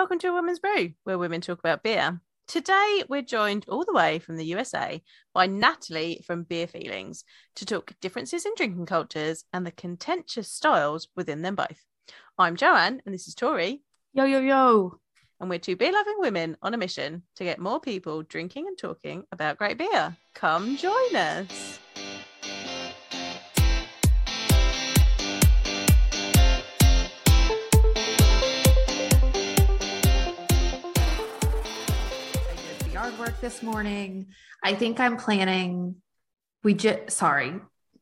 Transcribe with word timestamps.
Welcome 0.00 0.18
to 0.20 0.28
a 0.28 0.32
Woman's 0.32 0.60
Brew, 0.60 0.94
where 1.04 1.18
women 1.18 1.42
talk 1.42 1.58
about 1.58 1.82
beer. 1.82 2.22
Today, 2.48 3.04
we're 3.10 3.20
joined 3.20 3.66
all 3.68 3.84
the 3.84 3.92
way 3.92 4.18
from 4.18 4.38
the 4.38 4.46
USA 4.46 5.02
by 5.34 5.46
Natalie 5.46 6.24
from 6.26 6.44
Beer 6.44 6.66
Feelings 6.66 7.22
to 7.56 7.66
talk 7.66 7.92
differences 8.00 8.46
in 8.46 8.52
drinking 8.56 8.86
cultures 8.86 9.44
and 9.52 9.66
the 9.66 9.70
contentious 9.70 10.50
styles 10.50 11.08
within 11.16 11.42
them 11.42 11.54
both. 11.54 11.84
I'm 12.38 12.56
Joanne, 12.56 13.02
and 13.04 13.14
this 13.14 13.28
is 13.28 13.34
Tori. 13.34 13.82
Yo, 14.14 14.24
yo, 14.24 14.40
yo. 14.40 15.00
And 15.38 15.50
we're 15.50 15.58
two 15.58 15.76
beer 15.76 15.92
loving 15.92 16.16
women 16.16 16.56
on 16.62 16.72
a 16.72 16.78
mission 16.78 17.24
to 17.36 17.44
get 17.44 17.58
more 17.58 17.78
people 17.78 18.22
drinking 18.22 18.68
and 18.68 18.78
talking 18.78 19.24
about 19.30 19.58
great 19.58 19.76
beer. 19.76 20.16
Come 20.32 20.78
join 20.78 21.14
us. 21.14 21.78
Work 33.20 33.38
this 33.42 33.62
morning. 33.62 34.28
I 34.64 34.74
think 34.74 34.98
I'm 34.98 35.16
planning. 35.18 35.96
We 36.64 36.72
just, 36.74 37.10
sorry, 37.10 37.54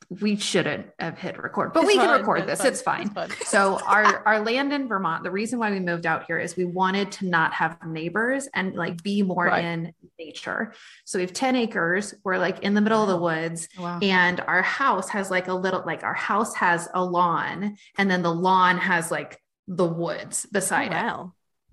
we 0.09 0.37
shouldn't 0.37 0.87
have 1.01 1.19
hit 1.19 1.43
record, 1.43 1.73
but 1.73 1.81
It's 1.81 1.87
we 1.89 1.95
can 1.97 2.07
fine, 2.07 2.21
record 2.21 2.47
this. 2.47 2.65
It's 2.65 2.81
fine. 2.81 3.11
It's 3.17 3.49
So 3.49 3.81
our 3.85 4.27
our 4.27 4.41
land 4.41 4.73
in 4.73 4.87
Vermont, 4.87 5.25
the 5.25 5.31
reason 5.33 5.59
why 5.59 5.71
we 5.73 5.81
moved 5.81 6.07
out 6.07 6.25
here 6.27 6.39
is 6.39 6.57
we 6.57 6.65
wanted 6.65 7.11
to 7.13 7.27
not 7.27 7.53
have 7.53 7.85
neighbors 7.85 8.49
and 8.55 8.75
like 8.77 9.03
be 9.03 9.23
more 9.23 9.47
Right. 9.47 9.65
in 9.65 9.93
nature. 10.21 10.73
So 11.05 11.19
we 11.19 11.23
have 11.25 11.33
10 11.33 11.57
acres. 11.57 12.15
We're 12.25 12.39
like 12.39 12.61
in 12.61 12.75
the 12.75 12.81
middle 12.81 13.03
of 13.03 13.09
the 13.09 13.19
woods 13.19 13.69
Wow. 13.79 13.99
and 14.01 14.41
our 14.41 14.63
house 14.63 15.09
has 15.11 15.31
like 15.33 15.49
a 15.49 15.55
little 15.55 15.83
like 15.85 16.05
our 16.05 16.15
house 16.15 16.55
has 16.55 16.89
a 16.95 17.05
lawn 17.05 17.77
and 17.99 18.09
then 18.11 18.23
the 18.23 18.33
lawn 18.33 18.79
has 18.79 19.11
like 19.11 19.41
the 19.67 19.85
woods 19.87 20.47
Oh, 20.47 20.51
beside 20.53 20.93
it. 20.93 20.95
Oh, 20.95 21.07
wow. 21.07 21.33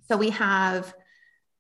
So 0.10 0.18
we 0.18 0.32
have, 0.32 0.94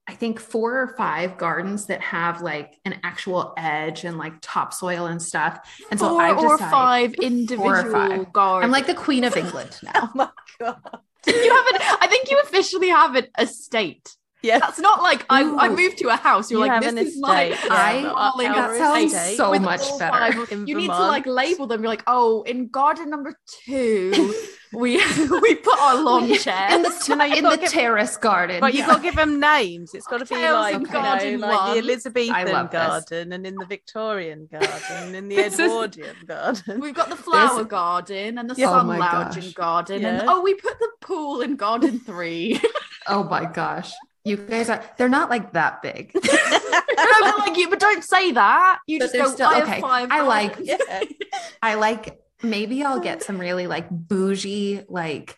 I 0.08 0.14
think, 0.14 0.40
four 0.40 0.80
or 0.82 0.96
five 0.96 1.38
gardens 1.38 1.88
that 1.88 2.00
have 2.02 2.42
like 2.42 2.78
an 2.86 3.00
actual 3.04 3.54
edge 3.58 4.04
and 4.04 4.18
like 4.18 4.34
topsoil 4.42 5.08
and 5.08 5.22
stuff. 5.22 5.60
And 5.90 6.00
so 6.00 6.10
Four 6.10 6.22
I've 6.22 6.38
or 6.38 6.58
five 6.60 7.16
Four 7.16 7.24
or 7.24 7.28
individual 7.28 7.92
five. 7.92 8.32
gardens. 8.34 8.66
I'm 8.66 8.72
like 8.72 8.86
the 8.88 8.94
queen 8.94 9.24
of 9.24 9.36
England 9.36 9.80
now. 9.84 9.92
Oh 10.04 10.12
my 10.14 10.30
God. 10.60 10.78
you 11.26 11.34
haven't. 11.34 12.02
I 12.04 12.08
think 12.08 12.30
you 12.30 12.40
officially 12.44 12.90
have 12.90 13.16
an 13.16 13.28
estate. 13.40 14.16
Yes. 14.46 14.62
That's 14.62 14.80
not 14.80 15.02
like 15.02 15.26
I, 15.30 15.42
I 15.66 15.70
moved 15.70 15.98
to 16.00 16.10
a 16.10 16.16
house. 16.16 16.50
You're 16.52 16.66
You 16.66 16.68
like 16.72 16.82
this 16.82 17.08
is 17.08 17.20
my 17.20 17.46
estate, 17.46 17.68
yeah, 17.68 17.74
I- 17.76 18.02
but 18.04 18.14
falling 18.32 18.48
our 18.48 18.56
that 18.74 18.78
sounds 19.12 19.36
so 19.38 19.54
much 19.60 19.82
better. 20.00 20.34
five- 20.46 20.68
You 20.68 20.76
need 20.78 20.88
to 20.88 21.08
like 21.16 21.26
label 21.26 21.68
them. 21.68 21.82
You're 21.82 21.90
like, 21.90 22.04
oh, 22.08 22.44
in 22.44 22.68
garden 22.68 23.10
number 23.10 23.38
two, 23.66 24.34
we 24.74 24.98
we 25.42 25.56
put 25.56 25.80
our 25.80 26.02
lawn 26.02 26.34
chair. 26.38 26.68
in 26.76 26.82
the, 26.84 27.06
No, 27.10 27.16
no, 27.16 27.24
you've 27.26 27.38
in 27.40 27.44
the 27.50 27.58
give- 27.58 27.72
terrace 27.72 28.18
garden. 28.18 28.60
But 28.60 28.74
you've 28.74 28.86
got 28.88 28.98
to 28.98 29.02
give 29.04 29.16
them 29.16 29.40
names. 29.40 29.94
It's 29.94 30.06
got 30.08 30.20
to 30.20 30.26
be 30.26 30.36
Tails 30.36 30.54
like, 30.54 30.76
and 30.76 30.86
you 31.32 31.38
know, 31.38 31.48
like 31.48 31.74
the 31.74 31.80
Elizabethan 31.80 32.52
love 32.52 32.72
this. 32.72 32.80
garden 32.88 33.34
and 33.34 33.48
in 33.48 33.56
the 33.56 33.66
Victorian 33.66 34.48
garden 34.52 34.70
and 34.92 35.16
in 35.16 35.28
the 35.30 35.36
This 35.38 35.54
is- 35.56 35.60
Edwardian 35.62 36.16
garden. 36.28 36.80
We've 36.82 36.94
got 36.96 37.10
the 37.10 37.16
flower 37.16 37.50
There's- 37.56 37.68
garden 37.68 38.38
and 38.38 38.50
the 38.50 38.56
Yeah. 38.56 38.70
Oh 38.70 38.74
sun 38.74 38.88
my 38.88 38.98
lounge 39.00 39.38
in 39.38 39.44
gosh. 39.44 39.54
garden, 39.54 40.02
Yeah. 40.02 40.20
and 40.20 40.30
oh, 40.30 40.42
we 40.42 40.54
put 40.54 40.78
the 40.80 40.90
pool 41.02 41.42
in 41.42 41.56
garden 41.56 42.00
three. 42.00 42.60
oh 43.08 43.24
my 43.24 43.46
gosh. 43.46 43.92
You 44.26 44.38
guys 44.38 44.70
are, 44.70 44.84
they're 44.98 45.08
not 45.08 45.30
like 45.30 45.54
that 45.54 45.82
big. 45.84 46.12
no, 46.16 46.22
but 46.24 47.38
like 47.40 47.58
you, 47.58 47.70
but 47.70 47.80
don't 47.80 48.04
say 48.04 48.32
that. 48.32 48.80
You 48.88 49.00
But 49.00 49.12
just 49.14 49.16
go. 49.16 49.32
still- 49.32 49.48
I 49.50 49.62
okay, 49.62 49.82
five. 49.82 50.10
I 50.12 50.22
like- 50.22 50.56
yeah. 50.62 50.78
I 51.62 51.76
like 51.76 52.20
maybe 52.42 52.84
I'll 52.84 53.00
get 53.00 53.24
some 53.24 53.40
really 53.40 53.68
like 53.68 53.88
bougie, 53.90 54.82
like 54.90 55.38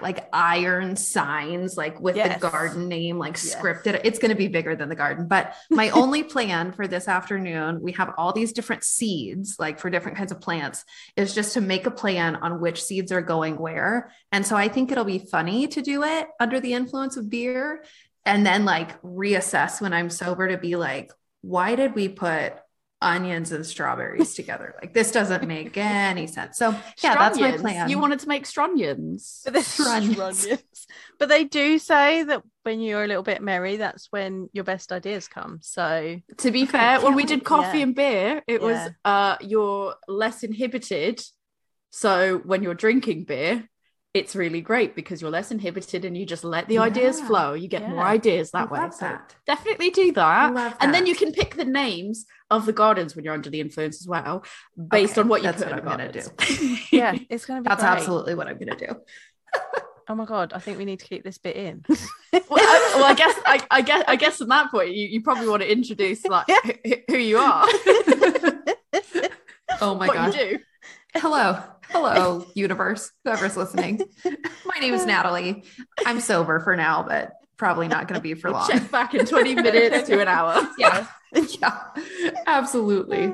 like 0.00 0.28
iron 0.32 0.96
signs, 0.96 1.76
like 1.76 2.00
with 2.00 2.16
Yes. 2.16 2.40
the 2.40 2.50
garden 2.50 2.88
name, 2.88 3.18
like 3.18 3.34
Yes. 3.34 3.54
scripted. 3.54 4.00
It's 4.04 4.18
going 4.18 4.30
to 4.30 4.36
be 4.36 4.48
bigger 4.48 4.74
than 4.74 4.88
the 4.88 4.96
garden. 4.96 5.28
But 5.28 5.54
my 5.70 5.90
only 5.90 6.22
plan 6.34 6.72
for 6.72 6.88
this 6.88 7.06
afternoon, 7.06 7.80
we 7.80 7.92
have 7.92 8.12
all 8.18 8.32
these 8.32 8.52
different 8.52 8.82
seeds, 8.82 9.56
like 9.58 9.78
for 9.78 9.88
different 9.90 10.18
kinds 10.18 10.32
of 10.32 10.40
plants, 10.40 10.84
is 11.16 11.34
just 11.34 11.54
to 11.54 11.60
make 11.60 11.86
a 11.86 11.90
plan 11.92 12.36
on 12.36 12.60
which 12.60 12.82
seeds 12.82 13.12
are 13.12 13.22
going 13.22 13.56
where. 13.56 14.10
And 14.32 14.44
so 14.44 14.56
I 14.56 14.68
think 14.68 14.90
it'll 14.90 15.04
be 15.04 15.20
funny 15.30 15.68
to 15.68 15.82
do 15.82 16.02
it 16.02 16.26
under 16.40 16.58
the 16.60 16.72
influence 16.72 17.16
of 17.16 17.30
beer 17.30 17.84
and 18.24 18.44
then 18.46 18.64
like 18.64 19.00
reassess 19.02 19.80
when 19.80 19.92
I'm 19.92 20.10
sober 20.10 20.48
to 20.48 20.58
be 20.58 20.76
like, 20.76 21.12
why 21.40 21.74
did 21.74 21.94
we 21.94 22.08
put 22.08 22.54
onions 23.02 23.52
and 23.52 23.64
strawberries 23.66 24.34
together? 24.34 24.74
Like 24.80 24.94
this 24.94 25.10
doesn't 25.10 25.46
make 25.46 25.76
any 25.76 26.26
sense. 26.26 26.58
So 26.58 26.70
yeah, 27.02 27.14
that's 27.14 27.38
my 27.38 27.52
plan. 27.52 27.90
You 27.90 27.98
wanted 27.98 28.20
to 28.20 28.28
make 28.28 28.44
strunions. 28.44 29.42
But, 29.44 29.54
they- 29.54 29.60
Strunions. 29.60 30.46
Strunions. 30.46 30.86
but 31.18 31.28
they 31.28 31.44
do 31.44 31.78
say 31.78 32.22
that 32.22 32.42
when 32.62 32.80
you're 32.80 33.04
a 33.04 33.06
little 33.08 33.22
bit 33.22 33.42
merry, 33.42 33.76
that's 33.76 34.06
when 34.10 34.48
your 34.52 34.64
best 34.64 34.92
ideas 34.92 35.28
come. 35.28 35.58
So 35.62 36.20
To 36.38 36.50
be 36.50 36.64
fair, 36.66 37.00
when 37.00 37.14
we 37.14 37.24
did 37.24 37.44
coffee 37.44 37.78
yeah. 37.78 37.84
and 37.84 37.94
beer, 37.94 38.42
it 38.46 38.60
was 38.62 38.90
uh 39.04 39.36
you're 39.40 39.94
less 40.08 40.42
inhibited. 40.42 41.22
So 41.90 42.38
when 42.38 42.62
you're 42.62 42.74
drinking 42.74 43.24
beer, 43.24 43.68
it's 44.14 44.36
really 44.36 44.60
great 44.60 44.94
because 44.94 45.22
you're 45.22 45.30
less 45.30 45.50
inhibited 45.50 46.04
and 46.04 46.16
you 46.16 46.26
just 46.26 46.44
let 46.44 46.68
the 46.68 46.78
ideas 46.78 47.18
flow. 47.20 47.54
You 47.54 47.66
get 47.68 47.82
Yeah. 47.82 47.90
more 47.90 48.04
ideas 48.04 48.50
I 48.52 48.60
that 48.60 48.70
way. 48.70 48.80
love 48.80 48.94
So 48.94 49.06
that. 49.06 49.34
definitely 49.46 49.90
do 49.90 50.08
I 50.08 50.10
that. 50.12 50.54
love 50.54 50.76
And 50.80 50.92
then 50.92 51.06
you 51.06 51.14
can 51.14 51.32
pick 51.32 51.54
the 51.56 51.64
names 51.64 52.26
of 52.50 52.66
the 52.66 52.72
gardens 52.74 53.16
when 53.16 53.24
you're 53.24 53.32
under 53.32 53.48
the 53.48 53.60
influence 53.60 54.02
as 54.02 54.06
well, 54.06 54.44
based 54.88 55.12
Okay, 55.12 55.22
on 55.22 55.28
what 55.28 55.40
you 55.40 55.44
that's 55.44 55.62
put 55.62 55.72
what 55.72 55.78
in 55.80 55.88
I'm 55.88 55.98
gonna 55.98 56.12
gardens. 56.12 56.88
yeah, 56.92 57.16
it's 57.30 57.46
going 57.46 57.62
to 57.62 57.68
be 57.68 57.74
That's 57.74 57.82
great. 57.82 57.92
absolutely 57.92 58.34
what 58.34 58.48
I'm 58.48 58.58
going 58.58 58.76
to 58.76 58.86
do. 58.86 58.94
Oh 60.08 60.16
my 60.16 60.24
God, 60.24 60.52
I 60.52 60.58
think 60.58 60.78
we 60.78 60.84
need 60.84 60.98
to 60.98 61.06
keep 61.06 61.22
this 61.22 61.38
bit 61.38 61.54
in. 61.54 61.84
well, 61.88 62.42
I, 62.50 62.92
well, 62.96 63.04
I 63.04 63.14
guess 63.14 63.38
I, 63.46 63.60
I 63.70 63.82
guess 63.82 64.04
I 64.08 64.16
guess 64.16 64.40
at 64.40 64.48
that 64.48 64.70
point 64.72 64.90
you, 64.90 65.06
you 65.06 65.22
probably 65.22 65.46
want 65.48 65.62
to 65.62 65.70
introduce 65.70 66.24
like 66.26 66.46
who, 66.84 66.94
who 67.08 67.16
you 67.18 67.38
are, 67.38 67.64
Oh 69.80 69.94
my 69.94 70.08
what 70.08 70.14
gosh. 70.14 70.34
you 70.34 70.40
do. 70.40 70.58
Hello. 71.14 71.58
Hello, 71.90 72.46
universe, 72.54 73.10
whoever's 73.24 73.56
listening. 73.56 74.00
My 74.64 74.78
name 74.80 74.94
is 74.94 75.04
Natalie. 75.04 75.64
I'm 76.06 76.20
sober 76.20 76.58
for 76.60 76.74
now, 76.74 77.02
but 77.02 77.32
probably 77.58 77.86
not 77.86 78.08
going 78.08 78.18
to 78.18 78.22
be 78.22 78.32
for 78.34 78.50
long. 78.50 78.66
Check 78.68 78.90
back 78.90 79.14
in 79.14 79.26
20 79.26 79.54
minutes 79.56 80.08
to 80.08 80.20
an 80.20 80.28
hour. 80.28 80.68
Yeah. 80.78 81.06
yeah. 81.34 81.80
Absolutely. 82.46 83.32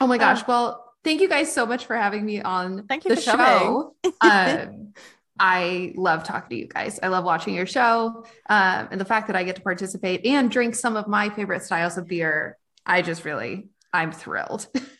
Oh 0.00 0.06
my 0.06 0.18
gosh. 0.18 0.46
Well, 0.46 0.92
thank 1.04 1.20
you 1.20 1.28
guys 1.28 1.52
so 1.52 1.64
much 1.66 1.86
for 1.86 1.96
having 1.96 2.24
me 2.24 2.40
on 2.42 2.86
Thank 2.86 3.04
you 3.04 3.10
the 3.10 3.16
for 3.16 3.22
show. 3.22 3.94
um, 4.20 4.92
I 5.38 5.92
love 5.96 6.24
talking 6.24 6.50
to 6.50 6.56
you 6.56 6.68
guys. 6.68 7.00
I 7.02 7.08
love 7.08 7.24
watching 7.24 7.54
your 7.54 7.66
show. 7.66 8.24
Um, 8.48 8.88
and 8.90 9.00
the 9.00 9.04
fact 9.04 9.26
that 9.28 9.36
I 9.36 9.44
get 9.44 9.56
to 9.56 9.62
participate 9.62 10.24
and 10.26 10.50
drink 10.50 10.74
some 10.74 10.96
of 10.96 11.08
my 11.08 11.30
favorite 11.30 11.62
styles 11.62 11.98
of 11.98 12.06
beer, 12.06 12.58
I 12.86 13.02
just 13.02 13.24
really, 13.24 13.68
I'm 13.92 14.12
thrilled. 14.12 14.66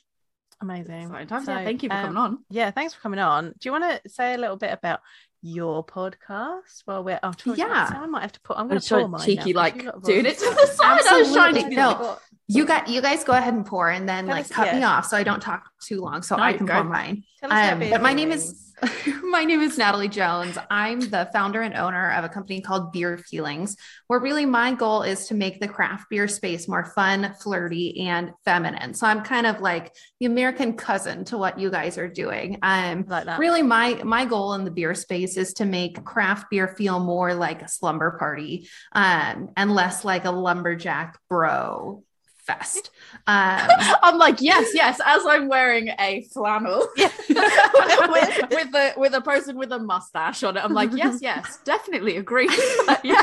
Amazing. 0.64 1.02
Exciting 1.02 1.28
times. 1.28 1.46
So, 1.46 1.52
yeah, 1.52 1.64
thank 1.64 1.82
you 1.82 1.88
for 1.90 1.94
um, 1.94 2.02
coming 2.02 2.16
on. 2.16 2.38
Yeah, 2.48 2.70
thanks 2.70 2.94
for 2.94 3.00
coming 3.02 3.20
on. 3.20 3.54
Do 3.58 3.68
you 3.68 3.72
want 3.72 3.84
to 3.84 4.08
say 4.08 4.34
a 4.34 4.38
little 4.38 4.56
bit 4.56 4.72
about 4.72 5.00
your 5.42 5.84
podcast? 5.84 6.82
while 6.86 7.04
we're 7.04 7.20
oh, 7.22 7.34
Yeah. 7.54 7.90
I 7.94 8.06
might 8.06 8.22
have 8.22 8.32
to 8.32 8.40
put. 8.40 8.56
I'm 8.56 8.62
I'm 8.62 8.68
going 8.68 8.80
to 8.80 8.86
so 8.86 9.00
pour 9.00 9.08
mine 9.08 9.20
cheeky, 9.26 9.52
now, 9.52 9.60
like 9.60 10.02
doing 10.02 10.24
it 10.24 10.38
to 10.38 10.44
the 10.44 10.66
side. 10.74 11.00
I 11.10 11.18
was 11.18 11.32
trying 11.32 11.54
to 11.54 11.60
Absolutely. 11.60 11.70
be 11.70 11.76
No. 11.76 12.18
Like, 12.48 12.56
You 12.56 12.66
got 12.66 12.88
you 12.88 13.00
guys 13.00 13.24
go 13.24 13.32
ahead 13.32 13.54
and 13.54 13.64
pour 13.66 13.90
and 13.90 14.08
then 14.08 14.26
Tell 14.26 14.34
like 14.36 14.44
us- 14.46 14.50
cut 14.52 14.72
me 14.74 14.80
yeah. 14.80 14.90
off 14.90 15.06
so 15.06 15.16
I 15.16 15.22
don't 15.22 15.40
talk 15.40 15.64
too 15.82 16.00
long 16.00 16.22
so 16.22 16.36
No, 16.36 16.42
I 16.42 16.52
can 16.54 16.66
go. 16.66 16.74
pour 16.74 16.84
mine. 16.84 17.24
Tell 17.40 17.52
us 17.52 17.68
about 17.72 17.82
Um, 17.82 17.90
but 17.90 18.02
my 18.02 18.12
name 18.12 18.30
is 18.32 18.60
my 19.22 19.44
name 19.44 19.60
is 19.60 19.78
Natalie 19.78 20.08
Jones. 20.08 20.58
I'm 20.68 20.98
the 20.98 21.30
founder 21.32 21.62
and 21.62 21.74
owner 21.74 22.10
of 22.10 22.24
a 22.24 22.28
company 22.28 22.60
called 22.60 22.92
Beer 22.92 23.16
Feelings, 23.16 23.76
where 24.08 24.18
really 24.18 24.44
my 24.44 24.74
goal 24.74 25.02
is 25.04 25.28
to 25.28 25.34
make 25.34 25.60
the 25.60 25.68
craft 25.68 26.10
beer 26.10 26.26
space 26.26 26.66
more 26.66 26.84
fun, 26.84 27.32
flirty, 27.40 28.00
and 28.08 28.32
feminine. 28.44 28.92
So 28.92 29.06
I'm 29.06 29.22
kind 29.22 29.46
of 29.46 29.60
like 29.60 29.94
the 30.18 30.26
American 30.26 30.74
cousin 30.74 31.24
to 31.26 31.38
what 31.38 31.58
you 31.58 31.70
guys 31.70 31.96
are 31.98 32.08
doing. 32.08 32.58
Um, 32.62 33.04
like 33.08 33.38
really 33.38 33.62
my 33.62 34.02
my 34.04 34.24
goal 34.24 34.54
in 34.54 34.64
the 34.64 34.72
beer 34.72 34.94
space 34.94 35.36
is 35.36 35.54
to 35.54 35.64
make 35.64 36.04
craft 36.04 36.50
beer 36.50 36.68
feel 36.68 36.98
more 36.98 37.32
like 37.32 37.62
a 37.62 37.68
slumber 37.68 38.16
party 38.18 38.68
um, 38.92 39.50
and 39.56 39.72
less 39.72 40.04
like 40.04 40.24
a 40.24 40.30
lumberjack 40.32 41.16
bro 41.30 42.02
fest. 42.46 42.90
Um, 43.26 43.68
I'm 44.02 44.18
like, 44.18 44.42
yes, 44.42 44.70
yes, 44.74 45.00
as 45.04 45.22
I'm 45.26 45.48
wearing 45.48 45.88
a 45.98 46.26
flannel 46.32 46.86
Yeah. 46.96 47.10
with, 47.28 48.50
with 48.50 48.74
a 48.74 48.92
with 48.98 49.14
a 49.14 49.20
person 49.22 49.56
with 49.56 49.72
a 49.72 49.78
mustache 49.78 50.42
on 50.42 50.56
it. 50.56 50.64
I'm 50.64 50.74
like, 50.74 50.90
yes, 50.92 51.20
yes, 51.22 51.58
definitely 51.64 52.16
agree. 52.18 52.48
yeah. 53.02 53.22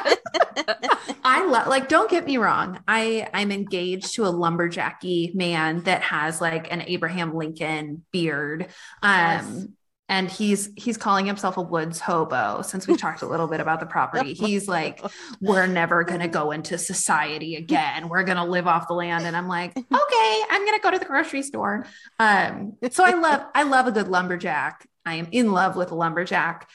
I 1.23 1.45
love 1.45 1.67
like 1.67 1.87
don't 1.87 2.09
get 2.09 2.25
me 2.25 2.37
wrong. 2.37 2.79
I 2.87 3.27
I'm 3.33 3.51
engaged 3.51 4.15
to 4.15 4.25
a 4.25 4.31
lumberjacky 4.31 5.35
man 5.35 5.83
that 5.83 6.01
has 6.01 6.41
like 6.41 6.71
an 6.71 6.81
Abraham 6.81 7.35
Lincoln 7.35 8.03
beard. 8.11 8.67
Um 9.03 9.11
Yes. 9.11 9.67
And 10.11 10.29
he's 10.29 10.69
he's 10.75 10.97
calling 10.97 11.25
himself 11.25 11.55
a 11.55 11.61
woods 11.61 12.01
hobo 12.01 12.61
since 12.61 12.85
we 12.85 12.97
talked 12.97 13.21
a 13.21 13.25
little 13.25 13.47
bit 13.47 13.61
about 13.61 13.79
the 13.79 13.85
property. 13.85 14.33
He's 14.41 14.67
like 14.67 15.01
we're 15.39 15.67
never 15.67 16.03
going 16.03 16.19
to 16.19 16.27
go 16.27 16.51
into 16.51 16.77
society 16.77 17.55
again. 17.55 18.09
We're 18.09 18.23
going 18.23 18.37
to 18.37 18.43
live 18.43 18.67
off 18.67 18.89
the 18.89 18.93
land 18.93 19.25
and 19.25 19.37
I'm 19.37 19.47
like, 19.47 19.71
"Okay, 19.77 20.43
I'm 20.49 20.65
going 20.65 20.77
to 20.77 20.83
go 20.83 20.91
to 20.91 20.99
the 20.99 21.05
grocery 21.05 21.41
store." 21.41 21.87
Um 22.19 22.73
so 22.91 23.05
I 23.05 23.13
love 23.13 23.41
I 23.55 23.63
love 23.63 23.87
a 23.87 23.91
good 23.91 24.09
lumberjack. 24.09 24.85
I 25.05 25.15
am 25.15 25.29
in 25.31 25.53
love 25.53 25.77
with 25.77 25.91
a 25.91 25.95
lumberjack. 25.95 26.69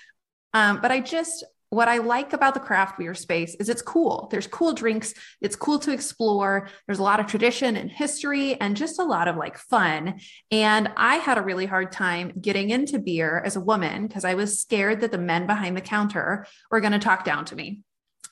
Um 0.55 0.81
but 0.81 0.91
I 0.91 1.00
just 1.00 1.44
what 1.71 1.89
I 1.89 1.99
like 1.99 2.33
about 2.33 2.55
the 2.55 2.61
craft 2.61 2.99
beer 2.99 3.15
space 3.15 3.55
is 3.57 3.69
it's 3.69 3.83
cool. 3.83 4.29
There's 4.31 4.47
cool 4.47 4.73
drinks. 4.73 5.15
It's 5.41 5.57
cool 5.57 5.79
to 5.81 5.93
explore. 5.93 6.69
There's 6.87 7.01
a 7.01 7.03
lot 7.03 7.21
of 7.21 7.27
tradition 7.27 7.77
and 7.77 7.91
history 7.91 8.61
and 8.61 8.77
just 8.77 8.99
a 8.99 9.05
lot 9.05 9.29
of 9.29 9.37
like 9.37 9.59
fun. 9.59 10.21
And 10.51 10.93
I 10.97 11.17
had 11.17 11.39
a 11.39 11.43
really 11.43 11.67
hard 11.67 11.93
time 11.93 12.33
getting 12.41 12.71
into 12.71 12.99
beer 12.99 13.43
as 13.45 13.57
a 13.57 13.61
woman 13.61 14.07
because 14.07 14.25
I 14.25 14.35
was 14.35 14.61
scared 14.61 15.01
that 15.01 15.11
the 15.11 15.19
men 15.19 15.47
behind 15.47 15.77
the 15.77 15.81
counter 15.81 16.47
were 16.71 16.81
going 16.81 16.93
to 16.93 16.99
talk 16.99 17.25
down 17.25 17.45
to 17.47 17.57
me. 17.57 17.81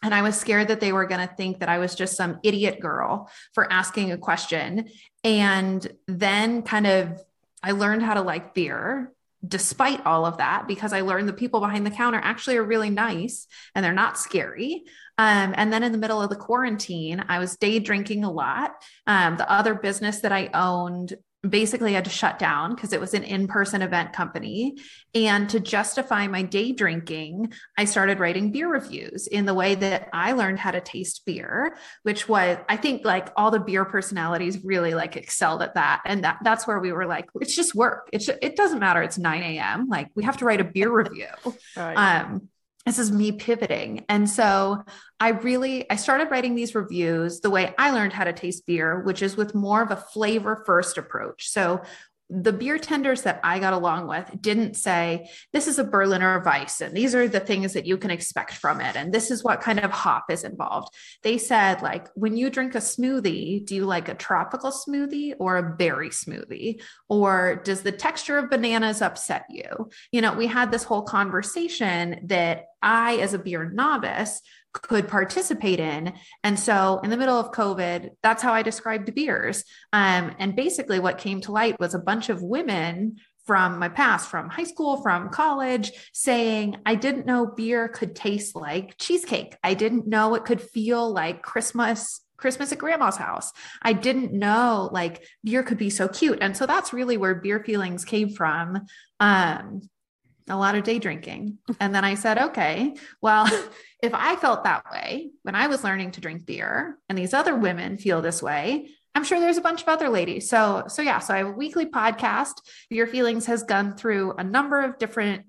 And 0.03 0.15
I 0.15 0.23
was 0.23 0.39
scared 0.39 0.69
that 0.69 0.81
they 0.81 0.93
were 0.93 1.07
going 1.07 1.27
to 1.27 1.35
think 1.35 1.61
that 1.61 1.71
I 1.71 1.79
was 1.79 1.95
just 1.95 2.17
some 2.17 2.39
idiot 2.43 2.79
girl 2.79 3.31
for 3.55 3.73
asking 3.73 4.13
a 4.13 4.19
question. 4.19 4.91
And 5.25 5.87
then 6.07 6.63
kind 6.63 6.87
of 6.87 7.23
I 7.63 7.71
learned 7.71 8.03
how 8.03 8.13
to 8.13 8.21
like 8.21 8.53
beer 8.53 9.14
despite 9.47 10.05
all 10.07 10.25
of 10.25 10.39
that 10.39 10.67
because 10.67 10.93
I 10.93 11.01
learned 11.01 11.29
the 11.29 11.33
people 11.33 11.61
behind 11.61 11.85
the 11.85 11.91
counter 11.91 12.21
actually 12.23 12.57
are 12.57 12.65
really 12.65 12.91
nice 12.91 13.47
and 13.75 13.85
they're 13.85 13.93
not 13.93 14.19
scary. 14.19 14.85
Um, 15.19 15.55
and 15.57 15.73
then 15.73 15.83
in 15.83 15.93
the 15.93 15.99
middle 15.99 16.23
of 16.23 16.31
the 16.31 16.37
quarantine, 16.37 17.25
I 17.29 17.39
was 17.39 17.57
day 17.57 17.79
drinking 17.79 18.25
a 18.25 18.31
lot. 18.31 18.73
Um, 19.07 19.37
the 19.37 19.51
other 19.51 19.75
business 19.75 20.21
that 20.21 20.33
I 20.33 20.51
owned 20.55 21.15
basically 21.49 21.93
had 21.93 22.05
to 22.05 22.11
shut 22.11 22.39
down 22.39 22.75
because 22.75 22.93
it 22.93 23.01
was 23.01 23.15
an 23.15 23.25
in-person 23.25 23.83
event 23.83 24.13
company. 24.13 24.77
And 25.15 25.49
to 25.51 25.61
justify 25.61 26.27
my 26.27 26.43
day 26.43 26.73
drinking 26.73 27.53
i 27.79 27.85
started 27.85 28.19
writing 28.19 28.51
beer 28.51 28.69
reviews 28.69 29.27
in 29.27 29.45
the 29.45 29.55
way 29.55 29.75
that 29.75 30.09
i 30.13 30.33
learned 30.33 30.59
how 30.59 30.71
to 30.71 30.81
taste 30.81 31.23
beer 31.25 31.77
which 32.03 32.29
was 32.29 32.59
i 32.69 32.77
think 32.77 33.05
like 33.05 33.31
all 33.37 33.51
the 33.51 33.61
beer 33.61 33.85
personalities 33.85 34.65
really 34.65 34.95
like 34.95 35.17
excelled 35.17 35.63
at 35.63 35.75
that. 35.75 36.03
And 36.05 36.25
that 36.25 36.39
that's 36.43 36.67
where 36.67 36.79
we 36.79 36.93
were 36.93 37.07
like 37.07 37.29
it's 37.41 37.55
just 37.55 37.75
work. 37.75 38.09
It's 38.13 38.29
it 38.29 38.57
doesn't 38.57 38.79
matter. 38.79 39.03
It's 39.03 39.19
9 39.19 39.43
a.m 39.43 39.89
like 39.89 40.09
we 40.15 40.25
have 40.25 40.37
to 40.39 40.45
write 40.45 40.61
a 40.61 40.65
beer 40.65 40.91
review. 40.91 41.27
Right. 41.77 41.95
um 41.95 42.49
this 42.87 42.99
is 42.99 43.11
me 43.11 43.33
pivoting 43.33 44.05
and 44.09 44.29
so 44.29 44.83
i 45.21 45.31
really 45.31 45.89
i 45.91 45.97
started 45.97 46.31
writing 46.31 46.55
these 46.55 46.75
reviews 46.75 47.41
the 47.41 47.51
way 47.51 47.75
i 47.79 47.91
learned 47.91 48.13
how 48.13 48.25
to 48.25 48.33
taste 48.33 48.67
beer 48.67 49.03
which 49.03 49.23
is 49.23 49.37
with 49.37 49.55
more 49.55 49.83
of 49.83 49.91
a 49.91 49.97
flavor 49.97 50.63
first 50.67 50.99
approach 50.99 51.49
so 51.49 51.81
the 52.31 52.53
beer 52.53 52.79
tenders 52.79 53.23
that 53.23 53.39
I 53.45 53.59
got 53.59 53.75
along 53.75 54.09
with 54.09 54.31
didn't 54.41 54.77
say, 54.77 55.31
this 55.53 55.69
is 55.69 55.79
a 55.79 55.85
Berliner 55.85 56.43
Weiss, 56.45 56.81
and 56.81 56.97
these 56.97 57.15
are 57.15 57.29
the 57.29 57.41
things 57.41 57.75
that 57.75 57.87
you 57.87 57.99
can 57.99 58.11
expect 58.11 58.55
from 58.55 58.81
it. 58.81 58.97
And 58.97 59.13
this 59.13 59.31
is 59.31 59.45
what 59.45 59.61
kind 59.61 59.79
of 59.79 59.91
hop 59.91 60.31
is 60.31 60.43
involved. 60.43 60.95
They 61.23 61.37
said, 61.37 61.83
like, 61.83 62.09
when 62.15 62.37
you 62.37 62.49
drink 62.49 62.75
a 62.75 62.79
smoothie, 62.79 63.65
do 63.67 63.75
you 63.75 63.85
like 63.85 64.09
a 64.09 64.15
tropical 64.15 64.71
smoothie 64.71 65.35
or 65.39 65.59
a 65.59 65.77
berry 65.77 66.09
smoothie? 66.09 66.83
Or 67.09 67.61
does 67.63 67.83
the 67.83 67.93
texture 67.93 68.39
of 68.39 68.51
bananas 68.51 69.03
upset 69.03 69.45
you? 69.51 69.91
You 70.11 70.23
know, 70.23 70.33
we 70.33 70.47
had 70.47 70.71
this 70.71 70.85
whole 70.85 71.03
conversation 71.03 72.21
that 72.25 72.65
I, 72.85 73.17
as 73.17 73.35
a 73.35 73.39
beer 73.39 73.69
novice, 73.69 74.41
could 74.75 75.09
participate 75.09 75.81
in. 75.81 76.13
And 76.43 76.59
so, 76.59 77.01
in 77.03 77.11
the 77.11 77.17
middle 77.17 77.39
of 77.39 77.53
COVID, 77.53 78.11
that's 78.23 78.43
how 78.43 78.53
I 78.53 78.63
described 78.63 79.15
beers. 79.15 79.65
Um, 79.93 80.35
and 80.39 80.55
basically, 80.55 81.01
what 81.01 81.19
came 81.19 81.41
to 81.43 81.53
light 81.53 81.81
was 81.81 81.95
a 81.95 81.99
bunch 81.99 82.29
of 82.29 82.43
women 82.43 83.17
from 83.47 83.79
my 83.79 83.89
past, 83.89 84.29
from 84.29 84.49
high 84.49 84.65
school, 84.65 85.03
from 85.03 85.29
college, 85.29 85.93
saying, 86.13 86.77
I 86.87 86.95
didn't 86.95 87.27
know 87.27 87.47
beer 87.47 87.89
could 87.89 88.17
taste 88.17 88.57
like 88.57 88.97
cheesecake. 88.99 89.57
I 89.63 89.75
didn't 89.75 90.07
know 90.07 90.35
it 90.35 90.45
could 90.45 90.61
feel 90.61 91.11
like 91.13 91.43
Christmas. 91.43 92.21
Christmas 92.37 92.73
at 92.73 92.79
grandma's 92.79 93.17
house. 93.17 93.53
I 93.81 93.95
didn't 93.95 94.33
know 94.33 94.91
like 94.93 95.25
beer 95.45 95.63
could 95.63 95.79
be 95.79 95.89
so 95.89 96.09
cute. 96.09 96.41
And 96.43 96.55
so 96.55 96.67
that's 96.67 96.93
really 96.93 97.17
where 97.17 97.37
beer 97.37 97.63
feelings 97.63 98.05
came 98.05 98.29
from. 98.29 98.81
Um, 99.21 99.89
a 100.49 100.57
lot 100.57 100.75
of 100.75 100.85
day 100.85 100.99
drinking. 100.99 101.59
And 101.81 101.95
then 101.95 102.05
I 102.05 102.15
said, 102.15 102.39
okay, 102.39 102.95
well, 103.21 103.47
if 104.03 104.13
I 104.15 104.37
felt 104.37 104.65
that 104.65 104.85
way 104.93 105.31
when 105.43 105.55
I 105.55 105.69
was 105.69 105.85
learning 105.85 106.13
to 106.13 106.21
drink 106.21 106.45
beer 106.45 106.99
and 107.09 107.17
these 107.17 107.35
other 107.35 107.55
women 107.55 107.97
feel 107.97 108.21
this 108.21 108.43
way, 108.43 108.91
I'm 109.15 109.25
sure 109.25 109.39
there's 109.41 109.59
a 109.59 109.63
bunch 109.63 109.83
of 109.83 109.89
other 109.89 110.09
ladies. 110.09 110.49
So, 110.49 110.85
so 110.89 111.01
yeah, 111.01 111.21
so 111.21 111.35
I 111.35 111.39
have 111.39 111.47
a 111.47 111.53
weekly 111.53 111.87
podcast. 111.87 112.55
Beer 112.91 113.07
Feelings 113.07 113.47
has 113.47 113.63
gone 113.63 113.97
through 113.97 114.33
a 114.33 114.45
number 114.45 114.83
of 114.83 114.99
different 114.99 115.45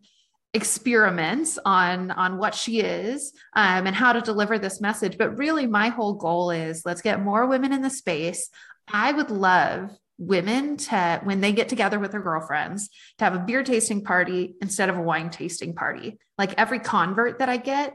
experiments 0.56 1.59
on 1.65 2.12
on 2.12 2.38
what 2.38 2.56
she 2.56 2.80
is 2.80 3.33
um, 3.57 3.88
and 3.88 3.95
how 3.95 4.13
to 4.13 4.21
deliver 4.21 4.57
this 4.57 4.80
message 4.80 5.18
but 5.18 5.38
really 5.38 5.68
my 5.68 5.89
whole 5.89 6.13
goal 6.13 6.50
is 6.50 6.86
let's 6.86 7.01
get 7.01 7.21
more 7.21 7.45
women 7.45 7.74
in 7.74 7.81
the 7.81 7.89
space 7.89 8.50
i 8.88 9.12
would 9.12 9.30
love 9.30 9.91
women 10.17 10.77
to 10.77 11.19
when 11.23 11.41
they 11.41 11.51
get 11.51 11.67
together 11.67 12.00
with 12.00 12.12
their 12.12 12.21
girlfriends 12.21 12.89
to 13.17 13.25
have 13.25 13.35
a 13.35 13.39
beer 13.39 13.63
tasting 13.63 14.03
party 14.03 14.56
instead 14.62 14.89
of 14.89 14.97
a 14.97 15.01
wine 15.01 15.29
tasting 15.29 15.75
party 15.75 16.17
like 16.38 16.53
every 16.57 16.79
convert 16.79 17.39
that 17.39 17.50
i 17.50 17.57
get 17.57 17.94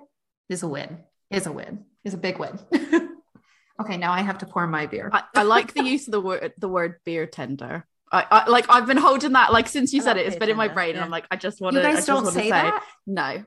is 0.48 0.62
a 0.62 0.68
win 0.68 0.98
is 1.30 1.46
a 1.46 1.52
win 1.52 1.84
is 2.04 2.12
a 2.12 2.18
big 2.18 2.38
win 2.38 2.58
okay 3.80 3.96
now 3.96 4.12
i 4.12 4.20
have 4.20 4.38
to 4.38 4.46
pour 4.46 4.66
my 4.66 4.86
beer 4.86 5.08
I, 5.12 5.22
I, 5.34 5.42
like 5.44 5.72
the 5.72 5.84
use 5.84 6.06
of 6.08 6.12
the 6.12 6.20
word 6.20 6.52
the 6.58 6.68
word 6.68 6.96
beer 7.04 7.26
tender 7.26 7.86
I, 8.12 8.26
I 8.30 8.50
like 8.50 8.66
I've 8.68 8.86
been 8.86 8.96
holding 8.96 9.32
that 9.32 9.52
like 9.52 9.68
since 9.68 9.92
you 9.92 10.02
I 10.02 10.04
said 10.04 10.16
it, 10.16 10.26
it's 10.26 10.36
been 10.36 10.50
in 10.50 10.56
my 10.56 10.68
brain, 10.68 10.90
yeah. 10.90 10.94
and 10.96 11.04
I'm 11.04 11.10
like, 11.10 11.26
I 11.30 11.36
just 11.36 11.60
want 11.60 11.74
to. 11.74 11.80
You 11.80 11.94
guys 11.94 12.06
don't 12.06 12.26
say, 12.26 12.42
say 12.42 12.50
that. 12.50 12.82
No. 13.06 13.44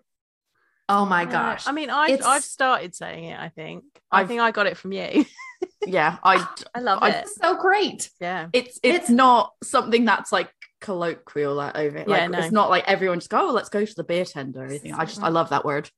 Oh 0.87 1.05
my 1.05 1.25
gosh! 1.25 1.67
I 1.67 1.73
mean, 1.73 1.89
I 1.89 2.17
I've 2.25 2.43
started 2.43 2.95
saying 2.95 3.25
it. 3.25 3.39
I 3.39 3.49
think. 3.49 3.83
I've, 4.11 4.25
I 4.25 4.27
think 4.27 4.41
I 4.41 4.51
got 4.51 4.67
it 4.67 4.77
from 4.77 4.93
you. 4.93 5.25
yeah 5.85 6.17
i 6.23 6.45
i 6.73 6.79
love 6.79 6.99
I, 7.01 7.09
it 7.09 7.27
so 7.29 7.55
great 7.55 8.09
yeah 8.19 8.47
it's, 8.53 8.79
it's, 8.83 8.97
it's 8.97 9.09
not 9.09 9.53
something 9.63 10.05
that's 10.05 10.31
like 10.31 10.49
colloquial 10.81 11.55
like 11.55 11.75
over 11.77 11.97
it. 11.97 12.07
yeah, 12.09 12.27
no. 12.27 12.39
it's 12.39 12.51
not 12.51 12.69
like 12.69 12.83
everyone 12.87 13.19
just 13.19 13.29
go 13.29 13.49
oh 13.49 13.51
let's 13.51 13.69
go 13.69 13.85
to 13.85 13.93
the 13.95 14.03
beer 14.03 14.25
tender 14.25 14.61
or 14.61 14.65
anything 14.65 14.93
i 14.93 15.05
just 15.05 15.23
i 15.23 15.29
love 15.29 15.49
that 15.49 15.63
word 15.63 15.89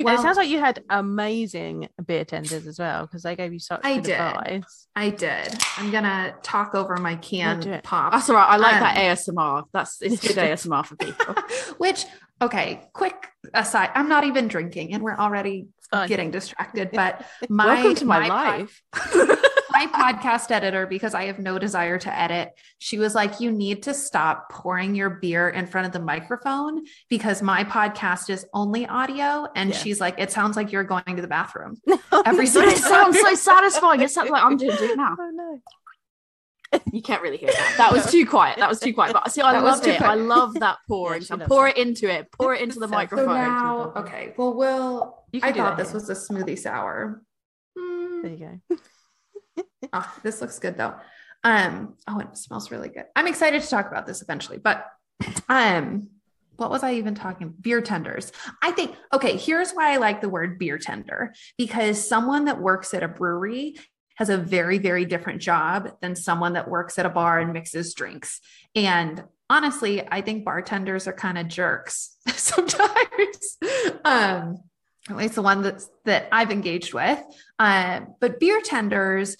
well, 0.00 0.14
it 0.14 0.20
sounds 0.22 0.36
like 0.36 0.48
you 0.48 0.58
had 0.58 0.82
amazing 0.88 1.88
beer 2.04 2.24
tenders 2.24 2.66
as 2.66 2.78
well 2.78 3.02
because 3.06 3.22
they 3.22 3.36
gave 3.36 3.52
you 3.52 3.58
such 3.58 3.80
I 3.84 3.98
did. 3.98 4.18
advice. 4.18 4.86
I 4.96 5.10
did. 5.10 5.56
I'm 5.76 5.90
gonna 5.90 6.34
talk 6.42 6.74
over 6.74 6.96
my 6.96 7.16
can 7.16 7.80
pop. 7.82 8.12
That's 8.12 8.30
all 8.30 8.36
right. 8.36 8.48
I 8.48 8.56
like 8.56 8.74
um, 8.74 8.80
that 8.80 8.96
ASMR. 8.96 9.64
That's 9.72 10.00
it's 10.00 10.20
good 10.20 10.36
ASMR 10.36 10.86
for 10.86 10.96
people. 10.96 11.34
Which 11.78 12.04
okay, 12.40 12.88
quick 12.92 13.28
aside. 13.52 13.90
I'm 13.94 14.08
not 14.08 14.24
even 14.24 14.48
drinking, 14.48 14.94
and 14.94 15.02
we're 15.02 15.16
already 15.16 15.66
getting 16.06 16.30
distracted. 16.30 16.90
But 16.92 17.24
my 17.48 17.66
welcome 17.74 17.94
to 17.96 18.04
my, 18.04 18.20
my 18.20 18.28
life. 18.28 18.82
my 19.74 19.86
podcast 19.86 20.50
editor, 20.50 20.86
because 20.86 21.14
I 21.14 21.24
have 21.24 21.38
no 21.38 21.58
desire 21.58 21.98
to 21.98 22.18
edit, 22.18 22.52
she 22.78 22.98
was 22.98 23.14
like, 23.14 23.40
You 23.40 23.50
need 23.50 23.82
to 23.84 23.94
stop 23.94 24.50
pouring 24.50 24.94
your 24.94 25.10
beer 25.10 25.48
in 25.48 25.66
front 25.66 25.86
of 25.86 25.92
the 25.92 26.00
microphone 26.00 26.84
because 27.08 27.42
my 27.42 27.64
podcast 27.64 28.30
is 28.30 28.46
only 28.54 28.86
audio. 28.86 29.48
And 29.54 29.70
yeah. 29.70 29.76
she's 29.76 30.00
like, 30.00 30.18
It 30.18 30.30
sounds 30.30 30.56
like 30.56 30.72
you're 30.72 30.84
going 30.84 31.16
to 31.16 31.22
the 31.22 31.28
bathroom 31.28 31.80
every 32.24 32.46
single 32.46 32.72
It 32.72 32.78
sounds 32.78 33.18
so 33.18 33.34
satisfying. 33.34 34.00
It 34.00 34.10
sounds 34.10 34.30
like 34.30 34.42
I'm 34.42 34.56
doing 34.56 34.76
it 34.78 34.96
now. 34.96 35.16
Oh, 35.18 35.30
no. 35.34 35.60
You 36.92 37.02
can't 37.02 37.22
really 37.22 37.36
hear 37.36 37.50
that. 37.50 37.74
That 37.78 37.92
was 37.92 38.10
too 38.10 38.26
quiet. 38.26 38.58
That 38.58 38.68
was 38.68 38.80
too 38.80 38.92
quiet. 38.92 39.12
But 39.12 39.30
see, 39.30 39.40
I 39.40 39.60
love 39.60 39.86
it. 39.86 40.02
I 40.02 40.14
love 40.14 40.54
that 40.54 40.78
pouring. 40.88 41.22
Yeah, 41.22 41.46
pour 41.46 41.68
it 41.68 41.76
into 41.76 42.10
it. 42.10 42.32
Pour 42.32 42.52
it 42.52 42.62
into 42.62 42.80
the 42.80 42.88
so 42.88 42.94
microphone. 42.94 43.34
Now, 43.34 43.92
okay. 43.96 44.34
Well, 44.36 44.54
Will, 44.54 45.23
I 45.42 45.52
thought 45.52 45.76
this 45.76 45.90
here. 45.90 46.00
was 46.00 46.10
a 46.10 46.14
smoothie 46.14 46.58
sour. 46.58 47.22
Mm. 47.78 48.22
There 48.22 48.30
you 48.32 48.60
go 48.68 48.76
oh, 49.92 50.14
this 50.22 50.40
looks 50.40 50.58
good 50.58 50.76
though. 50.76 50.94
Um, 51.42 51.96
oh, 52.08 52.20
it 52.20 52.36
smells 52.36 52.70
really 52.70 52.88
good. 52.88 53.04
I'm 53.14 53.26
excited 53.26 53.62
to 53.62 53.68
talk 53.68 53.86
about 53.86 54.06
this 54.06 54.22
eventually, 54.22 54.58
but 54.58 54.86
um, 55.48 56.08
what 56.56 56.70
was 56.70 56.82
I 56.82 56.94
even 56.94 57.14
talking? 57.14 57.52
Beer 57.60 57.82
tenders. 57.82 58.32
I 58.62 58.70
think, 58.70 58.96
okay, 59.12 59.36
here's 59.36 59.72
why 59.72 59.92
I 59.92 59.96
like 59.98 60.20
the 60.20 60.28
word 60.28 60.58
beer 60.58 60.78
tender 60.78 61.34
because 61.58 62.06
someone 62.06 62.46
that 62.46 62.60
works 62.60 62.94
at 62.94 63.02
a 63.02 63.08
brewery 63.08 63.76
has 64.16 64.30
a 64.30 64.38
very, 64.38 64.78
very 64.78 65.04
different 65.04 65.42
job 65.42 65.90
than 66.00 66.16
someone 66.16 66.54
that 66.54 66.70
works 66.70 66.98
at 66.98 67.04
a 67.04 67.10
bar 67.10 67.40
and 67.40 67.52
mixes 67.52 67.92
drinks. 67.94 68.40
And 68.74 69.22
honestly, 69.50 70.06
I 70.08 70.22
think 70.22 70.44
bartenders 70.44 71.06
are 71.08 71.12
kind 71.12 71.36
of 71.36 71.48
jerks 71.48 72.16
sometimes. 72.28 73.58
um, 74.04 74.60
at 75.08 75.16
least 75.16 75.34
the 75.34 75.42
one 75.42 75.62
that's 75.62 75.88
that 76.04 76.28
I've 76.32 76.50
engaged 76.50 76.94
with. 76.94 77.22
Uh, 77.58 78.00
but 78.20 78.40
beer 78.40 78.60
tenders, 78.62 79.36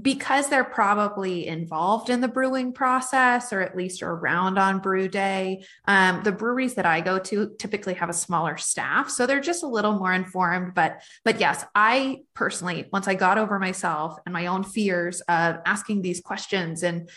because 0.00 0.48
they're 0.48 0.64
probably 0.64 1.46
involved 1.46 2.10
in 2.10 2.20
the 2.20 2.28
brewing 2.28 2.72
process 2.72 3.52
or 3.52 3.60
at 3.60 3.76
least 3.76 4.02
around 4.02 4.58
on 4.58 4.78
brew 4.78 5.08
day 5.08 5.64
um, 5.88 6.22
the 6.24 6.30
breweries 6.30 6.74
that 6.74 6.86
i 6.86 7.00
go 7.00 7.18
to 7.18 7.54
typically 7.58 7.94
have 7.94 8.10
a 8.10 8.12
smaller 8.12 8.56
staff 8.56 9.08
so 9.08 9.26
they're 9.26 9.40
just 9.40 9.62
a 9.62 9.66
little 9.66 9.98
more 9.98 10.12
informed 10.12 10.74
but 10.74 11.00
but 11.24 11.40
yes 11.40 11.64
i 11.74 12.18
personally 12.34 12.86
once 12.92 13.08
i 13.08 13.14
got 13.14 13.38
over 13.38 13.58
myself 13.58 14.18
and 14.26 14.32
my 14.32 14.46
own 14.46 14.62
fears 14.62 15.20
of 15.22 15.56
asking 15.64 16.02
these 16.02 16.20
questions 16.20 16.82
and 16.82 17.08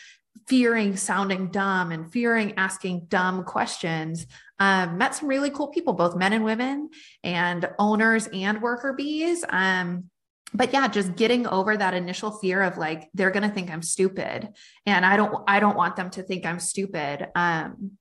fearing 0.48 0.96
sounding 0.96 1.50
dumb 1.50 1.92
and 1.92 2.12
fearing 2.12 2.54
asking 2.58 3.06
dumb 3.10 3.44
questions 3.44 4.28
um, 4.60 4.98
met 4.98 5.16
some 5.16 5.28
really 5.28 5.50
cool 5.50 5.68
people 5.68 5.94
both 5.94 6.16
men 6.16 6.34
and 6.34 6.44
women 6.44 6.90
and 7.24 7.70
owners 7.80 8.28
and 8.28 8.62
worker 8.62 8.94
bees 8.94 9.44
um, 9.50 10.06
but 10.54 10.72
yeah 10.74 10.88
just 10.88 11.16
getting 11.16 11.48
over 11.48 11.76
that 11.76 11.94
initial 11.94 12.32
fear 12.32 12.62
of 12.62 12.78
like 12.78 13.10
they're 13.14 13.32
going 13.32 13.48
to 13.48 13.54
think 13.54 13.70
i'm 13.70 13.82
stupid 13.82 14.50
and 14.86 15.06
i 15.06 15.18
don't 15.18 15.44
i 15.48 15.60
don't 15.60 15.78
want 15.78 15.96
them 15.96 16.10
to 16.10 16.24
think 16.24 16.46
i'm 16.46 16.60
stupid 16.60 17.28
um, 17.36 17.92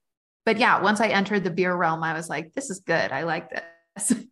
but 0.45 0.57
yeah 0.57 0.81
once 0.81 1.01
i 1.01 1.07
entered 1.07 1.43
the 1.43 1.51
beer 1.51 1.75
realm 1.75 2.03
i 2.03 2.13
was 2.13 2.29
like 2.29 2.53
this 2.53 2.69
is 2.69 2.79
good 2.79 3.11
i 3.11 3.23
like 3.23 3.49
this 3.95 4.13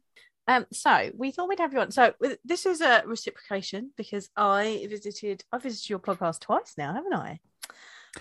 Um, 0.48 0.66
so 0.72 1.10
we 1.16 1.32
thought 1.32 1.48
we'd 1.48 1.60
have 1.60 1.74
you 1.74 1.80
on. 1.80 1.92
So 1.92 2.14
this 2.44 2.66
is 2.66 2.82
a 2.82 3.04
reciprocation 3.06 3.92
because 3.96 4.30
I 4.36 4.86
visited 4.90 5.44
I 5.52 5.58
visited 5.58 5.90
your 5.90 6.00
podcast 6.00 6.42
twice 6.42 6.74
now, 6.78 6.94
haven't 6.94 7.14
I? 7.14 7.40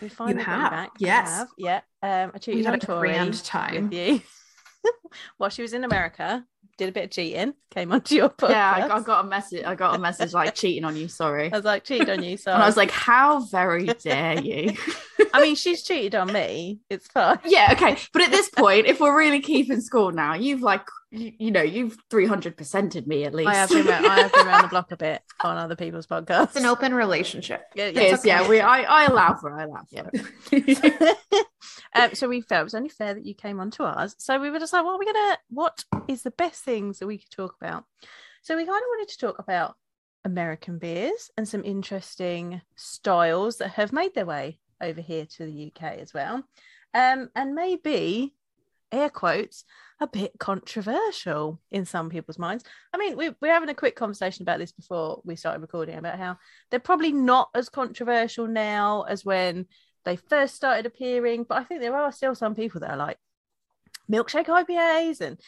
We 0.01 0.09
finally 0.09 0.39
you 0.39 0.45
have. 0.45 0.71
back. 0.71 0.91
Yes. 0.99 1.29
Have. 1.29 1.49
Yeah. 1.59 1.81
Um, 2.03 2.33
I 2.35 2.39
cheated 2.39 2.67
on 2.67 2.81
Tori 2.81 3.11
grand 3.11 3.45
time 3.45 3.91
with 3.91 3.93
you 3.93 4.23
while 5.37 5.51
she 5.51 5.63
was 5.63 5.73
in 5.73 5.85
America. 5.85 6.45
Did 6.79 6.89
a 6.89 6.93
bit 6.93 7.05
of 7.05 7.11
cheating. 7.11 7.55
Came 7.71 7.93
onto 7.93 8.15
your 8.15 8.29
podcast. 8.29 8.51
Yeah, 8.51 8.89
I, 8.91 8.97
I 8.97 9.01
got 9.01 9.25
a 9.25 9.29
message. 9.29 9.65
I 9.65 9.75
got 9.75 9.95
a 9.95 9.99
message 9.99 10.33
like 10.33 10.55
cheating 10.55 10.85
on 10.85 10.97
you. 10.97 11.09
Sorry. 11.09 11.53
I 11.53 11.57
was 11.57 11.65
like 11.65 11.85
cheated 11.85 12.11
on 12.11 12.23
you. 12.23 12.37
So 12.43 12.51
I 12.51 12.67
was 12.67 12.77
like, 12.77 12.91
how 12.91 13.41
very 13.41 13.87
dare 14.03 14.41
you? 14.41 14.75
I 15.33 15.43
mean, 15.43 15.55
she's 15.55 15.83
cheated 15.83 16.15
on 16.15 16.33
me. 16.33 16.81
It's 16.91 17.07
fine. 17.09 17.39
Yeah. 17.45 17.69
Okay. 17.73 17.97
But 18.13 18.23
at 18.23 18.31
this 18.31 18.49
point, 18.49 18.87
if 18.87 19.01
we're 19.01 19.17
really 19.17 19.41
keeping 19.41 19.81
score 19.81 20.13
now, 20.13 20.35
you've 20.35 20.63
like 20.63 20.83
you, 21.13 21.33
you, 21.39 21.51
know, 21.51 21.63
you've 21.63 21.97
300%ed 22.11 23.07
me 23.07 23.25
at 23.25 23.35
least. 23.35 23.49
I 23.49 23.55
have, 23.55 23.69
been, 23.69 23.87
I 23.87 24.21
have 24.23 24.33
been 24.33 24.47
around 24.47 24.63
the 24.63 24.69
block 24.69 24.91
a 24.93 24.97
bit 24.97 25.23
on 25.41 25.59
other 25.59 25.77
people's 25.77 26.07
podcasts. 26.07 26.45
It's 26.45 26.57
an 26.57 26.65
open 26.65 26.95
relationship. 26.95 27.65
Yeah, 27.75 27.89
it 27.89 27.97
is, 27.99 28.21
okay. 28.21 28.29
yeah. 28.29 28.49
We, 28.49 28.61
I, 28.61 28.83
I 28.83 29.05
allow 29.05 29.35
for 29.35 29.51
it. 29.51 29.61
I 29.61 29.65
allow 29.65 29.83
for 29.91 30.11
it. 30.53 31.47
Um, 31.95 32.15
so 32.15 32.29
we 32.29 32.41
felt 32.41 32.63
it 32.63 32.65
was 32.65 32.75
only 32.75 32.89
fair 32.89 33.15
that 33.15 33.27
you 33.27 33.35
came 33.35 33.61
on 33.61 33.71
to 33.73 33.85
ours. 33.85 34.15
So 34.19 34.41
we 34.41 34.51
were 34.51 34.59
just 34.59 34.73
like, 34.73 34.85
what 34.85 34.95
are 34.95 34.99
we 34.99 35.07
to, 35.07 35.39
what 35.51 35.85
is 36.09 36.23
the 36.23 36.31
best 36.31 36.65
things 36.65 36.99
that 36.99 37.07
we 37.07 37.19
could 37.19 37.31
talk 37.31 37.55
about? 37.61 37.85
So 38.43 38.57
we 38.57 38.65
kind 38.65 38.77
of 38.77 38.89
wanted 38.89 39.09
to 39.09 39.19
talk 39.19 39.39
about 39.39 39.77
American 40.25 40.79
beers 40.79 41.31
and 41.37 41.47
some 41.47 41.65
interesting 41.65 42.63
styles 42.77 43.59
that 43.59 43.73
have 43.73 43.93
made 43.93 44.15
their 44.15 44.27
way 44.27 44.59
over 44.81 45.01
here 45.01 45.27
to 45.27 45.47
the 45.47 45.73
UK 45.73 45.99
as 45.99 46.15
well. 46.15 46.43
Um, 46.95 47.31
and 47.35 47.55
maybe 47.55 48.35
air 48.91 49.09
quotes 49.09 49.65
a 50.01 50.07
bit 50.07 50.33
controversial 50.39 51.61
in 51.71 51.85
some 51.85 52.11
people's 52.11 52.39
minds. 52.39 52.65
I 52.93 52.99
mean, 52.99 53.17
we, 53.17 53.31
we're 53.41 53.53
having 53.53 53.69
a 53.69 53.75
quick 53.75 53.97
conversation 53.97 54.43
about 54.43 54.59
this 54.59 54.73
before 54.73 55.21
we 55.25 55.37
started 55.37 55.63
recording 55.63 55.97
about 55.97 56.19
how 56.19 56.39
they're 56.71 56.81
probably 56.81 57.13
not 57.13 57.49
as 57.55 57.69
controversial 57.69 58.47
now 58.47 59.03
as 59.03 59.25
when 59.25 59.67
they 60.05 60.17
first 60.17 60.55
started 60.55 60.87
appearing, 60.87 61.45
but 61.49 61.59
I 61.59 61.65
think 61.65 61.81
there 61.81 61.97
are 61.97 62.13
still 62.13 62.35
some 62.35 62.55
people 62.55 62.81
that 62.81 62.91
are 62.91 62.97
like 62.97 63.19
milkshake 64.11 64.47
IPAs 64.47 65.21
and 65.21 65.41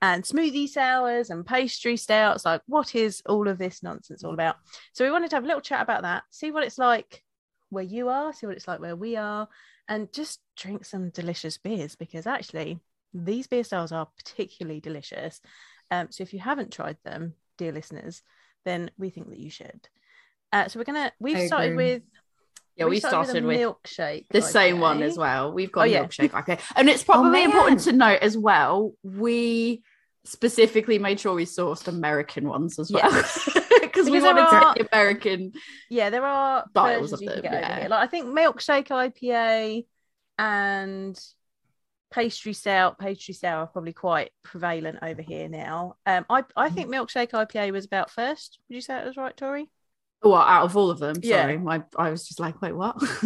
and 0.00 0.22
smoothie 0.22 0.68
sours 0.68 1.30
and 1.30 1.44
pastry 1.44 1.96
stouts. 1.96 2.44
Like, 2.44 2.62
what 2.66 2.94
is 2.94 3.22
all 3.26 3.48
of 3.48 3.58
this 3.58 3.82
nonsense 3.82 4.22
all 4.22 4.34
about? 4.34 4.56
So 4.92 5.04
we 5.04 5.10
wanted 5.10 5.30
to 5.30 5.36
have 5.36 5.44
a 5.44 5.46
little 5.46 5.60
chat 5.60 5.82
about 5.82 6.02
that, 6.02 6.22
see 6.30 6.50
what 6.50 6.64
it's 6.64 6.78
like 6.78 7.24
where 7.70 7.84
you 7.84 8.08
are, 8.08 8.32
see 8.32 8.46
what 8.46 8.56
it's 8.56 8.68
like 8.68 8.80
where 8.80 8.96
we 8.96 9.16
are, 9.16 9.48
and 9.88 10.12
just 10.12 10.40
drink 10.56 10.84
some 10.84 11.10
delicious 11.10 11.58
beers 11.58 11.96
because 11.96 12.26
actually 12.26 12.78
these 13.12 13.46
beer 13.46 13.64
styles 13.64 13.92
are 13.92 14.08
particularly 14.16 14.80
delicious. 14.80 15.40
Um, 15.90 16.08
so 16.10 16.22
if 16.22 16.32
you 16.32 16.38
haven't 16.38 16.72
tried 16.72 16.98
them, 17.04 17.34
dear 17.56 17.72
listeners, 17.72 18.22
then 18.64 18.90
we 18.98 19.10
think 19.10 19.30
that 19.30 19.38
you 19.38 19.50
should. 19.50 19.88
Uh, 20.52 20.68
so 20.68 20.78
we're 20.78 20.84
gonna 20.84 21.12
we've 21.18 21.46
started 21.46 21.76
with 21.76 22.02
yeah, 22.78 22.84
we, 22.84 22.90
we 22.90 23.00
started, 23.00 23.30
started 23.30 23.44
with, 23.44 23.58
milkshake. 23.58 24.26
The 24.30 24.42
same 24.42 24.80
one 24.80 25.02
as 25.02 25.18
well. 25.18 25.52
We've 25.52 25.72
got 25.72 25.82
oh, 25.82 25.84
yeah. 25.84 26.04
milkshake 26.04 26.38
Okay, 26.40 26.58
And 26.76 26.88
it's 26.88 27.02
probably 27.02 27.40
oh, 27.40 27.44
important 27.44 27.80
to 27.80 27.92
note 27.92 28.20
as 28.22 28.38
well, 28.38 28.92
we 29.02 29.82
specifically 30.24 30.98
made 30.98 31.18
sure 31.18 31.34
we 31.34 31.44
sourced 31.44 31.88
American 31.88 32.48
ones 32.48 32.78
as 32.78 32.90
well. 32.90 33.10
Because 33.80 34.10
we 34.10 34.20
wanted 34.20 34.42
are, 34.42 34.74
to 34.74 34.88
American. 34.92 35.52
Yeah, 35.90 36.10
there 36.10 36.24
are 36.24 36.64
styles 36.70 37.12
of 37.12 37.20
them. 37.20 37.40
Yeah. 37.42 37.86
Like 37.90 38.00
I 38.00 38.06
think 38.06 38.26
milkshake 38.26 38.88
IPA 38.88 39.86
and 40.38 41.18
pastry 42.10 42.52
stout, 42.52 42.98
pastry 42.98 43.34
sour 43.34 43.62
are 43.62 43.66
probably 43.66 43.92
quite 43.92 44.30
prevalent 44.44 44.98
over 45.02 45.22
here 45.22 45.48
now. 45.48 45.96
Um, 46.06 46.26
I 46.28 46.44
I 46.54 46.68
mm. 46.68 46.74
think 46.74 46.92
milkshake 46.92 47.30
IPA 47.30 47.72
was 47.72 47.86
about 47.86 48.10
first. 48.10 48.58
Would 48.68 48.74
you 48.76 48.82
say 48.82 48.98
it 48.98 49.06
was 49.06 49.16
right, 49.16 49.36
Tori? 49.36 49.68
Well, 50.22 50.34
out 50.34 50.64
of 50.64 50.76
all 50.76 50.90
of 50.90 50.98
them, 50.98 51.22
sorry, 51.22 51.52
yeah. 51.54 51.58
my 51.58 51.82
I 51.96 52.10
was 52.10 52.26
just 52.26 52.40
like, 52.40 52.60
wait, 52.60 52.72
what? 52.72 52.96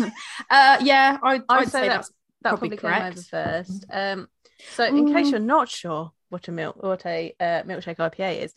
uh, 0.51 0.79
yeah, 0.83 1.19
I, 1.23 1.35
I'd, 1.37 1.43
I'd 1.49 1.65
say, 1.69 1.83
say 1.83 1.89
that's 1.89 2.11
that 2.43 2.51
probably, 2.51 2.77
probably 2.77 2.77
correct. 2.77 3.31
came 3.31 3.41
over 3.41 3.63
first. 3.63 3.87
Um, 3.91 4.29
so 4.75 4.85
in 4.85 5.07
mm. 5.07 5.13
case 5.15 5.31
you're 5.31 5.41
not 5.41 5.69
sure 5.69 6.13
what 6.29 6.49
a 6.49 6.53
milk 6.53 6.83
what 6.83 7.05
a 7.07 7.35
uh, 7.41 7.63
milkshake 7.63 7.97
IPA 7.97 8.43
is, 8.43 8.55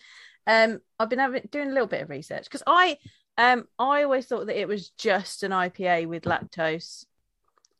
um, 0.47 0.79
I've 0.99 1.09
been 1.09 1.19
having, 1.19 1.47
doing 1.49 1.69
a 1.69 1.73
little 1.73 1.87
bit 1.87 2.01
of 2.01 2.09
research 2.09 2.43
because 2.45 2.63
I 2.67 2.97
um 3.37 3.65
I 3.79 4.03
always 4.03 4.25
thought 4.25 4.47
that 4.47 4.59
it 4.59 4.67
was 4.67 4.89
just 4.89 5.43
an 5.43 5.51
IPA 5.51 6.07
with 6.07 6.23
lactose 6.23 7.05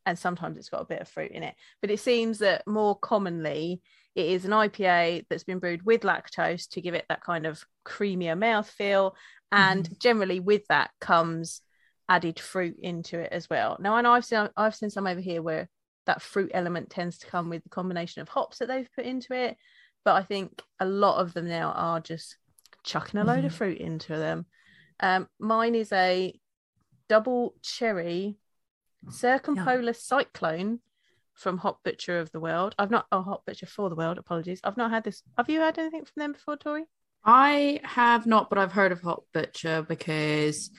and 0.05 0.17
sometimes 0.17 0.57
it's 0.57 0.69
got 0.69 0.81
a 0.81 0.85
bit 0.85 1.01
of 1.01 1.07
fruit 1.07 1.31
in 1.31 1.43
it. 1.43 1.55
But 1.81 1.91
it 1.91 1.99
seems 1.99 2.39
that 2.39 2.65
more 2.67 2.95
commonly 2.95 3.81
it 4.15 4.27
is 4.27 4.45
an 4.45 4.51
IPA 4.51 5.25
that's 5.29 5.43
been 5.43 5.59
brewed 5.59 5.83
with 5.83 6.01
lactose 6.01 6.69
to 6.69 6.81
give 6.81 6.93
it 6.93 7.05
that 7.09 7.21
kind 7.21 7.45
of 7.45 7.63
creamier 7.85 8.37
mouthfeel. 8.37 9.13
And 9.51 9.83
mm-hmm. 9.83 9.93
generally 9.99 10.39
with 10.39 10.65
that 10.67 10.91
comes 11.01 11.61
added 12.07 12.39
fruit 12.39 12.77
into 12.81 13.19
it 13.19 13.31
as 13.31 13.49
well. 13.49 13.77
Now 13.79 13.95
I 13.95 14.01
know 14.01 14.13
I've 14.13 14.25
seen 14.25 14.49
I've 14.55 14.75
seen 14.75 14.89
some 14.89 15.07
over 15.07 15.19
here 15.19 15.41
where 15.41 15.69
that 16.05 16.21
fruit 16.21 16.51
element 16.53 16.89
tends 16.89 17.17
to 17.19 17.27
come 17.27 17.49
with 17.49 17.63
the 17.63 17.69
combination 17.69 18.21
of 18.21 18.29
hops 18.29 18.59
that 18.59 18.67
they've 18.67 18.89
put 18.95 19.05
into 19.05 19.33
it. 19.33 19.57
But 20.03 20.15
I 20.15 20.23
think 20.23 20.61
a 20.79 20.85
lot 20.85 21.19
of 21.19 21.33
them 21.33 21.47
now 21.47 21.71
are 21.71 21.99
just 21.99 22.37
chucking 22.83 23.19
a 23.19 23.23
load 23.23 23.39
mm-hmm. 23.39 23.47
of 23.47 23.55
fruit 23.55 23.79
into 23.79 24.15
them. 24.15 24.45
Um, 24.99 25.27
mine 25.39 25.75
is 25.75 25.91
a 25.91 26.39
double 27.09 27.55
cherry 27.61 28.37
Circumpolar 29.09 29.83
yeah. 29.83 29.91
Cyclone 29.93 30.79
from 31.35 31.57
Hop 31.59 31.83
Butcher 31.83 32.19
of 32.19 32.31
the 32.31 32.39
World. 32.39 32.75
I've 32.79 32.91
not, 32.91 33.05
oh, 33.11 33.21
Hop 33.21 33.45
Butcher 33.45 33.65
for 33.65 33.89
the 33.89 33.95
World, 33.95 34.17
apologies. 34.17 34.59
I've 34.63 34.77
not 34.77 34.91
had 34.91 35.03
this. 35.03 35.21
Have 35.37 35.49
you 35.49 35.59
had 35.59 35.77
anything 35.77 36.05
from 36.05 36.21
them 36.21 36.31
before, 36.33 36.57
Tori? 36.57 36.85
I 37.23 37.81
have 37.83 38.25
not, 38.25 38.49
but 38.49 38.59
I've 38.59 38.71
heard 38.71 38.91
of 38.91 39.01
Hop 39.01 39.25
Butcher 39.33 39.85
because 39.87 40.71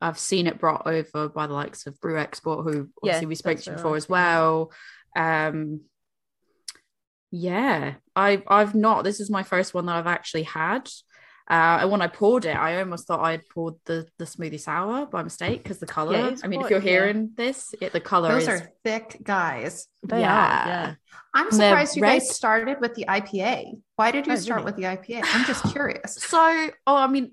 I've 0.00 0.18
seen 0.18 0.46
it 0.46 0.58
brought 0.58 0.86
over 0.86 1.28
by 1.28 1.46
the 1.46 1.52
likes 1.52 1.86
of 1.86 2.00
Brew 2.00 2.18
Export, 2.18 2.64
who 2.64 2.88
obviously 3.02 3.24
yeah, 3.24 3.28
we 3.28 3.34
spoke 3.34 3.58
to 3.60 3.72
before 3.72 3.92
right. 3.92 3.96
as 3.98 4.08
well. 4.08 4.72
Um, 5.14 5.82
yeah, 7.30 7.94
I 8.16 8.42
I've 8.46 8.74
not. 8.74 9.04
This 9.04 9.20
is 9.20 9.30
my 9.30 9.42
first 9.42 9.74
one 9.74 9.86
that 9.86 9.96
I've 9.96 10.06
actually 10.06 10.44
had. 10.44 10.88
Uh, 11.50 11.78
and 11.80 11.90
when 11.90 12.00
I 12.00 12.06
poured 12.06 12.44
it, 12.44 12.56
I 12.56 12.78
almost 12.78 13.08
thought 13.08 13.18
I 13.18 13.32
had 13.32 13.48
poured 13.48 13.74
the 13.84 14.06
the 14.18 14.24
smoothie 14.24 14.60
sour 14.60 15.06
by 15.06 15.24
mistake 15.24 15.64
because 15.64 15.80
the 15.80 15.86
color. 15.86 16.16
Yeah, 16.16 16.36
I 16.44 16.46
mean, 16.46 16.62
if 16.62 16.70
you're 16.70 16.78
hearing 16.78 17.32
yeah. 17.36 17.44
this, 17.44 17.74
it, 17.80 17.92
the 17.92 17.98
color 17.98 18.28
those 18.28 18.44
is... 18.44 18.48
are 18.48 18.72
thick 18.84 19.18
guys. 19.20 19.88
They 20.04 20.20
yeah. 20.20 20.30
Are, 20.30 20.68
yeah. 20.68 20.94
I'm 21.34 21.50
surprised 21.50 21.96
you 21.96 22.02
guys 22.02 22.30
started 22.30 22.80
with 22.80 22.94
the 22.94 23.06
IPA. 23.06 23.80
Why 23.96 24.12
did 24.12 24.28
you 24.28 24.34
oh, 24.34 24.36
start 24.36 24.64
really? 24.64 24.66
with 24.66 24.76
the 24.76 25.14
IPA? 25.14 25.24
I'm 25.24 25.44
just 25.44 25.64
curious. 25.72 26.18
So, 26.30 26.70
oh, 26.86 26.96
I 26.96 27.08
mean, 27.08 27.32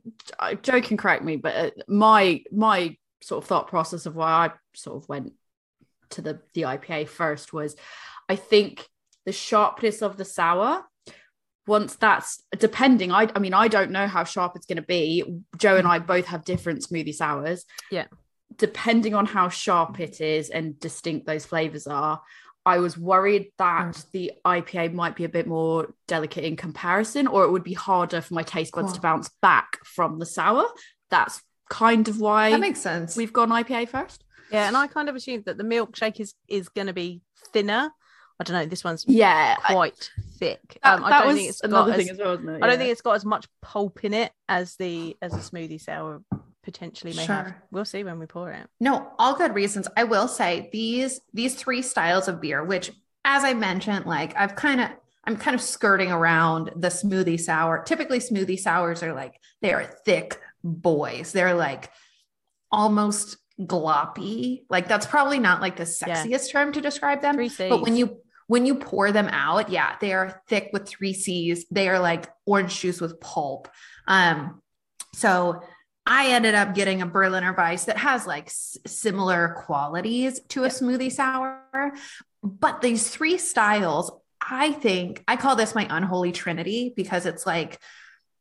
Jo 0.64 0.82
can 0.82 0.98
correct 0.98 1.24
me, 1.24 1.36
but 1.36 1.56
uh, 1.56 1.70
my 1.88 2.42
my 2.52 2.98
sort 3.22 3.44
of 3.44 3.48
thought 3.48 3.68
process 3.68 4.08
of 4.08 4.16
why 4.16 4.48
I 4.48 4.52
sort 4.74 4.98
of 4.98 5.08
went 5.08 5.34
to 6.12 6.24
the 6.24 6.42
the 6.56 6.64
IPA 6.64 7.08
first 7.10 7.54
was, 7.54 7.76
I 8.28 8.36
think 8.36 8.88
the 9.28 9.32
sharpness 9.32 10.02
of 10.02 10.18
the 10.18 10.26
sour 10.26 10.84
once 11.68 11.96
that's 11.96 12.42
depending 12.58 13.12
I, 13.12 13.30
I 13.36 13.40
mean 13.40 13.54
i 13.54 13.68
don't 13.68 13.92
know 13.92 14.08
how 14.08 14.24
sharp 14.24 14.56
it's 14.56 14.66
going 14.66 14.78
to 14.78 14.82
be. 14.82 15.24
Jo 15.58 15.76
and 15.76 15.88
i 15.88 16.00
both 16.00 16.26
have 16.28 16.46
different 16.46 16.82
smoothie 16.82 17.14
sours. 17.14 17.66
Yeah. 17.92 18.06
Depending 18.56 19.14
on 19.14 19.26
how 19.26 19.50
sharp 19.50 20.00
it 20.00 20.22
is 20.22 20.50
and 20.50 20.80
distinct 20.80 21.28
those 21.28 21.46
flavors 21.46 21.86
are 21.86 22.22
i 22.66 22.80
was 22.80 22.98
worried 22.98 23.52
that 23.58 23.94
mm. 23.94 24.12
the 24.12 24.32
ipa 24.46 24.92
might 24.94 25.16
be 25.16 25.26
a 25.26 25.30
bit 25.30 25.48
more 25.48 25.94
delicate 26.08 26.46
in 26.46 26.56
comparison 26.56 27.28
or 27.28 27.44
it 27.44 27.52
would 27.52 27.64
be 27.64 27.74
harder 27.74 28.22
for 28.22 28.34
my 28.34 28.44
taste 28.44 28.74
buds 28.74 28.94
to 28.94 29.02
bounce 29.02 29.30
back 29.42 29.78
from 29.84 30.20
the 30.20 30.26
sour. 30.26 30.66
That's 31.10 31.42
kind 31.70 32.08
of 32.08 32.20
why 32.20 32.52
that 32.52 32.60
makes 32.62 32.80
sense. 32.80 33.18
we've 33.18 33.34
gone 33.34 33.50
ipa 33.50 33.88
first. 33.90 34.24
Yeah 34.52 34.68
and 34.68 34.78
i 34.78 34.88
kind 34.88 35.10
of 35.10 35.16
assumed 35.16 35.46
that 35.46 35.58
the 35.58 35.66
milkshake 35.66 36.20
is 36.20 36.34
is 36.48 36.70
going 36.70 36.88
to 36.88 36.94
be 36.94 37.22
thinner 37.52 37.92
I 38.40 38.44
don't 38.44 38.56
know. 38.56 38.66
This 38.66 38.84
one's 38.84 39.04
yeah 39.08 39.56
quite 39.56 40.12
I, 40.18 40.22
thick. 40.38 40.78
That, 40.84 41.00
um, 41.00 41.06
I 41.06 41.24
don't 41.24 41.36
think 41.36 41.50
it's 41.50 41.62
another 41.62 41.94
thing 41.94 42.10
as, 42.10 42.12
as 42.12 42.18
well, 42.20 42.34
isn't 42.34 42.50
it? 42.50 42.60
Yeah. 42.60 42.66
I 42.66 42.70
don't 42.70 42.78
think 42.78 42.92
it's 42.92 43.02
got 43.02 43.14
as 43.14 43.26
much 43.26 43.48
pulp 43.62 44.04
in 44.04 44.14
it 44.14 44.32
as 44.48 44.76
the 44.76 45.18
as 45.22 45.34
a 45.34 45.38
smoothie 45.38 45.82
sour 45.82 46.22
potentially 46.64 47.14
may 47.14 47.26
sure. 47.26 47.36
have. 47.36 47.54
We'll 47.72 47.86
see 47.86 48.04
when 48.04 48.20
we 48.20 48.26
pour 48.26 48.52
it. 48.52 48.68
No, 48.80 49.12
all 49.18 49.36
good 49.36 49.56
reasons. 49.56 49.88
I 49.96 50.04
will 50.04 50.28
say 50.28 50.70
these 50.72 51.20
these 51.34 51.56
three 51.56 51.82
styles 51.82 52.28
of 52.28 52.42
beer, 52.42 52.64
which 52.64 52.92
as 53.26 53.44
I 53.44 53.54
mentioned, 53.54 54.06
like 54.06 54.36
I've 54.38 54.56
kind 54.56 54.82
of 54.82 54.90
I'm 55.24 55.38
kind 55.38 55.56
of 55.56 55.62
skirting 55.62 56.12
around 56.12 56.72
the 56.76 56.90
smoothie 56.90 57.40
sour. 57.40 57.84
Typically, 57.84 58.20
smoothie 58.20 58.60
sours 58.60 59.02
are 59.02 59.14
like 59.14 59.40
they 59.62 59.74
are 59.74 59.84
thick 59.84 60.40
boys. 60.64 61.32
They're 61.32 61.56
like 61.56 61.90
almost 62.72 63.38
gloppy. 63.60 64.64
Like 64.70 64.88
that's 64.88 65.06
probably 65.06 65.40
not 65.40 65.62
like 65.62 65.76
the 65.76 65.84
sexiest 65.84 66.30
yeah. 66.30 66.52
term 66.52 66.72
to 66.74 66.82
describe 66.82 67.22
them. 67.22 67.38
But 67.58 67.82
when 67.82 67.96
you 67.96 68.22
when 68.48 68.66
you 68.66 68.76
pour 68.76 69.12
them 69.12 69.28
out, 69.28 69.70
yeah, 69.70 69.96
they 70.00 70.14
are 70.14 70.42
thick 70.48 70.70
with 70.74 70.88
three 70.88 71.14
C's. 71.14 71.66
They 71.70 71.90
are 71.90 72.00
like 72.00 72.28
orange 72.46 72.80
juice 72.80 73.00
with 73.00 73.20
pulp. 73.20 73.68
Um, 74.08 74.62
so 75.14 75.62
I 76.06 76.32
ended 76.32 76.56
up 76.56 76.74
getting 76.74 77.02
a 77.02 77.06
Berliner 77.06 77.54
Weiss 77.54 77.86
that 77.86 77.98
has 77.98 78.26
like 78.26 78.46
s- 78.46 78.78
similar 78.86 79.56
qualities 79.66 80.40
to 80.50 80.64
a 80.64 80.70
smoothie 80.70 81.12
sour. 81.12 81.94
But 82.42 82.82
these 82.82 83.10
three 83.10 83.38
styles, 83.38 84.12
I 84.42 84.72
think 84.72 85.24
I 85.28 85.36
call 85.36 85.58
this 85.58 85.76
my 85.76 85.86
unholy 85.90 86.32
trinity 86.32 86.94
because 86.96 87.26
it's 87.26 87.46
like 87.46 87.80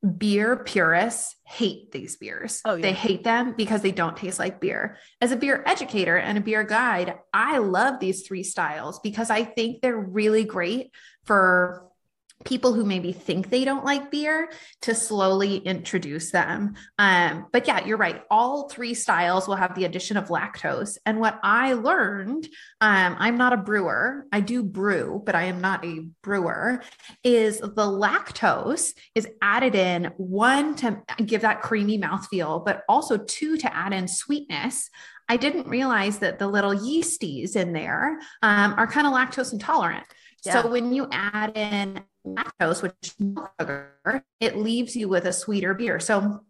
beer 0.06 0.56
purists 0.56 1.36
hate 1.44 1.92
these 1.92 2.16
beers. 2.16 2.60
Oh, 2.64 2.74
yeah. 2.74 2.82
They 2.82 2.92
hate 2.92 3.24
them 3.24 3.54
because 3.56 3.82
they 3.82 3.92
don't 3.92 4.16
taste 4.16 4.38
like 4.38 4.60
beer. 4.60 4.96
As 5.20 5.32
a 5.32 5.36
beer 5.36 5.62
educator 5.66 6.16
and 6.16 6.38
a 6.38 6.40
beer 6.40 6.64
guide, 6.64 7.18
I 7.32 7.58
love 7.58 8.00
these 8.00 8.26
three 8.26 8.42
styles 8.42 9.00
because 9.00 9.30
I 9.30 9.44
think 9.44 9.80
they're 9.80 9.96
really 9.96 10.44
great 10.44 10.90
for 11.24 11.86
people 12.46 12.72
who 12.72 12.84
maybe 12.84 13.12
think 13.12 13.50
they 13.50 13.64
don't 13.64 13.84
like 13.84 14.10
beer 14.10 14.48
to 14.82 14.94
slowly 14.94 15.58
introduce 15.58 16.30
them. 16.30 16.74
Um, 16.98 17.46
but 17.52 17.66
yeah, 17.66 17.84
you're 17.84 17.98
right. 17.98 18.22
All 18.30 18.68
three 18.68 18.94
styles 18.94 19.46
will 19.46 19.56
have 19.56 19.74
the 19.74 19.84
addition 19.84 20.16
of 20.16 20.28
lactose. 20.28 20.96
And 21.04 21.20
what 21.20 21.38
I 21.42 21.74
learned, 21.74 22.48
um, 22.80 23.16
I'm 23.18 23.36
not 23.36 23.52
a 23.52 23.58
brewer. 23.58 24.26
I 24.32 24.40
do 24.40 24.62
brew, 24.62 25.22
but 25.26 25.34
I 25.34 25.44
am 25.44 25.60
not 25.60 25.84
a 25.84 26.06
brewer, 26.22 26.82
is 27.24 27.58
the 27.58 27.68
lactose 27.68 28.94
is 29.14 29.28
added 29.42 29.74
in 29.74 30.12
one 30.16 30.76
to 30.76 31.02
give 31.24 31.42
that 31.42 31.62
creamy 31.62 31.98
mouthfeel, 31.98 32.64
but 32.64 32.84
also 32.88 33.18
two 33.18 33.56
to 33.58 33.76
add 33.76 33.92
in 33.92 34.06
sweetness. 34.08 34.88
I 35.28 35.36
didn't 35.36 35.66
realize 35.66 36.18
that 36.20 36.38
the 36.38 36.46
little 36.46 36.72
yeasties 36.72 37.56
in 37.56 37.72
there 37.72 38.18
um, 38.42 38.74
are 38.76 38.86
kind 38.86 39.06
of 39.06 39.12
lactose 39.12 39.52
intolerant. 39.52 40.04
Yeah. 40.46 40.62
So 40.62 40.68
when 40.68 40.92
you 40.92 41.08
add 41.10 41.56
in 41.56 42.02
lactose, 42.26 42.82
which 42.82 42.94
is 43.02 43.14
sugar, 43.60 44.24
it 44.40 44.56
leaves 44.56 44.96
you 44.96 45.08
with 45.08 45.24
a 45.26 45.32
sweeter 45.32 45.74
beer. 45.74 46.00
So 46.00 46.40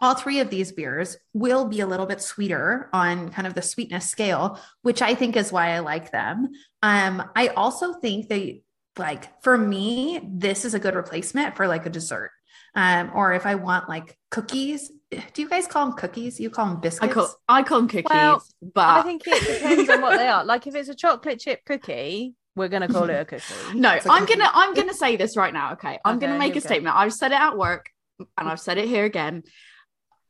all 0.00 0.14
three 0.14 0.40
of 0.40 0.50
these 0.50 0.72
beers 0.72 1.16
will 1.32 1.66
be 1.66 1.80
a 1.80 1.86
little 1.86 2.06
bit 2.06 2.20
sweeter 2.20 2.90
on 2.92 3.30
kind 3.30 3.46
of 3.46 3.54
the 3.54 3.62
sweetness 3.62 4.08
scale, 4.08 4.58
which 4.82 5.00
I 5.00 5.14
think 5.14 5.36
is 5.36 5.52
why 5.52 5.70
I 5.70 5.78
like 5.78 6.10
them. 6.10 6.50
Um, 6.82 7.22
I 7.36 7.48
also 7.48 7.94
think 7.94 8.28
they 8.28 8.62
like 8.98 9.42
for 9.42 9.56
me, 9.56 10.20
this 10.24 10.64
is 10.64 10.74
a 10.74 10.78
good 10.78 10.94
replacement 10.94 11.56
for 11.56 11.66
like 11.68 11.86
a 11.86 11.90
dessert. 11.90 12.30
Um, 12.74 13.12
or 13.14 13.32
if 13.34 13.46
I 13.46 13.54
want 13.54 13.88
like 13.88 14.18
cookies, 14.30 14.90
do 15.10 15.42
you 15.42 15.48
guys 15.48 15.66
call 15.66 15.86
them 15.86 15.96
cookies? 15.96 16.40
You 16.40 16.50
call 16.50 16.66
them 16.66 16.80
biscuits? 16.80 17.10
I 17.10 17.14
call, 17.14 17.34
I 17.48 17.62
call 17.62 17.78
them 17.80 17.88
cookies, 17.88 18.10
well, 18.10 18.42
but 18.74 18.88
I 18.88 19.02
think 19.02 19.22
it 19.26 19.60
depends 19.60 19.90
on 19.90 20.00
what 20.00 20.16
they 20.16 20.26
are. 20.26 20.44
Like 20.44 20.66
if 20.66 20.74
it's 20.74 20.88
a 20.88 20.94
chocolate 20.94 21.40
chip 21.40 21.60
cookie, 21.64 22.34
we're 22.54 22.68
gonna 22.68 22.88
call 22.88 23.08
it 23.08 23.14
a 23.14 23.24
cookie. 23.24 23.42
no, 23.74 23.98
I'm 24.08 24.26
gonna 24.26 24.50
I'm 24.52 24.74
gonna 24.74 24.94
say 24.94 25.16
this 25.16 25.36
right 25.36 25.52
now. 25.52 25.72
Okay, 25.72 25.98
I'm 26.04 26.16
okay, 26.16 26.26
gonna 26.26 26.38
make 26.38 26.56
a 26.56 26.60
statement. 26.60 26.96
I've 26.96 27.12
said 27.12 27.32
it 27.32 27.40
at 27.40 27.56
work, 27.56 27.86
and 28.18 28.48
I've 28.48 28.60
said 28.60 28.78
it 28.78 28.88
here 28.88 29.04
again. 29.04 29.42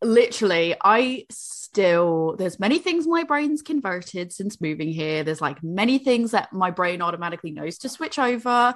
Literally, 0.02 0.74
I 0.82 1.26
still 1.72 2.36
there's 2.36 2.60
many 2.60 2.78
things 2.78 3.06
my 3.06 3.24
brain's 3.24 3.62
converted 3.62 4.30
since 4.30 4.60
moving 4.60 4.90
here. 4.90 5.24
There's 5.24 5.40
like 5.40 5.62
many 5.62 5.98
things 5.98 6.32
that 6.32 6.52
my 6.52 6.70
brain 6.70 7.00
automatically 7.00 7.50
knows 7.50 7.78
to 7.78 7.88
switch 7.88 8.18
over 8.18 8.74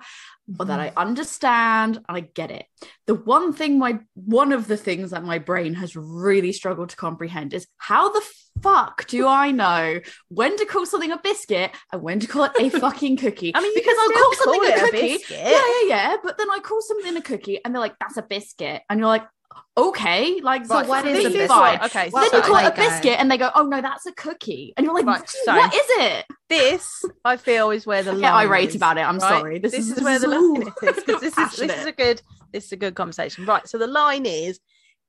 but 0.48 0.68
that 0.68 0.80
I 0.80 0.88
mm-hmm. 0.88 0.98
understand 0.98 1.96
and 1.96 2.16
I 2.16 2.20
get 2.20 2.50
it. 2.50 2.66
The 3.06 3.14
one 3.14 3.52
thing 3.52 3.78
my 3.78 3.98
one 4.14 4.52
of 4.52 4.68
the 4.68 4.76
things 4.76 5.10
that 5.10 5.24
my 5.24 5.38
brain 5.38 5.74
has 5.74 5.96
really 5.96 6.52
struggled 6.52 6.90
to 6.90 6.96
comprehend 6.96 7.52
is 7.52 7.66
how 7.78 8.12
the 8.12 8.22
fuck 8.62 9.06
do 9.06 9.26
I 9.26 9.50
know 9.50 10.00
when 10.28 10.56
to 10.56 10.64
call 10.64 10.86
something 10.86 11.10
a 11.10 11.18
biscuit 11.18 11.72
and 11.92 12.02
when 12.02 12.20
to 12.20 12.26
call 12.26 12.44
it 12.44 12.52
a 12.58 12.70
fucking 12.80 13.16
cookie? 13.16 13.52
I 13.54 13.60
mean, 13.60 13.72
because 13.74 13.96
I'll 13.98 14.10
call 14.10 14.32
something 14.34 14.72
a 14.72 14.78
cookie. 14.78 15.14
A 15.14 15.34
yeah, 15.34 15.50
yeah, 15.50 15.88
yeah. 15.88 16.16
But 16.22 16.38
then 16.38 16.50
I 16.50 16.60
call 16.60 16.80
something 16.80 17.16
a 17.16 17.22
cookie 17.22 17.58
and 17.64 17.74
they're 17.74 17.80
like, 17.80 17.96
that's 17.98 18.16
a 18.16 18.22
biscuit. 18.22 18.82
And 18.88 19.00
you're 19.00 19.08
like, 19.08 19.26
okay, 19.76 20.40
like 20.40 20.66
so 20.66 20.76
right, 20.76 20.88
what 20.88 21.06
is 21.06 21.24
a 21.24 21.28
biscuit? 21.28 21.48
Fine. 21.48 21.82
Okay, 21.84 22.10
so 22.10 22.20
then 22.20 22.30
you 22.32 22.40
call 22.42 22.56
it 22.56 22.66
a 22.66 22.76
biscuit, 22.76 23.12
a... 23.12 23.20
and 23.20 23.30
they 23.30 23.38
go, 23.38 23.50
"Oh 23.54 23.64
no, 23.64 23.80
that's 23.80 24.06
a 24.06 24.12
cookie," 24.12 24.72
and 24.76 24.84
you're 24.84 24.94
like, 24.94 25.06
right, 25.06 25.28
so 25.28 25.56
"What 25.56 25.74
is 25.74 25.86
it?" 25.88 26.26
This 26.48 27.04
I 27.24 27.36
feel 27.36 27.70
is 27.70 27.86
where 27.86 28.02
the 28.02 28.12
line 28.12 28.20
get 28.20 28.32
irate 28.32 28.68
is, 28.70 28.74
about 28.76 28.98
it. 28.98 29.02
I'm 29.02 29.18
right? 29.18 29.28
sorry. 29.28 29.58
This, 29.58 29.72
this 29.72 29.90
is, 29.90 29.98
is, 29.98 30.04
where 30.04 30.18
the 30.18 30.28
line 30.28 30.62
is 30.62 30.68
because 30.80 31.04
this 31.04 31.38
is 31.38 31.56
this 31.56 31.78
is 31.78 31.86
a 31.86 31.92
good 31.92 32.22
this 32.52 32.66
is 32.66 32.72
a 32.72 32.76
good 32.76 32.94
conversation, 32.94 33.44
right? 33.46 33.66
So 33.68 33.78
the 33.78 33.86
line 33.86 34.26
is 34.26 34.60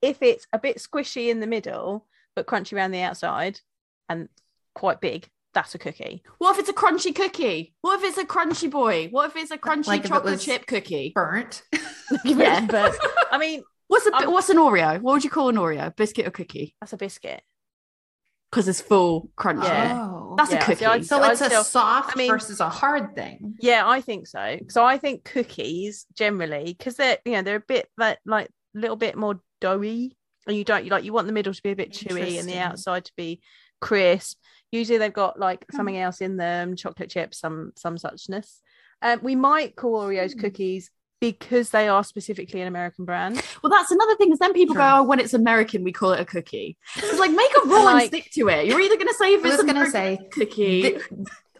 if 0.01 0.21
it's 0.21 0.47
a 0.53 0.59
bit 0.59 0.77
squishy 0.77 1.29
in 1.29 1.39
the 1.39 1.47
middle 1.47 2.05
but 2.35 2.45
crunchy 2.45 2.73
around 2.73 2.91
the 2.91 3.01
outside 3.01 3.59
and 4.07 4.29
quite 4.75 5.01
big. 5.01 5.27
That's 5.53 5.73
a 5.73 5.79
cookie. 5.79 6.21
What 6.37 6.51
if 6.53 6.59
it's 6.59 6.69
a 6.69 6.73
crunchy 6.73 7.15
cookie? 7.15 7.73
What 7.81 7.99
if 7.99 8.09
it's 8.09 8.17
a 8.19 8.25
crunchy 8.25 8.69
boy? 8.69 9.07
What 9.09 9.31
if 9.31 9.35
it's 9.35 9.49
a 9.49 9.57
crunchy 9.57 9.87
like 9.87 10.05
chocolate 10.05 10.39
chip 10.39 10.67
cookie? 10.67 11.13
Burnt. 11.15 11.63
yeah, 12.23 12.65
but 12.69 12.95
I 13.31 13.39
mean, 13.39 13.63
What's 13.87 14.05
a 14.05 14.13
um, 14.13 14.31
what's 14.31 14.49
an 14.49 14.57
Oreo? 14.57 15.01
What 15.01 15.13
would 15.13 15.23
you 15.23 15.29
call 15.29 15.49
an 15.49 15.55
Oreo? 15.55 15.95
Biscuit 15.95 16.27
or 16.27 16.31
cookie? 16.31 16.75
That's 16.81 16.93
a 16.93 16.97
biscuit. 16.97 17.41
Because 18.51 18.67
it's 18.67 18.81
full 18.81 19.29
crunchy. 19.37 19.63
Yeah. 19.63 19.99
Oh. 20.01 20.35
That's 20.37 20.51
yeah. 20.51 20.59
a 20.59 20.65
cookie. 20.65 20.85
So, 20.85 21.01
so 21.01 21.23
it's 21.31 21.43
still, 21.43 21.61
a 21.61 21.65
soft 21.65 22.15
I 22.15 22.17
mean, 22.17 22.31
versus 22.31 22.59
a 22.59 22.69
hard 22.69 23.15
thing. 23.15 23.55
Yeah, 23.59 23.87
I 23.87 24.01
think 24.01 24.27
so. 24.27 24.59
So 24.69 24.83
I 24.83 24.97
think 24.97 25.23
cookies 25.23 26.05
generally, 26.15 26.75
because 26.77 26.95
they're 26.95 27.17
you 27.25 27.33
know 27.33 27.41
they're 27.41 27.55
a 27.57 27.61
bit 27.61 27.89
like 27.97 28.19
like 28.25 28.49
a 28.75 28.79
little 28.79 28.95
bit 28.95 29.15
more 29.15 29.41
doughy, 29.59 30.17
and 30.45 30.55
you 30.55 30.63
don't 30.63 30.85
you 30.85 30.91
like 30.91 31.03
you 31.03 31.13
want 31.13 31.27
the 31.27 31.33
middle 31.33 31.53
to 31.53 31.63
be 31.63 31.71
a 31.71 31.75
bit 31.75 31.91
chewy 31.91 32.39
and 32.39 32.47
the 32.47 32.59
outside 32.59 33.05
to 33.05 33.11
be 33.17 33.41
crisp. 33.81 34.37
Usually 34.71 34.97
they've 34.97 35.13
got 35.13 35.39
like 35.39 35.65
hmm. 35.69 35.77
something 35.77 35.97
else 35.97 36.21
in 36.21 36.37
them, 36.37 36.75
chocolate 36.75 37.09
chips, 37.09 37.39
some 37.39 37.71
some 37.75 37.97
suchness. 37.97 38.59
Um, 39.01 39.19
we 39.21 39.35
might 39.35 39.75
call 39.75 40.03
Oreos 40.03 40.33
mm. 40.33 40.39
cookies 40.39 40.89
because 41.19 41.71
they 41.71 41.87
are 41.87 42.03
specifically 42.03 42.61
an 42.61 42.67
American 42.67 43.05
brand. 43.05 43.41
Well, 43.63 43.69
that's 43.69 43.91
another 43.91 44.15
thing. 44.15 44.31
Is 44.31 44.39
then 44.39 44.53
people 44.53 44.75
True. 44.75 44.83
go, 44.83 44.97
"Oh, 44.97 45.03
when 45.03 45.19
it's 45.19 45.33
American, 45.33 45.83
we 45.83 45.91
call 45.91 46.11
it 46.13 46.19
a 46.19 46.25
cookie." 46.25 46.77
It's 46.95 47.19
like 47.19 47.31
make 47.31 47.51
a 47.63 47.67
rule 47.67 47.83
like, 47.83 48.01
and 48.01 48.07
stick 48.07 48.31
to 48.33 48.49
it. 48.49 48.67
You're 48.67 48.81
either 48.81 48.95
going 48.95 49.07
to 49.07 49.15
say 49.15 49.33
if 49.33 49.45
it's 49.45 49.63
going 49.63 49.75
to 49.75 49.89
say 49.89 50.19
cookie. 50.31 50.97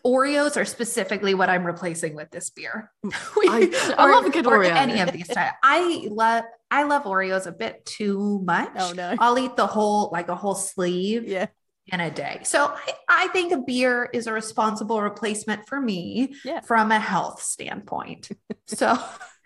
Oreos 0.05 0.55
are 0.55 0.63
specifically 0.63 1.33
what 1.33 1.49
I'm 1.49 1.65
replacing 1.65 2.15
with 2.15 2.31
this 2.31 2.49
beer. 2.49 2.91
I, 3.05 3.95
I 3.97 4.09
love 4.09 4.25
a 4.25 4.29
good 4.29 4.45
Oreo. 4.45 4.69
Any 4.69 5.01
of 5.01 5.11
these. 5.11 5.29
I 5.35 6.07
love 6.09 6.45
I 6.71 6.83
love 6.83 7.03
Oreos 7.03 7.45
a 7.45 7.51
bit 7.51 7.85
too 7.85 8.39
oh, 8.41 8.45
much. 8.45 8.71
Oh 8.77 8.93
no! 8.95 9.15
I'll 9.19 9.37
eat 9.37 9.55
the 9.55 9.67
whole 9.67 10.09
like 10.13 10.29
a 10.29 10.35
whole 10.35 10.55
sleeve. 10.55 11.27
Yeah 11.27 11.47
in 11.87 11.99
a 11.99 12.11
day. 12.11 12.41
So 12.43 12.73
I, 12.73 12.93
I, 13.07 13.27
think 13.29 13.53
a 13.53 13.57
beer 13.57 14.09
is 14.13 14.27
a 14.27 14.33
responsible 14.33 15.01
replacement 15.01 15.67
for 15.67 15.79
me 15.79 16.35
yeah. 16.43 16.61
from 16.61 16.91
a 16.91 16.99
health 16.99 17.41
standpoint. 17.41 18.29
So 18.65 18.97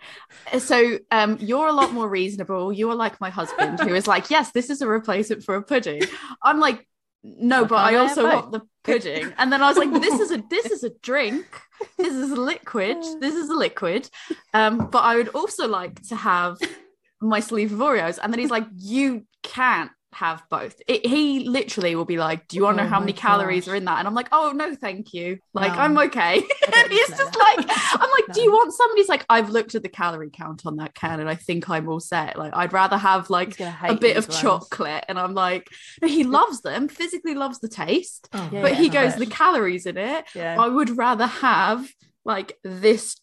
so 0.60 0.99
um, 1.12 1.38
you're 1.39 1.67
a 1.67 1.73
lot 1.73 1.93
more 1.93 2.10
reasonable. 2.10 2.71
You 2.73 2.89
are 2.89 2.95
like 2.95 3.19
my 3.21 3.30
husband, 3.30 3.80
who 3.80 3.93
is 3.93 4.08
like, 4.08 4.30
yes, 4.30 4.51
this 4.51 4.69
is 4.69 4.82
a 4.82 4.88
replacement 4.88 5.43
for 5.43 5.56
a 5.56 5.63
pudding. 5.63 6.01
I'm 6.43 6.60
like, 6.60 6.88
no, 7.23 7.65
but 7.65 7.75
I 7.75 7.95
also 7.95 8.23
want 8.23 8.51
the 8.51 8.62
pudding. 8.84 9.32
And 9.38 9.54
then 9.54 9.62
I 9.62 9.67
was 9.67 9.77
like, 9.77 9.91
this 10.01 10.19
is 10.19 10.32
a 10.32 10.43
this 10.49 10.65
is 10.67 10.84
a 10.84 10.89
drink. 11.01 11.45
This 11.97 12.13
is 12.13 12.32
a 12.32 12.36
liquid. 12.36 12.97
This 13.19 13.36
is 13.36 13.49
a 13.49 13.56
liquid. 13.56 14.10
Um, 14.54 14.89
but 14.89 14.99
I 14.99 15.15
would 15.17 15.30
also 15.30 15.67
like 15.67 16.01
to 16.08 16.15
have 16.15 16.58
my 17.21 17.39
sleeve 17.39 17.73
of 17.73 17.80
Oreos. 17.80 18.17
And 18.21 18.34
then 18.34 18.39
he's 18.39 18.49
like, 18.49 18.65
you 18.75 19.25
can't 19.43 19.91
have 20.13 20.43
both. 20.50 20.82
It, 20.88 21.06
he 21.06 21.47
literally 21.47 21.95
will 21.95 22.06
be 22.06 22.17
like, 22.17 22.47
"Do 22.47 22.58
you 22.58 22.63
want 22.63 22.78
to 22.78 22.84
oh 22.84 22.86
know 22.86 22.89
how 22.89 23.00
many 23.00 23.13
gosh. 23.13 23.21
calories 23.21 23.67
are 23.67 23.76
in 23.76 23.86
that?" 23.86 24.00
And 24.00 24.08
I'm 24.08 24.13
like, 24.13 24.28
"Oh 24.32 24.52
no, 24.54 24.76
thank 24.76 25.13
you. 25.13 25.39
Like 25.54 25.74
no. 25.74 25.80
I'm 25.80 25.97
okay." 25.97 26.36
and 26.76 26.91
he's 26.91 27.10
just 27.10 27.36
like, 27.38 27.65
"I'm 27.69 28.12
like, 28.12 28.28
no. 28.28 28.34
do 28.34 28.41
you 28.41 28.52
want 28.52 28.74
somebody's 28.74 29.10
like, 29.10 29.26
I've 29.30 29.50
looked 29.50 29.76
at 29.76 29.84
the 29.84 29.89
calorie 29.89 30.30
count 30.32 30.65
on 30.65 30.78
that 30.78 30.93
can, 30.93 31.19
and 31.19 31.30
I 31.30 31.36
think 31.36 31.69
I'm 31.69 31.88
all 31.88 32.00
set. 32.00 32.38
Like 32.38 32.54
I'd 32.56 32.74
rather 32.74 32.97
have 32.97 33.30
like 33.30 33.60
a 33.60 33.95
bit 33.95 34.17
of 34.17 34.30
chocolate." 34.30 35.06
And 35.08 35.19
I'm 35.19 35.34
like, 35.34 35.69
no, 36.02 36.08
he 36.08 36.24
loves 36.24 36.62
them, 36.62 36.88
physically 36.88 37.36
loves 37.36 37.60
the 37.60 37.69
taste, 37.69 38.30
oh, 38.34 38.50
yeah, 38.52 38.62
but 38.62 38.74
yeah, 38.74 38.78
he 38.78 38.89
goes, 38.89 39.15
"The 39.15 39.26
calories 39.26 39.86
in 39.86 39.97
it, 39.97 40.26
yeah. 40.36 40.58
I 40.60 40.67
would 40.67 40.97
rather 40.97 41.28
have 41.28 41.88
like 42.26 42.58
this 42.63 43.17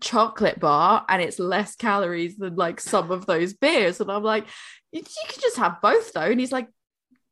chocolate 0.00 0.60
bar 0.60 1.04
and 1.08 1.20
it's 1.20 1.38
less 1.38 1.74
calories 1.74 2.36
than 2.36 2.54
like 2.54 2.80
some 2.80 3.10
of 3.10 3.26
those 3.26 3.52
beers 3.54 4.00
and 4.00 4.10
i'm 4.10 4.22
like 4.22 4.46
you, 4.92 5.00
you 5.00 5.28
could 5.28 5.40
just 5.40 5.56
have 5.56 5.80
both 5.80 6.12
though. 6.12 6.22
And 6.22 6.40
he's 6.40 6.52
like, 6.52 6.68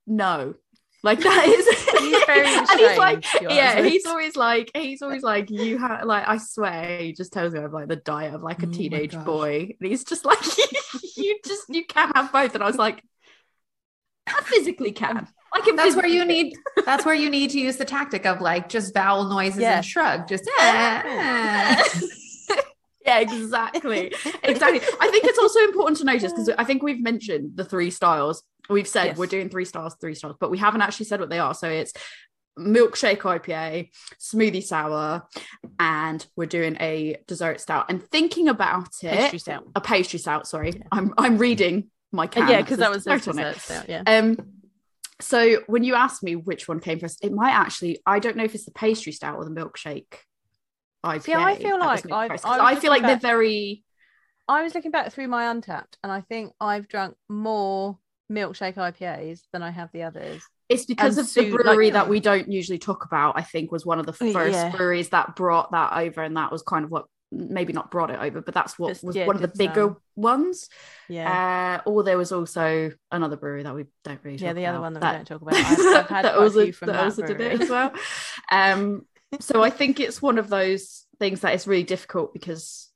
no. 0.06 0.54
Like 1.04 1.20
that 1.20 1.46
is 1.46 1.66
he's 2.00 2.24
very 2.24 2.46
and 2.56 2.80
he's 2.80 2.98
like, 2.98 3.24
yeah, 3.40 3.82
he's 3.82 4.04
always 4.04 4.34
like, 4.34 4.70
he's 4.74 5.00
always 5.00 5.22
like, 5.22 5.48
you 5.48 5.78
have 5.78 6.04
like, 6.04 6.26
I 6.26 6.38
swear, 6.38 6.98
he 6.98 7.12
just 7.12 7.32
tells 7.32 7.52
me 7.52 7.60
of 7.60 7.72
like 7.72 7.86
the 7.86 7.96
diet 7.96 8.34
of 8.34 8.42
like 8.42 8.62
a 8.64 8.66
oh 8.66 8.72
teenage 8.72 9.14
boy, 9.24 9.74
and 9.80 9.88
he's 9.88 10.02
just 10.02 10.24
like, 10.24 10.40
you 11.16 11.38
just 11.46 11.66
you 11.68 11.86
can't 11.86 12.16
have 12.16 12.32
both. 12.32 12.54
And 12.54 12.64
I 12.64 12.66
was 12.66 12.76
like, 12.76 13.02
I 14.26 14.40
physically 14.42 14.90
can. 14.90 15.28
Can. 15.64 15.76
That's 15.76 15.96
where 15.96 16.06
you 16.06 16.24
need. 16.24 16.54
That's 16.84 17.04
where 17.04 17.14
you 17.14 17.30
need 17.30 17.50
to 17.50 17.58
use 17.58 17.78
the 17.78 17.84
tactic 17.84 18.26
of 18.26 18.40
like 18.40 18.68
just 18.68 18.92
vowel 18.92 19.24
noises 19.24 19.60
yeah. 19.60 19.76
and 19.76 19.84
shrug. 19.84 20.28
Just. 20.28 20.48
Ah 20.58 21.82
yeah, 23.08 23.18
exactly. 23.20 24.12
Exactly. 24.42 24.80
I 25.00 25.08
think 25.10 25.24
it's 25.24 25.38
also 25.38 25.60
important 25.60 25.98
to 25.98 26.04
notice 26.04 26.32
because 26.32 26.50
I 26.50 26.64
think 26.64 26.82
we've 26.82 27.00
mentioned 27.00 27.52
the 27.56 27.64
three 27.64 27.90
styles. 27.90 28.42
We've 28.68 28.88
said 28.88 29.06
yes. 29.06 29.16
we're 29.16 29.26
doing 29.26 29.48
three 29.48 29.64
styles, 29.64 29.96
three 30.00 30.14
styles, 30.14 30.36
but 30.38 30.50
we 30.50 30.58
haven't 30.58 30.82
actually 30.82 31.06
said 31.06 31.20
what 31.20 31.30
they 31.30 31.38
are. 31.38 31.54
So 31.54 31.68
it's 31.68 31.92
milkshake 32.58 33.20
IPA, 33.20 33.90
smoothie 34.20 34.62
sour, 34.62 35.26
and 35.78 36.26
we're 36.36 36.46
doing 36.46 36.76
a 36.80 37.16
dessert 37.26 37.60
stout. 37.60 37.86
And 37.88 38.02
thinking 38.02 38.48
about 38.48 38.88
it, 39.02 39.10
pastry 39.10 39.38
stout. 39.38 39.64
a 39.74 39.80
pastry 39.80 40.18
stout. 40.18 40.46
Sorry, 40.46 40.72
yeah. 40.76 40.82
I'm 40.92 41.14
I'm 41.16 41.38
reading 41.38 41.90
my 42.12 42.26
can. 42.26 42.44
Uh, 42.44 42.50
yeah, 42.50 42.60
because 42.60 42.78
that 42.78 42.90
was 42.90 43.06
a 43.06 43.18
dessert 43.18 43.56
stout. 43.56 43.88
Yeah. 43.88 44.02
Um. 44.06 44.36
So 45.20 45.62
when 45.66 45.82
you 45.82 45.94
asked 45.94 46.22
me 46.22 46.36
which 46.36 46.68
one 46.68 46.78
came 46.80 47.00
first, 47.00 47.24
it 47.24 47.32
might 47.32 47.52
actually. 47.52 48.00
I 48.06 48.18
don't 48.18 48.36
know 48.36 48.44
if 48.44 48.54
it's 48.54 48.66
the 48.66 48.72
pastry 48.72 49.12
stout 49.12 49.36
or 49.36 49.44
the 49.44 49.50
milkshake 49.50 50.14
IPA. 51.04 51.22
See, 51.22 51.34
I 51.34 51.54
feel 51.56 51.78
like 51.78 52.10
I, 52.10 52.26
I, 52.44 52.72
I 52.72 52.74
feel 52.76 52.90
like 52.90 53.02
looking 53.02 53.06
they're 53.06 53.16
very 53.16 53.84
I 54.48 54.62
was 54.62 54.74
looking 54.74 54.90
back 54.90 55.12
through 55.12 55.28
my 55.28 55.44
Untappd, 55.54 55.94
and 56.02 56.10
I 56.10 56.22
think 56.22 56.52
I've 56.60 56.88
drunk 56.88 57.16
more 57.28 57.98
milkshake 58.32 58.74
IPAs 58.76 59.40
than 59.52 59.62
I 59.62 59.70
have 59.70 59.90
the 59.92 60.02
others. 60.04 60.42
it's 60.68 60.84
because 60.86 61.16
and 61.18 61.26
of 61.26 61.34
the 61.34 61.42
Sue, 61.42 61.50
like- 61.50 61.62
brewery 61.64 61.90
that 61.90 62.08
we 62.08 62.20
don't 62.20 62.50
usually 62.50 62.78
talk 62.78 63.04
about. 63.04 63.38
I 63.38 63.42
think 63.42 63.70
was 63.70 63.84
one 63.86 63.98
of 63.98 64.06
the 64.06 64.12
Uh, 64.12 64.32
first 64.32 64.54
yeah. 64.54 64.70
breweries 64.74 65.10
that 65.10 65.36
brought 65.36 65.72
that 65.72 65.92
over, 65.94 66.22
and 66.22 66.36
that 66.36 66.50
was 66.50 66.62
kind 66.62 66.84
of 66.84 66.90
what 66.90 67.04
maybe 67.30 67.74
not 67.74 67.90
brought 67.90 68.10
it 68.10 68.18
over, 68.18 68.40
but 68.40 68.54
that's 68.54 68.78
what 68.78 68.88
Just- 68.88 69.04
was 69.04 69.14
yeah, 69.14 69.26
one 69.26 69.36
of 69.36 69.42
the 69.42 69.48
bigger 69.48 69.96
ones. 70.16 70.68
Yeah, 71.10 71.80
Uh, 71.86 71.88
or 71.90 72.02
there 72.02 72.16
was 72.16 72.32
also 72.32 72.90
another 73.12 73.36
brewery 73.36 73.64
that 73.64 73.74
we 73.74 73.84
don't 74.02 74.18
really. 74.24 74.38
yeah, 74.38 74.54
the 74.54 74.64
other 74.64 74.80
one 74.80 74.94
that, 74.94 75.02
we 75.02 75.16
don't 75.18 75.26
talk 75.26 75.42
about. 75.42 75.54
I've, 75.54 75.78
I've 75.78 76.08
had 76.08 76.24
that 76.24 76.34
also, 76.36 76.60
a 76.60 76.64
few 76.64 76.72
from 76.72 76.86
that 76.86 76.92
that, 76.94 77.04
also 77.04 77.26
did 77.26 77.36
brewery. 77.36 77.54
it 77.56 77.60
as 77.60 77.68
well. 77.70 77.92
Um, 78.50 79.06
so 79.40 79.62
I 79.62 79.70
think 79.70 80.00
it's 80.00 80.22
one 80.22 80.38
of 80.38 80.48
those 80.48 81.06
things 81.18 81.40
that 81.40 81.54
is 81.54 81.66
really 81.66 81.82
difficult 81.82 82.32
because 82.32 82.90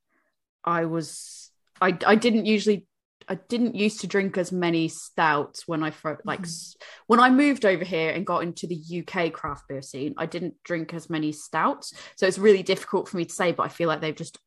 I 0.65 0.85
was 0.85 1.51
I 1.81 1.97
I 2.07 2.15
didn't 2.15 2.47
usually 2.47 2.87
I 3.29 3.37
didn't 3.37 3.75
used 3.75 4.01
to 4.01 4.07
drink 4.07 4.37
as 4.37 4.53
many 4.53 4.89
stouts 4.89 5.67
when 5.69 5.83
I 5.83 5.93
like 6.25 6.41
mm-hmm. 6.41 6.45
s- 6.45 6.77
when 7.07 7.21
I 7.21 7.31
moved 7.31 7.65
over 7.65 7.85
here 7.85 8.11
and 8.11 8.27
got 8.27 8.43
into 8.43 8.67
the 8.67 9.05
UK 9.07 9.33
craft 9.33 9.69
beer 9.69 9.83
scene. 9.83 10.15
I 10.17 10.27
didn't 10.27 10.55
drink 10.65 10.95
as 10.95 11.11
many 11.11 11.33
stouts, 11.33 11.93
so 12.17 12.27
it's 12.27 12.39
really 12.39 12.63
difficult 12.63 13.09
for 13.09 13.17
me 13.17 13.25
to 13.25 13.33
say. 13.33 13.53
But 13.53 13.65
I 13.65 13.69
feel 13.69 13.89
like 13.89 14.01
they've 14.01 14.15
just 14.15 14.39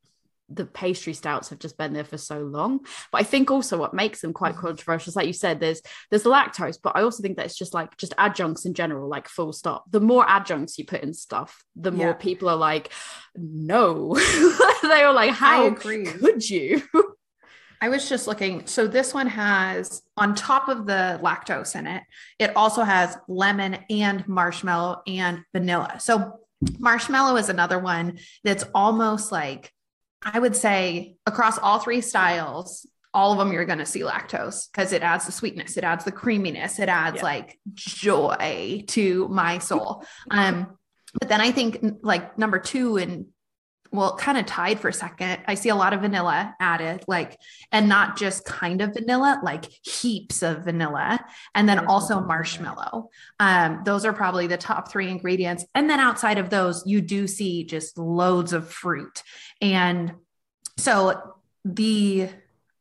the 0.50 0.66
pastry 0.66 1.14
stouts 1.14 1.50
have 1.50 1.60
just 1.60 1.78
been 1.78 1.94
there 1.94 2.04
for 2.04 2.18
so 2.18 2.40
long. 2.40 2.80
But 3.12 3.22
I 3.22 3.24
think 3.24 3.50
also 3.50 3.78
what 3.78 3.94
makes 3.94 4.22
them 4.22 4.34
quite 4.34 4.56
mm. 4.56 4.60
controversial 4.60 5.12
is 5.12 5.16
like 5.16 5.28
you 5.28 5.34
said, 5.34 5.60
there's 5.60 5.82
there's 6.10 6.24
the 6.24 6.30
lactose, 6.30 6.78
but 6.82 6.96
I 6.96 7.02
also 7.02 7.22
think 7.22 7.38
that 7.38 7.46
it's 7.46 7.58
just 7.58 7.74
like 7.74 7.98
just 7.98 8.14
adjuncts 8.18 8.66
in 8.66 8.74
general, 8.74 9.10
like 9.10 9.28
full 9.28 9.54
stop. 9.54 9.86
The 9.92 10.00
more 10.00 10.26
adjuncts 10.28 10.78
you 10.78 10.86
put 10.86 11.02
in 11.02 11.14
stuff, 11.14 11.64
the 11.76 11.92
more 11.92 12.08
Yeah. 12.08 12.14
people 12.14 12.50
are 12.50 12.56
like, 12.56 12.92
no. 13.36 14.16
they 14.84 15.02
are 15.02 15.14
like, 15.14 15.32
how 15.32 15.72
could 15.72 16.48
you? 16.50 16.84
I 17.82 17.90
was 17.90 18.08
just 18.08 18.26
looking. 18.26 18.66
So 18.66 18.88
this 18.88 19.14
one 19.14 19.28
has 19.28 20.02
on 20.18 20.34
top 20.34 20.70
of 20.70 20.86
the 20.86 21.20
lactose 21.22 21.78
in 21.78 21.88
it, 21.88 22.04
it 22.40 22.56
also 22.56 22.84
has 22.84 23.18
lemon 23.28 23.78
and 23.90 24.28
marshmallow 24.28 25.02
and 25.08 25.44
vanilla. 25.54 25.98
So 26.00 26.40
marshmallow 26.80 27.36
is 27.38 27.50
another 27.50 27.80
one 27.80 28.20
that's 28.44 28.64
almost 28.74 29.32
like 29.32 29.72
I 30.26 30.40
would 30.40 30.56
say 30.56 31.16
across 31.26 31.58
all 31.60 31.80
three 31.80 32.02
styles, 32.02 32.86
all 33.14 33.32
of 33.32 33.38
them 33.38 33.54
you're 33.54 33.66
going 33.66 33.80
to 33.80 33.86
see 33.86 34.02
lactose 34.02 34.70
because 34.72 34.92
it 34.92 35.02
adds 35.04 35.26
the 35.26 35.32
sweetness, 35.32 35.78
it 35.78 35.84
adds 35.86 36.04
the 36.04 36.12
creaminess, 36.12 36.80
it 36.80 36.90
adds 36.90 37.18
Yeah. 37.18 37.24
like 37.24 37.60
joy 37.74 38.84
to 38.88 39.28
my 39.30 39.60
soul. 39.60 40.04
Um, 40.32 40.78
but 41.18 41.30
then 41.30 41.40
I 41.40 41.52
think 41.52 41.80
like 42.02 42.38
number 42.38 42.60
two 42.60 42.98
and 42.98 43.28
well, 43.96 44.16
kind 44.16 44.38
of 44.38 44.46
tied 44.46 44.80
for 44.80 44.92
second. 44.92 45.42
I 45.48 45.56
see 45.56 45.70
a 45.70 45.76
lot 45.76 45.94
of 45.94 46.02
vanilla 46.02 46.56
added, 46.60 47.04
like, 47.08 47.40
and 47.72 47.90
not 47.90 48.18
just 48.18 48.46
kind 48.46 48.82
of 48.82 48.94
vanilla, 48.94 49.40
like 49.44 49.66
heaps 49.84 50.44
of 50.44 50.66
vanilla, 50.66 51.24
and 51.54 51.68
then 51.68 51.88
also 51.88 52.16
nothing 52.16 52.16
like 52.16 52.22
that. 52.22 52.28
marshmallow. 52.28 53.10
Um, 53.40 53.82
those 53.86 54.06
are 54.06 54.14
probably 54.14 54.48
the 54.48 54.58
top 54.58 54.92
three 54.92 55.10
ingredients. 55.10 55.66
And 55.74 55.90
then 55.90 56.00
outside 56.00 56.38
of 56.38 56.50
those, 56.50 56.84
you 56.86 57.02
do 57.02 57.28
see 57.28 57.64
just 57.64 57.98
loads 57.98 58.54
of 58.54 58.70
fruit. 58.70 59.24
And 59.62 60.14
so 60.78 61.36
the 61.64 62.30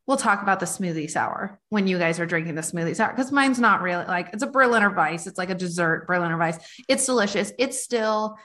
we'll 0.07 0.17
talk 0.17 0.43
about 0.43 0.59
the 0.59 0.65
smoothie 0.65 1.09
sour 1.09 1.59
when 1.69 1.87
you 1.87 1.97
guys 1.97 2.19
are 2.19 2.25
drinking 2.25 2.55
the 2.55 2.61
smoothie 2.61 2.95
sour 2.95 3.09
because 3.11 3.31
mine's 3.31 3.59
not 3.59 3.81
really 3.81 4.05
like 4.05 4.29
it's 4.33 4.43
a 4.43 4.47
Berliner 4.47 4.91
Weiss. 4.91 5.27
It's 5.27 5.37
like 5.37 5.49
a 5.49 5.55
dessert 5.55 6.05
Berliner 6.07 6.37
Weiss. 6.37 6.57
It's 6.87 7.05
delicious. 7.05 7.51
It's 7.57 7.83
still, 7.83 8.37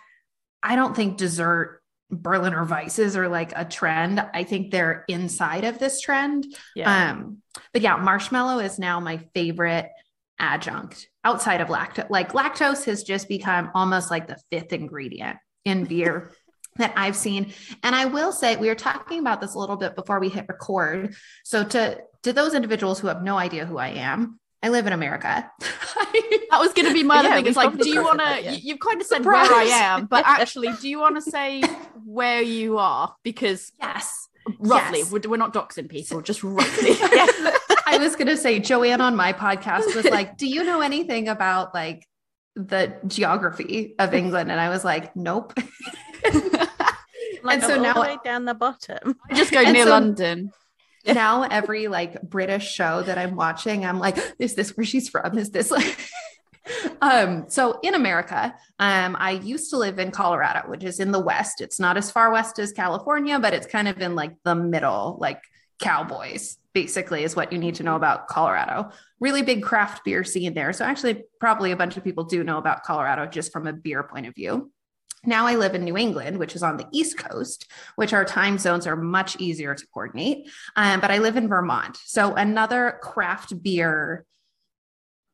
I 0.63 0.77
don't 0.77 0.97
think 0.97 1.19
dessert 1.19 1.80
Berliner 2.11 2.67
Weisses 2.67 3.17
are 3.17 3.29
like 3.29 3.53
a 3.57 3.65
trend. 3.65 4.21
I 4.35 4.45
think 4.45 4.71
they're 4.71 5.05
inside 5.09 5.65
of 5.65 5.79
this 5.79 6.01
trend. 6.01 6.47
Yeah, 6.75 7.13
Um, 7.13 7.39
but 7.73 7.83
yeah, 7.83 7.97
marshmallow 7.97 8.59
is 8.61 8.79
now 8.79 9.01
my 9.01 9.19
favorite 9.35 9.91
adjunct 10.39 11.09
outside 11.25 11.61
of 11.61 11.69
lactose. 11.69 12.11
Like 12.11 12.33
lactose 12.33 12.85
has 12.87 13.03
just 13.03 13.29
become 13.29 13.71
almost 13.75 14.11
like 14.11 14.27
the 14.27 14.39
fifth 14.51 14.73
ingredient 14.73 15.37
in 15.65 15.85
beer 15.85 16.33
that 16.77 16.93
I've 16.97 17.17
seen. 17.17 17.53
And 17.83 17.95
I 17.95 18.07
will 18.07 18.33
say 18.33 18.57
we 18.57 18.69
were 18.69 18.75
talking 18.75 19.21
about 19.21 19.41
this 19.41 19.55
a 19.55 19.59
little 19.59 19.77
bit 19.77 19.95
before 19.95 20.19
we 20.19 20.29
hit 20.29 20.47
record. 20.49 21.15
So 21.45 21.63
to 21.65 22.01
to 22.23 22.33
those 22.33 22.55
individuals 22.55 23.01
who 23.01 23.07
have 23.07 23.23
no 23.23 23.39
idea 23.39 23.65
who 23.65 23.79
I 23.79 23.89
am, 23.89 24.40
I 24.63 24.69
live 24.69 24.87
in 24.87 24.93
America. 24.93 25.51
That 26.51 26.59
was 26.61 26.73
going 26.75 26.87
to 26.87 26.93
be 26.93 27.03
my 27.03 27.19
other 27.19 27.29
Yeah, 27.29 27.35
thing. 27.37 27.47
It's 27.47 27.57
like, 27.57 27.77
do 27.79 27.89
you 27.89 28.03
want 28.03 28.19
to? 28.21 28.43
yeah. 28.43 28.51
You, 28.53 28.75
have 28.75 28.81
kind 28.81 29.01
of 29.01 29.07
said 29.07 29.23
Surprise. 29.23 29.49
where 29.49 29.59
I 29.59 29.65
am, 29.65 30.07
but 30.07 30.25
actually, 30.27 30.69
do 30.81 30.89
you 30.89 30.99
want 31.01 31.17
to 31.17 31.23
say 31.31 31.63
where 32.05 32.43
you 32.43 32.77
are? 32.79 33.15
Because 33.23 33.73
yes. 33.81 34.29
roughly, 34.59 34.99
Yes. 35.01 35.11
we're, 35.11 35.21
we're 35.29 35.37
not 35.39 35.55
doxing 35.55 35.89
people, 35.89 36.21
just 36.21 36.43
roughly. 36.45 36.91
I 37.87 37.97
was 37.99 38.17
going 38.17 38.27
to 38.29 38.37
say 38.37 38.59
Joanne 38.59 39.01
on 39.01 39.17
my 39.17 39.33
podcast 39.33 39.95
was 39.97 40.05
like, 40.05 40.37
"Do 40.37 40.47
you 40.47 40.63
know 40.63 40.81
anything 40.81 41.29
about 41.29 41.73
like 41.75 42.07
the 42.55 42.95
geography 43.07 43.95
of 43.99 44.13
England?" 44.15 44.51
And 44.53 44.61
I 44.61 44.69
was 44.69 44.85
like, 44.85 45.17
"Nope." 45.17 45.55
like 45.57 46.35
and 46.35 46.69
I'm 47.45 47.61
so 47.63 47.77
all 47.77 47.83
now- 47.83 47.95
the 47.95 48.01
way 48.01 48.19
down 48.25 48.45
the 48.45 48.55
bottom. 48.55 49.17
I 49.31 49.35
just 49.35 49.53
go 49.53 49.63
near 49.63 49.85
so- 49.85 49.91
London. 49.91 50.53
Now 51.07 51.43
every 51.43 51.89
like 51.89 52.21
British 52.23 52.71
show 52.71 53.03
that 53.03 53.19
I'm 53.19 53.37
watching, 53.37 53.85
I'm 53.85 53.99
like, 53.99 54.19
is 54.39 54.55
this 54.55 54.77
where 54.77 54.85
she's 54.87 55.09
from? 55.09 55.39
Is 55.39 55.51
this 55.51 55.71
like 55.71 55.99
um 57.03 57.47
so 57.49 57.81
in 57.83 57.95
America, 57.95 58.55
um 58.79 59.17
I 59.19 59.33
used 59.33 59.71
to 59.71 59.77
live 59.77 59.99
in 59.99 60.11
Colorado, 60.11 60.69
which 60.69 60.85
is 60.85 61.01
in 61.01 61.11
the 61.11 61.21
west. 61.21 61.61
It's 61.61 61.81
not 61.81 61.97
as 61.97 62.11
far 62.11 62.31
west 62.31 62.59
as 62.59 62.73
California, 62.73 63.39
but 63.39 63.55
it's 63.55 63.67
kind 63.67 63.89
of 63.89 64.01
in 64.01 64.15
like 64.15 64.35
the 64.45 64.55
middle, 64.55 65.17
like 65.21 65.43
cowboys 65.79 66.59
basically 66.73 67.25
is 67.25 67.35
what 67.35 67.53
you 67.53 67.59
need 67.59 67.75
to 67.77 67.83
know 67.83 67.97
about 67.97 68.29
Colorado. 68.29 68.91
Really 69.19 69.43
big 69.43 69.63
craft 69.63 70.05
beer 70.05 70.23
scene 70.23 70.55
there. 70.55 70.73
So 70.73 70.85
actually 70.85 71.25
probably 71.41 71.73
a 71.73 71.77
bunch 71.77 71.97
of 71.97 72.05
people 72.05 72.25
do 72.25 72.45
know 72.45 72.59
about 72.59 72.85
Colorado 72.85 73.27
just 73.27 73.53
from 73.53 73.67
a 73.67 73.73
beer 73.73 74.03
point 74.03 74.27
of 74.27 74.35
view. 74.35 74.71
Now 75.25 75.47
I 75.47 75.57
live 75.57 75.75
in 75.75 75.85
New 75.85 75.99
England, 75.99 76.39
which 76.39 76.57
is 76.57 76.63
on 76.63 76.79
the 76.79 76.87
East 76.93 77.19
Coast, 77.19 77.71
which 77.97 78.13
our 78.13 78.25
time 78.25 78.57
zones 78.57 78.87
are 78.87 78.97
much 78.97 79.39
easier 79.39 79.75
to 79.75 79.87
coordinate. 79.89 80.49
Um, 80.77 81.01
but 81.01 81.11
I 81.11 81.19
live 81.19 81.37
in 81.37 81.49
Vermont. 81.49 81.99
So 82.05 82.35
another 82.35 82.99
craft 83.03 83.63
beer 83.63 84.25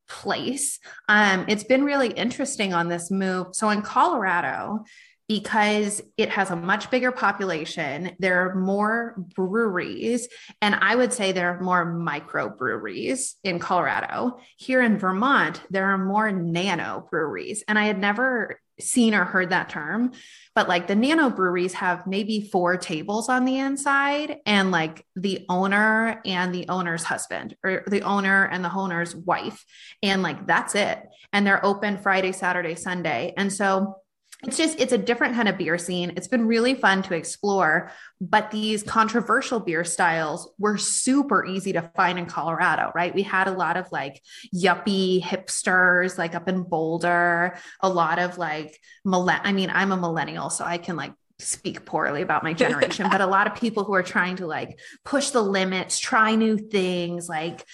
place. 0.08 0.78
Um, 1.08 1.44
it's 1.48 1.64
been 1.64 1.84
really 1.84 2.08
interesting 2.08 2.74
on 2.74 2.88
this 2.88 3.10
move. 3.10 3.48
So 3.52 3.70
in 3.70 3.82
Colorado, 3.82 4.84
because 5.28 6.00
it 6.16 6.30
has 6.30 6.50
a 6.50 6.56
much 6.56 6.90
bigger 6.90 7.10
population, 7.10 8.12
there 8.20 8.48
are 8.48 8.54
more 8.54 9.16
breweries, 9.34 10.28
and 10.62 10.76
I 10.76 10.94
would 10.94 11.12
say 11.12 11.32
there 11.32 11.50
are 11.50 11.60
more 11.60 11.84
microbreweries 11.84 13.32
in 13.42 13.58
Colorado. 13.58 14.38
Here 14.56 14.82
in 14.82 14.98
Vermont, 14.98 15.60
there 15.68 15.86
are 15.86 15.98
more 15.98 16.30
nano 16.30 17.08
breweries, 17.10 17.64
and 17.66 17.76
I 17.76 17.86
had 17.86 17.98
never 17.98 18.60
seen 18.78 19.14
or 19.14 19.24
heard 19.24 19.50
that 19.50 19.68
term, 19.68 20.12
but 20.54 20.68
like 20.68 20.86
the 20.86 20.94
nano 20.94 21.30
breweries 21.30 21.74
have 21.74 22.06
maybe 22.06 22.48
four 22.52 22.76
tables 22.76 23.28
on 23.28 23.44
the 23.44 23.58
inside, 23.58 24.38
and 24.46 24.70
like 24.70 25.04
the 25.14 25.44
owner 25.48 26.20
and 26.24 26.54
the 26.54 26.68
owner's 26.68 27.02
husband, 27.02 27.56
or 27.64 27.84
the 27.86 28.02
owner 28.02 28.44
and 28.44 28.64
the 28.64 28.72
owner's 28.72 29.14
wife, 29.14 29.64
and 30.02 30.22
like 30.22 30.46
that's 30.46 30.74
it. 30.74 31.02
And 31.32 31.46
they're 31.46 31.64
open 31.64 31.98
Friday, 31.98 32.32
Saturday, 32.32 32.74
Sunday. 32.74 33.34
And 33.36 33.52
so 33.52 33.96
it's 34.44 34.58
just 34.58 34.78
it's 34.78 34.92
a 34.92 34.98
different 34.98 35.34
kind 35.34 35.48
of 35.48 35.56
beer 35.56 35.78
scene. 35.78 36.12
It's 36.16 36.28
been 36.28 36.46
really 36.46 36.74
fun 36.74 37.02
to 37.04 37.14
explore 37.14 37.90
but 38.20 38.50
these 38.50 38.82
controversial 38.82 39.60
beer 39.60 39.84
styles 39.84 40.50
were 40.58 40.78
super 40.78 41.44
easy 41.44 41.72
to 41.72 41.82
find 41.94 42.18
in 42.18 42.26
colorado 42.26 42.92
right? 42.94 43.14
We 43.14 43.22
had 43.22 43.48
a 43.48 43.52
lot 43.52 43.76
of 43.76 43.90
like 43.92 44.22
yuppie 44.54 45.22
hipsters 45.22 46.18
like 46.18 46.34
up 46.34 46.48
in 46.48 46.62
boulder 46.62 47.58
a 47.80 47.88
lot 47.88 48.18
of 48.18 48.38
like 48.38 48.78
i 49.06 49.52
mean 49.52 49.70
i'm 49.70 49.92
a 49.92 49.96
millennial 49.96 50.50
so 50.50 50.64
i 50.64 50.78
can 50.78 50.96
like 50.96 51.12
speak 51.38 51.84
poorly 51.84 52.22
about 52.22 52.42
my 52.42 52.52
generation 52.52 53.08
but 53.10 53.20
a 53.20 53.26
lot 53.26 53.46
of 53.46 53.54
people 53.54 53.84
who 53.84 53.94
are 53.94 54.02
trying 54.02 54.36
to 54.36 54.46
like 54.46 54.78
push 55.04 55.30
the 55.30 55.42
limits 55.42 55.98
try 55.98 56.34
new 56.34 56.56
things 56.56 57.28
like 57.28 57.64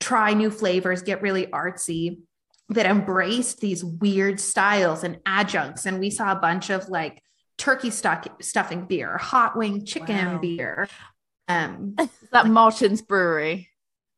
try 0.00 0.32
new 0.32 0.50
flavors 0.50 1.02
get 1.02 1.22
really 1.22 1.46
artsy 1.46 2.18
that 2.70 2.86
embraced 2.86 3.60
these 3.60 3.84
weird 3.84 4.40
styles 4.40 5.04
and 5.04 5.18
adjuncts. 5.26 5.86
And 5.86 6.00
we 6.00 6.10
saw 6.10 6.32
a 6.32 6.36
bunch 6.36 6.70
of 6.70 6.88
like 6.88 7.22
turkey 7.58 7.90
stuck 7.90 8.42
stuffing 8.42 8.86
beer, 8.86 9.18
hot 9.18 9.56
wing 9.56 9.84
chicken 9.84 10.32
Wow. 10.34 10.38
beer. 10.38 10.88
Um, 11.48 11.96
That 12.32 12.46
Martin's 12.46 13.02
Brewery. 13.02 13.68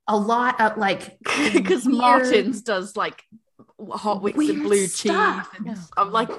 a 0.09 0.17
lot 0.17 0.61
of 0.61 0.77
like 0.79 1.19
Because 1.53 1.87
Martin's 1.87 2.63
does 2.63 2.97
like 2.97 3.23
hot 3.91 4.23
wings 4.23 4.49
and 4.49 4.63
blue 4.63 4.87
stuff. 4.87 5.51
cheese. 5.53 5.67
And 5.67 5.77
Oh, 5.97 6.03
I'm 6.03 6.13
like, 6.13 6.31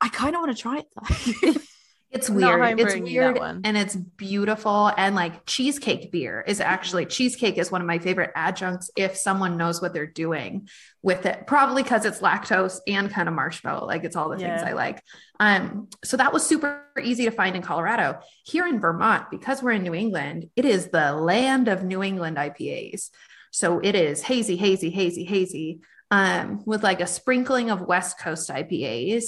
I 0.00 0.08
kind 0.08 0.34
of 0.34 0.40
want 0.42 0.56
to 0.56 0.62
try 0.62 0.78
it 0.78 0.86
though. 0.94 1.60
It's 2.12 2.28
weird. 2.28 2.80
It's 2.80 2.96
weird 2.96 3.38
and 3.38 3.76
it's 3.76 3.94
beautiful. 3.94 4.90
And 4.96 5.14
like 5.14 5.46
cheesecake 5.46 6.10
beer 6.10 6.44
is 6.44 6.60
actually 6.60 7.06
cheesecake 7.06 7.56
is 7.56 7.70
one 7.70 7.80
of 7.80 7.86
my 7.86 8.00
favorite 8.00 8.32
adjuncts 8.34 8.90
if 8.96 9.16
someone 9.16 9.56
knows 9.56 9.80
what 9.80 9.94
they're 9.94 10.06
doing 10.06 10.68
with 11.02 11.24
it. 11.24 11.46
Probably 11.46 11.84
because 11.84 12.04
it's 12.04 12.20
lactose 12.20 12.80
and 12.88 13.10
kind 13.10 13.28
of 13.28 13.34
marshmallow. 13.36 13.86
Like 13.86 14.02
it's 14.02 14.16
all 14.16 14.28
the 14.28 14.38
yeah. 14.38 14.56
things 14.56 14.68
I 14.68 14.72
like. 14.72 15.02
Um, 15.38 15.88
so 16.02 16.16
that 16.16 16.32
was 16.32 16.44
super 16.44 16.84
easy 17.00 17.26
to 17.26 17.30
find 17.30 17.54
in 17.54 17.62
Colorado. 17.62 18.18
Here 18.44 18.66
in 18.66 18.80
Vermont, 18.80 19.26
because 19.30 19.62
we're 19.62 19.72
in 19.72 19.84
New 19.84 19.94
England, 19.94 20.50
it 20.56 20.64
is 20.64 20.88
the 20.88 21.12
land 21.12 21.68
of 21.68 21.84
New 21.84 22.02
England 22.02 22.38
IPAs. 22.38 23.10
So 23.52 23.78
it 23.78 23.94
is 23.94 24.22
hazy, 24.22 24.56
hazy, 24.56 24.90
hazy, 24.90 25.24
hazy. 25.24 25.80
Um, 26.12 26.64
with 26.66 26.82
like 26.82 27.00
a 27.00 27.06
sprinkling 27.06 27.70
of 27.70 27.82
West 27.82 28.18
Coast 28.18 28.50
IPAs 28.50 29.26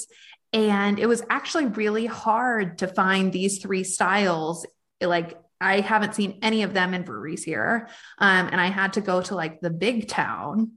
and 0.53 0.99
it 0.99 1.07
was 1.07 1.23
actually 1.31 1.67
really 1.67 2.07
hard 2.07 2.79
to 2.79 2.87
find 2.87 3.33
these 3.33 3.59
three 3.59 3.85
styles. 3.85 4.67
Like, 5.01 5.39
I 5.61 5.81
haven't 5.81 6.15
seen 6.15 6.41
any 6.43 6.63
of 6.63 6.75
them 6.75 6.93
in 6.93 7.03
breweries 7.03 7.45
here. 7.45 7.89
Um, 8.19 8.49
and 8.51 8.61
I 8.61 8.67
had 8.67 8.95
to 8.95 9.01
go 9.01 9.23
to 9.23 9.35
like 9.35 9.61
the 9.61 9.71
big 9.71 10.09
town 10.09 10.73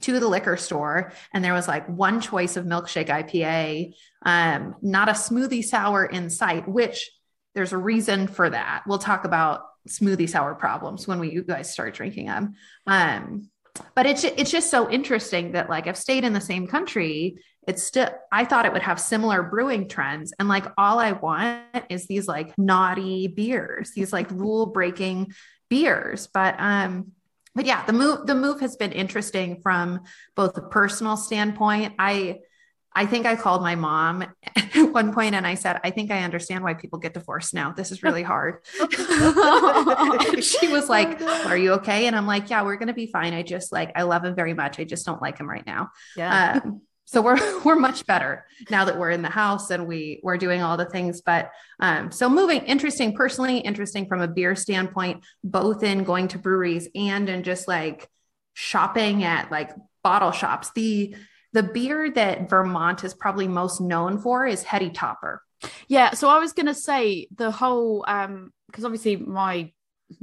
to 0.00 0.20
the 0.20 0.28
liquor 0.28 0.56
store, 0.56 1.12
and 1.34 1.44
there 1.44 1.52
was 1.52 1.66
like 1.66 1.88
one 1.88 2.20
choice 2.20 2.56
of 2.56 2.64
milkshake 2.64 3.08
IPA, 3.08 3.94
um, 4.24 4.76
not 4.80 5.08
a 5.08 5.12
smoothie 5.12 5.64
sour 5.64 6.04
in 6.04 6.30
sight, 6.30 6.68
which 6.68 7.10
there's 7.54 7.72
a 7.72 7.78
reason 7.78 8.28
for 8.28 8.48
that. 8.48 8.84
We'll 8.86 8.98
talk 8.98 9.24
about 9.24 9.62
smoothie 9.88 10.28
sour 10.28 10.54
problems 10.54 11.08
when 11.08 11.18
we 11.18 11.32
you 11.32 11.42
guys 11.42 11.72
start 11.72 11.94
drinking 11.94 12.26
them. 12.26 12.54
Um, 12.86 13.50
but 13.94 14.06
it's 14.06 14.24
it's 14.24 14.50
just 14.50 14.70
so 14.70 14.88
interesting 14.88 15.52
that 15.52 15.68
like 15.68 15.86
I've 15.86 15.96
stayed 15.96 16.24
in 16.24 16.32
the 16.32 16.40
same 16.40 16.66
country 16.66 17.38
it's 17.68 17.82
still 17.82 18.08
i 18.32 18.44
thought 18.44 18.66
it 18.66 18.72
would 18.72 18.82
have 18.82 18.98
similar 18.98 19.42
brewing 19.42 19.88
trends 19.88 20.32
and 20.38 20.48
like 20.48 20.64
all 20.76 20.98
i 20.98 21.12
want 21.12 21.62
is 21.88 22.06
these 22.06 22.26
like 22.26 22.56
naughty 22.58 23.28
beers 23.28 23.92
these 23.94 24.12
like 24.12 24.28
rule 24.30 24.66
breaking 24.66 25.32
beers 25.68 26.26
but 26.32 26.56
um 26.58 27.12
but 27.54 27.66
yeah 27.66 27.84
the 27.84 27.92
move 27.92 28.26
the 28.26 28.34
move 28.34 28.60
has 28.60 28.74
been 28.76 28.92
interesting 28.92 29.60
from 29.60 30.00
both 30.34 30.56
a 30.56 30.62
personal 30.62 31.16
standpoint 31.16 31.94
i 31.98 32.38
I 32.94 33.06
think 33.06 33.26
I 33.26 33.36
called 33.36 33.62
my 33.62 33.76
mom 33.76 34.22
at 34.22 34.74
one 34.92 35.14
point 35.14 35.36
and 35.36 35.46
I 35.46 35.54
said, 35.54 35.78
I 35.84 35.90
think 35.90 36.10
I 36.10 36.24
understand 36.24 36.64
why 36.64 36.74
people 36.74 36.98
get 36.98 37.14
divorced 37.14 37.54
now. 37.54 37.70
This 37.70 37.92
is 37.92 38.02
really 38.02 38.24
hard. 38.24 38.64
she 40.42 40.66
was 40.66 40.88
like, 40.88 41.20
Are 41.20 41.56
you 41.56 41.74
okay? 41.74 42.08
And 42.08 42.16
I'm 42.16 42.26
like, 42.26 42.50
Yeah, 42.50 42.64
we're 42.64 42.74
going 42.74 42.88
to 42.88 42.94
be 42.94 43.06
fine. 43.06 43.34
I 43.34 43.42
just 43.42 43.70
like, 43.70 43.92
I 43.94 44.02
love 44.02 44.24
him 44.24 44.34
very 44.34 44.52
much. 44.52 44.80
I 44.80 44.84
just 44.84 45.06
don't 45.06 45.22
like 45.22 45.38
him 45.38 45.48
right 45.48 45.64
now. 45.64 45.90
Yeah. 46.16 46.60
Um, 46.64 46.80
so 47.08 47.20
we're 47.20 47.38
we're 47.64 47.76
much 47.76 48.06
better 48.06 48.46
now 48.70 48.84
that 48.84 48.98
we're 48.98 49.10
in 49.10 49.22
the 49.22 49.28
house 49.28 49.70
and 49.70 49.86
we 49.86 50.20
we're 50.22 50.38
doing 50.38 50.62
all 50.62 50.76
the 50.76 50.84
things 50.84 51.20
but 51.20 51.50
um, 51.80 52.12
so 52.12 52.28
moving 52.28 52.60
interesting 52.62 53.14
personally 53.14 53.58
interesting 53.58 54.06
from 54.06 54.20
a 54.20 54.28
beer 54.28 54.54
standpoint 54.54 55.24
both 55.42 55.82
in 55.82 56.04
going 56.04 56.28
to 56.28 56.38
breweries 56.38 56.88
and 56.94 57.28
in 57.28 57.42
just 57.42 57.66
like 57.66 58.08
shopping 58.58 59.22
at 59.22 59.52
like 59.52 59.70
bottle 60.02 60.32
shops. 60.32 60.72
The 60.74 61.14
the 61.52 61.62
beer 61.62 62.10
that 62.10 62.50
vermont 62.50 63.04
is 63.04 63.14
probably 63.14 63.46
most 63.46 63.80
known 63.80 64.18
for 64.18 64.46
is 64.46 64.64
heady 64.64 64.90
topper. 64.90 65.42
Yeah 65.86 66.14
so 66.14 66.28
i 66.28 66.38
was 66.38 66.52
going 66.52 66.66
to 66.66 66.74
say 66.74 67.28
the 67.34 67.50
whole 67.50 68.04
um 68.06 68.52
because 68.66 68.84
obviously 68.84 69.16
my 69.16 69.72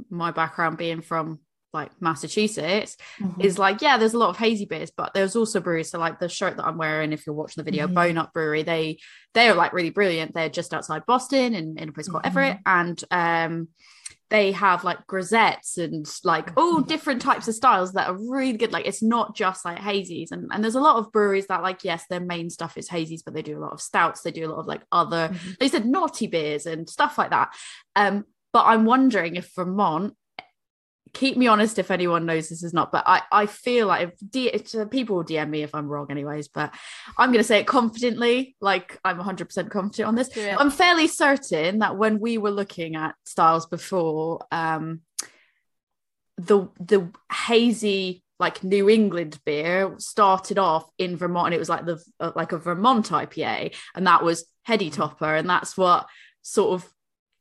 my 0.09 0.31
background 0.31 0.77
being 0.77 1.01
from 1.01 1.39
like 1.75 1.91
Massachusetts 2.01 2.97
mm-hmm. 3.19 3.41
is 3.41 3.59
like, 3.59 3.81
yeah, 3.81 3.97
there's 3.97 4.15
a 4.15 4.17
lot 4.17 4.29
of 4.29 4.37
hazy 4.37 4.65
beers, 4.65 4.91
but 4.95 5.13
there's 5.13 5.35
also 5.35 5.59
breweries. 5.59 5.91
So 5.91 5.99
like 5.99 6.19
the 6.19 6.27
shirt 6.27 6.57
that 6.57 6.65
I'm 6.65 6.77
wearing, 6.77 7.13
if 7.13 7.27
you're 7.27 7.35
watching 7.35 7.63
the 7.63 7.69
video, 7.69 7.85
mm-hmm. 7.85 7.93
Bone 7.93 8.17
Up 8.17 8.33
Brewery, 8.33 8.63
they 8.63 8.97
they 9.35 9.49
are 9.49 9.55
like 9.55 9.73
really 9.73 9.91
brilliant. 9.91 10.33
They're 10.33 10.49
just 10.49 10.73
outside 10.73 11.05
Boston 11.05 11.53
in, 11.53 11.77
in 11.77 11.89
a 11.89 11.91
place 11.91 12.07
called 12.07 12.23
mm-hmm. 12.23 12.37
Everett. 12.37 12.57
And 12.65 13.03
um 13.11 13.67
they 14.29 14.53
have 14.53 14.83
like 14.83 15.05
grisettes 15.07 15.77
and 15.77 16.05
like 16.23 16.51
all 16.57 16.79
mm-hmm. 16.79 16.87
different 16.87 17.21
types 17.21 17.47
of 17.47 17.53
styles 17.53 17.93
that 17.93 18.09
are 18.09 18.17
really 18.17 18.57
good. 18.57 18.71
Like 18.71 18.87
it's 18.87 19.03
not 19.03 19.35
just 19.35 19.63
like 19.63 19.77
hazies. 19.77 20.31
And, 20.31 20.49
and 20.51 20.63
there's 20.63 20.75
a 20.75 20.81
lot 20.81 20.97
of 20.97 21.11
breweries 21.11 21.47
that 21.47 21.61
like, 21.61 21.83
yes, 21.83 22.05
their 22.09 22.19
main 22.19 22.49
stuff 22.49 22.75
is 22.77 22.89
hazies, 22.89 23.21
but 23.23 23.35
they 23.35 23.43
do 23.43 23.57
a 23.57 23.61
lot 23.61 23.73
of 23.73 23.81
stouts, 23.81 24.21
they 24.21 24.31
do 24.31 24.47
a 24.47 24.49
lot 24.49 24.59
of 24.59 24.65
like 24.65 24.81
other, 24.91 25.29
mm-hmm. 25.29 25.51
they 25.59 25.67
said 25.67 25.85
naughty 25.85 26.27
beers 26.27 26.65
and 26.65 26.89
stuff 26.89 27.17
like 27.17 27.29
that. 27.29 27.53
Um, 27.95 28.25
but 28.51 28.63
I'm 28.65 28.85
wondering 28.85 29.35
if 29.35 29.53
Vermont 29.55 30.15
keep 31.15 31.37
me 31.37 31.47
honest 31.47 31.79
if 31.79 31.89
anyone 31.89 32.25
knows 32.25 32.49
this 32.49 32.61
is 32.61 32.73
not 32.73 32.91
but 32.91 33.03
i 33.07 33.21
i 33.31 33.45
feel 33.45 33.87
like 33.87 34.09
if 34.09 34.29
D, 34.29 34.51
uh, 34.51 34.85
people 34.85 35.15
will 35.15 35.23
dm 35.23 35.49
me 35.49 35.63
if 35.63 35.73
i'm 35.73 35.87
wrong 35.87 36.07
anyways 36.11 36.49
but 36.49 36.75
i'm 37.17 37.29
going 37.29 37.39
to 37.39 37.47
say 37.47 37.59
it 37.59 37.67
confidently 37.67 38.55
like 38.61 38.99
i'm 39.03 39.17
100% 39.17 39.71
confident 39.71 40.07
on 40.07 40.15
this. 40.15 40.29
I'm 40.37 40.69
fairly 40.69 41.07
certain 41.07 41.79
that 41.79 41.97
when 41.97 42.19
we 42.19 42.37
were 42.37 42.51
looking 42.51 42.95
at 42.95 43.15
styles 43.25 43.65
before 43.65 44.45
um 44.51 45.01
the 46.37 46.67
the 46.79 47.09
hazy 47.31 48.21
like 48.37 48.63
New 48.63 48.89
England 48.89 49.39
beer 49.45 49.95
started 49.97 50.59
off 50.59 50.89
in 50.97 51.15
Vermont 51.15 51.47
and 51.47 51.55
it 51.55 51.59
was 51.59 51.69
like 51.69 51.85
the 51.85 52.03
uh, 52.19 52.33
like 52.35 52.51
a 52.51 52.57
Vermont 52.57 53.09
IPA 53.09 53.73
and 53.95 54.05
that 54.07 54.23
was 54.23 54.45
Heady 54.63 54.89
Topper 54.89 55.35
and 55.35 55.49
that's 55.49 55.77
what 55.77 56.07
sort 56.41 56.73
of 56.73 56.89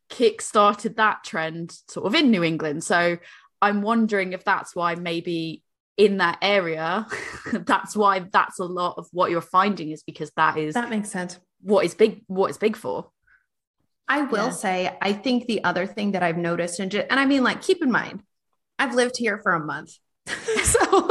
kick 0.09 0.41
started 0.41 0.97
that 0.97 1.25
trend 1.25 1.77
sort 1.89 2.07
of 2.07 2.15
in 2.15 2.31
New 2.31 2.45
England. 2.45 2.85
So 2.85 3.19
I'm 3.65 3.83
wondering 3.83 4.33
if 4.33 4.45
that's 4.45 4.75
why 4.77 4.95
maybe 4.95 5.63
in 5.97 6.19
that 6.19 6.39
area, 6.43 7.07
that's 7.53 7.97
why 7.97 8.21
that's 8.33 8.59
a 8.59 8.65
lot 8.65 8.95
of 8.99 9.07
what 9.13 9.31
you're 9.31 9.41
finding 9.41 9.91
is 9.91 10.03
because 10.03 10.31
that 10.37 10.57
is 10.57 10.75
that 10.75 10.91
makes 10.91 11.11
sense. 11.11 11.39
What 11.63 11.85
is 11.85 11.95
big? 11.95 12.23
What 12.27 12.51
is 12.51 12.59
big 12.59 12.77
for? 12.77 13.11
I 14.07 14.23
will 14.23 14.47
yeah. 14.47 14.51
say, 14.51 14.97
I 15.01 15.15
think 15.15 15.47
the 15.47 15.65
other 15.65 15.87
thing 15.87 16.13
that 16.13 16.23
I've 16.23 16.37
noticed, 16.37 16.79
and 16.79 16.91
just, 16.91 17.07
and 17.09 17.19
I 17.19 17.25
mean, 17.25 17.43
like, 17.43 17.63
keep 17.63 17.83
in 17.83 17.91
mind, 17.91 18.23
I've 18.79 18.95
lived 18.95 19.17
here 19.17 19.39
for 19.39 19.53
a 19.53 19.61
month. 19.61 19.93
so 20.27 21.11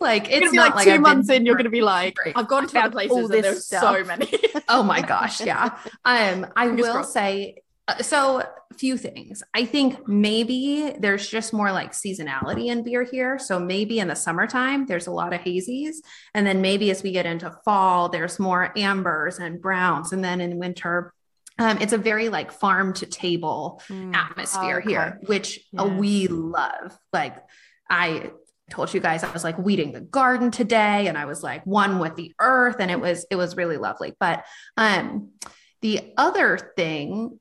like 0.00 0.30
it's 0.30 0.52
not 0.52 0.74
like, 0.74 0.84
2 0.84 0.92
I've 0.92 1.00
months 1.00 1.30
in 1.30 1.46
you're 1.46 1.56
gonna 1.56 1.70
be 1.70 1.80
like 1.80 2.18
I've 2.36 2.46
gone 2.46 2.66
to 2.68 2.78
other 2.78 2.90
places 2.90 3.16
and 3.16 3.30
there's 3.30 3.64
stuff. 3.64 3.82
so 3.82 4.04
many 4.04 4.30
oh 4.68 4.82
my 4.82 5.00
gosh 5.00 5.40
yeah 5.40 5.78
um 6.04 6.46
I 6.54 6.68
will 6.68 7.02
say 7.02 7.62
so 7.98 8.40
a 8.40 8.74
few 8.74 8.96
things. 8.96 9.42
I 9.54 9.64
think 9.64 10.06
maybe 10.08 10.94
there's 10.98 11.28
just 11.28 11.52
more 11.52 11.72
like 11.72 11.92
seasonality 11.92 12.66
in 12.66 12.82
beer 12.82 13.02
here. 13.04 13.38
So 13.38 13.58
maybe 13.58 13.98
in 13.98 14.08
the 14.08 14.14
summertime 14.14 14.86
there's 14.86 15.06
a 15.06 15.12
lot 15.12 15.32
of 15.32 15.40
hazies, 15.40 15.96
and 16.34 16.46
then 16.46 16.60
maybe 16.60 16.90
as 16.90 17.02
we 17.02 17.12
get 17.12 17.26
into 17.26 17.50
fall 17.64 18.08
there's 18.08 18.38
more 18.38 18.76
ambers 18.76 19.38
and 19.38 19.60
browns, 19.60 20.12
and 20.12 20.24
then 20.24 20.40
in 20.40 20.58
winter. 20.58 21.12
Um, 21.58 21.76
it's 21.78 21.92
a 21.92 21.98
very 21.98 22.30
like 22.30 22.52
farm 22.52 22.94
to 22.94 23.06
table 23.06 23.82
mm. 23.88 24.14
atmosphere 24.14 24.78
okay. 24.78 24.88
here, 24.88 25.20
which 25.26 25.60
uh, 25.78 25.84
yeah. 25.84 25.96
we 25.98 26.26
love. 26.26 26.96
Like 27.12 27.36
I 27.90 28.30
told 28.70 28.94
you 28.94 29.00
guys 29.00 29.22
I 29.22 29.32
was 29.32 29.44
like 29.44 29.58
weeding 29.58 29.92
the 29.92 30.00
garden 30.00 30.50
today 30.50 31.08
and 31.08 31.18
I 31.18 31.26
was 31.26 31.42
like 31.42 31.66
one 31.66 31.98
with 31.98 32.16
the 32.16 32.32
earth 32.40 32.76
and 32.78 32.90
it 32.90 33.00
was 33.00 33.26
it 33.30 33.36
was 33.36 33.56
really 33.56 33.76
lovely. 33.76 34.14
But 34.18 34.44
um 34.76 35.32
the 35.82 36.12
other 36.16 36.72
thing 36.76 37.38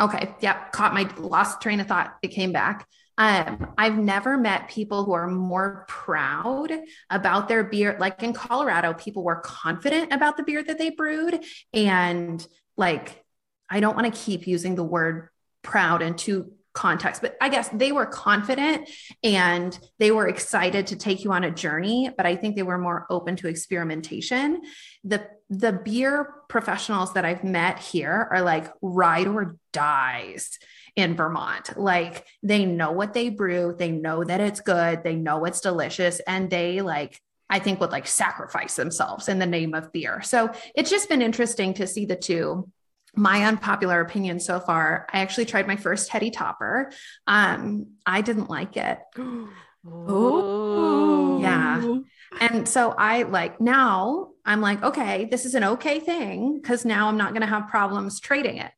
Okay. 0.00 0.34
Yep. 0.40 0.72
Caught 0.72 0.94
my 0.94 1.08
lost 1.18 1.60
train 1.60 1.80
of 1.80 1.86
thought. 1.86 2.16
It 2.22 2.28
came 2.28 2.52
back. 2.52 2.86
Um, 3.16 3.72
I've 3.78 3.96
never 3.96 4.36
met 4.36 4.68
people 4.68 5.04
who 5.04 5.12
are 5.12 5.28
more 5.28 5.84
proud 5.88 6.72
about 7.10 7.48
their 7.48 7.62
beer. 7.62 7.96
Like 8.00 8.22
in 8.22 8.32
Colorado, 8.32 8.92
people 8.92 9.22
were 9.22 9.36
confident 9.36 10.12
about 10.12 10.36
the 10.36 10.42
beer 10.42 10.64
that 10.64 10.78
they 10.78 10.90
brewed. 10.90 11.44
And 11.72 12.44
like, 12.76 13.24
I 13.70 13.78
don't 13.80 13.94
want 13.94 14.12
to 14.12 14.20
keep 14.20 14.48
using 14.48 14.74
the 14.74 14.82
word 14.82 15.28
proud 15.62 16.02
and 16.02 16.18
two 16.18 16.52
context, 16.74 17.22
but 17.22 17.36
I 17.40 17.48
guess 17.48 17.68
they 17.70 17.92
were 17.92 18.04
confident 18.04 18.90
and 19.22 19.78
they 19.98 20.10
were 20.10 20.28
excited 20.28 20.88
to 20.88 20.96
take 20.96 21.24
you 21.24 21.32
on 21.32 21.44
a 21.44 21.50
journey, 21.50 22.10
but 22.16 22.26
I 22.26 22.36
think 22.36 22.56
they 22.56 22.62
were 22.62 22.78
more 22.78 23.06
open 23.08 23.36
to 23.36 23.48
experimentation. 23.48 24.62
The 25.04 25.28
the 25.48 25.72
beer 25.72 26.34
professionals 26.48 27.12
that 27.14 27.24
I've 27.24 27.44
met 27.44 27.78
here 27.78 28.28
are 28.30 28.42
like 28.42 28.72
ride 28.82 29.28
or 29.28 29.56
dies 29.72 30.58
in 30.96 31.14
Vermont. 31.14 31.78
Like 31.78 32.26
they 32.42 32.64
know 32.64 32.92
what 32.92 33.14
they 33.14 33.28
brew, 33.28 33.74
they 33.78 33.90
know 33.90 34.24
that 34.24 34.40
it's 34.40 34.60
good, 34.60 35.04
they 35.04 35.14
know 35.14 35.44
it's 35.44 35.60
delicious, 35.60 36.20
and 36.26 36.50
they 36.50 36.80
like 36.80 37.20
I 37.48 37.60
think 37.60 37.80
would 37.80 37.92
like 37.92 38.06
sacrifice 38.06 38.74
themselves 38.74 39.28
in 39.28 39.38
the 39.38 39.46
name 39.46 39.74
of 39.74 39.92
beer. 39.92 40.22
So 40.22 40.50
it's 40.74 40.90
just 40.90 41.08
been 41.08 41.22
interesting 41.22 41.74
to 41.74 41.86
see 41.86 42.04
the 42.04 42.16
two 42.16 42.68
my 43.16 43.44
unpopular 43.44 44.00
opinion 44.00 44.40
so 44.40 44.60
far 44.60 45.06
i 45.12 45.20
actually 45.20 45.44
tried 45.44 45.66
my 45.66 45.76
first 45.76 46.08
heady 46.08 46.30
topper. 46.30 46.90
Um 47.26 47.86
i 48.06 48.20
didn't 48.20 48.50
like 48.50 48.76
it. 48.76 48.98
Oh 49.86 51.40
yeah. 51.42 51.98
And 52.40 52.66
so 52.66 52.94
i 52.96 53.24
like 53.24 53.60
now 53.60 54.30
i'm 54.46 54.62
like 54.62 54.82
okay 54.82 55.26
this 55.26 55.44
is 55.44 55.54
an 55.54 55.62
okay 55.62 56.00
thing 56.00 56.58
because 56.58 56.86
now 56.86 57.08
i'm 57.08 57.18
not 57.18 57.32
going 57.32 57.42
to 57.42 57.46
have 57.46 57.68
problems 57.68 58.18
trading 58.18 58.56
it 58.56 58.72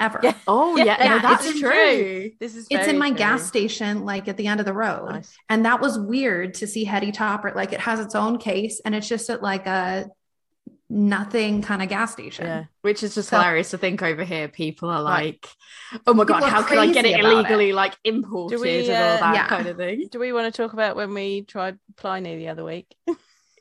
ever. 0.00 0.20
Yeah. 0.22 0.34
oh 0.48 0.76
yeah, 0.76 0.84
yeah, 0.84 1.04
yeah. 1.04 1.18
that's 1.18 1.58
true. 1.58 2.30
this 2.40 2.56
is 2.56 2.66
it's 2.70 2.88
in 2.88 2.98
my 2.98 3.10
true. 3.10 3.18
gas 3.18 3.46
station 3.46 4.04
like 4.04 4.26
at 4.26 4.36
the 4.36 4.46
end 4.46 4.58
of 4.58 4.66
the 4.66 4.72
road. 4.72 5.10
Nice. 5.10 5.36
and 5.48 5.64
that 5.66 5.80
was 5.80 5.98
weird 5.98 6.54
to 6.54 6.66
see 6.66 6.84
Heady 6.84 7.12
topper 7.12 7.52
like 7.54 7.72
it 7.72 7.80
has 7.80 8.00
its 8.00 8.14
own 8.14 8.38
case 8.38 8.80
and 8.84 8.94
it's 8.94 9.08
just 9.08 9.30
at 9.30 9.42
like 9.42 9.66
a 9.66 10.08
nothing 10.90 11.62
kind 11.62 11.82
of 11.82 11.88
gas 11.88 12.12
station. 12.12 12.46
Yeah. 12.46 12.64
Which 12.82 13.02
is 13.02 13.14
just 13.14 13.28
so, 13.28 13.38
hilarious 13.38 13.70
to 13.70 13.78
think 13.78 14.02
over 14.02 14.24
here. 14.24 14.48
People 14.48 14.90
are 14.90 15.02
like, 15.02 15.48
oh 16.06 16.12
my 16.12 16.24
God, 16.24 16.42
how 16.42 16.62
can 16.62 16.78
I 16.78 16.92
get 16.92 17.06
it 17.06 17.20
illegally, 17.20 17.70
it. 17.70 17.74
like 17.74 17.96
imported 18.04 18.60
we, 18.60 18.90
uh, 18.90 18.92
and 18.92 19.02
all 19.02 19.32
that 19.32 19.34
yeah. 19.34 19.46
kind 19.46 19.66
of 19.68 19.76
thing? 19.76 20.08
Do 20.10 20.18
we 20.18 20.32
want 20.32 20.52
to 20.52 20.62
talk 20.62 20.72
about 20.72 20.96
when 20.96 21.14
we 21.14 21.42
tried 21.42 21.78
Pliny 21.96 22.36
the 22.36 22.48
other 22.48 22.64
week? 22.64 22.92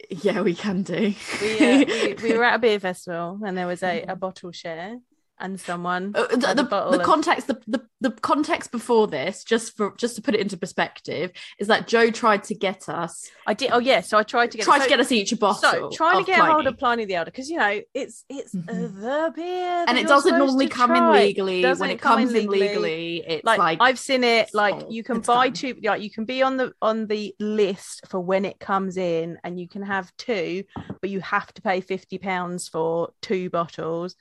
yeah, 0.10 0.42
we 0.42 0.56
can 0.56 0.82
do. 0.82 1.14
we, 1.42 1.60
uh, 1.60 1.86
we, 1.86 2.16
we, 2.24 2.34
were 2.38 2.44
at 2.44 2.56
a 2.56 2.60
beer 2.60 2.80
festival 2.80 3.40
and 3.46 3.58
there 3.58 3.68
was 3.68 3.84
a, 3.84 4.04
a 4.04 4.16
bottle 4.16 4.52
share 4.52 4.98
and 5.40 5.60
someone 5.60 6.14
uh, 6.16 6.28
the, 6.28 6.54
the, 6.54 6.64
the 6.64 7.00
of... 7.00 7.04
context 7.04 7.48
the, 7.48 7.62
the 7.68 7.82
the 8.02 8.12
context 8.12 8.72
before 8.72 9.08
this 9.08 9.44
just 9.44 9.76
for 9.76 9.94
just 9.98 10.16
to 10.16 10.22
put 10.22 10.34
it 10.34 10.40
into 10.40 10.56
perspective 10.56 11.32
is 11.60 11.68
that 11.68 11.88
Jo 11.88 12.10
tried 12.12 12.44
to 12.46 12.56
get 12.56 12.88
us 12.88 13.30
i 13.46 13.54
did 13.54 13.72
oh 13.72 13.80
yeah 13.80 14.02
so 14.02 14.18
i 14.18 14.24
tried 14.24 14.52
to 14.52 14.58
get 14.58 14.64
tried 14.64 14.80
so, 14.80 14.84
to 14.86 14.90
get 14.90 15.00
us 15.00 15.12
each 15.12 15.32
a 15.32 15.38
bottle 15.38 15.70
so 15.70 15.90
trying 15.92 16.24
to 16.24 16.26
get 16.26 16.38
Pliny. 16.38 16.54
hold 16.54 16.68
of 16.68 16.78
pliny 16.78 17.06
the 17.06 17.16
elder 17.16 17.32
because 17.32 17.50
you 17.50 17.58
know 17.58 17.82
it's 17.94 18.24
it's 18.30 18.56
mm-hmm. 18.56 19.02
the 19.02 19.34
beer 19.36 19.86
and 19.88 19.98
it 19.98 20.08
doesn't 20.08 20.38
normally 20.38 20.68
come 20.68 20.92
try. 20.92 21.20
in 21.20 21.28
legally 21.28 21.62
doesn't 21.62 21.82
when 21.82 21.90
it, 21.90 22.00
comes 22.00 22.34
in 22.34 22.48
legally, 22.48 22.60
legally 22.60 23.24
it's 23.28 23.44
like, 23.44 23.60
like, 23.60 23.78
i've 23.82 24.00
seen 24.00 24.24
it 24.24 24.50
like 24.54 24.76
oh, 24.76 24.88
you 24.90 25.04
can 25.04 25.20
buy 25.20 25.48
fun. 25.48 25.54
two 25.54 25.76
like 25.84 26.02
you 26.02 26.10
can 26.10 26.26
be 26.26 26.42
on 26.42 26.58
the 26.58 26.72
on 26.82 27.08
the 27.08 27.36
list 27.40 28.08
for 28.08 28.20
when 28.20 28.46
it 28.46 28.60
comes 28.60 28.98
in 28.98 29.38
and 29.44 29.60
you 29.60 29.68
can 29.68 29.82
have 29.82 30.12
two 30.18 30.64
but 31.02 31.10
you 31.10 31.20
have 31.20 31.54
to 31.54 31.62
pay 31.62 31.82
50 31.82 32.18
pounds 32.18 32.68
for 32.68 33.12
two 33.22 33.50
bottles 33.50 34.16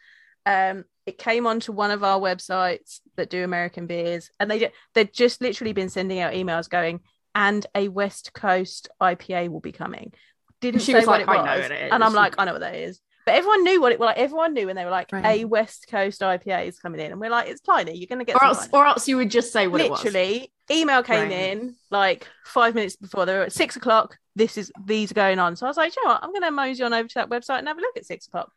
um 0.47 0.85
it 1.09 1.17
came 1.17 1.47
onto 1.47 1.73
one 1.73 1.91
of 1.91 2.05
our 2.05 2.21
websites 2.21 3.01
that 3.17 3.31
do 3.31 3.43
American 3.43 3.87
beers, 3.87 4.31
and 4.39 4.51
they 4.51 4.71
they'd 4.95 5.13
just 5.13 5.41
literally 5.41 5.73
been 5.73 5.89
sending 5.89 6.21
out 6.21 6.35
emails 6.35 6.69
going, 6.69 7.01
and 7.35 7.67
a 7.75 7.89
West 7.89 8.35
Coast 8.35 8.91
IPA 9.01 9.49
will 9.49 9.61
be 9.61 9.73
coming. 9.73 10.13
Didn't 10.61 10.83
she 10.83 10.93
say 10.93 11.07
what 11.07 11.27
like, 11.27 11.39
it 11.39 11.61
was, 11.61 11.71
it 11.71 11.89
and 11.93 12.05
I'm 12.05 12.13
like, 12.13 12.35
I 12.37 12.45
know 12.45 12.53
what 12.53 12.61
that 12.61 12.75
is. 12.75 13.01
But 13.29 13.35
everyone 13.35 13.63
knew 13.63 13.83
what 13.83 13.93
it 13.93 14.01
was 14.01 14.07
like. 14.07 14.17
Everyone 14.17 14.55
knew, 14.55 14.71
and 14.71 14.79
they 14.79 14.87
were 14.87 14.91
like, 14.91 15.13
right. 15.13 15.43
"A 15.43 15.45
West 15.45 15.87
Coast 15.87 16.23
IPA 16.23 16.67
is 16.67 16.79
coming 16.79 16.99
in," 16.99 17.13
and 17.13 17.21
we're 17.21 17.29
like, 17.29 17.47
"It's 17.47 17.61
Pliny. 17.61 17.95
You're 17.95 18.07
gonna 18.07 18.25
get." 18.25 18.37
Or 18.37 18.45
else, 18.45 18.71
or 18.73 18.87
else 18.87 19.07
you 19.07 19.19
would 19.19 19.31
just 19.31 19.53
say 19.53 19.67
what 19.67 19.83
Literally, 19.83 20.51
email 20.71 21.03
came 21.03 21.25
right. 21.25 21.31
in 21.31 21.77
like 21.91 22.27
five 22.47 22.75
minutes 22.75 22.97
before. 22.97 23.27
They 23.27 23.35
were 23.35 23.43
at 23.43 23.53
six 23.53 23.77
o'clock. 23.77 24.17
This 24.35 24.57
is 24.57 24.73
these 24.83 25.11
are 25.11 25.15
going 25.15 25.39
on. 25.39 25.57
So 25.57 25.67
I 25.67 25.69
was 25.69 25.77
like, 25.77 25.95
you 25.95 26.03
know 26.03 26.13
what? 26.13 26.25
I'm 26.25 26.33
gonna 26.33 26.51
mosey 26.51 26.83
on 26.83 26.95
over 26.95 27.07
to 27.07 27.15
that 27.17 27.29
website 27.29 27.59
and 27.59 27.69
have 27.69 27.77
a 27.77 27.83
look 27.83 27.99
at 27.99 28.07
six 28.07 28.27
o'clock. 28.29 28.51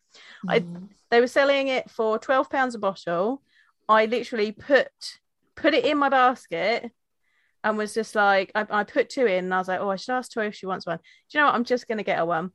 Mm. 0.47 0.49
I 0.49 0.63
they 1.10 1.19
were 1.19 1.27
selling 1.27 1.67
it 1.67 1.91
for 1.91 2.17
twelve 2.17 2.49
pounds 2.49 2.73
a 2.73 2.79
bottle. 2.79 3.41
I 3.89 4.05
literally 4.05 4.53
put 4.53 4.88
put 5.55 5.73
it 5.73 5.84
in 5.84 5.97
my 5.97 6.07
basket 6.07 6.89
and 7.62 7.77
was 7.77 7.93
just 7.93 8.15
like, 8.15 8.53
I, 8.55 8.65
I 8.69 8.84
put 8.86 9.10
two 9.10 9.25
in 9.25 9.43
and 9.43 9.53
I 9.53 9.57
was 9.57 9.67
like, 9.67 9.81
oh, 9.81 9.89
I 9.89 9.97
should 9.97 10.13
ask 10.13 10.31
Tori 10.31 10.47
if 10.47 10.55
she 10.55 10.65
wants 10.65 10.86
one. 10.86 10.95
Do 10.97 11.03
you 11.38 11.41
know 11.41 11.47
what? 11.47 11.55
I'm 11.55 11.65
just 11.65 11.89
gonna 11.89 12.03
get 12.03 12.19
her 12.19 12.25
one. 12.25 12.51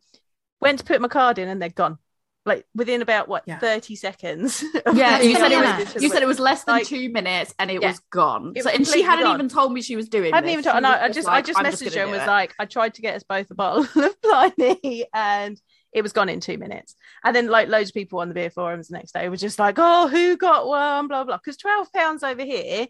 Went 0.62 0.78
to 0.78 0.84
put 0.86 1.02
my 1.02 1.08
card 1.08 1.38
in 1.38 1.48
and 1.48 1.60
they're 1.60 1.68
gone 1.68 1.98
like 2.46 2.64
within 2.74 3.02
about 3.02 3.28
what 3.28 3.42
yeah. 3.46 3.58
30 3.58 3.96
seconds 3.96 4.64
yeah 4.94 5.20
you 5.20 5.34
said, 5.34 5.52
it 5.52 5.58
was, 5.58 6.02
you 6.02 6.08
said 6.08 6.22
it 6.22 6.26
was 6.26 6.38
less 6.38 6.64
than 6.64 6.76
like, 6.76 6.86
two 6.86 7.10
minutes 7.10 7.52
and 7.58 7.70
it 7.70 7.82
yeah. 7.82 7.88
was 7.88 8.00
gone 8.10 8.52
it 8.54 8.62
so, 8.62 8.70
and 8.70 8.86
she 8.86 9.02
hadn't 9.02 9.24
gone. 9.24 9.34
even 9.34 9.48
told 9.48 9.72
me 9.72 9.82
she 9.82 9.96
was 9.96 10.08
doing 10.08 10.32
hadn't 10.32 10.46
this. 10.46 10.52
even 10.52 10.64
told 10.64 10.76
and 10.76 10.86
I, 10.86 11.04
I 11.04 11.08
just 11.10 11.26
like, 11.26 11.44
I 11.44 11.46
just 11.46 11.58
messaged 11.58 11.84
just 11.84 11.96
her 11.96 12.02
and 12.02 12.10
was 12.12 12.22
it. 12.22 12.26
like 12.26 12.54
I 12.58 12.64
tried 12.64 12.94
to 12.94 13.02
get 13.02 13.16
us 13.16 13.24
both 13.24 13.50
a 13.50 13.54
bottle 13.54 13.86
of 14.02 14.22
Pliny 14.22 15.06
and 15.12 15.60
it 15.92 16.02
was 16.02 16.12
gone 16.12 16.28
in 16.28 16.40
two 16.40 16.56
minutes 16.56 16.94
and 17.24 17.34
then 17.34 17.48
like 17.48 17.68
loads 17.68 17.90
of 17.90 17.94
people 17.94 18.20
on 18.20 18.28
the 18.28 18.34
beer 18.34 18.50
forums 18.50 18.88
the 18.88 18.96
next 18.96 19.12
day 19.12 19.28
were 19.28 19.36
just 19.36 19.58
like 19.58 19.74
oh 19.78 20.08
who 20.08 20.36
got 20.36 20.68
one 20.68 21.08
blah 21.08 21.24
blah 21.24 21.36
because 21.36 21.56
12 21.56 21.92
pounds 21.92 22.22
over 22.22 22.44
here 22.44 22.86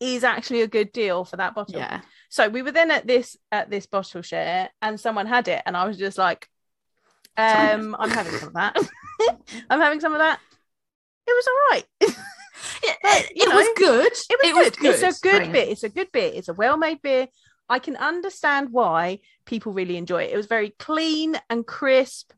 is 0.00 0.24
actually 0.24 0.62
a 0.62 0.68
good 0.68 0.92
deal 0.92 1.24
for 1.24 1.36
that 1.36 1.54
bottle 1.54 1.78
yeah 1.78 2.00
so 2.28 2.48
we 2.48 2.62
were 2.62 2.72
then 2.72 2.90
at 2.90 3.06
this 3.06 3.36
at 3.52 3.70
this 3.70 3.86
bottle 3.86 4.22
share 4.22 4.70
and 4.82 4.98
someone 4.98 5.26
had 5.26 5.48
it 5.48 5.62
and 5.66 5.76
I 5.76 5.86
was 5.86 5.98
just 5.98 6.18
like 6.18 6.48
um, 7.36 7.96
I'm 7.98 8.10
having 8.10 8.32
some 8.32 8.48
of 8.48 8.54
that. 8.54 8.76
I'm 9.70 9.80
having 9.80 10.00
some 10.00 10.12
of 10.12 10.18
that. 10.18 10.40
It 11.26 11.32
was 11.32 11.46
all 11.46 11.70
right. 11.70 11.84
it, 12.00 13.30
it 13.34 13.48
know, 13.48 13.56
was 13.56 13.68
good. 13.76 14.12
It 14.12 14.54
was, 14.54 14.66
it 14.66 14.76
good. 14.76 14.88
was 14.88 15.00
good. 15.00 15.08
It's 15.08 15.18
a 15.18 15.22
good 15.22 15.42
right. 15.42 15.52
bit. 15.52 15.68
It's 15.68 15.82
a 15.84 15.88
good 15.88 16.12
bit. 16.12 16.34
It's 16.34 16.48
a 16.48 16.54
well-made 16.54 17.02
beer. 17.02 17.28
I 17.68 17.78
can 17.80 17.96
understand 17.96 18.70
why 18.70 19.20
people 19.44 19.72
really 19.72 19.96
enjoy 19.96 20.22
it. 20.22 20.32
It 20.32 20.36
was 20.36 20.46
very 20.46 20.70
clean 20.70 21.36
and 21.50 21.66
crisp, 21.66 22.32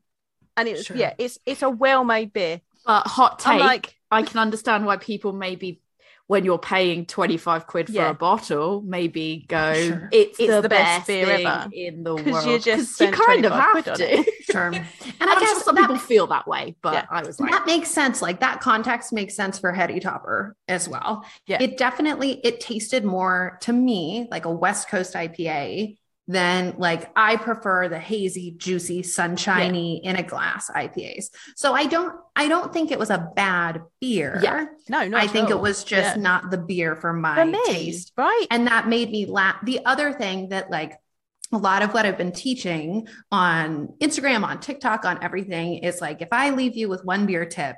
and 0.57 0.67
it 0.67 0.77
was 0.77 0.85
sure. 0.85 0.97
yeah. 0.97 1.13
It's 1.19 1.37
it's 1.45 1.61
a 1.61 1.69
well-made 1.69 2.33
beer. 2.33 2.61
But 2.85 3.05
hot 3.05 3.37
take, 3.39 3.59
like, 3.59 3.95
I 4.09 4.23
can 4.23 4.39
understand 4.39 4.85
why 4.85 4.97
people 4.97 5.33
maybe 5.33 5.81
when 6.29 6.45
you're 6.45 6.59
paying 6.59 7.07
25 7.07 7.65
quid 7.65 7.87
for 7.87 7.91
yeah. 7.91 8.11
a 8.11 8.13
bottle, 8.13 8.83
maybe 8.83 9.45
go, 9.47 9.73
sure. 9.73 10.09
it's, 10.11 10.39
it's, 10.39 10.47
the, 10.47 10.61
the 10.61 10.69
best, 10.69 10.99
best 10.99 11.07
beer 11.07 11.27
ever 11.27 11.67
in 11.73 12.03
the 12.03 12.13
world. 12.13 12.45
You 12.45 12.59
just 12.59 13.01
you 13.01 13.09
kind 13.09 13.45
of 13.45 13.51
have 13.51 13.83
to. 13.83 14.31
sure. 14.43 14.67
And 14.67 14.85
I 15.19 15.25
I'm 15.33 15.39
guess 15.39 15.49
sure 15.49 15.61
some 15.61 15.75
people 15.75 15.97
feel 15.97 16.27
that 16.27 16.45
way, 16.45 16.75
but 16.83 16.93
yeah. 16.93 17.05
I 17.09 17.23
was 17.23 17.39
like, 17.39 17.49
that 17.49 17.65
makes 17.65 17.89
sense. 17.89 18.21
Like 18.21 18.41
that 18.41 18.61
context 18.61 19.11
makes 19.11 19.35
sense 19.35 19.57
for 19.57 19.71
Heady 19.71 19.99
Topper 19.99 20.55
as 20.67 20.87
well. 20.87 21.25
Yeah. 21.47 21.63
It 21.63 21.79
definitely, 21.79 22.39
it 22.43 22.59
tasted 22.59 23.03
more 23.03 23.57
to 23.61 23.73
me 23.73 24.27
like 24.29 24.45
a 24.45 24.51
West 24.51 24.87
Coast 24.87 25.15
IPA 25.15 25.97
then 26.29 26.75
like 26.77 27.09
I 27.15 27.37
prefer 27.37 27.89
the 27.89 27.97
hazy, 27.97 28.51
juicy, 28.51 29.01
sunshiny 29.01 29.99
yeah. 30.03 30.11
in 30.11 30.15
a 30.17 30.23
glass 30.23 30.69
IPAs. 30.69 31.31
So 31.55 31.73
I 31.73 31.87
don't 31.87 32.15
I 32.35 32.47
don't 32.47 32.71
think 32.71 32.91
it 32.91 32.99
was 32.99 33.09
a 33.09 33.31
bad 33.35 33.81
beer. 33.99 34.39
Yeah. 34.43 34.67
No, 34.87 35.07
no. 35.07 35.17
I 35.17 35.25
think 35.25 35.49
it 35.49 35.59
was 35.59 35.83
just 35.83 36.17
yeah. 36.17 36.21
not 36.21 36.51
the 36.51 36.59
beer 36.59 36.95
for 36.95 37.13
my 37.13 37.33
for 37.33 37.45
me, 37.45 37.59
taste. 37.65 38.13
Right. 38.15 38.45
And 38.51 38.67
that 38.67 38.87
made 38.87 39.09
me 39.09 39.25
laugh. 39.25 39.55
The 39.63 39.83
other 39.85 40.13
thing 40.13 40.49
that 40.49 40.69
like 40.69 40.99
a 41.51 41.57
lot 41.57 41.81
of 41.81 41.95
what 41.95 42.05
I've 42.05 42.19
been 42.19 42.31
teaching 42.31 43.07
on 43.31 43.95
Instagram, 43.99 44.43
on 44.43 44.59
TikTok, 44.59 45.05
on 45.05 45.23
everything 45.23 45.79
is 45.79 45.99
like 45.99 46.21
if 46.21 46.29
I 46.31 46.51
leave 46.51 46.77
you 46.77 46.89
with 46.89 47.03
one 47.03 47.25
beer 47.25 47.47
tip, 47.47 47.75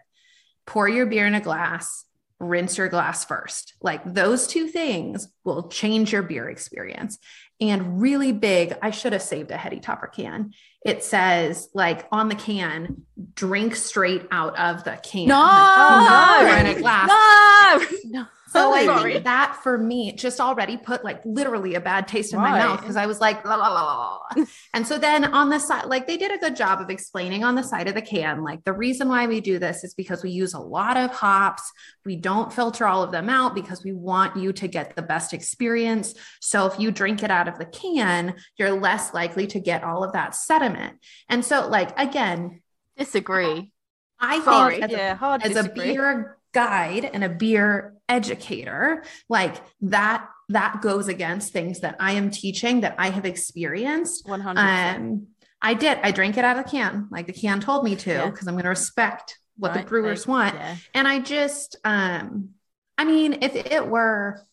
pour 0.65 0.89
your 0.89 1.05
beer 1.05 1.25
in 1.25 1.35
a 1.35 1.41
glass, 1.41 2.03
rinse 2.37 2.77
your 2.77 2.89
glass 2.89 3.23
first. 3.23 3.75
Like 3.81 4.01
those 4.03 4.47
two 4.47 4.67
things 4.67 5.29
will 5.45 5.69
change 5.69 6.11
your 6.11 6.23
beer 6.23 6.49
experience 6.49 7.17
and 7.61 8.01
really 8.01 8.31
big. 8.31 8.75
I 8.81 8.91
should 8.91 9.13
have 9.13 9.21
saved 9.21 9.51
a 9.51 9.57
Heady 9.57 9.79
Topper 9.79 10.07
can. 10.07 10.53
It 10.83 11.03
says 11.03 11.69
like 11.73 12.07
on 12.11 12.27
the 12.27 12.35
can, 12.35 13.03
drink 13.35 13.75
straight 13.75 14.23
out 14.31 14.57
of 14.57 14.83
the 14.83 14.99
can. 15.03 15.27
No, 15.27 15.37
no, 15.37 16.57
in 16.57 16.65
a 16.65 16.79
glass. 16.79 17.07
No, 17.07 18.21
no. 18.21 18.25
So 18.51 18.69
oh, 18.69 18.73
I 18.73 18.85
Sorry. 18.85 19.13
think 19.13 19.23
that 19.23 19.59
for 19.63 19.77
me 19.77 20.11
just 20.11 20.41
already 20.41 20.75
put 20.75 21.05
like 21.05 21.21
literally 21.23 21.75
a 21.75 21.79
bad 21.79 22.05
taste 22.05 22.33
in 22.33 22.39
right. 22.39 22.51
my 22.51 22.59
mouth 22.59 22.81
because 22.81 22.97
I 22.97 23.05
was 23.05 23.21
like, 23.21 23.45
la, 23.45 23.55
la, 23.55 23.69
la, 23.69 24.17
la. 24.35 24.45
and 24.73 24.85
so 24.85 24.97
then 24.97 25.23
on 25.23 25.47
the 25.47 25.57
side, 25.57 25.85
like 25.85 26.05
they 26.05 26.17
did 26.17 26.33
a 26.33 26.37
good 26.37 26.57
job 26.57 26.81
of 26.81 26.89
explaining 26.89 27.45
on 27.45 27.55
the 27.55 27.63
side 27.63 27.87
of 27.87 27.93
the 27.93 28.01
can, 28.01 28.43
like 28.43 28.61
the 28.65 28.73
reason 28.73 29.07
why 29.07 29.25
we 29.25 29.39
do 29.39 29.57
this 29.57 29.85
is 29.85 29.93
because 29.93 30.21
we 30.21 30.31
use 30.31 30.53
a 30.53 30.59
lot 30.59 30.97
of 30.97 31.11
hops. 31.11 31.71
We 32.03 32.17
don't 32.17 32.51
filter 32.51 32.85
all 32.85 33.03
of 33.03 33.11
them 33.13 33.29
out 33.29 33.55
because 33.55 33.85
we 33.85 33.93
want 33.93 34.35
you 34.35 34.51
to 34.51 34.67
get 34.67 34.97
the 34.97 35.01
best 35.01 35.31
experience. 35.31 36.13
So 36.41 36.65
if 36.65 36.77
you 36.77 36.91
drink 36.91 37.23
it 37.23 37.31
out 37.31 37.47
of 37.47 37.57
the 37.57 37.65
can, 37.65 38.35
you're 38.57 38.71
less 38.71 39.13
likely 39.13 39.47
to 39.47 39.61
get 39.61 39.85
all 39.85 40.03
of 40.03 40.11
that 40.11 40.35
sediment. 40.35 40.97
And 41.29 41.45
so, 41.45 41.69
like, 41.69 41.97
again, 41.97 42.61
disagree. 42.97 43.71
I 44.19 44.43
Sorry. 44.43 44.81
think 44.81 44.91
as, 44.91 44.91
yeah, 44.91 45.17
a, 45.21 45.39
as 45.41 45.55
a 45.55 45.69
beer 45.69 46.37
guide 46.53 47.05
and 47.05 47.23
a 47.23 47.29
beer 47.29 47.95
educator 48.11 49.03
like 49.29 49.55
that 49.79 50.27
that 50.49 50.81
goes 50.81 51.07
against 51.07 51.53
things 51.53 51.79
that 51.79 51.95
i 51.99 52.11
am 52.11 52.29
teaching 52.29 52.81
that 52.81 52.93
i 52.99 53.09
have 53.09 53.25
experienced 53.25 54.27
100 54.27 54.61
um, 54.61 55.27
i 55.61 55.73
did 55.73 55.97
i 56.03 56.11
drank 56.11 56.37
it 56.37 56.43
out 56.43 56.57
of 56.57 56.65
the 56.65 56.69
can 56.69 57.07
like 57.09 57.25
the 57.25 57.33
can 57.33 57.61
told 57.61 57.85
me 57.85 57.95
to 57.95 58.09
because 58.25 58.45
yeah. 58.45 58.49
i'm 58.49 58.55
going 58.55 58.63
to 58.63 58.69
respect 58.69 59.39
what 59.57 59.69
right. 59.73 59.85
the 59.85 59.89
brewers 59.89 60.27
want 60.27 60.53
yeah. 60.55 60.75
and 60.93 61.07
i 61.07 61.19
just 61.19 61.77
um 61.85 62.49
i 62.97 63.05
mean 63.05 63.37
if 63.41 63.55
it 63.55 63.87
were 63.87 64.45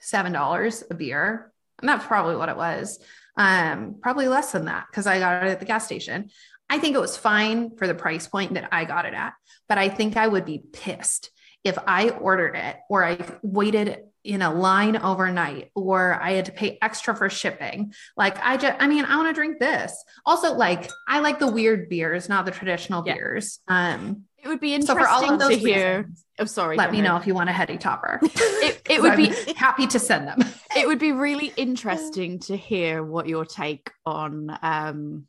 seven 0.00 0.32
dollars 0.32 0.82
a 0.90 0.94
beer 0.94 1.52
and 1.80 1.88
that's 1.88 2.06
probably 2.06 2.34
what 2.34 2.48
it 2.48 2.56
was 2.56 2.98
um 3.36 3.96
probably 4.00 4.26
less 4.26 4.52
than 4.52 4.64
that 4.64 4.86
because 4.90 5.06
i 5.06 5.18
got 5.18 5.44
it 5.44 5.50
at 5.50 5.60
the 5.60 5.66
gas 5.66 5.84
station 5.84 6.30
I 6.70 6.78
think 6.78 6.96
it 6.96 7.00
was 7.00 7.16
fine 7.16 7.76
for 7.76 7.86
the 7.86 7.94
price 7.94 8.26
point 8.26 8.54
that 8.54 8.70
I 8.72 8.86
got 8.86 9.04
it 9.04 9.12
at, 9.12 9.34
but 9.68 9.76
I 9.76 9.90
think 9.90 10.16
I 10.16 10.26
would 10.26 10.46
be 10.46 10.62
pissed 10.72 11.30
if 11.64 11.78
I 11.86 12.10
ordered 12.10 12.54
it 12.54 12.76
or 12.88 13.04
I 13.04 13.18
waited 13.42 14.04
in 14.22 14.40
a 14.40 14.52
line 14.52 14.96
overnight 14.96 15.70
or 15.74 16.18
I 16.20 16.32
had 16.32 16.46
to 16.46 16.52
pay 16.52 16.78
extra 16.80 17.14
for 17.14 17.28
shipping. 17.28 17.92
Like 18.16 18.38
I 18.42 18.56
just 18.56 18.76
I 18.80 18.86
mean, 18.86 19.04
I 19.04 19.16
want 19.16 19.28
to 19.28 19.34
drink 19.34 19.58
this. 19.58 19.92
Also 20.24 20.54
like 20.54 20.90
I 21.06 21.20
like 21.20 21.38
the 21.38 21.50
weird 21.50 21.88
beers, 21.88 22.28
not 22.28 22.46
the 22.46 22.50
traditional 22.50 23.02
yeah. 23.06 23.14
beers. 23.14 23.60
Um 23.68 24.24
it 24.42 24.48
would 24.48 24.60
be 24.60 24.74
interesting 24.74 24.98
so 24.98 25.02
for 25.02 25.08
all 25.08 25.32
of 25.32 25.38
those 25.38 25.50
to 25.50 25.56
hear. 25.56 25.98
Reasons, 25.98 26.24
oh, 26.38 26.44
sorry. 26.44 26.76
Let 26.76 26.90
me 26.90 26.98
ahead. 26.98 27.08
know 27.08 27.16
if 27.16 27.26
you 27.26 27.34
want 27.34 27.48
a 27.48 27.52
heady 27.52 27.78
topper. 27.78 28.20
it, 28.22 28.82
it 28.88 29.00
would 29.00 29.16
be 29.16 29.32
happy 29.56 29.86
to 29.86 29.98
send 29.98 30.28
them. 30.28 30.38
It 30.76 30.88
would 30.88 30.98
be 30.98 31.12
really 31.12 31.52
interesting 31.56 32.40
to 32.40 32.56
hear 32.56 33.04
what 33.04 33.28
your 33.28 33.44
take 33.44 33.92
on 34.04 34.58
um 34.60 35.28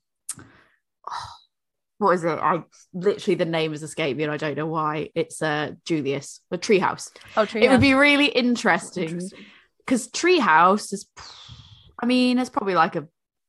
what 1.98 2.12
is 2.12 2.24
it? 2.24 2.30
I 2.30 2.64
literally 2.94 3.36
the 3.36 3.46
name 3.46 3.72
has 3.72 3.84
escaped 3.84 4.18
me 4.18 4.24
and 4.24 4.34
I 4.34 4.38
don't 4.38 4.58
know 4.58 4.68
why. 4.68 5.10
It's 5.16 5.42
uh 5.42 5.72
Julius, 5.86 6.42
the 6.50 6.58
Treehouse. 6.58 7.10
Oh, 7.38 7.46
Treehouse. 7.46 7.64
It 7.64 7.70
would 7.70 7.82
be 7.82 7.94
really 7.94 8.28
interesting 8.28 9.22
because 9.80 10.08
Treehouse 10.10 10.94
is, 10.94 11.06
I 12.02 12.06
mean, 12.06 12.40
it's 12.40 12.50
probably 12.50 12.76
like 12.76 12.96
a 12.96 13.08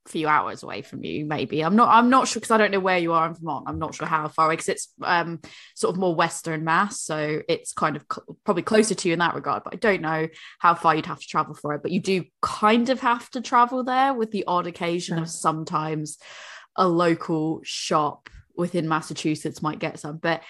few 0.08 0.28
hours 0.28 0.62
away 0.62 0.82
from 0.82 1.02
you 1.04 1.24
maybe 1.24 1.64
i'm 1.64 1.74
not 1.74 1.88
i'm 1.88 2.08
not 2.08 2.28
sure 2.28 2.40
because 2.40 2.50
i 2.50 2.56
don't 2.56 2.70
know 2.70 2.80
where 2.80 2.98
you 2.98 3.12
are 3.12 3.26
in 3.26 3.34
vermont 3.34 3.64
i'm 3.66 3.78
not 3.78 3.94
sure 3.94 4.06
how 4.06 4.28
far 4.28 4.50
because 4.50 4.68
it's 4.68 4.92
um 5.02 5.40
sort 5.74 5.92
of 5.92 5.98
more 5.98 6.14
western 6.14 6.64
mass 6.64 7.00
so 7.00 7.42
it's 7.48 7.72
kind 7.72 7.96
of 7.96 8.04
cl- 8.10 8.38
probably 8.44 8.62
closer 8.62 8.94
to 8.94 9.08
you 9.08 9.12
in 9.12 9.18
that 9.18 9.34
regard 9.34 9.64
but 9.64 9.74
i 9.74 9.76
don't 9.76 10.00
know 10.00 10.28
how 10.58 10.74
far 10.74 10.94
you'd 10.94 11.06
have 11.06 11.20
to 11.20 11.26
travel 11.26 11.54
for 11.54 11.74
it 11.74 11.82
but 11.82 11.90
you 11.90 12.00
do 12.00 12.24
kind 12.40 12.88
of 12.88 13.00
have 13.00 13.28
to 13.30 13.40
travel 13.40 13.82
there 13.82 14.14
with 14.14 14.30
the 14.30 14.44
odd 14.46 14.66
occasion 14.66 15.18
of 15.18 15.28
sometimes 15.28 16.18
a 16.76 16.86
local 16.86 17.60
shop 17.64 18.28
within 18.56 18.88
massachusetts 18.88 19.62
might 19.62 19.78
get 19.78 19.98
some 19.98 20.16
but 20.18 20.40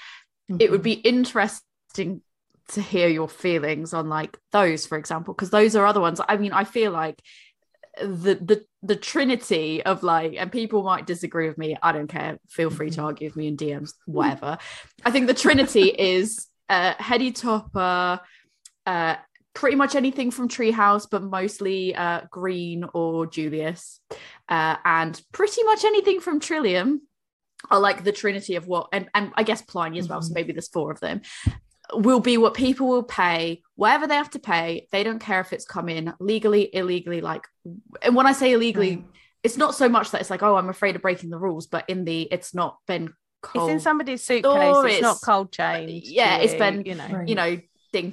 mm-hmm. 0.51 0.57
it 0.61 0.71
would 0.71 0.83
mm-hmm. 0.83 1.01
be 1.03 1.09
interesting 1.09 2.21
to 2.69 2.83
hear 2.83 3.09
your 3.09 3.29
feelings 3.29 3.95
on 3.95 4.09
like 4.09 4.37
those 4.53 4.87
for 4.87 4.99
example 4.99 5.33
because 5.35 5.51
those 5.51 5.77
are 5.77 5.87
other 5.87 6.01
ones 6.01 6.21
i 6.29 6.37
mean 6.37 6.53
i 6.53 6.65
feel 6.65 6.91
like 6.91 7.21
the 8.01 8.35
the 8.35 8.65
the 8.83 8.97
trinity 8.97 9.83
of 9.83 10.03
like 10.03 10.35
and 10.37 10.53
people 10.53 10.83
might 10.83 11.07
disagree 11.07 11.49
with 11.49 11.59
me 11.59 11.77
i 11.83 11.93
don't 11.93 12.09
care 12.09 12.39
feel 12.49 12.71
free 12.71 12.91
to 12.91 12.97
mm-hmm. 12.97 13.07
argue 13.07 13.29
with 13.29 13.37
me 13.37 13.49
in 13.49 13.57
dms 13.57 13.93
whatever 14.05 14.59
i 15.05 15.11
think 15.11 15.27
the 15.27 15.35
trinity 15.35 15.89
is 15.99 16.47
uh 16.69 16.95
heady 16.99 17.33
topper 17.33 18.21
uh 18.87 19.17
pretty 19.55 19.77
much 19.77 19.95
anything 19.95 20.31
from 20.31 20.49
treehouse 20.49 21.07
but 21.11 21.23
mostly 21.23 21.95
uh 21.95 22.21
green 22.31 22.85
or 22.93 23.27
julius 23.27 24.01
uh 24.49 24.77
and 24.85 25.21
pretty 25.33 25.63
much 25.63 25.85
anything 25.85 26.21
from 26.21 26.39
trillium 26.39 27.01
are 27.71 27.81
like 27.81 28.05
the 28.05 28.13
trinity 28.13 28.57
of 28.57 28.67
what 28.67 28.89
and, 28.93 29.09
and 29.15 29.33
i 29.35 29.43
guess 29.43 29.63
pliny 29.63 29.99
as 29.99 30.09
well 30.09 30.21
mm-hmm. 30.21 30.29
so 30.29 30.35
maybe 30.35 30.53
there's 30.53 30.69
four 30.69 30.91
of 30.91 31.01
them 31.01 31.21
will 31.95 32.21
be 32.21 32.37
what 32.37 32.55
people 32.55 32.89
will 32.89 33.03
pay 33.03 33.63
whatever 33.75 34.07
they 34.07 34.15
have 34.15 34.31
to 34.31 34.39
pay. 34.39 34.89
They 34.91 35.03
don't 35.03 35.19
care 35.19 35.41
if 35.41 35.53
it's 35.53 35.65
come 35.65 35.89
in 35.89 36.13
legally 36.19 36.75
illegally 36.75 37.21
like 37.21 37.47
and 38.03 38.15
when 38.15 38.27
i 38.27 38.33
say 38.33 38.53
illegally 38.53 39.05
it's 39.43 39.57
not 39.57 39.75
so 39.75 39.89
much 39.89 40.11
that 40.11 40.21
it's 40.21 40.31
like 40.31 40.43
oh 40.43 40.57
i'm 40.57 40.69
afraid 40.69 40.97
of 40.97 41.03
breaking 41.03 41.31
the 41.31 41.39
rules 41.39 41.67
but 41.67 41.89
in 41.89 42.05
the 42.05 42.23
it's 42.23 42.55
not 42.55 42.79
been 42.87 43.13
cold 43.43 43.71
it's 43.71 43.75
in 43.75 43.81
somebody's 43.81 44.25
suitcase. 44.25 44.77
It's, 44.85 44.95
it's, 44.95 45.03
not 45.03 45.19
cold 45.25 45.53
chain 45.53 46.01
yeah 46.05 46.39
it's 46.39 46.55
been 46.55 46.85
you 46.85 46.95
know. 46.95 47.09
right. 47.09 47.29
you 47.29 47.35
know 47.35 47.59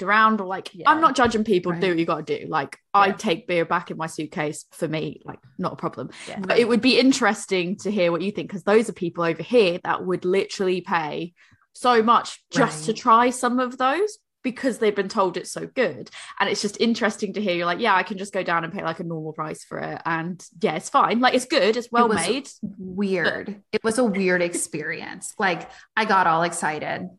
around 0.01 0.39
or 0.41 0.47
like 0.47 0.73
yeah. 0.73 0.89
i'm 0.89 1.01
not 1.01 1.15
judging 1.15 1.43
people 1.43 1.71
right. 1.71 1.81
do 1.81 1.89
what 1.89 1.97
you 1.97 2.05
got 2.05 2.25
to 2.25 2.39
do 2.39 2.47
like 2.47 2.77
yeah. 2.95 3.01
i 3.01 3.11
take 3.11 3.47
beer 3.47 3.65
back 3.65 3.91
in 3.91 3.97
my 3.97 4.07
suitcase 4.07 4.65
for 4.71 4.87
me 4.87 5.21
like 5.25 5.39
not 5.57 5.73
a 5.73 5.75
problem 5.75 6.09
yeah. 6.27 6.39
but 6.39 6.57
it 6.57 6.67
would 6.67 6.81
be 6.81 6.99
interesting 6.99 7.75
to 7.75 7.91
hear 7.91 8.11
what 8.11 8.21
you 8.21 8.31
think 8.31 8.47
because 8.47 8.63
those 8.63 8.89
are 8.89 8.93
people 8.93 9.23
over 9.23 9.43
here 9.43 9.79
that 9.83 10.05
would 10.05 10.25
literally 10.25 10.81
pay 10.81 11.33
so 11.73 12.01
much 12.03 12.43
just 12.51 12.87
right. 12.87 12.95
to 12.95 13.01
try 13.01 13.29
some 13.29 13.59
of 13.59 13.77
those 13.77 14.17
because 14.43 14.77
they've 14.77 14.95
been 14.95 15.07
told 15.07 15.37
it's 15.37 15.51
so 15.51 15.65
good. 15.65 16.11
And 16.39 16.49
it's 16.49 16.61
just 16.61 16.79
interesting 16.79 17.33
to 17.33 17.41
hear 17.41 17.55
you're 17.55 17.65
like, 17.65 17.79
yeah, 17.79 17.95
I 17.95 18.03
can 18.03 18.17
just 18.17 18.33
go 18.33 18.43
down 18.43 18.63
and 18.63 18.71
pay 18.71 18.83
like 18.83 18.99
a 18.99 19.03
normal 19.03 19.33
price 19.33 19.63
for 19.63 19.79
it. 19.79 20.01
And 20.05 20.45
yeah, 20.61 20.75
it's 20.75 20.89
fine. 20.89 21.21
Like 21.21 21.33
it's 21.33 21.45
good, 21.45 21.77
it's 21.77 21.91
well 21.91 22.11
it 22.11 22.15
made. 22.15 22.49
Weird. 22.61 23.45
But- 23.47 23.55
it 23.71 23.83
was 23.83 23.97
a 23.97 24.03
weird 24.03 24.41
experience. 24.41 25.33
like 25.39 25.69
I 25.95 26.05
got 26.05 26.27
all 26.27 26.43
excited. 26.43 27.09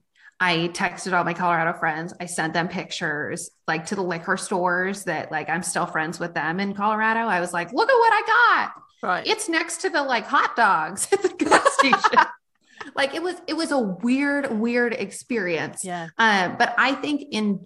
I 0.41 0.69
texted 0.75 1.13
all 1.13 1.25
my 1.25 1.35
Colorado 1.35 1.79
friends. 1.79 2.13
I 2.21 2.27
sent 2.27 2.53
them 2.55 2.69
pictures 2.69 3.51
like 3.69 3.87
to 3.87 3.95
the 3.95 4.03
liquor 4.03 4.37
stores 4.37 5.05
that 5.05 5.31
like 5.31 5.49
I'm 5.49 5.63
still 5.63 5.87
friends 5.87 6.19
with 6.19 6.35
them 6.35 6.61
in 6.61 6.75
Colorado. 6.75 7.21
I 7.21 7.41
was 7.41 7.53
like, 7.53 7.73
look 7.73 7.89
at 7.89 7.95
what 7.95 8.13
I 8.13 8.23
got. 8.27 8.83
Right. 9.03 9.27
It's 9.27 9.49
next 9.49 9.83
to 9.83 9.91
the 9.91 10.03
like 10.03 10.27
hot 10.27 10.57
dogs 10.57 11.09
at 11.13 11.23
the 11.23 11.29
gas 11.29 11.75
station 11.75 12.27
like 12.95 13.15
it 13.15 13.23
was 13.23 13.37
it 13.47 13.55
was 13.55 13.71
a 13.71 13.79
weird 13.79 14.51
weird 14.51 14.93
experience 14.93 15.85
yeah 15.85 16.09
um 16.19 16.57
but 16.59 16.75
i 16.79 16.95
think 16.95 17.25
in 17.31 17.61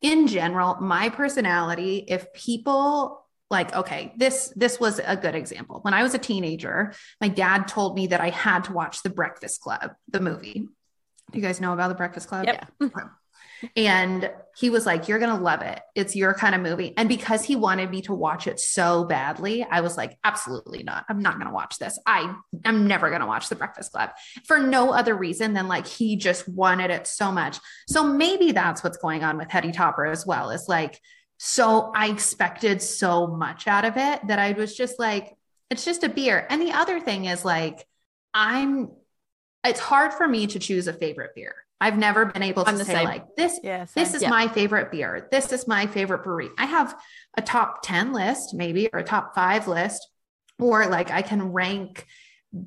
in 0.00 0.26
general 0.26 0.76
my 0.80 1.08
personality 1.08 2.04
if 2.08 2.32
people 2.32 3.26
like 3.50 3.74
okay 3.74 4.12
this 4.16 4.52
this 4.56 4.80
was 4.80 5.00
a 5.04 5.16
good 5.16 5.34
example 5.34 5.80
when 5.82 5.94
i 5.94 6.02
was 6.02 6.14
a 6.14 6.18
teenager 6.18 6.92
my 7.20 7.28
dad 7.28 7.68
told 7.68 7.96
me 7.96 8.06
that 8.08 8.20
i 8.20 8.30
had 8.30 8.64
to 8.64 8.72
watch 8.72 9.02
the 9.02 9.10
breakfast 9.10 9.60
club 9.60 9.92
the 10.08 10.20
movie 10.20 10.68
you 11.32 11.40
guys 11.40 11.60
know 11.60 11.72
about 11.72 11.88
the 11.88 11.94
breakfast 11.94 12.28
club 12.28 12.46
yep. 12.46 12.70
yeah 12.80 12.88
and 13.76 14.30
he 14.56 14.70
was 14.70 14.86
like, 14.86 15.08
You're 15.08 15.18
going 15.18 15.36
to 15.36 15.42
love 15.42 15.62
it. 15.62 15.80
It's 15.94 16.16
your 16.16 16.34
kind 16.34 16.54
of 16.54 16.60
movie. 16.60 16.94
And 16.96 17.08
because 17.08 17.44
he 17.44 17.56
wanted 17.56 17.90
me 17.90 18.02
to 18.02 18.14
watch 18.14 18.46
it 18.46 18.58
so 18.58 19.04
badly, 19.04 19.64
I 19.64 19.80
was 19.80 19.96
like, 19.96 20.18
Absolutely 20.24 20.82
not. 20.82 21.04
I'm 21.08 21.20
not 21.20 21.34
going 21.34 21.46
to 21.46 21.54
watch 21.54 21.78
this. 21.78 21.98
I 22.06 22.34
am 22.64 22.86
never 22.86 23.08
going 23.08 23.20
to 23.20 23.26
watch 23.26 23.48
The 23.48 23.56
Breakfast 23.56 23.92
Club 23.92 24.10
for 24.46 24.58
no 24.58 24.92
other 24.92 25.14
reason 25.14 25.52
than 25.52 25.68
like 25.68 25.86
he 25.86 26.16
just 26.16 26.48
wanted 26.48 26.90
it 26.90 27.06
so 27.06 27.30
much. 27.30 27.58
So 27.88 28.04
maybe 28.04 28.52
that's 28.52 28.82
what's 28.82 28.98
going 28.98 29.24
on 29.24 29.36
with 29.36 29.50
Heady 29.50 29.72
Topper 29.72 30.06
as 30.06 30.26
well. 30.26 30.50
Is 30.50 30.68
like, 30.68 31.00
so 31.38 31.92
I 31.94 32.08
expected 32.08 32.82
so 32.82 33.26
much 33.26 33.66
out 33.66 33.84
of 33.84 33.96
it 33.96 34.26
that 34.26 34.38
I 34.38 34.52
was 34.52 34.74
just 34.74 34.98
like, 34.98 35.36
It's 35.70 35.84
just 35.84 36.04
a 36.04 36.08
beer. 36.08 36.46
And 36.48 36.60
the 36.60 36.72
other 36.72 37.00
thing 37.00 37.26
is 37.26 37.44
like, 37.44 37.86
I'm, 38.32 38.90
it's 39.64 39.80
hard 39.80 40.12
for 40.12 40.26
me 40.26 40.46
to 40.46 40.58
choose 40.58 40.86
a 40.86 40.92
favorite 40.92 41.34
beer 41.34 41.54
I've 41.80 41.96
never 41.96 42.26
been 42.26 42.42
able 42.42 42.64
to 42.64 42.76
say 42.76 42.92
same. 42.92 43.04
like 43.04 43.36
this. 43.36 43.58
Yeah, 43.62 43.86
this 43.94 44.12
is 44.12 44.22
yeah. 44.22 44.28
my 44.28 44.48
favorite 44.48 44.90
beer. 44.90 45.28
This 45.30 45.50
is 45.50 45.66
my 45.66 45.86
favorite 45.86 46.22
brewery. 46.22 46.50
I 46.58 46.66
have 46.66 46.94
a 47.38 47.42
top 47.42 47.80
10 47.82 48.12
list, 48.12 48.54
maybe, 48.54 48.90
or 48.92 48.98
a 48.98 49.04
top 49.04 49.34
five 49.34 49.66
list, 49.66 50.06
or 50.58 50.86
like 50.88 51.10
I 51.10 51.22
can 51.22 51.52
rank 51.52 52.06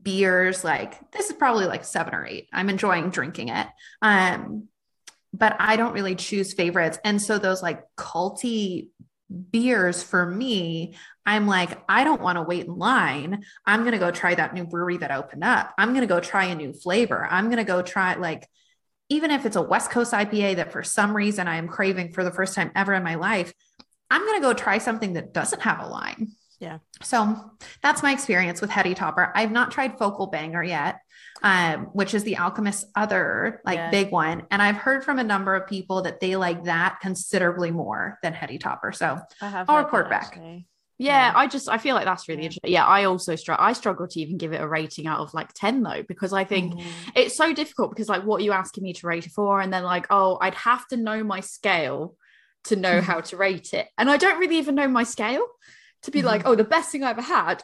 beers 0.01 0.63
like 0.63 1.11
this 1.11 1.29
is 1.29 1.35
probably 1.35 1.65
like 1.65 1.85
seven 1.85 2.15
or 2.15 2.25
eight. 2.25 2.47
I'm 2.51 2.69
enjoying 2.69 3.11
drinking 3.11 3.49
it. 3.49 3.67
Um, 4.01 4.67
but 5.31 5.55
I 5.59 5.75
don't 5.75 5.93
really 5.93 6.15
choose 6.15 6.53
favorites. 6.53 6.97
And 7.03 7.21
so 7.21 7.37
those 7.37 7.61
like 7.61 7.83
culty 7.95 8.89
beers 9.51 10.01
for 10.01 10.25
me, 10.25 10.95
I'm 11.25 11.47
like, 11.47 11.81
I 11.87 12.03
don't 12.03 12.21
want 12.21 12.37
to 12.37 12.43
wait 12.43 12.65
in 12.65 12.77
line. 12.77 13.43
I'm 13.65 13.81
going 13.81 13.93
to 13.93 13.97
go 13.97 14.11
try 14.11 14.35
that 14.35 14.53
new 14.53 14.65
brewery 14.65 14.97
that 14.97 15.11
opened 15.11 15.43
up. 15.43 15.73
I'm 15.77 15.89
going 15.89 16.01
to 16.01 16.07
go 16.07 16.19
try 16.19 16.45
a 16.45 16.55
new 16.55 16.73
flavor. 16.73 17.27
I'm 17.29 17.45
going 17.45 17.57
to 17.57 17.63
go 17.63 17.81
try 17.81 18.15
like 18.15 18.47
even 19.09 19.31
if 19.31 19.45
it's 19.45 19.55
a 19.55 19.61
West 19.61 19.91
Coast 19.91 20.13
IPA 20.13 20.57
that 20.57 20.71
for 20.71 20.83
some 20.83 21.15
reason 21.15 21.47
I 21.47 21.57
am 21.57 21.67
craving 21.67 22.13
for 22.13 22.23
the 22.23 22.31
first 22.31 22.55
time 22.55 22.71
ever 22.75 22.93
in 22.93 23.03
my 23.03 23.15
life, 23.15 23.53
I'm 24.09 24.21
going 24.21 24.39
to 24.39 24.41
go 24.41 24.53
try 24.53 24.77
something 24.77 25.13
that 25.13 25.33
doesn't 25.33 25.61
have 25.61 25.79
a 25.81 25.87
line. 25.87 26.31
Yeah. 26.59 26.79
So 27.01 27.51
that's 27.81 28.01
my 28.01 28.13
experience 28.13 28.61
with 28.61 28.69
Heady 28.69 28.93
Topper. 28.93 29.31
I've 29.35 29.51
not 29.51 29.71
tried 29.71 29.97
Focal 29.97 30.27
Banger 30.27 30.63
yet, 30.63 30.99
um, 31.41 31.89
which 31.93 32.13
is 32.13 32.23
the 32.23 32.37
Alchemist 32.37 32.85
other 32.95 33.61
like 33.65 33.77
yeah. 33.77 33.91
big 33.91 34.11
one. 34.11 34.43
And 34.49 34.61
I've 34.61 34.77
heard 34.77 35.03
from 35.03 35.19
a 35.19 35.23
number 35.23 35.55
of 35.55 35.67
people 35.67 36.03
that 36.03 36.21
they 36.21 36.37
like 36.37 36.63
that 36.63 36.99
considerably 37.01 37.71
more 37.71 38.17
than 38.23 38.33
Heady 38.33 38.59
Topper. 38.59 38.93
So 38.93 39.19
I'll 39.41 39.83
report 39.83 40.09
back. 40.09 40.27
Actually. 40.27 40.67
Yeah, 41.03 41.31
yeah, 41.31 41.33
I 41.35 41.47
just 41.47 41.67
I 41.69 41.77
feel 41.77 41.95
like 41.95 42.05
that's 42.05 42.27
really 42.27 42.41
yeah. 42.41 42.45
interesting. 42.45 42.71
Yeah, 42.71 42.85
I 42.85 43.03
also 43.05 43.35
struggle. 43.35 43.65
I 43.65 43.73
struggle 43.73 44.07
to 44.07 44.19
even 44.19 44.37
give 44.37 44.53
it 44.53 44.61
a 44.61 44.67
rating 44.67 45.05
out 45.05 45.19
of 45.19 45.33
like 45.33 45.53
ten 45.53 45.83
though, 45.83 46.03
because 46.07 46.33
I 46.33 46.43
think 46.43 46.75
mm. 46.75 46.83
it's 47.15 47.35
so 47.35 47.53
difficult. 47.53 47.91
Because 47.91 48.09
like, 48.09 48.23
what 48.23 48.41
are 48.41 48.43
you 48.43 48.53
asking 48.53 48.83
me 48.83 48.93
to 48.93 49.07
rate 49.07 49.25
it 49.25 49.31
for? 49.31 49.59
And 49.59 49.71
then 49.73 49.83
like, 49.83 50.07
oh, 50.09 50.37
I'd 50.39 50.55
have 50.55 50.87
to 50.87 50.97
know 50.97 51.23
my 51.23 51.41
scale 51.41 52.15
to 52.65 52.75
know 52.75 53.01
how 53.01 53.19
to 53.29 53.37
rate 53.37 53.73
it, 53.73 53.87
and 53.97 54.09
I 54.09 54.17
don't 54.17 54.39
really 54.39 54.57
even 54.57 54.75
know 54.75 54.87
my 54.87 55.03
scale 55.03 55.45
to 56.03 56.11
be 56.11 56.21
mm. 56.21 56.25
like, 56.25 56.41
mm-hmm. 56.41 56.49
oh, 56.49 56.55
the 56.55 56.63
best 56.63 56.91
thing 56.91 57.03
I 57.03 57.11
ever 57.11 57.21
had, 57.21 57.63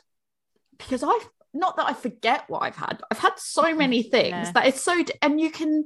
because 0.78 1.04
I've 1.04 1.30
not 1.54 1.78
that 1.78 1.88
I 1.88 1.94
forget 1.94 2.46
what 2.48 2.64
I've 2.64 2.76
had. 2.76 3.02
I've 3.10 3.20
had 3.20 3.34
so 3.38 3.74
many 3.74 4.04
things 4.04 4.48
yeah. 4.48 4.52
that 4.52 4.68
it's 4.68 4.82
so, 4.82 5.04
and 5.22 5.40
you 5.40 5.50
can 5.50 5.86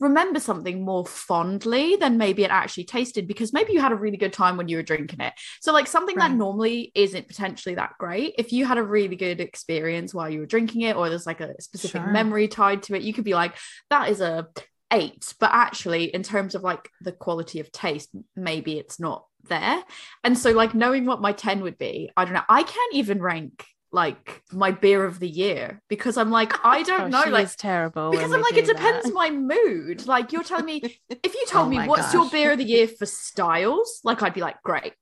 remember 0.00 0.40
something 0.40 0.84
more 0.84 1.06
fondly 1.06 1.96
than 1.96 2.18
maybe 2.18 2.44
it 2.44 2.50
actually 2.50 2.84
tasted 2.84 3.26
because 3.28 3.52
maybe 3.52 3.72
you 3.72 3.80
had 3.80 3.92
a 3.92 3.96
really 3.96 4.16
good 4.16 4.32
time 4.32 4.56
when 4.56 4.68
you 4.68 4.76
were 4.76 4.82
drinking 4.82 5.20
it. 5.20 5.34
So, 5.60 5.72
like 5.72 5.86
something 5.86 6.16
right. 6.16 6.28
that 6.28 6.36
normally 6.36 6.92
isn't 6.94 7.28
potentially 7.28 7.74
that 7.76 7.92
great, 7.98 8.34
if 8.38 8.52
you 8.52 8.64
had 8.64 8.78
a 8.78 8.82
really 8.82 9.16
good 9.16 9.40
experience 9.40 10.14
while 10.14 10.30
you 10.30 10.40
were 10.40 10.46
drinking 10.46 10.82
it, 10.82 10.96
or 10.96 11.08
there's 11.08 11.26
like 11.26 11.40
a 11.40 11.60
specific 11.60 12.02
sure. 12.02 12.10
memory 12.10 12.48
tied 12.48 12.82
to 12.84 12.94
it, 12.94 13.02
you 13.02 13.12
could 13.12 13.24
be 13.24 13.34
like, 13.34 13.56
that 13.90 14.10
is 14.10 14.20
a 14.20 14.48
eight. 14.92 15.34
But 15.40 15.50
actually, 15.52 16.04
in 16.04 16.22
terms 16.22 16.54
of 16.54 16.62
like 16.62 16.90
the 17.00 17.12
quality 17.12 17.60
of 17.60 17.72
taste, 17.72 18.10
maybe 18.36 18.78
it's 18.78 19.00
not 19.00 19.26
there. 19.48 19.82
And 20.22 20.38
so, 20.38 20.52
like, 20.52 20.74
knowing 20.74 21.06
what 21.06 21.20
my 21.20 21.32
10 21.32 21.62
would 21.62 21.78
be, 21.78 22.10
I 22.16 22.24
don't 22.24 22.34
know, 22.34 22.42
I 22.48 22.62
can't 22.62 22.94
even 22.94 23.20
rank 23.20 23.66
like 23.94 24.42
my 24.52 24.72
beer 24.72 25.04
of 25.04 25.20
the 25.20 25.28
year 25.28 25.80
because 25.88 26.16
I'm 26.16 26.32
like 26.32 26.52
I 26.64 26.82
don't 26.82 27.14
oh, 27.14 27.24
know 27.24 27.30
like 27.30 27.54
terrible 27.56 28.10
because 28.10 28.32
I'm 28.32 28.42
like 28.42 28.56
it 28.56 28.66
depends 28.66 29.06
that. 29.06 29.14
my 29.14 29.30
mood. 29.30 30.06
Like 30.06 30.32
you're 30.32 30.42
telling 30.42 30.66
me 30.66 30.98
if 31.08 31.34
you 31.34 31.46
told 31.46 31.66
oh 31.68 31.70
me 31.70 31.86
what's 31.86 32.06
gosh. 32.06 32.14
your 32.14 32.28
beer 32.28 32.52
of 32.52 32.58
the 32.58 32.64
year 32.64 32.88
for 32.88 33.06
styles 33.06 34.00
like 34.02 34.20
I'd 34.22 34.34
be 34.34 34.40
like 34.40 34.60
great. 34.64 34.94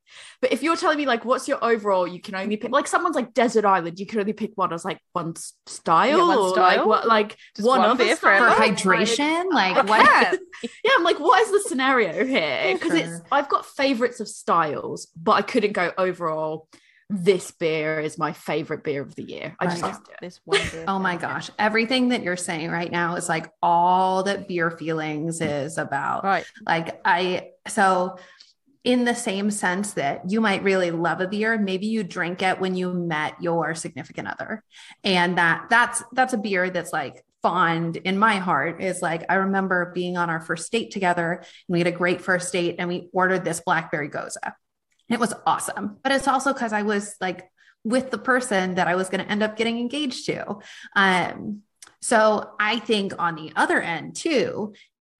But 0.42 0.52
if 0.52 0.62
you're 0.62 0.76
telling 0.76 0.98
me 0.98 1.06
like 1.06 1.24
what's 1.24 1.48
your 1.48 1.64
overall 1.64 2.06
you 2.06 2.20
can 2.20 2.34
only 2.34 2.58
pick 2.58 2.70
like 2.70 2.86
someone's 2.86 3.16
like 3.16 3.32
desert 3.32 3.64
island 3.64 3.98
you 3.98 4.04
can 4.04 4.20
only 4.20 4.34
pick 4.34 4.52
one 4.56 4.74
as 4.74 4.84
like 4.84 4.98
one 5.14 5.34
style 5.66 6.18
yeah, 6.18 6.26
one 6.26 6.38
or 6.38 6.50
style? 6.50 6.62
like 6.62 6.86
what 6.86 7.08
like 7.08 7.36
Just 7.56 7.66
one, 7.66 7.80
one 7.80 7.96
beer 7.96 8.14
for, 8.14 8.36
for 8.36 8.48
hydration? 8.50 9.50
Like, 9.50 9.76
like 9.76 9.88
what? 9.88 10.38
yeah 10.84 10.90
I'm 10.96 11.02
like 11.02 11.18
what 11.18 11.40
is 11.40 11.50
the 11.50 11.66
scenario 11.66 12.26
here? 12.26 12.74
Because 12.74 12.92
it's 12.92 13.22
I've 13.32 13.48
got 13.48 13.64
favorites 13.64 14.20
of 14.20 14.28
styles 14.28 15.08
but 15.16 15.32
I 15.32 15.42
couldn't 15.42 15.72
go 15.72 15.92
overall 15.96 16.68
this 17.12 17.50
beer 17.50 18.00
is 18.00 18.16
my 18.16 18.32
favorite 18.32 18.82
beer 18.82 19.02
of 19.02 19.14
the 19.14 19.22
year. 19.22 19.54
I 19.60 19.66
just 19.76 20.00
this 20.20 20.40
one 20.44 20.60
beer. 20.70 20.84
oh 20.88 20.98
my 20.98 21.16
gosh. 21.16 21.50
Everything 21.58 22.08
that 22.08 22.22
you're 22.22 22.36
saying 22.36 22.70
right 22.70 22.90
now 22.90 23.16
is 23.16 23.28
like 23.28 23.50
all 23.62 24.22
that 24.22 24.48
beer 24.48 24.70
feelings 24.70 25.40
is 25.40 25.76
about. 25.76 26.24
Right. 26.24 26.46
Like 26.66 27.00
I 27.04 27.50
so 27.68 28.16
in 28.82 29.04
the 29.04 29.14
same 29.14 29.50
sense 29.50 29.92
that 29.92 30.22
you 30.30 30.40
might 30.40 30.62
really 30.64 30.90
love 30.90 31.20
a 31.20 31.28
beer 31.28 31.56
maybe 31.56 31.86
you 31.86 32.02
drink 32.02 32.42
it 32.42 32.58
when 32.58 32.74
you 32.74 32.92
met 32.92 33.40
your 33.40 33.76
significant 33.76 34.26
other 34.26 34.64
and 35.04 35.38
that 35.38 35.66
that's 35.70 36.02
that's 36.10 36.32
a 36.32 36.36
beer 36.36 36.68
that's 36.68 36.92
like 36.92 37.24
fond 37.42 37.96
in 37.96 38.18
my 38.18 38.36
heart 38.36 38.82
is 38.82 39.02
like 39.02 39.24
I 39.28 39.34
remember 39.34 39.92
being 39.94 40.16
on 40.16 40.30
our 40.30 40.40
first 40.40 40.70
date 40.72 40.90
together 40.90 41.32
and 41.32 41.46
we 41.68 41.78
had 41.78 41.88
a 41.88 41.92
great 41.92 42.22
first 42.22 42.52
date 42.52 42.76
and 42.78 42.88
we 42.88 43.08
ordered 43.12 43.44
this 43.44 43.60
blackberry 43.60 44.08
gose. 44.08 44.36
It 45.12 45.20
was 45.20 45.34
awesome. 45.46 45.98
But 46.02 46.12
it's 46.12 46.28
also 46.28 46.52
cuz 46.52 46.72
I 46.72 46.82
was 46.82 47.16
like 47.20 47.48
with 47.84 48.10
the 48.10 48.18
person 48.18 48.76
that 48.76 48.88
I 48.88 48.94
was 48.94 49.08
going 49.08 49.24
to 49.24 49.30
end 49.30 49.42
up 49.42 49.56
getting 49.56 49.78
engaged 49.78 50.26
to. 50.26 50.58
Um 50.94 51.62
so 52.00 52.54
I 52.58 52.80
think 52.80 53.14
on 53.18 53.36
the 53.36 53.52
other 53.54 53.80
end 53.80 54.16
too, 54.16 54.74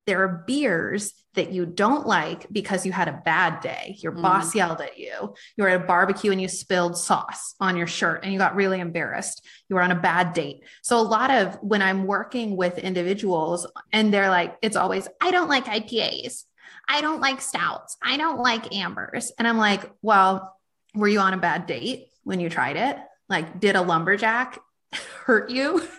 there 0.07 0.23
are 0.23 0.45
beers 0.47 1.13
that 1.35 1.53
you 1.53 1.65
don't 1.65 2.07
like 2.07 2.47
because 2.51 2.85
you 2.85 2.93
had 2.93 3.09
a 3.09 3.23
bad 3.25 3.61
day. 3.61 3.97
Your 4.01 4.13
mm. 4.13 4.21
boss 4.21 4.55
yelled 4.55 4.81
at 4.81 4.99
you. 4.99 5.35
You 5.57 5.65
were 5.65 5.69
at 5.69 5.81
a 5.81 5.85
barbecue 5.85 6.33
and 6.33 6.43
you 6.43 6.49
spilled 6.49 6.99
sauce 6.99 7.55
on 7.61 7.77
your 7.77 7.87
shirt 7.87 8.25
and 8.25 8.33
you 8.33 8.39
got 8.39 8.57
really 8.57 8.81
embarrassed. 8.81 9.47
You 9.69 9.77
were 9.77 9.83
on 9.83 9.93
a 9.93 10.01
bad 10.01 10.33
date. 10.33 10.65
So, 10.83 10.99
a 10.99 11.03
lot 11.03 11.31
of 11.31 11.55
when 11.63 11.83
I'm 11.83 12.05
working 12.05 12.57
with 12.57 12.79
individuals 12.79 13.67
and 13.93 14.13
they're 14.13 14.29
like, 14.29 14.57
it's 14.61 14.77
always, 14.77 15.09
I 15.21 15.31
don't 15.31 15.49
like 15.49 15.67
IPAs. 15.67 16.45
I 16.89 17.01
don't 17.01 17.21
like 17.21 17.41
stouts. 17.41 17.97
I 18.03 18.17
don't 18.17 18.41
like 18.41 18.75
ambers. 18.75 19.33
And 19.39 19.47
I'm 19.47 19.59
like, 19.59 19.91
well, 20.03 20.57
were 20.95 21.09
you 21.09 21.21
on 21.21 21.35
a 21.35 21.39
bad 21.39 21.67
date 21.67 22.09
when 22.25 22.41
you 22.41 22.49
tried 22.51 22.77
it? 22.77 22.99
Like, 23.29 23.61
did 23.61 23.77
a 23.77 23.83
lumberjack 23.83 24.59
hurt 25.25 25.51
you? 25.51 25.83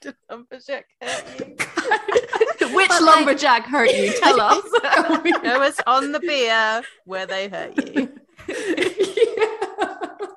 did 0.00 0.14
a 0.14 0.32
lumberjack 0.32 0.86
hurt 1.00 1.40
you? 1.40 1.56
Which 2.74 2.88
but 2.88 3.02
lumberjack 3.02 3.62
like, 3.62 3.70
hurt 3.70 3.90
you? 3.90 4.12
Tell 4.20 4.40
us. 4.40 4.62
it 4.64 5.58
was 5.58 5.80
on 5.86 6.12
the 6.12 6.20
beer 6.20 6.82
where 7.04 7.26
they 7.26 7.48
hurt 7.48 7.76
you. 7.94 8.12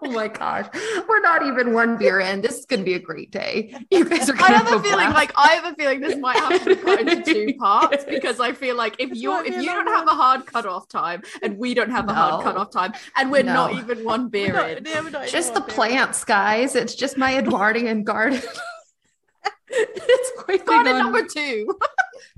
Oh 0.07 0.11
my 0.11 0.29
gosh. 0.29 0.67
We're 1.09 1.19
not 1.19 1.45
even 1.45 1.73
one 1.73 1.97
beer 1.97 2.21
in. 2.21 2.39
This 2.39 2.59
is 2.59 2.65
going 2.65 2.79
to 2.79 2.85
be 2.85 2.93
a 2.93 2.99
great 2.99 3.29
day. 3.29 3.75
You 3.91 4.05
guys 4.05 4.29
are 4.29 4.35
I 4.37 4.53
have 4.53 4.71
a 4.71 4.81
feeling 4.81 5.09
like 5.09 5.33
I 5.35 5.49
have 5.49 5.65
a 5.65 5.75
feeling 5.75 5.99
this 5.99 6.15
might 6.15 6.37
have 6.37 6.63
to 6.63 6.75
be 6.75 6.81
cut 6.81 6.99
into 7.01 7.23
two 7.23 7.53
parts 7.59 8.05
because 8.05 8.39
I 8.39 8.53
feel 8.53 8.77
like 8.77 8.95
if 8.99 9.13
you 9.13 9.37
if 9.43 9.61
you 9.61 9.65
don't 9.65 9.87
have 9.87 10.07
a 10.07 10.11
hard 10.11 10.45
cutoff 10.45 10.87
time 10.87 11.23
and 11.41 11.57
we 11.57 11.73
don't 11.73 11.91
have 11.91 12.05
no. 12.05 12.13
a 12.13 12.15
hard 12.15 12.43
cutoff 12.45 12.71
time 12.71 12.93
and 13.17 13.29
we're 13.29 13.43
no. 13.43 13.53
not 13.53 13.73
even 13.73 14.05
one 14.05 14.29
beer 14.29 14.53
not, 14.53 14.69
in. 14.69 14.85
Yeah, 14.85 15.25
just 15.25 15.53
the 15.53 15.61
plants, 15.61 16.21
in. 16.21 16.27
guys. 16.27 16.75
It's 16.75 16.95
just 16.95 17.17
my 17.17 17.35
Edwardian 17.37 18.05
garden. 18.05 18.41
it's 19.69 20.41
quite 20.41 20.65
garden 20.65 20.97
number 20.99 21.25
two. 21.25 21.77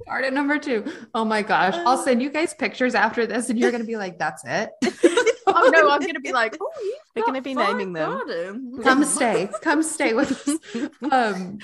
garden 0.08 0.34
number 0.34 0.58
two. 0.58 0.92
Oh 1.14 1.24
my 1.24 1.44
gosh. 1.44 1.76
I'll 1.76 2.00
uh. 2.00 2.04
send 2.04 2.24
you 2.24 2.32
guys 2.32 2.56
pictures 2.56 2.96
after 2.96 3.28
this 3.28 3.52
and 3.52 3.60
you're 3.60 3.72
gonna 3.72 3.84
be 3.84 3.98
like, 3.98 4.18
that's 4.18 4.44
it. 4.44 4.72
Oh 5.56 5.70
no, 5.74 5.90
I'm 5.90 6.02
gonna 6.02 6.20
be 6.20 6.32
like, 6.32 6.58
oh, 6.62 6.72
we're 7.16 7.26
gonna 7.26 7.42
be 7.42 7.54
naming 7.54 7.94
them. 7.94 8.12
Garden. 8.12 8.80
Come 8.84 9.04
stay. 9.04 9.50
Come 9.62 9.84
stay 9.84 10.14
with 10.14 10.32
us. 10.32 10.90
Um, 11.12 11.60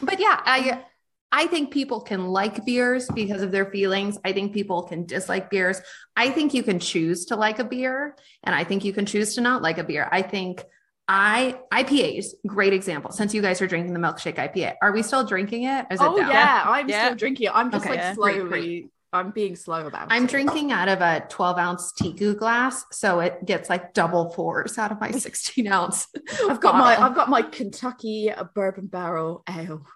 but 0.00 0.20
yeah, 0.20 0.40
I 0.44 0.84
I 1.32 1.46
think 1.46 1.70
people 1.70 2.00
can 2.00 2.28
like 2.28 2.64
beers 2.64 3.08
because 3.14 3.42
of 3.42 3.52
their 3.52 3.66
feelings. 3.66 4.18
I 4.24 4.32
think 4.32 4.52
people 4.52 4.84
can 4.84 5.04
dislike 5.04 5.50
beers. 5.50 5.80
I 6.16 6.30
think 6.30 6.54
you 6.54 6.62
can 6.62 6.78
choose 6.78 7.26
to 7.26 7.36
like 7.36 7.58
a 7.58 7.64
beer, 7.64 8.16
and 8.44 8.54
I 8.54 8.64
think 8.64 8.84
you 8.84 8.92
can 8.92 9.06
choose 9.06 9.34
to 9.34 9.40
not 9.40 9.62
like 9.62 9.78
a 9.78 9.84
beer. 9.84 10.08
I 10.10 10.22
think 10.22 10.64
I 11.08 11.58
IPAs, 11.72 12.34
great 12.46 12.72
example. 12.72 13.12
Since 13.12 13.32
you 13.34 13.42
guys 13.42 13.60
are 13.62 13.66
drinking 13.66 13.92
the 13.92 14.00
milkshake 14.00 14.36
IPA, 14.36 14.74
are 14.82 14.92
we 14.92 15.02
still 15.02 15.24
drinking 15.24 15.64
it? 15.64 15.86
Is 15.90 16.00
oh 16.00 16.16
it 16.16 16.26
yeah, 16.26 16.64
I'm 16.66 16.88
yeah. 16.88 17.06
still 17.06 17.16
drinking 17.16 17.46
it. 17.46 17.52
I'm 17.54 17.70
just 17.70 17.84
okay. 17.84 17.94
like 17.94 18.00
yeah. 18.00 18.14
slowly. 18.14 18.38
Great, 18.38 18.48
great. 18.48 18.90
I'm 19.12 19.30
being 19.30 19.56
slow 19.56 19.86
about 19.86 20.10
it. 20.10 20.14
I'm 20.14 20.26
drinking 20.26 20.72
out 20.72 20.88
of 20.88 21.00
a 21.00 21.24
12 21.28 21.58
ounce 21.58 21.92
teku 21.92 22.36
glass, 22.36 22.84
so 22.92 23.20
it 23.20 23.44
gets 23.44 23.70
like 23.70 23.94
double 23.94 24.30
fours 24.30 24.78
out 24.78 24.92
of 24.92 25.00
my 25.00 25.10
16 25.12 25.66
ounce. 25.66 26.08
I've 26.48 26.60
got 26.60 26.76
my 26.76 27.00
I've 27.00 27.14
got 27.14 27.28
my 27.28 27.42
Kentucky 27.42 28.30
bourbon 28.54 28.86
barrel 28.86 29.42
ale. 29.48 29.86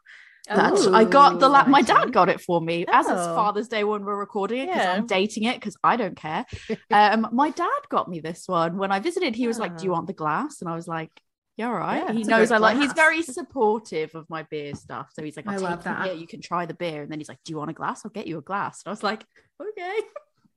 That 0.48 0.72
I 0.92 1.04
got 1.04 1.38
the 1.38 1.48
la- 1.48 1.66
my 1.66 1.82
dad 1.82 2.12
got 2.12 2.28
it 2.28 2.40
for 2.40 2.60
me 2.60 2.84
oh. 2.88 2.92
as 2.92 3.06
it's 3.06 3.14
Father's 3.14 3.68
Day 3.68 3.84
when 3.84 4.04
we're 4.04 4.18
recording 4.18 4.62
it 4.62 4.66
because 4.66 4.84
yeah. 4.84 4.94
I'm 4.94 5.06
dating 5.06 5.44
it 5.44 5.56
because 5.56 5.76
I 5.84 5.96
don't 5.96 6.16
care. 6.16 6.44
um, 6.90 7.28
my 7.32 7.50
dad 7.50 7.68
got 7.88 8.08
me 8.08 8.20
this 8.20 8.48
one 8.48 8.76
when 8.76 8.90
I 8.90 8.98
visited. 8.98 9.36
He 9.36 9.46
was 9.46 9.58
like, 9.58 9.76
"Do 9.76 9.84
you 9.84 9.92
ah. 9.92 9.94
want 9.94 10.06
the 10.08 10.12
glass?" 10.12 10.60
And 10.60 10.68
I 10.68 10.74
was 10.74 10.88
like, 10.88 11.10
"Yeah, 11.56 11.68
all 11.68 11.74
right." 11.74 12.04
Yeah, 12.06 12.12
he 12.12 12.24
knows 12.24 12.50
I 12.50 12.58
like. 12.58 12.78
He's 12.78 12.92
very 12.92 13.22
supportive 13.22 14.14
of 14.14 14.28
my 14.28 14.44
beer 14.44 14.74
stuff, 14.74 15.10
so 15.12 15.22
he's 15.22 15.36
like, 15.36 15.46
"I 15.46 15.56
love 15.56 15.84
that. 15.84 16.06
Yeah, 16.06 16.12
you 16.12 16.26
can 16.26 16.40
try 16.40 16.66
the 16.66 16.74
beer." 16.74 17.02
And 17.02 17.10
then 17.10 17.18
he's 17.18 17.28
like, 17.28 17.38
"Do 17.44 17.52
you 17.52 17.58
want 17.58 17.70
a 17.70 17.74
glass? 17.74 18.02
I'll 18.04 18.10
get 18.10 18.26
you 18.26 18.38
a 18.38 18.42
glass." 18.42 18.82
And 18.84 18.90
I 18.90 18.92
was 18.92 19.02
like, 19.02 19.24
"Okay." 19.60 19.98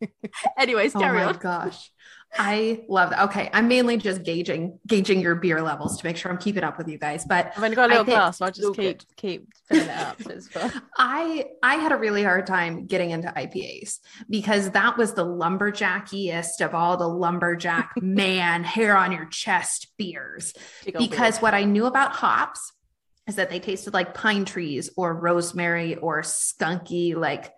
Anyways, 0.58 0.96
oh 0.96 1.00
carry 1.00 1.22
oh 1.22 1.26
my 1.26 1.30
on. 1.30 1.38
Gosh, 1.38 1.92
I 2.38 2.84
love 2.88 3.12
that. 3.12 3.24
Okay, 3.26 3.50
I'm 3.54 3.68
mainly 3.68 3.98
just 3.98 4.24
gauging 4.24 4.80
gauging 4.88 5.22
your 5.22 5.36
beer 5.36 5.62
levels 5.62 5.98
to 5.98 6.06
make 6.06 6.18
sure 6.18 6.32
I'm 6.32 6.38
keeping 6.38 6.64
up 6.64 6.78
with 6.78 6.88
you 6.88 6.98
guys. 6.98 7.26
But 7.26 7.54
I've 7.56 7.64
only 7.64 7.76
got 7.76 7.90
a 7.90 7.90
little 7.90 8.06
glass, 8.06 8.38
so 8.38 8.46
I 8.46 8.50
just 8.50 8.76
keep 8.76 9.00
good. 9.00 9.06
keep 9.16 9.54
filling 9.68 9.90
it 9.90 10.56
up. 10.56 10.74
I 10.98 11.46
I 11.62 11.76
had 11.76 11.92
a 11.92 11.98
really 11.98 12.24
hard 12.24 12.48
time 12.48 12.86
getting 12.86 13.12
into 13.12 13.30
IPAs 13.30 14.00
because 14.30 14.72
that 14.72 14.98
was 14.98 15.14
the 15.14 15.26
lumberjackiest 15.26 16.64
of 16.64 16.74
all 16.74 16.98
the 16.98 17.08
lumberjack 17.08 17.92
man 18.02 18.64
hair 18.64 18.98
on 18.98 19.12
your 19.12 19.26
chest 19.26 19.88
beers. 19.98 20.54
Because 20.86 21.40
what 21.40 21.54
I 21.54 21.64
knew 21.64 21.86
about 21.86 22.14
hops 22.14 22.74
is 23.28 23.36
that 23.36 23.50
they 23.50 23.60
tasted 23.60 23.94
like 23.94 24.14
pine 24.14 24.46
trees 24.46 24.90
or 24.98 25.14
rosemary 25.14 25.96
or 25.96 26.22
skunky 26.22 27.16
like 27.16 27.52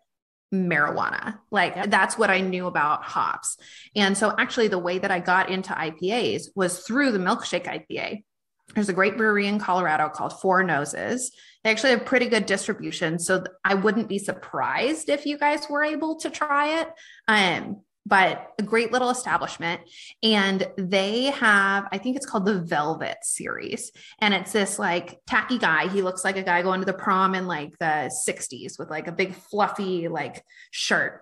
marijuana. 0.53 1.39
Like 1.51 1.75
yep. 1.75 1.89
that's 1.89 2.17
what 2.17 2.29
I 2.29 2.41
knew 2.41 2.67
about 2.67 3.03
hops. 3.03 3.57
And 3.95 4.17
so 4.17 4.33
actually 4.37 4.67
the 4.67 4.79
way 4.79 4.99
that 4.99 5.11
I 5.11 5.19
got 5.19 5.49
into 5.49 5.73
IPAs 5.73 6.49
was 6.55 6.79
through 6.79 7.11
the 7.11 7.19
milkshake 7.19 7.65
IPA. 7.65 8.23
There's 8.73 8.89
a 8.89 8.93
great 8.93 9.15
brewery 9.15 9.47
in 9.47 9.59
Colorado 9.59 10.09
called 10.09 10.39
Four 10.41 10.63
Noses. 10.63 11.31
They 11.63 11.69
actually 11.71 11.91
have 11.91 12.05
pretty 12.05 12.27
good 12.27 12.45
distribution. 12.45 13.19
So 13.19 13.43
I 13.63 13.75
wouldn't 13.75 14.09
be 14.09 14.17
surprised 14.17 15.09
if 15.09 15.25
you 15.25 15.37
guys 15.37 15.69
were 15.69 15.83
able 15.83 16.17
to 16.17 16.29
try 16.29 16.81
it. 16.81 16.89
Um, 17.27 17.81
but 18.05 18.53
a 18.59 18.63
great 18.63 18.91
little 18.91 19.09
establishment. 19.09 19.81
And 20.21 20.67
they 20.77 21.25
have, 21.25 21.87
I 21.91 21.97
think 21.97 22.15
it's 22.15 22.25
called 22.25 22.45
the 22.45 22.61
Velvet 22.61 23.17
series. 23.23 23.91
And 24.19 24.33
it's 24.33 24.51
this 24.51 24.77
like 24.77 25.19
tacky 25.25 25.57
guy. 25.57 25.87
He 25.87 26.01
looks 26.01 26.23
like 26.23 26.37
a 26.37 26.43
guy 26.43 26.61
going 26.61 26.81
to 26.81 26.85
the 26.85 26.93
prom 26.93 27.33
in 27.35 27.47
like 27.47 27.77
the 27.79 28.13
60s 28.27 28.77
with 28.77 28.89
like 28.89 29.07
a 29.07 29.11
big 29.11 29.33
fluffy 29.33 30.07
like 30.07 30.43
shirt. 30.71 31.21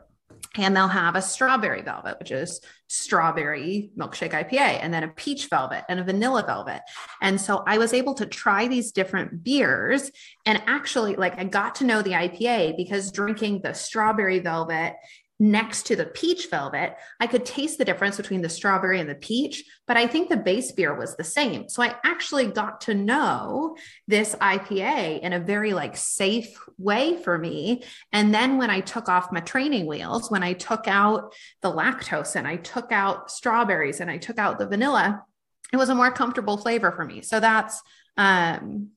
And 0.55 0.75
they'll 0.75 0.87
have 0.87 1.15
a 1.15 1.21
strawberry 1.21 1.83
velvet, 1.83 2.17
which 2.19 2.31
is 2.31 2.59
strawberry 2.87 3.91
milkshake 3.97 4.31
IPA, 4.31 4.79
and 4.81 4.93
then 4.93 5.03
a 5.03 5.07
peach 5.07 5.47
velvet 5.47 5.83
and 5.89 5.99
a 5.99 6.03
vanilla 6.03 6.43
velvet. 6.45 6.81
And 7.21 7.39
so 7.39 7.63
I 7.65 7.77
was 7.77 7.93
able 7.93 8.13
to 8.15 8.25
try 8.25 8.67
these 8.67 8.91
different 8.91 9.43
beers. 9.43 10.11
And 10.45 10.61
actually, 10.67 11.15
like, 11.15 11.39
I 11.39 11.45
got 11.45 11.75
to 11.75 11.85
know 11.85 12.01
the 12.01 12.11
IPA 12.11 12.77
because 12.77 13.11
drinking 13.11 13.61
the 13.61 13.73
strawberry 13.73 14.39
velvet 14.39 14.95
next 15.39 15.87
to 15.87 15.95
the 15.95 16.05
peach 16.05 16.49
velvet, 16.49 16.95
I 17.19 17.27
could 17.27 17.45
taste 17.45 17.77
the 17.77 17.85
difference 17.85 18.17
between 18.17 18.41
the 18.41 18.49
strawberry 18.49 18.99
and 18.99 19.09
the 19.09 19.15
peach, 19.15 19.63
but 19.87 19.97
I 19.97 20.07
think 20.07 20.29
the 20.29 20.37
base 20.37 20.71
beer 20.71 20.95
was 20.95 21.15
the 21.15 21.23
same. 21.23 21.67
So 21.69 21.83
I 21.83 21.95
actually 22.03 22.47
got 22.47 22.81
to 22.81 22.93
know 22.93 23.75
this 24.07 24.35
IPA 24.35 25.21
in 25.21 25.33
a 25.33 25.39
very 25.39 25.73
like 25.73 25.97
safe 25.97 26.57
way 26.77 27.21
for 27.21 27.37
me. 27.37 27.83
And 28.11 28.33
then 28.33 28.57
when 28.57 28.69
I 28.69 28.79
took 28.79 29.09
off 29.09 29.31
my 29.31 29.41
training 29.41 29.85
wheels, 29.85 30.29
when 30.29 30.43
I 30.43 30.53
took 30.53 30.87
out 30.87 31.33
the 31.61 31.71
lactose 31.71 32.35
and 32.35 32.47
I 32.47 32.57
took 32.57 32.91
out 32.91 33.31
strawberries 33.31 33.99
and 33.99 34.09
I 34.09 34.17
took 34.17 34.37
out 34.37 34.59
the 34.59 34.67
vanilla, 34.67 35.23
it 35.71 35.77
was 35.77 35.89
a 35.89 35.95
more 35.95 36.11
comfortable 36.11 36.57
flavor 36.57 36.91
for 36.91 37.03
me. 37.03 37.21
So 37.21 37.39
that's 37.39 37.81
um 38.15 38.89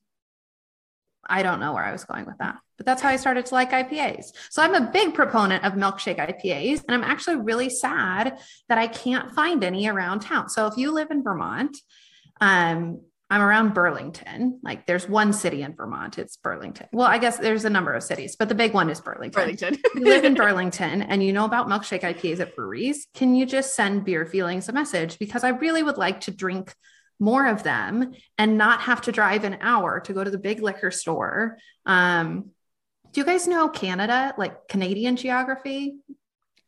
I 1.29 1.43
don't 1.43 1.59
know 1.59 1.73
where 1.73 1.83
I 1.83 1.91
was 1.91 2.05
going 2.05 2.25
with 2.25 2.37
that, 2.37 2.57
but 2.77 2.85
that's 2.85 3.01
how 3.01 3.09
I 3.09 3.15
started 3.15 3.45
to 3.47 3.53
like 3.53 3.71
IPAs. 3.71 4.31
So 4.49 4.61
I'm 4.61 4.75
a 4.75 4.91
big 4.91 5.13
proponent 5.13 5.63
of 5.65 5.73
milkshake 5.73 6.17
IPAs, 6.17 6.83
and 6.87 6.95
I'm 6.95 7.03
actually 7.03 7.37
really 7.37 7.69
sad 7.69 8.39
that 8.69 8.77
I 8.77 8.87
can't 8.87 9.33
find 9.33 9.63
any 9.63 9.87
around 9.87 10.21
town. 10.21 10.49
So 10.49 10.67
if 10.67 10.77
you 10.77 10.91
live 10.91 11.11
in 11.11 11.23
Vermont, 11.23 11.77
um, 12.39 13.01
I'm 13.29 13.41
around 13.41 13.73
Burlington. 13.73 14.59
Like 14.63 14.85
there's 14.85 15.09
one 15.09 15.33
city 15.33 15.61
in 15.61 15.75
Vermont, 15.75 16.17
it's 16.17 16.37
Burlington. 16.37 16.87
Well, 16.93 17.07
I 17.07 17.17
guess 17.17 17.37
there's 17.37 17.65
a 17.65 17.69
number 17.69 17.93
of 17.93 18.03
cities, 18.03 18.37
but 18.37 18.47
the 18.47 18.55
big 18.55 18.73
one 18.73 18.89
is 18.89 19.01
Burlington. 19.01 19.41
Burlington. 19.41 19.77
you 19.95 20.05
live 20.05 20.23
in 20.23 20.33
Burlington 20.35 21.01
and 21.01 21.21
you 21.21 21.33
know 21.33 21.43
about 21.43 21.67
milkshake 21.67 22.01
IPAs 22.01 22.39
at 22.39 22.55
breweries. 22.55 23.07
Can 23.13 23.35
you 23.35 23.45
just 23.45 23.75
send 23.75 24.05
Beer 24.05 24.25
Feelings 24.25 24.69
a 24.69 24.73
message? 24.73 25.19
Because 25.19 25.43
I 25.43 25.49
really 25.49 25.83
would 25.83 25.97
like 25.97 26.21
to 26.21 26.31
drink 26.31 26.73
more 27.19 27.47
of 27.47 27.63
them 27.63 28.13
and 28.37 28.57
not 28.57 28.81
have 28.81 29.01
to 29.01 29.11
drive 29.11 29.43
an 29.43 29.57
hour 29.59 29.99
to 30.01 30.13
go 30.13 30.23
to 30.23 30.31
the 30.31 30.37
big 30.37 30.61
liquor 30.61 30.91
store. 30.91 31.57
Um, 31.85 32.51
do 33.11 33.21
you 33.21 33.25
guys 33.25 33.47
know 33.47 33.69
Canada, 33.69 34.33
like 34.37 34.67
Canadian 34.67 35.15
geography, 35.15 35.97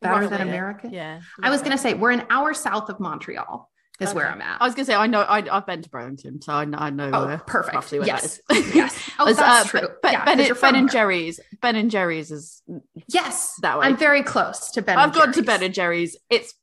better 0.00 0.28
than 0.28 0.40
America? 0.40 0.88
Yeah. 0.90 1.20
I 1.42 1.50
was 1.50 1.60
going 1.60 1.72
to 1.72 1.78
say 1.78 1.94
we're 1.94 2.10
an 2.10 2.26
hour 2.30 2.54
south 2.54 2.88
of 2.88 3.00
Montreal. 3.00 3.68
Is 4.00 4.08
okay. 4.08 4.16
where 4.16 4.28
I'm 4.28 4.40
at. 4.40 4.62
I 4.62 4.64
was 4.64 4.74
gonna 4.74 4.86
say 4.86 4.94
I 4.94 5.06
know 5.08 5.26
I, 5.28 5.42
have 5.42 5.66
been 5.66 5.82
to 5.82 5.90
Burlington, 5.90 6.40
so 6.40 6.54
I 6.54 6.64
know. 6.64 6.78
I 6.78 6.88
know 6.88 7.10
oh, 7.12 7.38
perfect. 7.46 7.92
yes, 7.92 8.40
yes. 8.50 9.10
Oh, 9.18 9.26
that's 9.26 9.38
uh, 9.38 9.64
true. 9.68 9.88
But, 10.00 10.12
yeah, 10.12 10.24
ben, 10.24 10.54
ben 10.58 10.74
and 10.74 10.90
Jerry's. 10.90 11.38
Ben 11.60 11.76
and 11.76 11.90
Jerry's 11.90 12.30
is 12.30 12.62
yes. 13.08 13.56
That 13.60 13.78
way. 13.78 13.86
I'm 13.86 13.98
very 13.98 14.22
close 14.22 14.70
to 14.70 14.80
Ben. 14.80 14.96
I've 14.96 15.12
gone 15.12 15.34
to 15.34 15.42
Ben 15.42 15.62
and 15.62 15.74
Jerry's. 15.74 16.16
It's 16.30 16.54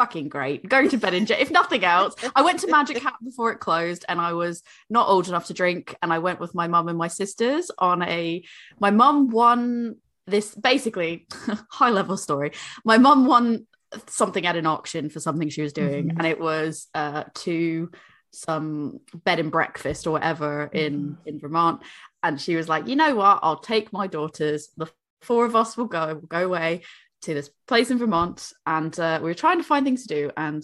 fucking 0.00 0.30
great. 0.30 0.66
Going 0.66 0.88
to 0.88 0.96
Ben 0.96 1.12
and 1.12 1.30
if 1.30 1.50
nothing 1.50 1.84
else. 1.84 2.14
I 2.34 2.40
went 2.40 2.60
to 2.60 2.68
Magic 2.68 3.02
Hat 3.02 3.16
before 3.22 3.52
it 3.52 3.60
closed, 3.60 4.06
and 4.08 4.18
I 4.18 4.32
was 4.32 4.62
not 4.88 5.08
old 5.08 5.28
enough 5.28 5.48
to 5.48 5.54
drink. 5.54 5.94
And 6.00 6.10
I 6.10 6.20
went 6.20 6.40
with 6.40 6.54
my 6.54 6.68
mum 6.68 6.88
and 6.88 6.96
my 6.96 7.08
sisters 7.08 7.70
on 7.78 8.02
a. 8.02 8.42
My 8.78 8.90
mum 8.90 9.28
won 9.28 9.96
this 10.26 10.54
basically 10.54 11.26
high 11.70 11.90
level 11.90 12.16
story. 12.16 12.52
My 12.82 12.96
mum 12.96 13.26
won 13.26 13.66
something 14.06 14.46
at 14.46 14.56
an 14.56 14.64
auction 14.64 15.10
for 15.10 15.20
something 15.20 15.50
she 15.50 15.60
was 15.60 15.74
doing, 15.74 16.06
mm-hmm. 16.06 16.18
and 16.18 16.26
it 16.26 16.40
was 16.40 16.86
uh, 16.94 17.24
to 17.34 17.90
some 18.32 19.00
bed 19.12 19.38
and 19.38 19.52
breakfast 19.52 20.06
or 20.06 20.12
whatever 20.12 20.70
in 20.72 20.94
mm-hmm. 20.94 21.28
in 21.28 21.38
Vermont. 21.40 21.82
And 22.22 22.40
she 22.40 22.56
was 22.56 22.70
like, 22.70 22.88
you 22.88 22.96
know 22.96 23.16
what? 23.16 23.40
I'll 23.42 23.58
take 23.58 23.92
my 23.92 24.06
daughters. 24.06 24.70
The 24.78 24.90
four 25.20 25.44
of 25.44 25.54
us 25.54 25.76
will 25.76 25.86
go. 25.86 26.06
We'll 26.06 26.40
go 26.40 26.46
away 26.46 26.84
to 27.22 27.34
this 27.34 27.50
place 27.66 27.90
in 27.90 27.98
Vermont, 27.98 28.52
and 28.66 28.98
uh, 28.98 29.18
we 29.22 29.28
were 29.28 29.34
trying 29.34 29.58
to 29.58 29.64
find 29.64 29.84
things 29.84 30.06
to 30.06 30.14
do. 30.14 30.30
And 30.36 30.62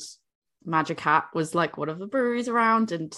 Magic 0.65 0.99
Hat 1.01 1.27
was 1.35 1.55
like 1.55 1.77
one 1.77 1.89
of 1.89 1.99
the 1.99 2.07
breweries 2.07 2.49
around, 2.49 2.93
and 2.93 3.17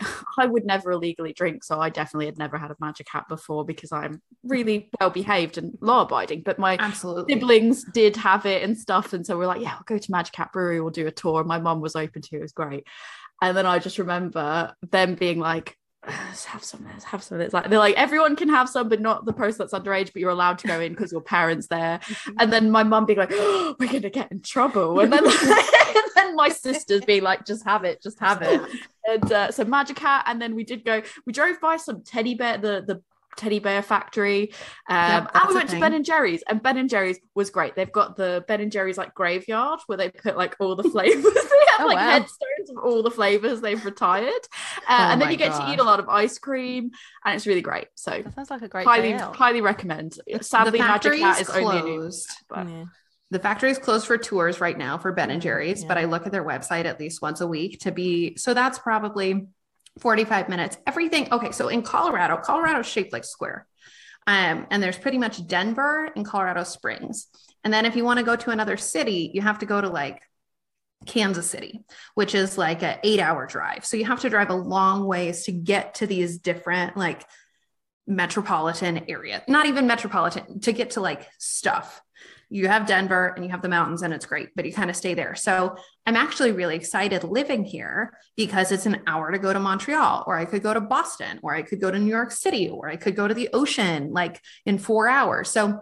I 0.38 0.46
would 0.46 0.64
never 0.64 0.92
illegally 0.92 1.32
drink, 1.32 1.64
so 1.64 1.80
I 1.80 1.90
definitely 1.90 2.26
had 2.26 2.38
never 2.38 2.58
had 2.58 2.70
a 2.70 2.76
magic 2.80 3.06
hat 3.10 3.26
before 3.28 3.64
because 3.64 3.92
I'm 3.92 4.20
really 4.42 4.90
well 5.00 5.10
behaved 5.10 5.58
and 5.58 5.76
law 5.80 6.02
abiding. 6.02 6.42
But 6.44 6.58
my 6.58 6.76
Absolutely. 6.78 7.34
siblings 7.34 7.84
did 7.84 8.16
have 8.16 8.46
it 8.46 8.62
and 8.62 8.76
stuff, 8.76 9.12
and 9.12 9.24
so 9.24 9.38
we're 9.38 9.46
like, 9.46 9.62
yeah, 9.62 9.74
we'll 9.74 9.98
go 9.98 9.98
to 9.98 10.10
Magic 10.10 10.34
Hat 10.34 10.52
Brewery, 10.52 10.80
we'll 10.80 10.90
do 10.90 11.06
a 11.06 11.12
tour. 11.12 11.44
My 11.44 11.58
mom 11.58 11.80
was 11.80 11.96
open 11.96 12.22
to 12.22 12.36
it, 12.36 12.38
it 12.38 12.42
was 12.42 12.52
great. 12.52 12.86
And 13.40 13.56
then 13.56 13.66
I 13.66 13.78
just 13.78 13.98
remember 13.98 14.74
them 14.90 15.14
being 15.14 15.38
like, 15.38 15.77
have 16.06 16.62
some 16.62 16.84
have 16.86 17.22
some. 17.22 17.40
It's 17.40 17.52
like 17.52 17.68
they're 17.68 17.78
like 17.78 17.96
everyone 17.96 18.36
can 18.36 18.48
have 18.48 18.68
some 18.68 18.88
but 18.88 19.00
not 19.00 19.24
the 19.24 19.32
person 19.32 19.58
that's 19.58 19.74
underage 19.74 20.12
but 20.12 20.16
you're 20.16 20.30
allowed 20.30 20.58
to 20.60 20.68
go 20.68 20.80
in 20.80 20.92
because 20.92 21.10
your 21.10 21.20
parents 21.20 21.66
there. 21.66 22.00
And 22.38 22.52
then 22.52 22.70
my 22.70 22.84
mum 22.84 23.04
being 23.04 23.18
like 23.18 23.32
oh, 23.32 23.74
we're 23.78 23.90
gonna 23.90 24.10
get 24.10 24.30
in 24.30 24.40
trouble. 24.40 25.00
And 25.00 25.12
then 25.12 25.24
and 25.42 26.04
then 26.14 26.36
my 26.36 26.50
sisters 26.50 27.04
being 27.04 27.22
like 27.22 27.44
just 27.44 27.64
have 27.64 27.84
it 27.84 28.02
just 28.02 28.18
have 28.20 28.42
it. 28.42 28.60
And 29.10 29.32
uh, 29.32 29.50
so 29.50 29.64
magic 29.64 29.98
hat 29.98 30.24
and 30.26 30.38
then 30.38 30.54
we 30.54 30.64
did 30.64 30.84
go 30.84 31.00
we 31.24 31.32
drove 31.32 31.58
by 31.62 31.78
some 31.78 32.02
teddy 32.02 32.34
bear 32.34 32.58
the 32.58 32.84
the 32.86 33.02
teddy 33.38 33.58
bear 33.58 33.82
factory. 33.82 34.52
Um 34.88 35.24
yep, 35.24 35.30
and 35.34 35.48
we 35.48 35.54
went 35.54 35.70
to 35.70 35.80
ben 35.80 35.94
and 35.94 36.04
jerry's 36.04 36.42
and 36.42 36.62
ben 36.62 36.76
and 36.76 36.90
jerry's 36.90 37.18
was 37.34 37.50
great. 37.50 37.74
They've 37.74 37.90
got 37.90 38.16
the 38.16 38.44
ben 38.46 38.60
and 38.60 38.70
jerry's 38.70 38.98
like 38.98 39.14
graveyard 39.14 39.80
where 39.86 39.96
they 39.96 40.10
put 40.10 40.36
like 40.36 40.56
all 40.60 40.76
the 40.76 40.82
flavors. 40.90 41.22
They 41.24 41.66
have 41.70 41.80
oh, 41.80 41.86
like 41.86 41.96
wow. 41.96 42.10
headstones 42.10 42.70
of 42.70 42.78
all 42.78 43.02
the 43.02 43.10
flavors 43.10 43.60
they've 43.60 43.84
retired. 43.84 44.28
Uh, 44.28 44.90
oh 44.90 45.12
and 45.12 45.22
then 45.22 45.30
you 45.30 45.36
get 45.36 45.52
gosh. 45.52 45.66
to 45.66 45.72
eat 45.72 45.78
a 45.78 45.84
lot 45.84 46.00
of 46.00 46.08
ice 46.08 46.38
cream 46.38 46.90
and 47.24 47.34
it's 47.34 47.46
really 47.46 47.62
great. 47.62 47.88
So 47.94 48.10
that 48.10 48.34
sounds 48.34 48.50
like 48.50 48.62
a 48.62 48.68
great 48.68 48.86
highly 48.86 49.12
highly 49.12 49.60
recommend. 49.60 50.18
Sadly 50.40 50.78
magic 50.78 51.14
hat 51.14 51.40
is 51.40 51.48
closed. 51.48 51.66
only 51.66 51.96
new, 51.96 52.12
but 52.48 52.68
yeah. 52.68 52.84
The 53.30 53.38
factory 53.38 53.70
is 53.70 53.78
closed 53.78 54.06
for 54.06 54.16
tours 54.16 54.58
right 54.58 54.76
now 54.76 54.96
for 54.96 55.12
Ben 55.12 55.30
and 55.30 55.42
Jerry's, 55.42 55.82
yeah. 55.82 55.88
but 55.88 55.98
I 55.98 56.04
look 56.04 56.24
at 56.24 56.32
their 56.32 56.44
website 56.44 56.86
at 56.86 56.98
least 56.98 57.20
once 57.20 57.42
a 57.42 57.46
week 57.46 57.80
to 57.80 57.92
be 57.92 58.36
so 58.36 58.54
that's 58.54 58.78
probably 58.78 59.48
45 60.00 60.48
minutes. 60.48 60.78
Everything 60.86 61.32
okay, 61.32 61.52
so 61.52 61.68
in 61.68 61.82
Colorado, 61.82 62.36
Colorado 62.36 62.82
shaped 62.82 63.12
like 63.12 63.24
square. 63.24 63.66
Um, 64.26 64.66
and 64.70 64.82
there's 64.82 64.98
pretty 64.98 65.18
much 65.18 65.46
Denver 65.46 66.10
and 66.14 66.24
Colorado 66.24 66.64
Springs. 66.64 67.28
And 67.64 67.72
then 67.72 67.86
if 67.86 67.96
you 67.96 68.04
want 68.04 68.18
to 68.18 68.24
go 68.24 68.36
to 68.36 68.50
another 68.50 68.76
city, 68.76 69.30
you 69.32 69.40
have 69.40 69.60
to 69.60 69.66
go 69.66 69.80
to 69.80 69.88
like 69.88 70.22
Kansas 71.06 71.48
City, 71.48 71.84
which 72.14 72.34
is 72.34 72.58
like 72.58 72.82
an 72.82 72.98
eight 73.02 73.20
hour 73.20 73.46
drive. 73.46 73.84
So 73.84 73.96
you 73.96 74.04
have 74.04 74.20
to 74.20 74.30
drive 74.30 74.50
a 74.50 74.54
long 74.54 75.06
ways 75.06 75.44
to 75.44 75.52
get 75.52 75.94
to 75.96 76.06
these 76.06 76.38
different 76.38 76.96
like 76.96 77.24
metropolitan 78.06 79.04
area, 79.08 79.42
not 79.48 79.66
even 79.66 79.86
metropolitan, 79.86 80.60
to 80.60 80.72
get 80.72 80.90
to 80.90 81.00
like 81.00 81.26
stuff 81.38 82.00
you 82.50 82.68
have 82.68 82.86
Denver 82.86 83.32
and 83.34 83.44
you 83.44 83.50
have 83.50 83.62
the 83.62 83.68
mountains 83.68 84.02
and 84.02 84.14
it's 84.14 84.26
great, 84.26 84.48
but 84.56 84.64
you 84.64 84.72
kind 84.72 84.88
of 84.90 84.96
stay 84.96 85.14
there. 85.14 85.34
So 85.34 85.76
I'm 86.06 86.16
actually 86.16 86.52
really 86.52 86.76
excited 86.76 87.24
living 87.24 87.64
here 87.64 88.16
because 88.36 88.72
it's 88.72 88.86
an 88.86 89.02
hour 89.06 89.30
to 89.30 89.38
go 89.38 89.52
to 89.52 89.60
Montreal, 89.60 90.24
or 90.26 90.36
I 90.36 90.44
could 90.46 90.62
go 90.62 90.72
to 90.72 90.80
Boston, 90.80 91.40
or 91.42 91.54
I 91.54 91.62
could 91.62 91.80
go 91.80 91.90
to 91.90 91.98
New 91.98 92.10
York 92.10 92.30
City, 92.30 92.68
or 92.68 92.88
I 92.88 92.96
could 92.96 93.16
go 93.16 93.28
to 93.28 93.34
the 93.34 93.50
ocean 93.52 94.12
like 94.12 94.40
in 94.64 94.78
four 94.78 95.08
hours. 95.08 95.50
So 95.50 95.80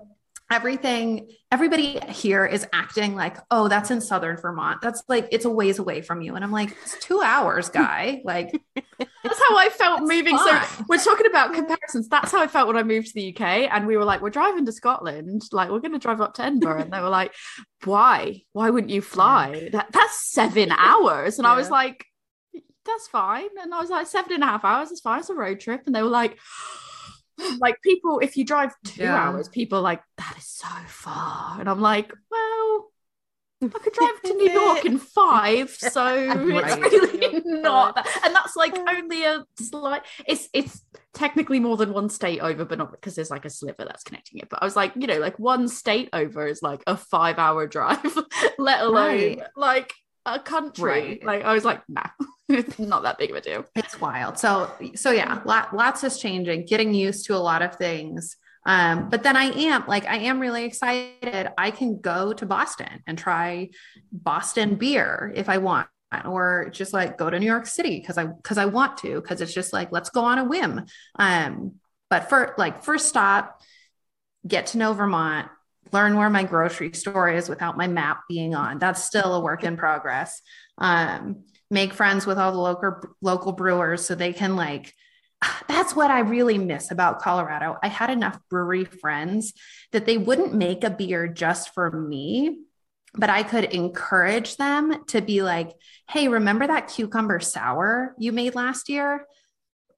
everything 0.51 1.29
everybody 1.51 1.99
here 2.09 2.47
is 2.47 2.67
acting 2.73 3.15
like 3.17 3.37
oh 3.51 3.69
that's 3.69 3.91
in 3.91 4.01
southern 4.01 4.37
vermont. 4.37 4.81
That's 4.81 5.03
like 5.09 5.29
it's 5.33 5.45
a 5.45 5.51
ways 5.51 5.79
away 5.79 6.03
from 6.03 6.21
you. 6.21 6.35
And 6.35 6.45
i'm 6.45 6.53
like 6.53 6.71
it's 6.83 6.99
two 7.01 7.21
hours 7.21 7.69
guy. 7.69 8.23
Like 8.27 8.61
that's 8.99 9.41
how 9.49 9.57
i 9.57 9.69
felt 9.69 10.03
moving 10.03 10.37
fine. 10.37 10.65
so 10.65 10.85
we're 10.89 10.99
talking 10.99 11.27
about 11.27 11.55
comparisons. 11.55 12.09
That's 12.09 12.33
how 12.33 12.41
i 12.43 12.47
felt 12.47 12.69
when 12.69 12.77
i 12.77 12.83
moved 12.83 13.09
to 13.09 13.15
the 13.15 13.35
uk 13.35 13.41
and 13.41 13.87
we 13.87 13.97
were 13.97 14.05
like 14.05 14.21
we're 14.21 14.31
driving 14.31 14.67
to 14.67 14.73
scotland. 14.73 15.43
Like 15.53 15.71
we're 15.71 15.81
going 15.81 15.93
to 15.93 15.99
drive 15.99 16.21
up 16.21 16.35
to 16.35 16.43
edinburgh. 16.43 16.83
And 16.83 16.93
they 16.93 17.01
were 17.01 17.09
like 17.09 17.35
why? 17.85 18.43
Why 18.53 18.71
wouldn't 18.71 18.93
you 18.93 19.03
fly? 19.03 19.69
That, 19.73 19.89
that's 19.93 20.31
seven 20.33 20.73
hours. 20.73 21.39
And 21.39 21.47
yeah. 21.47 21.53
i 21.53 21.57
was 21.57 21.71
like 21.71 22.05
that's 22.85 23.09
fine. 23.09 23.49
And 23.61 23.75
i 23.75 23.81
was 23.81 23.91
like 23.91 24.07
seven 24.07 24.33
and 24.33 24.43
a 24.43 24.47
half 24.47 24.65
hours 24.65 24.91
is 24.91 25.01
fine. 25.01 25.21
It's 25.21 25.31
a 25.31 25.35
road 25.35 25.61
trip. 25.61 25.83
And 25.87 25.95
they 25.95 26.03
were 26.03 26.09
like 26.09 26.39
like 27.59 27.81
people 27.83 28.19
if 28.21 28.37
you 28.37 28.45
drive 28.45 28.73
two 28.85 29.03
yeah. 29.03 29.15
hours 29.15 29.49
people 29.49 29.83
like 29.83 30.03
that 30.17 30.35
is 30.39 30.47
so 30.47 30.69
far 30.87 31.61
and 31.61 31.69
i'm 31.69 31.81
like 31.81 32.13
well 32.31 32.91
I 33.63 33.69
could 33.69 33.93
drive 33.95 34.23
to 34.23 34.35
New 34.37 34.51
York 34.51 34.85
in 34.85 34.99
five, 34.99 35.71
so 35.79 36.05
right. 36.05 36.65
it's 36.67 36.77
really 36.77 37.43
not 37.61 37.95
that. 37.95 38.07
And 38.25 38.35
that's 38.35 38.55
like 38.55 38.77
only 38.77 39.25
a 39.25 39.45
slight. 39.59 40.03
It's 40.27 40.49
it's 40.53 40.83
technically 41.15 41.59
more 41.59 41.77
than 41.77 41.93
one 41.93 42.11
state 42.11 42.41
over, 42.41 42.65
but 42.65 42.79
not 42.79 42.93
because 42.93 43.15
there's 43.15 43.31
like 43.31 43.47
a 43.47 43.51
sliver 43.51 43.85
that's 43.85 44.05
connecting 44.05 44.41
it. 44.41 44.49
But 44.51 44.63
I 44.63 44.67
was 44.67 44.77
like, 44.77 44.93
you 44.95 45.07
know, 45.07 45.19
like 45.19 45.39
one 45.39 45.69
state 45.69 46.11
over 46.13 46.47
is 46.47 46.63
like 46.63 46.83
a 46.87 46.97
five-hour 46.97 47.67
drive, 47.67 48.19
let 48.59 48.83
alone 48.83 49.17
right. 49.17 49.43
like 49.57 49.95
a 50.27 50.39
country. 50.39 50.85
Right. 50.85 51.25
Like 51.25 51.45
I 51.45 51.55
was 51.55 51.65
like, 51.65 51.83
nah, 51.89 52.09
it's 52.49 52.79
not 52.79 53.03
that 53.05 53.19
big 53.19 53.31
of 53.31 53.37
a 53.37 53.41
deal. 53.41 53.65
It's 53.75 54.01
wild. 54.01 54.39
So 54.39 54.71
so 54.95 55.11
yeah, 55.11 55.41
lot, 55.45 55.75
lots 55.75 56.05
is 56.05 56.19
changing, 56.19 56.67
getting 56.67 56.93
used 56.93 57.27
to 57.27 57.37
a 57.37 57.39
lot 57.39 57.63
of 57.63 57.77
things. 57.77 58.37
Um, 58.67 59.09
but 59.09 59.23
then 59.23 59.37
I 59.37 59.45
am 59.45 59.85
like 59.87 60.07
I 60.07 60.17
am 60.19 60.41
really 60.41 60.65
excited. 60.65 61.49
I 61.57 61.71
can 61.71 62.01
go 62.01 62.33
to 62.33 62.45
Boston 62.45 63.03
and 63.07 63.17
try 63.17 63.71
Boston 64.11 64.75
beer 64.75 65.33
if 65.35 65.49
I 65.49 65.59
want 65.59 65.89
or 66.25 66.71
just 66.73 66.93
like 66.93 67.19
go 67.19 67.31
to 67.31 67.39
New 67.39 67.47
York 67.47 67.67
City 67.67 68.01
because 68.01 68.19
I 68.19 68.27
because 68.27 68.59
I 68.59 68.67
want 68.67 68.99
to 68.99 69.21
because 69.21 69.41
it's 69.41 69.55
just 69.55 69.73
like 69.73 69.93
let's 69.93 70.11
go 70.11 70.23
on 70.23 70.39
a 70.39 70.45
whim. 70.45 70.85
Um, 71.19 71.77
but 72.11 72.29
for 72.29 72.55
like 72.59 72.83
first 72.83 73.09
stop, 73.09 73.61
get 74.47 74.69
to 74.69 74.79
know 74.79 74.93
Vermont, 74.93 75.49
learn 75.93 76.17
where 76.17 76.31
my 76.31 76.45
grocery 76.45 76.93
store 76.93 77.29
is 77.29 77.49
without 77.49 77.77
my 77.77 77.87
map 77.87 78.23
being 78.29 78.55
on. 78.55 78.79
That's 78.79 79.05
still 79.05 79.35
a 79.35 79.41
work 79.41 79.65
in 79.65 79.77
progress. 79.77 80.41
Um, 80.79 81.45
make 81.71 81.93
friends 81.93 82.27
with 82.27 82.39
all 82.39 82.53
the 82.53 82.59
local 82.59 83.01
local 83.21 83.53
brewers 83.53 84.05
so 84.05 84.15
they 84.15 84.33
can 84.33 84.57
like 84.57 84.93
that's 85.69 85.95
what 85.95 86.11
I 86.11 86.21
really 86.21 86.59
miss 86.59 86.91
about 86.91 87.21
Colorado. 87.21 87.77
I 87.83 87.89
had 87.89 88.11
enough 88.11 88.39
brewery 88.49 88.85
friends 88.85 89.53
that 89.93 90.07
they 90.07 90.19
wouldn't 90.19 90.55
make 90.55 90.85
a 90.85 90.91
beer 90.91 91.29
just 91.29 91.75
for 91.75 91.91
me, 91.91 92.61
but 93.15 93.31
I 93.31 93.43
could 93.43 93.65
encourage 93.65 94.57
them 94.57 95.05
to 95.07 95.21
be 95.21 95.43
like, 95.43 95.73
hey, 96.09 96.29
remember 96.29 96.67
that 96.67 96.89
cucumber 96.89 97.41
sour 97.41 98.15
you 98.19 98.33
made 98.33 98.55
last 98.55 98.89
year? 98.89 99.27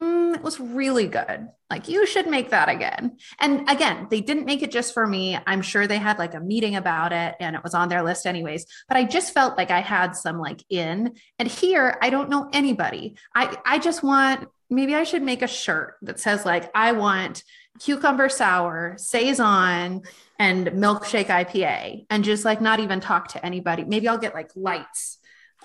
Mm, 0.03 0.35
it 0.35 0.43
was 0.43 0.61
really 0.61 1.07
good. 1.07 1.49
Like, 1.71 1.89
you 1.89 2.07
should 2.07 2.27
make 2.27 2.51
that 2.51 2.69
again. 2.69 3.19
And 3.39 3.69
again, 3.69 4.07
they 4.11 4.21
didn't 4.21 4.47
make 4.47 4.63
it 4.63 4.71
just 4.71 4.95
for 4.95 5.07
me. 5.07 5.39
I'm 5.47 5.63
sure 5.63 5.87
they 5.87 5.99
had 5.99 6.19
like 6.19 6.35
a 6.35 6.41
meeting 6.41 6.77
about 6.77 7.13
it 7.13 7.35
and 7.41 7.55
it 7.55 7.63
was 7.63 7.75
on 7.75 7.89
their 7.89 8.03
list, 8.03 8.27
anyways. 8.27 8.67
But 8.89 8.97
I 8.97 9.05
just 9.05 9.35
felt 9.35 9.59
like 9.59 9.71
I 9.71 9.81
had 9.81 10.17
some 10.17 10.39
like 10.39 10.65
in. 10.71 11.15
And 11.39 11.49
here, 11.49 11.99
I 12.01 12.11
don't 12.11 12.31
know 12.31 12.49
anybody. 12.53 13.17
I, 13.35 13.57
I 13.65 13.79
just 13.79 14.03
want, 14.03 14.49
maybe 14.71 14.95
I 14.95 15.05
should 15.05 15.23
make 15.23 15.43
a 15.43 15.49
shirt 15.49 15.97
that 16.03 16.21
says, 16.21 16.45
like, 16.47 16.71
I 16.75 16.93
want 16.93 17.43
cucumber 17.81 18.29
sour, 18.29 18.95
Saison, 18.99 20.03
and 20.39 20.67
milkshake 20.69 21.27
IPA, 21.27 22.07
and 22.11 22.25
just 22.25 22.45
like 22.45 22.61
not 22.61 22.81
even 22.81 23.01
talk 23.01 23.29
to 23.29 23.45
anybody. 23.45 23.85
Maybe 23.85 24.09
I'll 24.09 24.19
get 24.19 24.35
like 24.35 24.51
lights 24.55 25.19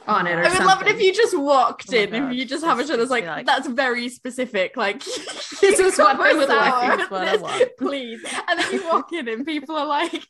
on 0.07 0.27
it. 0.27 0.31
I 0.31 0.41
would 0.41 0.51
something. 0.51 0.65
love 0.65 0.81
it 0.81 0.87
if 0.87 1.01
you 1.01 1.13
just 1.13 1.37
walked 1.37 1.93
oh 1.93 1.97
in. 1.97 2.11
God. 2.11 2.31
If 2.31 2.37
you 2.37 2.45
just 2.45 2.63
have 2.63 2.79
a 2.79 2.87
show 2.87 2.97
that's 2.97 3.09
like, 3.09 3.25
like, 3.25 3.45
that's 3.45 3.67
very 3.67 4.09
specific. 4.09 4.75
Like 4.77 5.03
this 5.61 5.79
is 5.79 5.97
what 5.97 6.19
I 6.19 6.33
would 6.33 6.49
like. 6.49 7.11
What 7.11 7.27
I 7.27 7.35
want. 7.37 7.69
Please. 7.77 8.23
And 8.49 8.59
then 8.59 8.71
you 8.71 8.87
walk 8.87 9.11
in 9.13 9.27
and 9.27 9.45
people 9.45 9.75
are 9.75 9.87
like, 9.87 10.27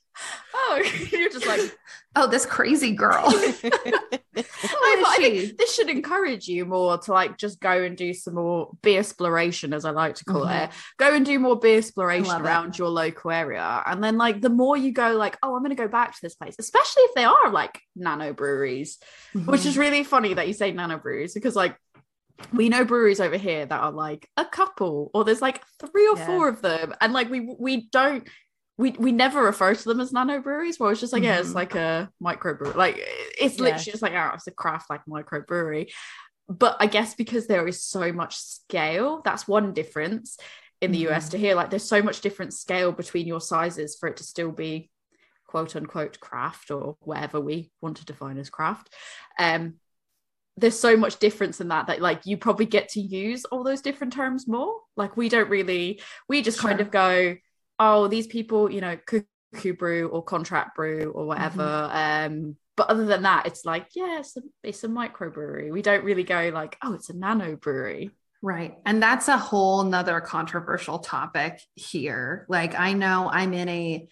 oh, 0.53 0.91
you're 1.11 1.29
just 1.29 1.45
like, 1.45 1.61
oh, 2.15 2.27
this 2.27 2.45
crazy 2.45 2.91
girl. 2.91 3.23
I 4.35 5.15
think 5.17 5.57
this 5.57 5.75
should 5.75 5.89
encourage 5.89 6.47
you 6.47 6.65
more 6.65 6.97
to 6.97 7.11
like 7.11 7.37
just 7.37 7.59
go 7.59 7.83
and 7.83 7.95
do 7.95 8.13
some 8.13 8.35
more 8.35 8.71
beer 8.81 8.99
exploration, 8.99 9.73
as 9.73 9.85
I 9.85 9.91
like 9.91 10.15
to 10.15 10.25
call 10.25 10.45
mm-hmm. 10.45 10.65
it. 10.65 10.69
Go 10.97 11.13
and 11.15 11.25
do 11.25 11.37
more 11.39 11.59
beer 11.59 11.77
exploration 11.77 12.41
around 12.41 12.69
it. 12.69 12.79
your 12.79 12.89
local 12.89 13.31
area. 13.31 13.83
And 13.85 14.03
then 14.03 14.17
like 14.17 14.41
the 14.41 14.49
more 14.49 14.77
you 14.77 14.91
go, 14.91 15.13
like, 15.13 15.37
oh, 15.43 15.55
I'm 15.55 15.63
gonna 15.63 15.75
go 15.75 15.87
back 15.87 16.13
to 16.13 16.19
this 16.21 16.35
place, 16.35 16.55
especially 16.59 17.03
if 17.03 17.15
they 17.15 17.25
are 17.25 17.51
like 17.51 17.79
nano 17.95 18.33
breweries, 18.33 18.99
mm-hmm. 19.35 19.49
which 19.49 19.65
is 19.65 19.77
really 19.77 20.03
funny 20.03 20.33
that 20.33 20.47
you 20.47 20.53
say 20.53 20.71
nano 20.71 20.97
breweries 20.97 21.33
because 21.33 21.55
like 21.55 21.75
we 22.51 22.69
know 22.69 22.83
breweries 22.83 23.19
over 23.19 23.37
here 23.37 23.65
that 23.65 23.79
are 23.79 23.91
like 23.91 24.27
a 24.37 24.45
couple 24.45 25.11
or 25.13 25.23
there's 25.23 25.41
like 25.41 25.61
three 25.79 26.07
or 26.07 26.17
yeah. 26.17 26.25
four 26.25 26.49
of 26.49 26.61
them 26.61 26.93
and 26.99 27.13
like 27.13 27.29
we 27.29 27.41
we 27.59 27.87
don't 27.91 28.27
we 28.77 28.91
we 28.91 29.11
never 29.11 29.43
refer 29.43 29.75
to 29.75 29.83
them 29.83 29.99
as 29.99 30.11
nano 30.11 30.39
breweries. 30.39 30.79
Where 30.79 30.91
it's 30.91 31.01
just 31.01 31.13
like, 31.13 31.23
yeah, 31.23 31.39
it's 31.39 31.49
mm-hmm. 31.49 31.57
like 31.57 31.75
a 31.75 32.09
micro 32.19 32.55
brewery. 32.55 32.75
Like 32.75 32.95
it's 32.97 33.57
yeah. 33.57 33.63
literally 33.63 33.83
just 33.83 34.01
like, 34.01 34.13
oh, 34.13 34.31
it's 34.33 34.47
a 34.47 34.51
craft 34.51 34.89
like 34.89 35.07
micro 35.07 35.41
brewery. 35.41 35.91
But 36.49 36.77
I 36.79 36.87
guess 36.87 37.15
because 37.15 37.47
there 37.47 37.67
is 37.67 37.83
so 37.83 38.11
much 38.11 38.35
scale, 38.35 39.21
that's 39.23 39.47
one 39.47 39.73
difference 39.73 40.37
in 40.81 40.91
the 40.91 41.03
mm-hmm. 41.03 41.13
US 41.13 41.29
to 41.29 41.37
here. 41.37 41.55
Like 41.55 41.69
there's 41.69 41.87
so 41.87 42.01
much 42.01 42.21
different 42.21 42.53
scale 42.53 42.91
between 42.91 43.27
your 43.27 43.41
sizes 43.41 43.95
for 43.99 44.09
it 44.09 44.17
to 44.17 44.23
still 44.23 44.51
be 44.51 44.89
quote 45.47 45.75
unquote 45.75 46.19
craft 46.19 46.71
or 46.71 46.97
whatever 47.01 47.39
we 47.39 47.71
want 47.79 47.97
to 47.97 48.05
define 48.05 48.39
as 48.39 48.49
craft. 48.49 48.89
Um, 49.37 49.75
there's 50.57 50.79
so 50.79 50.97
much 50.97 51.17
difference 51.17 51.61
in 51.61 51.69
that 51.69 51.87
that 51.87 52.01
like 52.01 52.25
you 52.25 52.37
probably 52.37 52.65
get 52.65 52.89
to 52.89 53.01
use 53.01 53.45
all 53.45 53.63
those 53.63 53.81
different 53.81 54.13
terms 54.13 54.47
more. 54.47 54.81
Like 54.95 55.15
we 55.15 55.29
don't 55.29 55.49
really, 55.49 56.01
we 56.27 56.41
just 56.41 56.59
sure. 56.59 56.69
kind 56.69 56.81
of 56.81 56.91
go, 56.91 57.35
oh, 57.79 58.07
these 58.07 58.27
people, 58.27 58.71
you 58.71 58.81
know, 58.81 58.97
cuckoo 59.05 59.73
brew 59.73 60.07
or 60.07 60.23
contract 60.23 60.75
brew 60.75 61.11
or 61.13 61.25
whatever. 61.25 61.63
Mm-hmm. 61.63 62.33
Um, 62.33 62.55
but 62.75 62.89
other 62.89 63.05
than 63.05 63.23
that, 63.23 63.45
it's 63.45 63.65
like, 63.65 63.87
yeah, 63.95 64.19
it's 64.19 64.35
a, 64.37 64.41
it's 64.63 64.83
a 64.83 64.87
microbrewery. 64.87 65.71
We 65.71 65.81
don't 65.81 66.03
really 66.03 66.23
go 66.23 66.51
like, 66.53 66.77
oh, 66.81 66.93
it's 66.93 67.09
a 67.09 67.17
nano 67.17 67.55
brewery. 67.55 68.11
Right. 68.41 68.75
And 68.85 69.01
that's 69.01 69.29
a 69.29 69.37
whole 69.37 69.83
nother 69.83 70.19
controversial 70.19 70.99
topic 70.99 71.61
here. 71.75 72.45
Like 72.49 72.77
I 72.77 72.93
know 72.93 73.29
I'm 73.31 73.53
in 73.53 73.69
a 73.69 74.07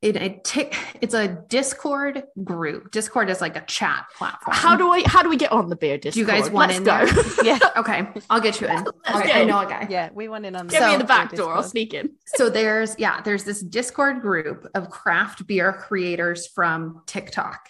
it, 0.00 0.14
it 0.16 0.44
t- 0.44 0.70
it's 1.00 1.14
a 1.14 1.26
discord 1.48 2.22
group. 2.44 2.92
Discord 2.92 3.30
is 3.30 3.40
like 3.40 3.56
a 3.56 3.62
chat 3.62 4.06
platform. 4.16 4.56
How 4.56 4.76
do 4.76 4.92
i 4.92 5.02
how 5.06 5.22
do 5.22 5.28
we 5.28 5.36
get 5.36 5.50
on 5.50 5.68
the 5.68 5.76
beer 5.76 5.98
discord 5.98 6.14
do 6.14 6.20
you 6.20 6.40
guys 6.40 6.50
want 6.50 6.70
Let's 6.70 6.78
in 6.78 6.84
go. 6.84 7.06
there 7.06 7.34
yeah. 7.44 7.58
Okay 7.76 8.08
i'll 8.30 8.40
get 8.40 8.60
you 8.60 8.68
in. 8.68 8.86
Okay, 9.14 9.32
i 9.32 9.44
know 9.44 9.60
a 9.60 9.66
guy. 9.66 9.86
Yeah 9.90 10.10
we 10.12 10.28
want 10.28 10.46
in 10.46 10.54
on 10.54 10.68
get 10.68 10.82
so, 10.82 10.88
me 10.88 10.94
in 10.94 10.98
the 11.00 11.04
back 11.04 11.32
door. 11.32 11.52
I'll 11.52 11.62
sneak 11.62 11.94
in. 11.94 12.10
So 12.26 12.48
there's 12.48 12.96
yeah 12.98 13.20
there's 13.22 13.42
this 13.42 13.60
discord 13.60 14.20
group 14.20 14.68
of 14.74 14.88
craft 14.88 15.46
beer 15.46 15.72
creators 15.72 16.46
from 16.46 17.02
tiktok. 17.06 17.68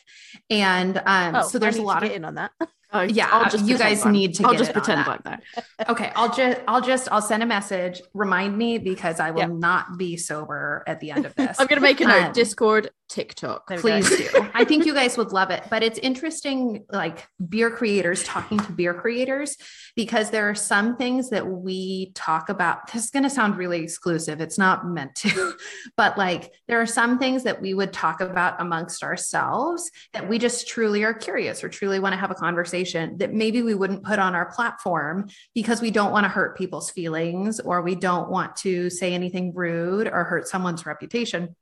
And 0.50 1.00
um 1.06 1.36
oh, 1.36 1.48
so 1.48 1.58
there's 1.58 1.78
a 1.78 1.82
lot 1.82 2.04
of 2.04 2.10
in 2.10 2.26
on 2.26 2.34
that 2.34 2.50
Oh 2.90 3.02
yeah, 3.02 3.28
I'll 3.30 3.50
just 3.50 3.66
you 3.66 3.76
guys 3.76 4.04
need 4.06 4.34
to. 4.36 4.46
I'll 4.46 4.54
just 4.54 4.72
pretend 4.72 5.06
like 5.06 5.22
that. 5.24 5.42
okay, 5.88 6.10
I'll 6.16 6.32
just, 6.32 6.60
I'll 6.66 6.80
just, 6.80 7.08
I'll 7.12 7.20
send 7.20 7.42
a 7.42 7.46
message. 7.46 8.00
Remind 8.14 8.56
me 8.56 8.78
because 8.78 9.20
I 9.20 9.30
will 9.30 9.40
yep. 9.40 9.50
not 9.50 9.98
be 9.98 10.16
sober 10.16 10.84
at 10.86 11.00
the 11.00 11.10
end 11.10 11.26
of 11.26 11.34
this. 11.34 11.56
I'm 11.60 11.66
gonna 11.66 11.82
make 11.82 12.00
a 12.00 12.06
note. 12.06 12.22
Um, 12.22 12.32
Discord, 12.32 12.90
TikTok. 13.08 13.66
Please 13.66 14.08
do. 14.08 14.28
I 14.54 14.64
think 14.64 14.84
you 14.84 14.94
guys 14.94 15.16
would 15.16 15.32
love 15.32 15.50
it. 15.50 15.64
But 15.70 15.82
it's 15.82 15.98
interesting, 15.98 16.84
like 16.90 17.26
beer 17.48 17.70
creators 17.70 18.22
talking 18.24 18.58
to 18.58 18.72
beer 18.72 18.94
creators, 18.94 19.56
because 19.96 20.30
there 20.30 20.48
are 20.48 20.54
some 20.54 20.96
things 20.96 21.30
that 21.30 21.46
we 21.46 22.12
talk 22.14 22.48
about. 22.48 22.92
This 22.92 23.04
is 23.04 23.10
gonna 23.10 23.30
sound 23.30 23.56
really 23.56 23.82
exclusive. 23.82 24.40
It's 24.40 24.58
not 24.58 24.86
meant 24.86 25.14
to, 25.16 25.54
but 25.96 26.18
like 26.18 26.52
there 26.68 26.80
are 26.80 26.86
some 26.86 27.18
things 27.18 27.44
that 27.44 27.60
we 27.60 27.74
would 27.74 27.92
talk 27.92 28.20
about 28.20 28.60
amongst 28.60 29.02
ourselves 29.02 29.90
that 30.12 30.28
we 30.28 30.38
just 30.38 30.68
truly 30.68 31.04
are 31.04 31.14
curious 31.14 31.64
or 31.64 31.68
truly 31.68 32.00
want 32.00 32.12
to 32.12 32.18
have 32.18 32.30
a 32.30 32.34
conversation 32.34 33.16
that 33.18 33.32
maybe 33.32 33.62
we 33.62 33.74
wouldn't 33.74 34.04
put 34.04 34.18
on 34.18 34.34
our 34.34 34.46
platform 34.46 35.28
because 35.54 35.80
we 35.80 35.90
don't 35.90 36.12
want 36.12 36.24
to 36.24 36.28
hurt 36.28 36.56
people's 36.58 36.90
feelings 36.90 37.60
or 37.60 37.82
we 37.82 37.94
don't 37.94 38.30
want 38.30 38.54
to 38.56 38.90
say 38.90 39.14
anything 39.14 39.52
rude 39.54 40.06
or 40.06 40.24
hurt 40.24 40.46
someone's 40.46 40.84
reputation. 40.84 41.56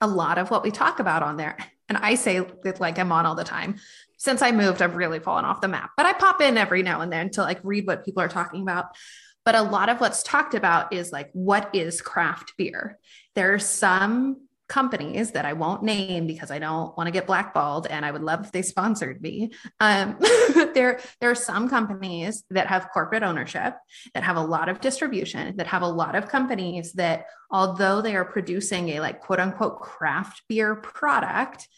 A 0.00 0.06
lot 0.06 0.38
of 0.38 0.50
what 0.50 0.62
we 0.62 0.70
talk 0.70 0.98
about 0.98 1.22
on 1.22 1.36
there, 1.36 1.56
and 1.88 1.98
I 1.98 2.14
say 2.14 2.36
it 2.38 2.80
like 2.80 2.98
I'm 2.98 3.12
on 3.12 3.26
all 3.26 3.34
the 3.34 3.44
time. 3.44 3.76
Since 4.16 4.42
I 4.42 4.52
moved, 4.52 4.82
I've 4.82 4.96
really 4.96 5.18
fallen 5.18 5.44
off 5.44 5.60
the 5.60 5.68
map, 5.68 5.90
but 5.96 6.06
I 6.06 6.12
pop 6.12 6.40
in 6.40 6.58
every 6.58 6.82
now 6.82 7.00
and 7.00 7.12
then 7.12 7.30
to 7.30 7.42
like 7.42 7.60
read 7.62 7.86
what 7.86 8.04
people 8.04 8.22
are 8.22 8.28
talking 8.28 8.62
about. 8.62 8.86
But 9.44 9.54
a 9.54 9.62
lot 9.62 9.88
of 9.88 10.00
what's 10.00 10.22
talked 10.22 10.54
about 10.54 10.92
is 10.92 11.12
like, 11.12 11.30
what 11.32 11.70
is 11.74 12.02
craft 12.02 12.52
beer? 12.58 12.98
There 13.34 13.54
are 13.54 13.58
some 13.58 14.46
companies 14.70 15.32
that 15.32 15.44
I 15.44 15.52
won't 15.52 15.82
name 15.82 16.26
because 16.26 16.50
I 16.50 16.60
don't 16.60 16.96
want 16.96 17.08
to 17.08 17.10
get 17.10 17.26
blackballed 17.26 17.88
and 17.88 18.06
I 18.06 18.10
would 18.12 18.22
love 18.22 18.44
if 18.44 18.52
they 18.52 18.62
sponsored 18.62 19.20
me. 19.20 19.50
Um, 19.80 20.16
there, 20.74 21.00
there 21.20 21.30
are 21.30 21.34
some 21.34 21.68
companies 21.68 22.44
that 22.50 22.68
have 22.68 22.88
corporate 22.92 23.24
ownership, 23.24 23.74
that 24.14 24.22
have 24.22 24.36
a 24.36 24.42
lot 24.42 24.68
of 24.68 24.80
distribution, 24.80 25.56
that 25.56 25.66
have 25.66 25.82
a 25.82 25.88
lot 25.88 26.14
of 26.14 26.28
companies 26.28 26.92
that, 26.92 27.26
although 27.50 28.00
they 28.00 28.14
are 28.14 28.24
producing 28.24 28.90
a 28.90 29.00
like 29.00 29.20
quote 29.20 29.40
unquote 29.40 29.80
craft 29.80 30.42
beer 30.48 30.76
product, 30.76 31.68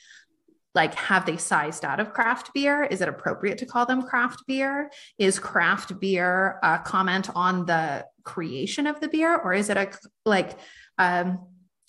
like 0.74 0.94
have 0.94 1.26
they 1.26 1.36
sized 1.36 1.84
out 1.84 2.00
of 2.00 2.12
craft 2.12 2.52
beer 2.54 2.82
is 2.82 3.02
it 3.02 3.08
appropriate 3.08 3.58
to 3.58 3.66
call 3.66 3.84
them 3.84 4.00
craft 4.00 4.42
beer 4.46 4.90
is 5.18 5.38
craft 5.38 6.00
beer 6.00 6.58
a 6.62 6.78
comment 6.78 7.28
on 7.34 7.66
the 7.66 8.06
creation 8.24 8.86
of 8.86 8.98
the 8.98 9.08
beer 9.08 9.36
or 9.36 9.52
is 9.52 9.68
it 9.68 9.76
a 9.76 9.90
like 10.24 10.58
um 10.96 11.38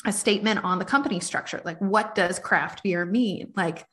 a 0.06 0.12
statement 0.12 0.64
on 0.64 0.80
the 0.80 0.86
company 0.86 1.20
structure. 1.20 1.62
Like, 1.64 1.80
what 1.80 2.16
does 2.16 2.40
craft 2.40 2.84
beer 2.84 3.06
mean? 3.06 3.54
Like, 3.56 3.86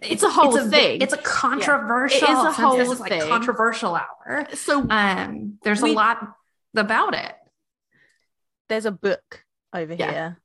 it's 0.00 0.22
a 0.22 0.30
whole 0.30 0.54
it's 0.56 0.66
a, 0.66 0.70
thing. 0.70 1.00
It's 1.00 1.14
a 1.14 1.18
controversial. 1.18 2.28
Yeah. 2.28 2.46
It 2.46 2.50
is 2.50 2.58
a 2.58 2.62
whole 2.62 2.76
this 2.76 2.90
is 2.90 3.00
like 3.00 3.10
thing. 3.10 3.28
controversial 3.28 3.94
hour. 3.94 4.46
So, 4.54 4.86
um, 4.88 5.58
there's 5.62 5.82
we, 5.82 5.92
a 5.92 5.94
lot 5.94 6.34
about 6.76 7.14
it. 7.14 7.34
There's 8.68 8.84
a 8.84 8.92
book 8.92 9.44
over 9.72 9.94
yeah. 9.94 10.10
here. 10.10 10.40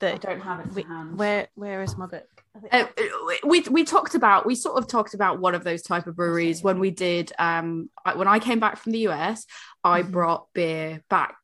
That 0.00 0.14
I 0.14 0.16
don't 0.16 0.40
have 0.40 0.60
it. 0.60 0.72
We, 0.72 0.82
where 0.82 1.48
Where 1.54 1.82
is 1.82 1.96
my 1.98 2.06
book? 2.06 2.24
Uh, 2.72 2.86
we 3.44 3.60
we 3.60 3.84
talked 3.84 4.14
about 4.14 4.44
we 4.44 4.54
sort 4.54 4.78
of 4.78 4.88
talked 4.88 5.14
about 5.14 5.40
one 5.40 5.54
of 5.54 5.62
those 5.62 5.82
type 5.82 6.06
of 6.06 6.16
breweries 6.16 6.62
when 6.62 6.80
we 6.80 6.90
did 6.90 7.32
um 7.38 7.88
when 8.16 8.26
I 8.26 8.40
came 8.40 8.58
back 8.58 8.76
from 8.76 8.90
the 8.92 9.06
US 9.08 9.46
I 9.84 10.02
mm-hmm. 10.02 10.10
brought 10.10 10.48
beer 10.52 11.00
back 11.08 11.36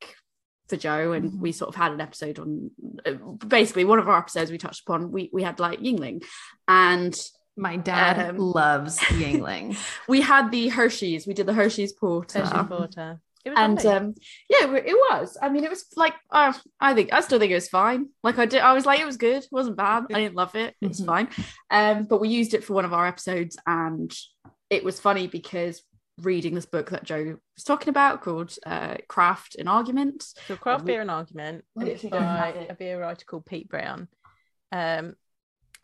for 0.69 0.77
Jo, 0.77 1.13
and 1.13 1.31
mm-hmm. 1.31 1.41
we 1.41 1.53
sort 1.53 1.69
of 1.69 1.75
had 1.75 1.93
an 1.93 2.01
episode 2.01 2.39
on 2.39 2.71
uh, 3.05 3.13
basically 3.47 3.85
one 3.85 3.99
of 3.99 4.09
our 4.09 4.19
episodes 4.19 4.51
we 4.51 4.59
touched 4.59 4.83
upon. 4.83 5.13
We 5.13 5.31
we 5.33 5.43
had 5.43 5.61
like 5.61 5.81
Yuengling, 5.81 6.25
and 6.67 7.19
my 7.57 7.77
dad 7.77 8.31
um, 8.31 8.39
loves 8.39 8.99
Yuengling. 8.99 9.79
we 10.09 10.21
had 10.21 10.51
the 10.51 10.69
Hershey's. 10.69 11.27
We 11.27 11.35
did 11.35 11.47
the 11.47 11.55
Hershey's 11.55 11.93
porter. 11.93 12.45
Hershey 12.45 12.69
porter. 12.69 13.21
and 13.45 13.87
um, 13.87 14.15
yeah, 14.51 14.75
it 14.75 14.97
was. 15.11 15.37
I 15.41 15.49
mean, 15.49 15.65
it 15.65 15.71
was 15.71 15.87
like 15.97 16.15
uh, 16.31 16.53
I 16.81 16.95
think 16.95 17.13
I 17.13 17.21
still 17.21 17.39
think 17.39 17.53
it 17.53 17.57
was 17.57 17.69
fine. 17.69 18.09
Like 18.23 18.39
I 18.39 18.47
did, 18.47 18.61
I 18.61 18.73
was 18.73 18.87
like, 18.87 19.01
it 19.01 19.07
was 19.07 19.17
good. 19.17 19.45
It 19.45 19.49
wasn't 19.53 19.77
bad. 19.77 20.05
I 20.13 20.21
didn't 20.21 20.37
love 20.37 20.55
it. 20.55 20.75
It 20.81 20.89
was 20.89 21.01
mm-hmm. 21.01 21.07
fine. 21.07 21.29
Um, 21.71 22.05
but 22.05 22.21
we 22.21 22.29
used 22.29 22.55
it 22.55 22.65
for 22.65 22.75
one 22.75 22.85
of 22.85 22.93
our 22.93 23.07
episodes, 23.07 23.57
and 23.67 24.13
it 24.69 24.85
was 24.85 25.01
funny 25.01 25.27
because 25.29 25.83
reading 26.23 26.55
this 26.55 26.67
book 26.67 26.91
that 26.91 27.05
Jo 27.05 27.37
was 27.55 27.65
talking 27.65 27.89
about 27.89 28.23
called 28.23 28.55
uh, 28.65 28.97
Craft: 29.09 29.57
An 29.57 29.69
Argument. 29.69 30.25
So 30.47 30.57
Craft 30.57 30.85
Beer 30.85 31.01
and 31.01 31.11
Argument, 31.11 31.65
and 31.77 31.89
it's 31.89 32.03
by 32.03 32.55
it. 32.57 32.71
a 32.71 32.75
beer 32.75 33.01
writer 33.01 33.25
called 33.25 33.47
Pete 33.47 33.69
Brown. 33.69 34.09
Um, 34.73 35.15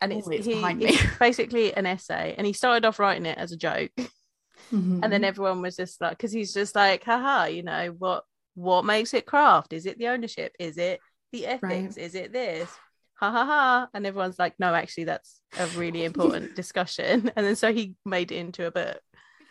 and 0.01 0.11
it's, 0.11 0.27
oh, 0.27 0.31
it's 0.31 0.45
he, 0.45 0.53
it's 0.53 1.17
basically 1.19 1.73
an 1.73 1.85
essay, 1.85 2.35
and 2.37 2.45
he 2.45 2.53
started 2.53 2.85
off 2.85 2.99
writing 2.99 3.25
it 3.25 3.37
as 3.37 3.51
a 3.51 3.57
joke, 3.57 3.91
mm-hmm. 3.95 4.99
and 5.03 5.13
then 5.13 5.23
everyone 5.23 5.61
was 5.61 5.75
just 5.75 6.01
like, 6.01 6.11
because 6.11 6.31
he's 6.31 6.53
just 6.53 6.75
like, 6.75 7.03
haha, 7.03 7.45
you 7.45 7.63
know 7.63 7.95
what? 7.97 8.23
What 8.55 8.85
makes 8.85 9.13
it 9.13 9.25
craft? 9.25 9.73
Is 9.73 9.85
it 9.85 9.97
the 9.97 10.09
ownership? 10.09 10.55
Is 10.59 10.77
it 10.77 10.99
the 11.31 11.47
ethics? 11.47 11.63
Right. 11.63 11.97
Is 11.97 12.15
it 12.15 12.33
this? 12.33 12.69
Ha 13.15 13.31
ha 13.31 13.45
ha! 13.45 13.87
And 13.93 14.05
everyone's 14.05 14.37
like, 14.37 14.55
no, 14.59 14.73
actually, 14.73 15.05
that's 15.05 15.39
a 15.57 15.67
really 15.67 16.03
important 16.05 16.55
discussion. 16.55 17.31
And 17.35 17.45
then 17.45 17.55
so 17.55 17.71
he 17.71 17.95
made 18.05 18.31
it 18.31 18.37
into 18.37 18.67
a 18.67 18.71
book 18.71 18.99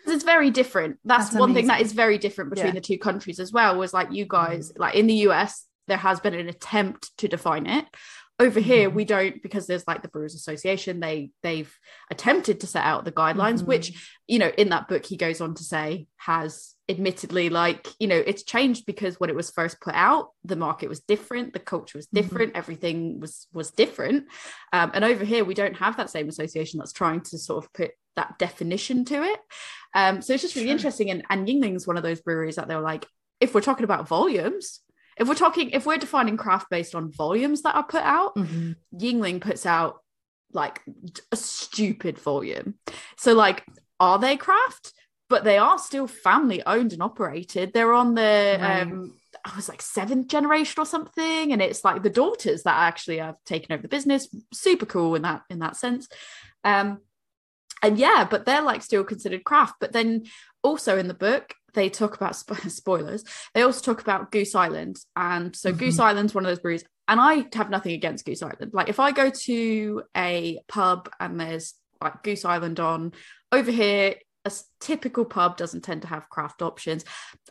it's 0.07 0.25
very 0.25 0.51
different. 0.51 0.99
That's, 1.05 1.27
That's 1.27 1.37
one 1.37 1.51
amazing. 1.51 1.69
thing 1.69 1.69
that 1.69 1.81
is 1.81 1.93
very 1.93 2.19
different 2.19 2.51
between 2.51 2.69
yeah. 2.69 2.73
the 2.73 2.81
two 2.81 2.99
countries 2.99 3.39
as 3.39 3.53
well. 3.53 3.79
Was 3.79 3.93
like 3.93 4.13
you 4.13 4.27
guys, 4.27 4.73
mm. 4.73 4.79
like 4.79 4.95
in 4.95 5.07
the 5.07 5.15
US, 5.29 5.67
there 5.89 5.97
has 5.97 6.21
been 6.21 6.35
an 6.35 6.49
attempt 6.49 7.17
to 7.19 7.29
define 7.29 7.67
it. 7.67 7.87
Over 8.39 8.61
here, 8.61 8.89
mm-hmm. 8.89 8.97
we 8.97 9.05
don't 9.05 9.43
because 9.43 9.67
there's 9.67 9.87
like 9.87 10.03
the 10.03 10.09
Brewers 10.09 10.35
Association. 10.35 11.01
They 11.01 11.31
they've 11.43 11.73
attempted 12.11 12.61
to 12.61 12.67
set 12.67 12.85
out 12.85 13.05
the 13.05 13.13
guidelines, 13.13 13.59
mm-hmm. 13.59 13.67
which 13.67 14.17
you 14.27 14.39
know 14.39 14.51
in 14.57 14.71
that 14.71 14.89
book 14.89 15.07
he 15.07 15.17
goes 15.17 15.41
on 15.41 15.55
to 15.55 15.63
say 15.63 16.07
has 16.17 16.72
admittedly 16.89 17.49
like 17.49 17.87
you 18.01 18.09
know 18.09 18.23
it's 18.27 18.43
changed 18.43 18.85
because 18.87 19.21
when 19.21 19.31
it 19.31 19.37
was 19.37 19.51
first 19.51 19.81
put 19.81 19.95
out 19.95 20.31
the 20.45 20.57
market 20.57 20.89
was 20.89 21.01
different 21.01 21.53
the 21.53 21.61
culture 21.61 21.97
was 21.97 22.07
mm-hmm. 22.07 22.17
different 22.17 22.51
mm-hmm. 22.51 22.59
everything 22.59 23.21
was 23.21 23.47
was 23.53 23.71
different 23.71 24.25
um, 24.73 24.91
and 24.93 25.05
over 25.05 25.25
here 25.25 25.45
we 25.45 25.55
don't 25.55 25.77
have 25.77 25.97
that 25.97 26.11
same 26.11 26.29
association 26.29 26.79
that's 26.79 26.93
trying 26.93 27.21
to 27.21 27.39
sort 27.39 27.65
of 27.65 27.73
put 27.73 27.93
that 28.17 28.37
definition 28.39 29.05
to 29.05 29.23
it 29.23 29.41
um, 29.95 30.23
so 30.23 30.33
it's 30.33 30.43
just 30.43 30.55
really 30.55 30.69
sure. 30.69 30.73
interesting. 30.73 31.11
And, 31.11 31.25
and 31.29 31.47
Yuengling's 31.47 31.87
one 31.87 31.97
of 31.97 32.03
those 32.03 32.21
breweries 32.21 32.57
that 32.57 32.69
they're 32.69 32.81
like, 32.81 33.07
if 33.41 33.55
we're 33.55 33.61
talking 33.61 33.85
about 33.85 34.09
volumes, 34.09 34.81
if 35.19 35.29
we're 35.29 35.35
talking, 35.35 35.71
if 35.71 35.85
we're 35.85 35.99
defining 35.99 36.37
craft 36.37 36.71
based 36.71 36.95
on 36.95 37.13
volumes 37.13 37.63
that 37.63 37.75
are 37.75 37.85
put 37.85 38.03
out, 38.03 38.35
mm-hmm. 38.35 38.73
Yuengling 38.97 39.41
puts 39.41 39.67
out 39.67 39.99
like 40.53 40.81
a 41.31 41.37
stupid 41.37 42.19
volume. 42.19 42.75
So, 43.19 43.35
like, 43.35 43.65
are 44.01 44.19
they 44.19 44.37
craft? 44.37 44.93
But 45.33 45.45
they 45.45 45.59
are 45.59 45.79
still 45.79 46.07
family 46.07 46.63
owned 46.67 46.93
and 46.93 47.03
operated. 47.03 47.73
They're 47.73 47.95
on 47.95 48.15
the, 48.15 48.59
right. 48.61 48.83
um, 48.83 49.15
I 49.45 49.57
was 49.57 49.69
like 49.69 49.81
seventh 49.81 50.29
generation 50.29 50.81
or 50.81 50.87
something, 50.87 51.53
and 51.53 51.63
it's 51.63 51.85
like 51.85 52.03
the 52.03 52.11
daughters 52.11 52.63
that 52.65 52.77
actually 52.77 53.19
have 53.19 53.37
taken 53.47 53.73
over 53.73 53.83
the 53.83 53.89
business. 53.89 54.29
Super 54.53 54.87
cool 54.87 55.15
in 55.15 55.23
that 55.23 55.43
in 55.51 55.61
that 55.61 55.77
sense. 55.77 56.09
Um, 56.65 57.01
and 57.85 57.99
yeah 57.99 58.25
but 58.31 58.47
they're 58.47 58.63
like 58.63 58.81
still 58.81 59.03
considered 59.03 59.43
craft 59.43 59.75
but 59.81 59.93
then 59.93 60.23
also 60.63 60.97
in 60.97 61.09
the 61.09 61.15
book 61.15 61.53
they 61.75 61.89
talk 61.89 62.17
about 62.17 62.37
spoilers. 62.69 63.25
They 63.55 63.63
also 63.63 63.81
talk 63.81 64.01
about 64.01 64.31
Goose 64.31 64.55
Island, 64.55 64.99
and 65.17 65.55
so 65.55 65.71
mm-hmm. 65.71 65.79
Goose 65.79 65.99
Island's 65.99 66.35
one 66.35 66.45
of 66.45 66.51
those 66.51 66.61
breweries. 66.61 66.85
And 67.09 67.21
I 67.21 67.47
have 67.55 67.69
nothing 67.71 67.93
against 67.93 68.25
Goose 68.25 68.43
Island. 68.43 68.73
Like 68.73 68.89
if 68.89 69.01
I 69.01 69.13
go 69.13 69.29
to 69.29 70.03
a 70.17 70.61
pub 70.69 71.11
and 71.19 71.39
there's 71.39 71.75
like 72.01 72.23
Goose 72.23 72.45
Island 72.45 72.81
on 72.81 73.13
over 73.51 73.71
here, 73.71 74.15
a 74.45 74.53
typical 74.81 75.25
pub 75.25 75.57
doesn't 75.57 75.83
tend 75.83 76.03
to 76.03 76.09
have 76.09 76.29
craft 76.29 76.63
options. 76.63 77.05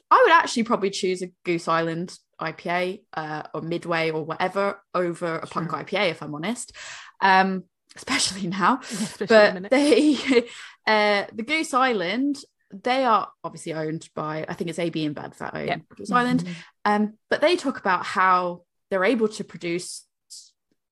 I 0.10 0.22
would 0.24 0.34
actually 0.34 0.64
probably 0.64 0.90
choose 0.90 1.22
a 1.22 1.32
Goose 1.46 1.68
Island 1.68 2.18
IPA 2.40 3.04
uh, 3.14 3.44
or 3.54 3.62
Midway 3.62 4.12
or 4.12 4.26
whatever 4.26 4.82
over 4.94 5.40
a 5.40 5.48
sure. 5.48 5.66
Punk 5.66 5.72
IPA, 5.72 6.12
if 6.12 6.24
I'm 6.24 6.36
honest. 6.36 6.74
Um, 7.22 7.64
especially 7.96 8.48
now. 8.48 8.80
especially 8.82 9.28
but 9.28 9.70
they, 9.70 10.16
uh, 10.88 11.26
the 11.34 11.44
Goose 11.44 11.74
Island, 11.74 12.38
they 12.72 13.04
are 13.04 13.30
obviously 13.44 13.74
owned 13.74 14.08
by, 14.16 14.46
I 14.48 14.54
think 14.54 14.70
it's 14.70 14.80
AB 14.80 15.06
and 15.06 15.16
InBev 15.16 15.38
that 15.38 15.56
own 15.56 15.68
yep. 15.68 15.82
Goose 15.96 16.12
Island. 16.12 16.44
Mm-hmm. 16.44 16.54
Um, 16.86 17.14
but 17.30 17.42
they 17.42 17.56
talk 17.56 17.80
about 17.80 18.06
how 18.06 18.64
they're 18.90 19.06
able 19.06 19.28
to 19.30 19.44
produce 19.44 20.06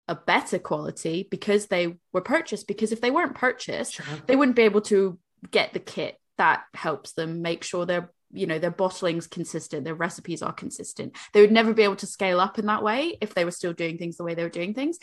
a 0.07 0.15
better 0.15 0.59
quality 0.59 1.27
because 1.29 1.67
they 1.67 1.95
were 2.11 2.21
purchased. 2.21 2.67
Because 2.67 2.91
if 2.91 2.99
they 2.99 3.11
weren't 3.11 3.35
purchased, 3.35 3.93
sure. 3.93 4.05
they 4.25 4.35
wouldn't 4.35 4.55
be 4.55 4.63
able 4.63 4.81
to 4.81 5.19
get 5.51 5.73
the 5.73 5.79
kit 5.79 6.17
that 6.37 6.63
helps 6.73 7.13
them 7.13 7.41
make 7.41 7.63
sure 7.63 7.85
their 7.85 8.11
you 8.31 8.47
know 8.47 8.59
their 8.59 8.71
bottling's 8.71 9.27
consistent 9.27 9.83
their 9.83 9.95
recipes 9.95 10.41
are 10.41 10.53
consistent. 10.53 11.15
They 11.33 11.41
would 11.41 11.51
never 11.51 11.73
be 11.73 11.83
able 11.83 11.97
to 11.97 12.07
scale 12.07 12.39
up 12.39 12.59
in 12.59 12.67
that 12.67 12.83
way 12.83 13.17
if 13.21 13.33
they 13.33 13.45
were 13.45 13.51
still 13.51 13.73
doing 13.73 13.97
things 13.97 14.17
the 14.17 14.23
way 14.23 14.35
they 14.35 14.43
were 14.43 14.49
doing 14.49 14.73
things. 14.73 14.97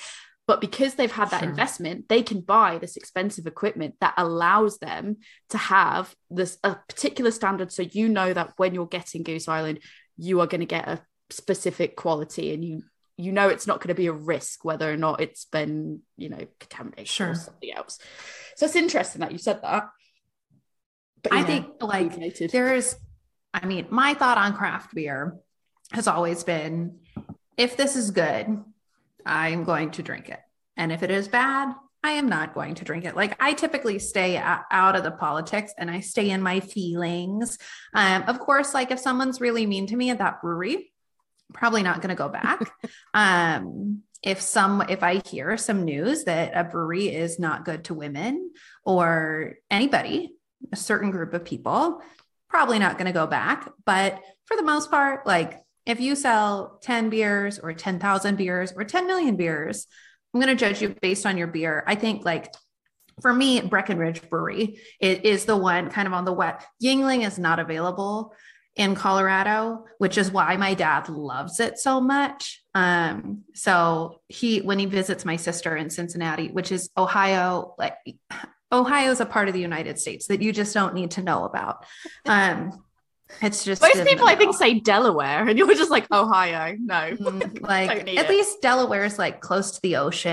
But 0.46 0.60
because 0.60 0.94
they've 0.94 1.10
had 1.10 1.30
that 1.30 1.40
sure. 1.40 1.48
investment 1.48 2.08
they 2.08 2.22
can 2.22 2.40
buy 2.40 2.78
this 2.78 2.96
expensive 2.96 3.46
equipment 3.46 3.96
that 4.00 4.14
allows 4.16 4.78
them 4.78 5.16
to 5.50 5.58
have 5.58 6.14
this 6.30 6.58
a 6.62 6.76
particular 6.88 7.30
standard. 7.30 7.72
So 7.72 7.82
you 7.82 8.08
know 8.08 8.32
that 8.32 8.52
when 8.56 8.74
you're 8.74 8.86
getting 8.86 9.22
goose 9.22 9.48
island 9.48 9.80
you 10.16 10.40
are 10.40 10.46
going 10.46 10.60
to 10.60 10.66
get 10.66 10.88
a 10.88 11.00
specific 11.30 11.96
quality 11.96 12.54
and 12.54 12.64
you 12.64 12.82
you 13.16 13.32
know 13.32 13.48
it's 13.48 13.66
not 13.66 13.80
going 13.80 13.88
to 13.88 13.94
be 13.94 14.06
a 14.06 14.12
risk 14.12 14.64
whether 14.64 14.90
or 14.90 14.96
not 14.96 15.20
it's 15.20 15.46
been 15.46 16.00
you 16.16 16.28
know 16.28 16.46
contamination 16.60 17.06
sure. 17.06 17.30
or 17.30 17.34
something 17.34 17.72
else. 17.72 17.98
So 18.56 18.66
it's 18.66 18.76
interesting 18.76 19.20
that 19.20 19.32
you 19.32 19.38
said 19.38 19.60
that 19.62 19.88
but 21.30 21.38
i 21.38 21.42
think 21.42 21.66
like 21.80 22.38
there's 22.50 22.96
i 23.54 23.64
mean 23.66 23.86
my 23.90 24.14
thought 24.14 24.38
on 24.38 24.54
craft 24.54 24.94
beer 24.94 25.36
has 25.92 26.06
always 26.06 26.44
been 26.44 26.98
if 27.56 27.76
this 27.76 27.96
is 27.96 28.10
good 28.10 28.62
i'm 29.24 29.64
going 29.64 29.90
to 29.90 30.02
drink 30.02 30.28
it 30.28 30.40
and 30.76 30.92
if 30.92 31.02
it 31.02 31.10
is 31.10 31.28
bad 31.28 31.74
I 32.06 32.12
am 32.12 32.28
not 32.28 32.54
going 32.54 32.76
to 32.76 32.84
drink 32.84 33.04
it. 33.04 33.16
Like 33.16 33.36
I 33.40 33.52
typically 33.52 33.98
stay 33.98 34.36
out 34.36 34.94
of 34.94 35.02
the 35.02 35.10
politics 35.10 35.74
and 35.76 35.90
I 35.90 35.98
stay 35.98 36.30
in 36.30 36.40
my 36.40 36.60
feelings. 36.60 37.58
Um, 37.94 38.22
of 38.28 38.38
course, 38.38 38.72
like 38.72 38.92
if 38.92 39.00
someone's 39.00 39.40
really 39.40 39.66
mean 39.66 39.88
to 39.88 39.96
me 39.96 40.10
at 40.10 40.18
that 40.18 40.40
brewery, 40.40 40.92
probably 41.52 41.82
not 41.82 42.00
going 42.00 42.10
to 42.10 42.14
go 42.14 42.28
back. 42.28 42.70
um, 43.14 44.02
if 44.22 44.40
some 44.40 44.82
if 44.88 45.02
I 45.02 45.16
hear 45.26 45.56
some 45.56 45.84
news 45.84 46.24
that 46.24 46.52
a 46.54 46.62
brewery 46.62 47.08
is 47.08 47.40
not 47.40 47.64
good 47.64 47.84
to 47.86 47.94
women 47.94 48.52
or 48.84 49.54
anybody, 49.68 50.35
a 50.72 50.76
certain 50.76 51.10
group 51.10 51.34
of 51.34 51.44
people, 51.44 52.02
probably 52.48 52.78
not 52.78 52.98
going 52.98 53.06
to 53.06 53.12
go 53.12 53.26
back. 53.26 53.70
But 53.84 54.20
for 54.46 54.56
the 54.56 54.62
most 54.62 54.90
part, 54.90 55.26
like 55.26 55.60
if 55.84 56.00
you 56.00 56.16
sell 56.16 56.78
10 56.82 57.10
beers 57.10 57.58
or 57.58 57.72
10,000 57.72 58.36
beers 58.36 58.72
or 58.76 58.84
10 58.84 59.06
million 59.06 59.36
beers, 59.36 59.86
I'm 60.34 60.40
going 60.40 60.56
to 60.56 60.64
judge 60.64 60.82
you 60.82 60.94
based 61.00 61.26
on 61.26 61.36
your 61.36 61.46
beer. 61.46 61.84
I 61.86 61.94
think 61.94 62.24
like 62.24 62.52
for 63.22 63.32
me, 63.32 63.62
Breckenridge 63.62 64.28
Brewery 64.28 64.80
it 65.00 65.24
is 65.24 65.44
the 65.44 65.56
one 65.56 65.90
kind 65.90 66.06
of 66.06 66.12
on 66.12 66.24
the 66.24 66.32
wet. 66.32 66.64
Yuengling 66.82 67.26
is 67.26 67.38
not 67.38 67.58
available 67.58 68.34
in 68.74 68.94
Colorado, 68.94 69.86
which 69.98 70.18
is 70.18 70.30
why 70.30 70.56
my 70.58 70.74
dad 70.74 71.08
loves 71.08 71.60
it 71.60 71.78
so 71.78 71.98
much. 71.98 72.62
Um, 72.74 73.44
so 73.54 74.20
he, 74.28 74.60
when 74.60 74.78
he 74.78 74.84
visits 74.84 75.24
my 75.24 75.36
sister 75.36 75.74
in 75.74 75.88
Cincinnati, 75.88 76.48
which 76.48 76.70
is 76.70 76.90
Ohio, 76.96 77.74
like 77.78 77.94
Ohio 78.72 79.10
is 79.10 79.20
a 79.20 79.26
part 79.26 79.48
of 79.48 79.54
the 79.54 79.60
United 79.60 79.98
States 79.98 80.26
that 80.26 80.42
you 80.42 80.52
just 80.52 80.74
don't 80.74 80.94
need 80.94 81.12
to 81.12 81.22
know 81.22 81.44
about. 81.44 81.84
Um, 82.26 82.82
it's 83.42 83.64
just 83.64 83.82
most 83.82 84.04
people 84.04 84.26
I 84.26 84.36
think 84.36 84.54
say 84.56 84.80
Delaware, 84.80 85.48
and 85.48 85.58
you're 85.58 85.74
just 85.74 85.90
like 85.90 86.10
Ohio. 86.12 86.76
No, 86.78 86.94
mm, 86.94 87.60
like 87.68 87.90
at 87.90 88.08
it. 88.08 88.28
least 88.28 88.62
Delaware 88.62 89.04
is 89.04 89.18
like 89.18 89.40
close 89.40 89.72
to 89.72 89.82
the 89.82 89.96
ocean 89.96 90.30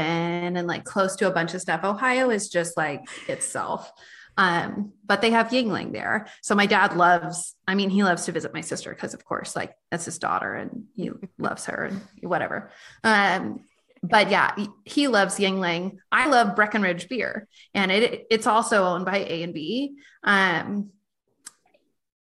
and 0.58 0.68
like 0.68 0.84
close 0.84 1.16
to 1.18 1.28
a 1.28 1.32
bunch 1.32 1.54
of 1.54 1.62
stuff. 1.62 1.84
Ohio 1.84 2.30
is 2.30 2.50
just 2.50 2.78
like 2.78 3.02
itself. 3.28 3.92
Um, 4.38 4.94
but 5.06 5.22
they 5.22 5.32
have 5.32 5.50
Yuengling 5.50 5.92
there. 5.92 6.28
So 6.42 6.56
my 6.56 6.66
dad 6.66 6.96
loves, 6.96 7.56
I 7.68 7.76
mean, 7.76 7.90
he 7.90 8.04
loves 8.04 8.26
to 8.26 8.32
visit 8.32 8.54
my 8.54 8.62
sister 8.62 8.90
because, 8.90 9.14
of 9.14 9.24
course, 9.26 9.56
like 9.56 9.74
that's 9.92 10.06
his 10.06 10.18
daughter 10.18 10.54
and 10.54 10.86
he 10.96 11.12
loves 11.38 11.66
her 11.66 11.86
and 11.86 12.02
whatever. 12.22 12.72
Um, 13.04 13.62
but 14.04 14.30
yeah, 14.30 14.54
he 14.84 15.08
loves 15.08 15.38
Yuengling. 15.38 15.98
I 16.12 16.28
love 16.28 16.56
Breckenridge 16.56 17.08
beer, 17.08 17.48
and 17.74 17.92
it 17.92 18.28
it's 18.30 18.46
also 18.46 18.84
owned 18.84 19.06
by 19.06 19.20
A 19.20 19.44
and 19.44 19.54
B. 19.54 19.96
Um, 20.24 20.90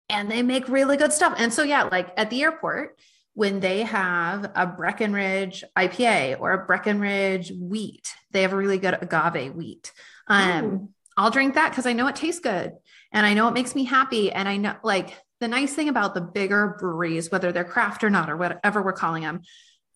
and 0.08 0.30
they 0.30 0.42
make 0.42 0.68
really 0.68 0.96
good 0.96 1.12
stuff. 1.12 1.34
And 1.38 1.52
so 1.52 1.62
yeah, 1.62 1.84
like 1.84 2.12
at 2.16 2.30
the 2.30 2.42
airport, 2.42 2.98
when 3.34 3.60
they 3.60 3.82
have 3.82 4.50
a 4.54 4.66
Breckenridge 4.66 5.64
IPA 5.76 6.38
or 6.38 6.52
a 6.52 6.66
Breckenridge 6.66 7.52
wheat, 7.58 8.12
they 8.30 8.42
have 8.42 8.52
a 8.52 8.56
really 8.56 8.78
good 8.78 8.98
agave 9.00 9.54
wheat. 9.54 9.92
Um, 10.28 10.64
Ooh. 10.64 10.88
I'll 11.16 11.30
drink 11.30 11.54
that 11.54 11.70
because 11.70 11.86
I 11.86 11.94
know 11.94 12.06
it 12.08 12.16
tastes 12.16 12.40
good 12.40 12.72
and 13.12 13.26
I 13.26 13.34
know 13.34 13.48
it 13.48 13.54
makes 13.54 13.74
me 13.74 13.84
happy. 13.84 14.30
And 14.30 14.48
I 14.48 14.56
know, 14.58 14.76
like, 14.82 15.18
the 15.40 15.48
nice 15.48 15.74
thing 15.74 15.88
about 15.88 16.14
the 16.14 16.20
bigger 16.20 16.76
breweries, 16.78 17.30
whether 17.30 17.50
they're 17.50 17.64
craft 17.64 18.04
or 18.04 18.10
not, 18.10 18.30
or 18.30 18.36
whatever 18.36 18.80
we're 18.80 18.92
calling 18.92 19.24
them, 19.24 19.42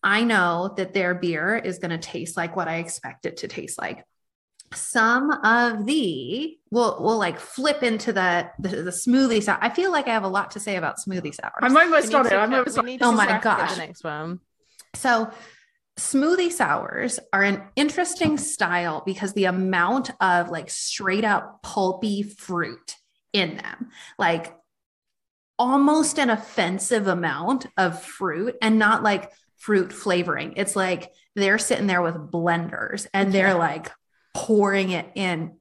I 0.03 0.23
know 0.23 0.73
that 0.77 0.93
their 0.93 1.15
beer 1.15 1.55
is 1.57 1.79
going 1.79 1.91
to 1.91 1.97
taste 1.97 2.37
like 2.37 2.55
what 2.55 2.67
I 2.67 2.77
expect 2.77 3.25
it 3.25 3.37
to 3.37 3.47
taste 3.47 3.79
like. 3.79 4.03
Some 4.73 5.31
of 5.31 5.85
the 5.85 6.57
will 6.71 6.97
will 7.01 7.17
like 7.17 7.39
flip 7.39 7.83
into 7.83 8.11
the, 8.11 8.49
the, 8.59 8.69
the 8.69 8.91
smoothie 8.91 9.41
sour. 9.41 9.57
I 9.61 9.69
feel 9.69 9.91
like 9.91 10.07
I 10.07 10.11
have 10.11 10.23
a 10.23 10.29
lot 10.29 10.51
to 10.51 10.59
say 10.59 10.75
about 10.75 10.97
smoothie 10.97 11.33
sours. 11.33 11.53
I'm 11.61 11.75
almost 11.75 12.13
on 12.13 12.27
it. 12.27 12.33
I'm 12.33 12.53
almost. 12.53 12.77
on. 12.77 12.97
Oh 13.01 13.13
my 13.13 13.39
gosh! 13.39 13.75
The 13.75 13.77
next 13.77 14.03
one. 14.03 14.41
So 14.93 15.31
smoothie 15.97 16.51
sours 16.51 17.19
are 17.33 17.43
an 17.43 17.63
interesting 17.75 18.37
style 18.37 19.03
because 19.05 19.33
the 19.33 19.45
amount 19.45 20.11
of 20.21 20.49
like 20.49 20.69
straight 20.69 21.23
up 21.23 21.61
pulpy 21.63 22.23
fruit 22.23 22.95
in 23.33 23.57
them, 23.57 23.89
like 24.19 24.53
almost 25.57 26.19
an 26.19 26.29
offensive 26.29 27.07
amount 27.07 27.65
of 27.77 28.01
fruit 28.01 28.55
and 28.61 28.77
not 28.77 29.01
like 29.01 29.31
fruit 29.57 29.91
flavoring. 29.91 30.53
It's 30.55 30.75
like 30.75 31.11
they're 31.35 31.57
sitting 31.57 31.87
there 31.87 32.01
with 32.01 32.15
blenders 32.15 33.07
and 33.13 33.33
they're 33.33 33.55
like 33.55 33.91
pouring 34.33 34.91
it 34.91 35.07
in 35.15 35.57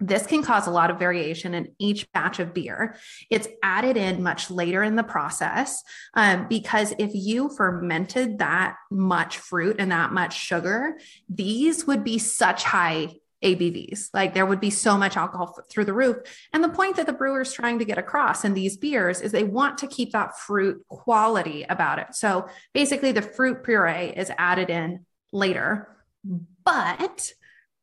this 0.00 0.26
can 0.26 0.42
cause 0.42 0.66
a 0.66 0.72
lot 0.72 0.90
of 0.90 0.98
variation 0.98 1.54
in 1.54 1.68
each 1.78 2.10
batch 2.12 2.40
of 2.40 2.52
beer. 2.52 2.96
It's 3.30 3.46
added 3.62 3.96
in 3.96 4.22
much 4.22 4.50
later 4.50 4.82
in 4.82 4.96
the 4.96 5.04
process 5.04 5.82
um, 6.14 6.46
because 6.48 6.92
if 6.98 7.12
you 7.14 7.48
fermented 7.48 8.38
that 8.38 8.76
much 8.90 9.38
fruit 9.38 9.76
and 9.78 9.92
that 9.92 10.12
much 10.12 10.36
sugar, 10.36 10.98
these 11.28 11.86
would 11.86 12.02
be 12.02 12.18
such 12.18 12.64
high 12.64 13.14
ABVs. 13.44 14.08
Like 14.12 14.34
there 14.34 14.46
would 14.46 14.60
be 14.60 14.70
so 14.70 14.96
much 14.98 15.16
alcohol 15.16 15.54
f- 15.56 15.66
through 15.70 15.84
the 15.84 15.92
roof. 15.92 16.16
And 16.52 16.64
the 16.64 16.68
point 16.68 16.96
that 16.96 17.06
the 17.06 17.12
brewer 17.12 17.42
is 17.42 17.52
trying 17.52 17.78
to 17.78 17.84
get 17.84 17.98
across 17.98 18.44
in 18.44 18.54
these 18.54 18.76
beers 18.76 19.20
is 19.20 19.30
they 19.30 19.44
want 19.44 19.78
to 19.78 19.86
keep 19.86 20.12
that 20.12 20.38
fruit 20.38 20.82
quality 20.88 21.64
about 21.68 21.98
it. 21.98 22.14
So 22.14 22.48
basically, 22.72 23.12
the 23.12 23.22
fruit 23.22 23.62
puree 23.62 24.12
is 24.16 24.32
added 24.38 24.70
in 24.70 25.06
later. 25.32 25.88
But 26.64 27.32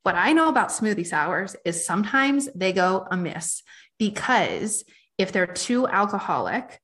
what 0.03 0.15
I 0.15 0.33
know 0.33 0.49
about 0.49 0.69
smoothie 0.69 1.05
sours 1.05 1.55
is 1.63 1.85
sometimes 1.85 2.49
they 2.55 2.73
go 2.73 3.07
amiss 3.11 3.61
because 3.99 4.83
if 5.17 5.31
they're 5.31 5.45
too 5.45 5.87
alcoholic, 5.87 6.81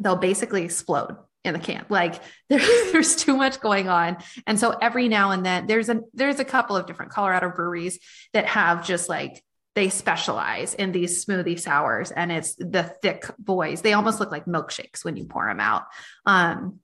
they'll 0.00 0.16
basically 0.16 0.64
explode 0.64 1.16
in 1.44 1.54
the 1.54 1.60
camp. 1.60 1.86
Like 1.90 2.20
there's 2.48 2.92
there's 2.92 3.16
too 3.16 3.36
much 3.36 3.60
going 3.60 3.88
on. 3.88 4.18
And 4.46 4.58
so 4.58 4.70
every 4.70 5.08
now 5.08 5.30
and 5.30 5.44
then 5.44 5.66
there's 5.66 5.88
a 5.88 6.00
there's 6.14 6.40
a 6.40 6.44
couple 6.44 6.76
of 6.76 6.86
different 6.86 7.12
Colorado 7.12 7.50
breweries 7.50 7.98
that 8.32 8.46
have 8.46 8.86
just 8.86 9.08
like 9.08 9.42
they 9.74 9.88
specialize 9.88 10.74
in 10.74 10.92
these 10.92 11.24
smoothie 11.24 11.58
sours 11.58 12.10
and 12.10 12.30
it's 12.30 12.54
the 12.56 12.82
thick 12.82 13.24
boys. 13.38 13.80
They 13.80 13.94
almost 13.94 14.20
look 14.20 14.30
like 14.30 14.44
milkshakes 14.44 15.04
when 15.04 15.16
you 15.16 15.24
pour 15.24 15.46
them 15.46 15.60
out. 15.60 15.84
Um, 16.26 16.80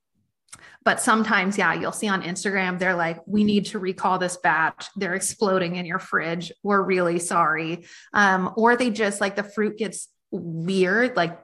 but 0.83 0.99
sometimes, 0.99 1.57
yeah, 1.57 1.73
you'll 1.73 1.91
see 1.91 2.07
on 2.07 2.23
Instagram, 2.23 2.79
they're 2.79 2.95
like, 2.95 3.19
we 3.27 3.43
need 3.43 3.65
to 3.67 3.79
recall 3.79 4.17
this 4.17 4.37
batch. 4.37 4.87
They're 4.95 5.13
exploding 5.13 5.75
in 5.75 5.85
your 5.85 5.99
fridge. 5.99 6.51
We're 6.63 6.81
really 6.81 7.19
sorry. 7.19 7.85
Um, 8.13 8.53
or 8.55 8.75
they 8.75 8.89
just 8.89 9.21
like 9.21 9.35
the 9.35 9.43
fruit 9.43 9.77
gets 9.77 10.07
weird, 10.31 11.15
like 11.15 11.37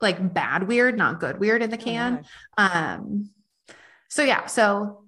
like 0.00 0.34
bad 0.34 0.68
weird, 0.68 0.96
not 0.96 1.20
good 1.20 1.38
weird 1.38 1.62
in 1.62 1.70
the 1.70 1.78
oh, 1.78 1.84
can. 1.84 2.24
Oh 2.58 2.64
um, 2.64 3.30
so 4.08 4.22
yeah, 4.22 4.46
so 4.46 5.04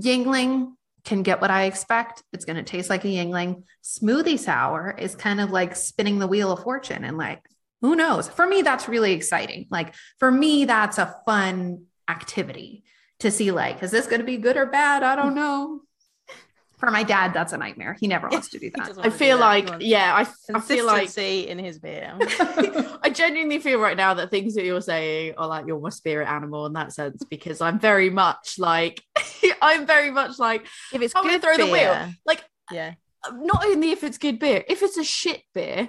Yuengling 0.00 0.72
can 1.04 1.22
get 1.22 1.40
what 1.40 1.50
I 1.50 1.64
expect. 1.64 2.22
It's 2.32 2.44
going 2.44 2.56
to 2.56 2.62
taste 2.62 2.90
like 2.90 3.04
a 3.04 3.08
Yuengling. 3.08 3.64
Smoothie 3.82 4.38
sour 4.38 4.94
is 4.96 5.14
kind 5.14 5.40
of 5.40 5.50
like 5.50 5.76
spinning 5.76 6.18
the 6.18 6.26
wheel 6.26 6.52
of 6.52 6.62
fortune 6.62 7.04
and 7.04 7.18
like 7.18 7.42
who 7.82 7.96
knows? 7.96 8.28
For 8.28 8.46
me, 8.46 8.62
that's 8.62 8.88
really 8.88 9.12
exciting. 9.12 9.66
Like 9.68 9.94
for 10.18 10.30
me, 10.30 10.64
that's 10.64 10.98
a 10.98 11.16
fun 11.26 11.86
activity 12.08 12.84
to 13.18 13.30
see 13.30 13.50
like, 13.50 13.82
is 13.82 13.90
this 13.90 14.06
going 14.06 14.20
to 14.20 14.26
be 14.26 14.36
good 14.36 14.56
or 14.56 14.66
bad? 14.66 15.02
I 15.02 15.16
don't 15.16 15.34
know. 15.34 15.80
For 16.82 16.90
my 16.90 17.04
dad, 17.04 17.32
that's 17.32 17.52
a 17.52 17.56
nightmare. 17.58 17.96
He 18.00 18.08
never 18.08 18.28
wants 18.28 18.48
to 18.48 18.58
do 18.58 18.68
that. 18.74 18.98
I 18.98 19.08
feel 19.08 19.38
like, 19.38 19.70
yeah, 19.78 20.16
I, 20.16 20.26
I 20.52 20.58
feel 20.58 20.84
like 20.84 21.16
in 21.16 21.56
his 21.56 21.78
beer. 21.78 22.12
I 22.20 23.08
genuinely 23.14 23.60
feel 23.60 23.78
right 23.78 23.96
now 23.96 24.14
that 24.14 24.32
things 24.32 24.56
that 24.56 24.64
you're 24.64 24.80
saying 24.80 25.34
are 25.38 25.46
like 25.46 25.68
you're 25.68 25.78
my 25.78 25.90
spirit 25.90 26.26
animal 26.26 26.66
in 26.66 26.72
that 26.72 26.92
sense 26.92 27.22
because 27.30 27.60
I'm 27.60 27.78
very 27.78 28.10
much 28.10 28.58
like 28.58 29.00
I'm 29.62 29.86
very 29.86 30.10
much 30.10 30.40
like 30.40 30.66
if 30.92 31.00
it's 31.00 31.14
I'm 31.14 31.22
gonna 31.22 31.38
throw 31.38 31.56
beer, 31.56 31.66
the 31.66 31.72
wheel. 31.72 32.14
Like 32.26 32.42
yeah, 32.72 32.94
not 33.32 33.64
only 33.64 33.92
if 33.92 34.02
it's 34.02 34.18
good 34.18 34.40
beer, 34.40 34.64
if 34.68 34.82
it's 34.82 34.96
a 34.96 35.04
shit 35.04 35.42
beer, 35.54 35.88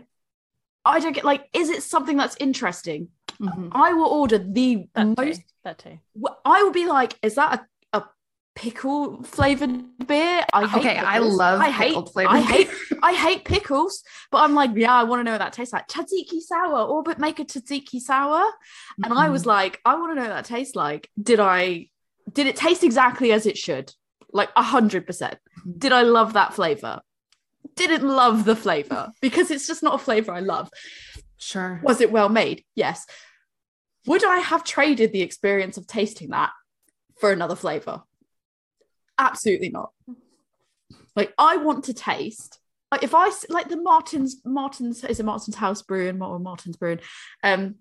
I 0.86 1.00
don't 1.00 1.14
get 1.14 1.26
like, 1.26 1.50
is 1.54 1.72
it 1.72 1.82
something 1.82 2.18
that's 2.18 2.38
interesting? 2.40 3.08
Mm-hmm. 3.42 3.70
I 3.72 3.94
will 3.94 4.06
order 4.06 4.38
the 4.38 4.86
that 4.94 5.08
most. 5.18 5.40
Too. 5.40 5.44
That 5.64 5.80
too. 5.80 5.98
I 6.46 6.62
will 6.62 6.72
be 6.72 6.86
like, 6.86 7.18
is 7.24 7.34
that 7.34 7.62
a 7.62 7.66
pickle 8.56 9.24
flavored 9.24 9.84
beer. 10.08 10.44
I 10.54 10.68
hate 10.68 10.80
okay, 10.80 10.96
pickles. 10.96 11.10
I 11.10 11.18
love 11.20 11.62
I 11.62 11.70
hate 11.70 11.98
I 12.18 12.42
hate 12.42 12.70
I 13.02 13.14
hate 13.14 13.46
pickles, 13.46 14.04
but 14.32 14.40
I'm 14.40 14.54
like, 14.54 14.72
yeah, 14.76 14.94
I 14.94 15.04
want 15.04 15.20
to 15.20 15.24
know 15.24 15.32
what 15.32 15.40
that 15.40 15.54
tastes 15.54 15.74
like. 15.74 15.88
Tzatziki 15.88 16.40
sour, 16.40 16.80
or 16.80 17.04
but 17.04 17.20
make 17.20 17.40
a 17.40 17.46
tzatziki 17.46 18.00
sour, 18.00 18.42
mm-hmm. 18.42 19.04
and 19.04 19.14
I 19.14 19.30
was 19.30 19.46
like, 19.46 19.80
I 19.86 19.96
want 19.96 20.12
to 20.12 20.16
know 20.16 20.28
what 20.28 20.36
that 20.36 20.46
tastes 20.46 20.76
like. 20.76 21.10
Did 21.22 21.40
I? 21.40 21.88
Did 22.32 22.48
it 22.48 22.56
taste 22.56 22.84
exactly 22.84 23.32
as 23.32 23.46
it 23.46 23.58
should? 23.58 23.94
Like 24.32 24.50
a 24.56 24.64
hundred 24.64 25.06
percent. 25.06 25.38
Did 25.78 25.92
I 25.92 26.04
love 26.04 26.34
that 26.34 26.54
flavor? 26.54 27.02
Didn't 27.76 28.08
love 28.08 28.46
the 28.46 28.56
flavor 28.56 29.12
because 29.22 29.52
it's 29.52 29.68
just 29.68 29.84
not 29.84 29.96
a 29.96 29.98
flavor 29.98 30.32
I 30.32 30.40
love. 30.40 30.70
Sure. 31.38 31.82
Was 31.84 32.02
it 32.02 32.12
well 32.12 32.30
made? 32.30 32.64
Yes. 32.76 33.06
Would 34.06 34.24
I 34.24 34.40
have 34.40 34.64
traded 34.64 35.12
the 35.12 35.22
experience 35.22 35.78
of 35.78 35.88
tasting 35.88 36.30
that 36.30 36.52
for 37.20 37.32
another 37.32 37.56
flavor? 37.56 38.04
Absolutely 39.18 39.70
not. 39.70 39.92
Like 41.16 41.34
I 41.38 41.58
want 41.58 41.86
to 41.86 41.94
taste. 41.94 42.60
Like 42.92 43.04
if 43.04 43.16
I 43.16 43.32
like 43.50 43.70
the 43.70 43.78
Martin's 43.78 44.38
Martin's 44.46 45.04
is 45.04 45.20
a 45.20 45.24
Martin's 45.24 45.56
House 45.56 45.82
Brewing 45.82 46.22
or 46.22 46.40
Martin's 46.40 46.78
Brewing, 46.78 47.00
um, 47.44 47.76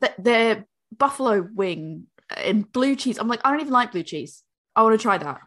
that 0.00 0.22
their 0.22 0.66
buffalo 0.96 1.46
wing 1.54 2.06
in 2.42 2.62
blue 2.62 2.96
cheese. 2.96 3.18
I'm 3.18 3.28
like 3.28 3.40
I 3.44 3.50
don't 3.50 3.60
even 3.60 3.72
like 3.72 3.92
blue 3.92 4.02
cheese. 4.02 4.42
I 4.74 4.82
want 4.82 4.98
to 4.98 5.02
try 5.02 5.18
that 5.18 5.40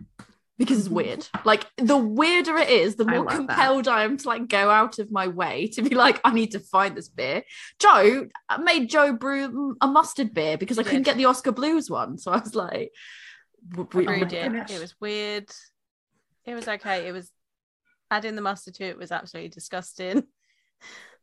because 0.58 0.80
it's 0.80 0.90
weird. 0.90 1.28
Like 1.44 1.66
the 1.78 1.98
weirder 1.98 2.56
it 2.58 2.70
is, 2.70 2.96
the 2.96 3.06
more 3.06 3.28
I 3.28 3.36
compelled 3.36 3.86
that. 3.86 3.92
I 3.92 4.04
am 4.04 4.18
to 4.18 4.28
like 4.28 4.48
go 4.48 4.70
out 4.70 5.00
of 5.00 5.12
my 5.12 5.28
way 5.28 5.68
to 5.74 5.82
be 5.82 5.96
like, 5.96 6.22
I 6.24 6.32
need 6.32 6.52
to 6.52 6.60
find 6.60 6.96
this 6.96 7.10
beer. 7.10 7.44
Jo 7.80 8.28
I 8.48 8.58
made 8.58 8.90
Joe 8.90 9.14
brew 9.14 9.76
a 9.82 9.88
mustard 9.88 10.36
beer 10.36 10.58
because 10.58 10.78
I 10.78 10.84
couldn't 10.84 11.04
get 11.04 11.18
the 11.18 11.26
Oskar 11.26 11.52
Blues 11.52 11.90
one. 11.90 12.20
So 12.20 12.32
I 12.32 12.38
was 12.38 12.54
like, 12.54 12.92
we, 13.94 14.08
it. 14.08 14.34
it 14.34 14.80
was 14.80 14.96
weird. 15.00 15.50
It 16.46 16.56
was 16.56 16.68
okay. 16.68 17.08
It 17.08 17.12
was 17.12 17.32
adding 18.10 18.36
the 18.36 18.42
mustard 18.42 18.76
to 18.76 18.84
it 18.84 18.98
was 18.98 19.12
absolutely 19.12 19.50
disgusting. 19.50 20.24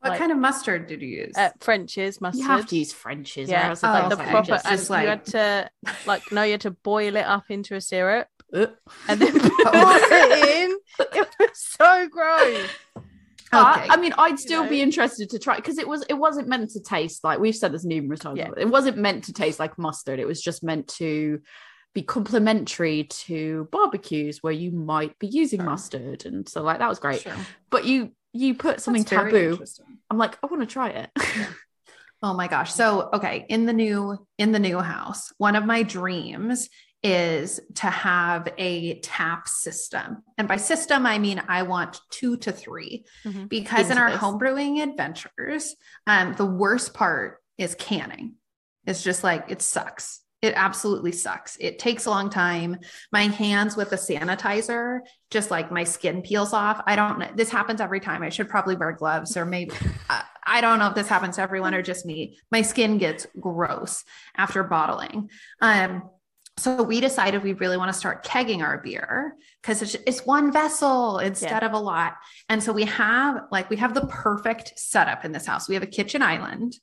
What 0.00 0.10
like, 0.10 0.20
kind 0.20 0.30
of 0.30 0.38
mustard 0.38 0.86
did 0.86 1.02
you 1.02 1.08
use? 1.08 1.36
Uh, 1.36 1.50
French's 1.58 2.20
mustard. 2.20 2.40
You 2.40 2.46
have 2.46 2.66
to 2.68 2.76
use 2.76 2.92
French's. 2.92 3.50
Yeah, 3.50 3.74
oh, 3.82 3.86
like 3.88 4.08
the 4.08 4.16
proper. 4.16 4.60
And 4.64 4.90
like... 4.90 5.02
you 5.02 5.08
had 5.08 5.24
to 5.26 5.70
like 6.06 6.30
no, 6.30 6.44
you 6.44 6.52
had 6.52 6.60
to 6.60 6.70
boil 6.70 7.16
it 7.16 7.26
up 7.26 7.46
into 7.48 7.74
a 7.74 7.80
syrup 7.80 8.28
and 8.52 8.70
then 9.08 9.32
put 9.40 9.52
it 9.52 10.70
in. 10.70 10.78
It 11.00 11.28
was 11.40 11.50
so 11.54 12.08
gross. 12.08 12.68
Okay. 13.52 13.88
I 13.90 13.96
mean, 13.96 14.12
I'd 14.16 14.38
still 14.38 14.60
you 14.60 14.64
know? 14.64 14.70
be 14.70 14.82
interested 14.82 15.30
to 15.30 15.38
try 15.40 15.56
because 15.56 15.78
it 15.78 15.88
was 15.88 16.04
it 16.08 16.14
wasn't 16.14 16.46
meant 16.46 16.70
to 16.70 16.80
taste 16.80 17.24
like 17.24 17.40
we've 17.40 17.56
said 17.56 17.72
this 17.72 17.84
numerous 17.84 18.20
times. 18.20 18.38
Yeah. 18.38 18.50
It 18.56 18.68
wasn't 18.68 18.98
meant 18.98 19.24
to 19.24 19.32
taste 19.32 19.58
like 19.58 19.78
mustard. 19.78 20.20
It 20.20 20.28
was 20.28 20.40
just 20.40 20.62
meant 20.62 20.86
to 20.98 21.40
be 21.94 22.02
complementary 22.02 23.04
to 23.04 23.68
barbecues 23.72 24.42
where 24.42 24.52
you 24.52 24.70
might 24.70 25.18
be 25.18 25.26
using 25.26 25.60
sure. 25.60 25.68
mustard 25.68 26.26
and 26.26 26.48
so 26.48 26.62
like 26.62 26.78
that 26.78 26.88
was 26.88 26.98
great 26.98 27.22
sure. 27.22 27.34
but 27.70 27.84
you 27.84 28.12
you 28.32 28.54
put 28.54 28.80
something 28.80 29.02
That's 29.02 29.30
taboo 29.30 29.58
i'm 30.10 30.18
like 30.18 30.38
i 30.42 30.46
want 30.46 30.62
to 30.62 30.66
try 30.66 30.90
it 30.90 31.10
oh 32.22 32.34
my 32.34 32.46
gosh 32.46 32.72
so 32.72 33.08
okay 33.14 33.46
in 33.48 33.66
the 33.66 33.72
new 33.72 34.26
in 34.36 34.52
the 34.52 34.58
new 34.58 34.78
house 34.78 35.32
one 35.38 35.56
of 35.56 35.64
my 35.64 35.82
dreams 35.82 36.68
is 37.02 37.60
to 37.76 37.86
have 37.86 38.48
a 38.58 38.98
tap 39.00 39.46
system. 39.46 40.22
And 40.36 40.48
by 40.48 40.56
system, 40.56 41.06
I 41.06 41.18
mean 41.18 41.40
I 41.46 41.62
want 41.62 42.00
two 42.10 42.36
to 42.38 42.52
3 42.52 43.04
mm-hmm. 43.24 43.44
because 43.46 43.90
Into 43.90 43.92
in 43.92 43.98
our 43.98 44.10
this. 44.10 44.20
homebrewing 44.20 44.82
adventures, 44.82 45.76
um, 46.06 46.34
the 46.34 46.46
worst 46.46 46.94
part 46.94 47.38
is 47.56 47.74
canning. 47.74 48.34
It's 48.84 49.02
just 49.02 49.22
like 49.22 49.44
it 49.48 49.62
sucks. 49.62 50.20
It 50.40 50.54
absolutely 50.54 51.12
sucks. 51.12 51.56
It 51.58 51.80
takes 51.80 52.06
a 52.06 52.10
long 52.10 52.30
time. 52.30 52.78
My 53.10 53.22
hands 53.22 53.76
with 53.76 53.90
the 53.90 53.96
sanitizer, 53.96 55.00
just 55.30 55.50
like 55.50 55.72
my 55.72 55.82
skin 55.82 56.22
peels 56.22 56.52
off. 56.52 56.80
I 56.86 56.94
don't 56.94 57.18
know. 57.18 57.28
This 57.34 57.50
happens 57.50 57.80
every 57.80 57.98
time. 57.98 58.22
I 58.22 58.28
should 58.28 58.48
probably 58.48 58.76
wear 58.76 58.92
gloves 58.92 59.36
or 59.36 59.44
maybe 59.44 59.72
uh, 60.08 60.22
I 60.46 60.60
don't 60.60 60.78
know 60.78 60.88
if 60.88 60.94
this 60.94 61.08
happens 61.08 61.36
to 61.36 61.42
everyone 61.42 61.74
or 61.74 61.82
just 61.82 62.06
me. 62.06 62.38
My 62.52 62.62
skin 62.62 62.98
gets 62.98 63.26
gross 63.38 64.04
after 64.36 64.62
bottling. 64.62 65.28
Um, 65.60 66.08
so 66.56 66.82
we 66.82 67.00
decided 67.00 67.42
we 67.42 67.52
really 67.52 67.76
want 67.76 67.92
to 67.92 67.98
start 67.98 68.24
kegging 68.24 68.62
our 68.62 68.78
beer 68.78 69.36
because 69.62 69.82
it's, 69.82 69.94
it's, 70.06 70.26
one 70.26 70.52
vessel 70.52 71.18
instead 71.18 71.62
yeah. 71.62 71.66
of 71.66 71.72
a 71.72 71.78
lot. 71.78 72.16
And 72.48 72.60
so 72.62 72.72
we 72.72 72.84
have 72.84 73.42
like 73.52 73.70
we 73.70 73.76
have 73.76 73.94
the 73.94 74.06
perfect 74.06 74.72
setup 74.76 75.24
in 75.24 75.30
this 75.30 75.46
house. 75.46 75.68
We 75.68 75.74
have 75.74 75.84
a 75.84 75.88
kitchen 75.88 76.20
island 76.20 76.76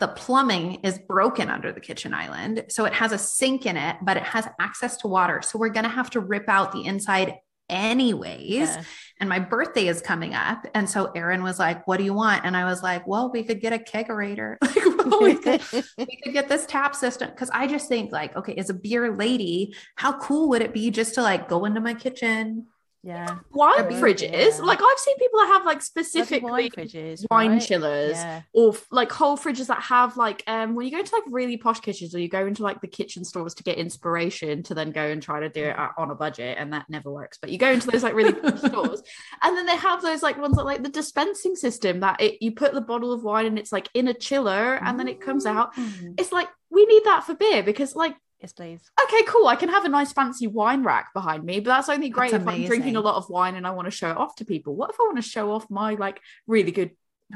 the 0.00 0.08
plumbing 0.08 0.80
is 0.82 0.98
broken 0.98 1.48
under 1.48 1.72
the 1.72 1.80
kitchen 1.80 2.12
island. 2.12 2.64
So 2.68 2.84
it 2.84 2.92
has 2.94 3.12
a 3.12 3.18
sink 3.18 3.64
in 3.64 3.76
it, 3.76 3.96
but 4.02 4.16
it 4.16 4.24
has 4.24 4.46
access 4.60 4.96
to 4.98 5.08
water. 5.08 5.40
So 5.42 5.58
we're 5.58 5.68
going 5.68 5.84
to 5.84 5.90
have 5.90 6.10
to 6.10 6.20
rip 6.20 6.48
out 6.48 6.72
the 6.72 6.84
inside 6.84 7.36
anyways. 7.68 8.68
Yeah. 8.68 8.82
And 9.20 9.28
my 9.28 9.38
birthday 9.38 9.86
is 9.88 10.02
coming 10.02 10.34
up. 10.34 10.66
And 10.74 10.90
so 10.90 11.10
Aaron 11.12 11.42
was 11.42 11.58
like, 11.58 11.86
What 11.86 11.98
do 11.98 12.04
you 12.04 12.12
want? 12.12 12.44
And 12.44 12.56
I 12.56 12.64
was 12.64 12.82
like, 12.82 13.06
Well, 13.06 13.30
we 13.32 13.44
could 13.44 13.60
get 13.60 13.72
a 13.72 13.78
kegerator. 13.78 14.56
like, 14.62 15.06
well, 15.06 15.22
we, 15.22 15.34
could, 15.42 15.62
we 15.96 16.20
could 16.22 16.32
get 16.32 16.48
this 16.48 16.66
tap 16.66 16.94
system. 16.94 17.30
Cause 17.36 17.50
I 17.52 17.66
just 17.66 17.88
think, 17.88 18.12
like, 18.12 18.36
okay, 18.36 18.54
as 18.56 18.70
a 18.70 18.74
beer 18.74 19.14
lady, 19.14 19.74
how 19.96 20.18
cool 20.18 20.48
would 20.50 20.62
it 20.62 20.74
be 20.74 20.90
just 20.90 21.14
to 21.14 21.22
like 21.22 21.48
go 21.48 21.64
into 21.64 21.80
my 21.80 21.94
kitchen, 21.94 22.66
yeah. 23.04 23.36
Wine 23.52 23.90
fridges. 23.90 24.58
Yeah. 24.58 24.64
Like 24.64 24.80
I've 24.82 24.98
seen 24.98 25.18
people 25.18 25.38
that 25.40 25.48
have 25.48 25.66
like 25.66 25.82
specific 25.82 26.42
wine 26.42 26.70
fridges, 26.70 27.26
wine 27.30 27.52
right? 27.52 27.62
chillers, 27.62 28.16
yeah. 28.16 28.42
or 28.54 28.74
like 28.90 29.12
whole 29.12 29.36
fridges 29.36 29.66
that 29.66 29.82
have 29.82 30.16
like 30.16 30.42
um 30.46 30.74
when 30.74 30.86
you 30.86 30.92
go 30.92 31.02
to 31.02 31.14
like 31.14 31.24
really 31.28 31.58
posh 31.58 31.80
kitchens 31.80 32.14
or 32.14 32.18
you 32.18 32.28
go 32.28 32.46
into 32.46 32.62
like 32.62 32.80
the 32.80 32.88
kitchen 32.88 33.22
stores 33.22 33.52
to 33.54 33.62
get 33.62 33.76
inspiration 33.76 34.62
to 34.62 34.74
then 34.74 34.90
go 34.90 35.02
and 35.02 35.22
try 35.22 35.38
to 35.38 35.50
do 35.50 35.64
it 35.64 35.76
on 35.98 36.10
a 36.10 36.14
budget 36.14 36.56
and 36.58 36.72
that 36.72 36.88
never 36.88 37.10
works. 37.10 37.36
But 37.38 37.50
you 37.50 37.58
go 37.58 37.70
into 37.70 37.90
those 37.90 38.02
like 38.02 38.14
really 38.14 38.32
stores 38.56 39.02
and 39.42 39.56
then 39.56 39.66
they 39.66 39.76
have 39.76 40.00
those 40.00 40.22
like 40.22 40.38
ones 40.38 40.56
that 40.56 40.64
like 40.64 40.82
the 40.82 40.88
dispensing 40.88 41.56
system 41.56 42.00
that 42.00 42.20
it 42.22 42.40
you 42.40 42.52
put 42.52 42.72
the 42.72 42.80
bottle 42.80 43.12
of 43.12 43.22
wine 43.22 43.44
and 43.44 43.58
it's 43.58 43.72
like 43.72 43.88
in 43.92 44.08
a 44.08 44.14
chiller 44.14 44.76
and 44.82 44.98
then 44.98 45.08
it 45.08 45.20
comes 45.20 45.44
out. 45.44 45.74
Mm. 45.74 46.14
It's 46.18 46.32
like 46.32 46.48
we 46.70 46.86
need 46.86 47.04
that 47.04 47.24
for 47.24 47.34
beer 47.34 47.62
because 47.62 47.94
like 47.94 48.16
Yes, 48.44 48.52
please. 48.52 48.90
Okay, 49.02 49.22
cool. 49.26 49.46
I 49.46 49.56
can 49.56 49.70
have 49.70 49.86
a 49.86 49.88
nice 49.88 50.12
fancy 50.12 50.46
wine 50.46 50.82
rack 50.82 51.14
behind 51.14 51.44
me, 51.44 51.60
but 51.60 51.70
that's 51.70 51.88
only 51.88 52.10
great 52.10 52.30
that's 52.30 52.42
if 52.42 52.48
I'm 52.48 52.66
drinking 52.66 52.94
a 52.94 53.00
lot 53.00 53.14
of 53.14 53.30
wine 53.30 53.54
and 53.54 53.66
I 53.66 53.70
want 53.70 53.86
to 53.86 53.90
show 53.90 54.10
it 54.10 54.18
off 54.18 54.36
to 54.36 54.44
people. 54.44 54.74
What 54.74 54.90
if 54.90 54.96
I 55.00 55.04
want 55.04 55.16
to 55.16 55.22
show 55.22 55.50
off 55.50 55.70
my 55.70 55.94
like 55.94 56.20
really 56.46 56.70
good 56.70 56.90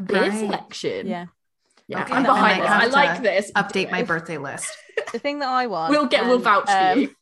beer 0.05 0.29
right. 0.29 0.39
selection? 0.39 1.07
Yeah. 1.07 1.27
Yeah, 1.87 2.03
okay, 2.03 2.13
I'm 2.13 2.25
behind 2.25 2.63
this. 2.63 2.69
I 2.69 2.87
like 2.89 3.23
this. 3.23 3.51
Update 3.57 3.91
my 3.91 4.03
birthday 4.03 4.37
list. 4.37 4.71
the 5.13 5.19
thing 5.19 5.39
that 5.39 5.49
I 5.49 5.67
want. 5.67 5.93
We'll 5.93 6.05
get. 6.05 6.21
And, 6.21 6.29
we'll 6.29 6.41
vouch 6.41 6.69
um, 6.69 6.93
for 6.93 7.01
you. 7.01 7.15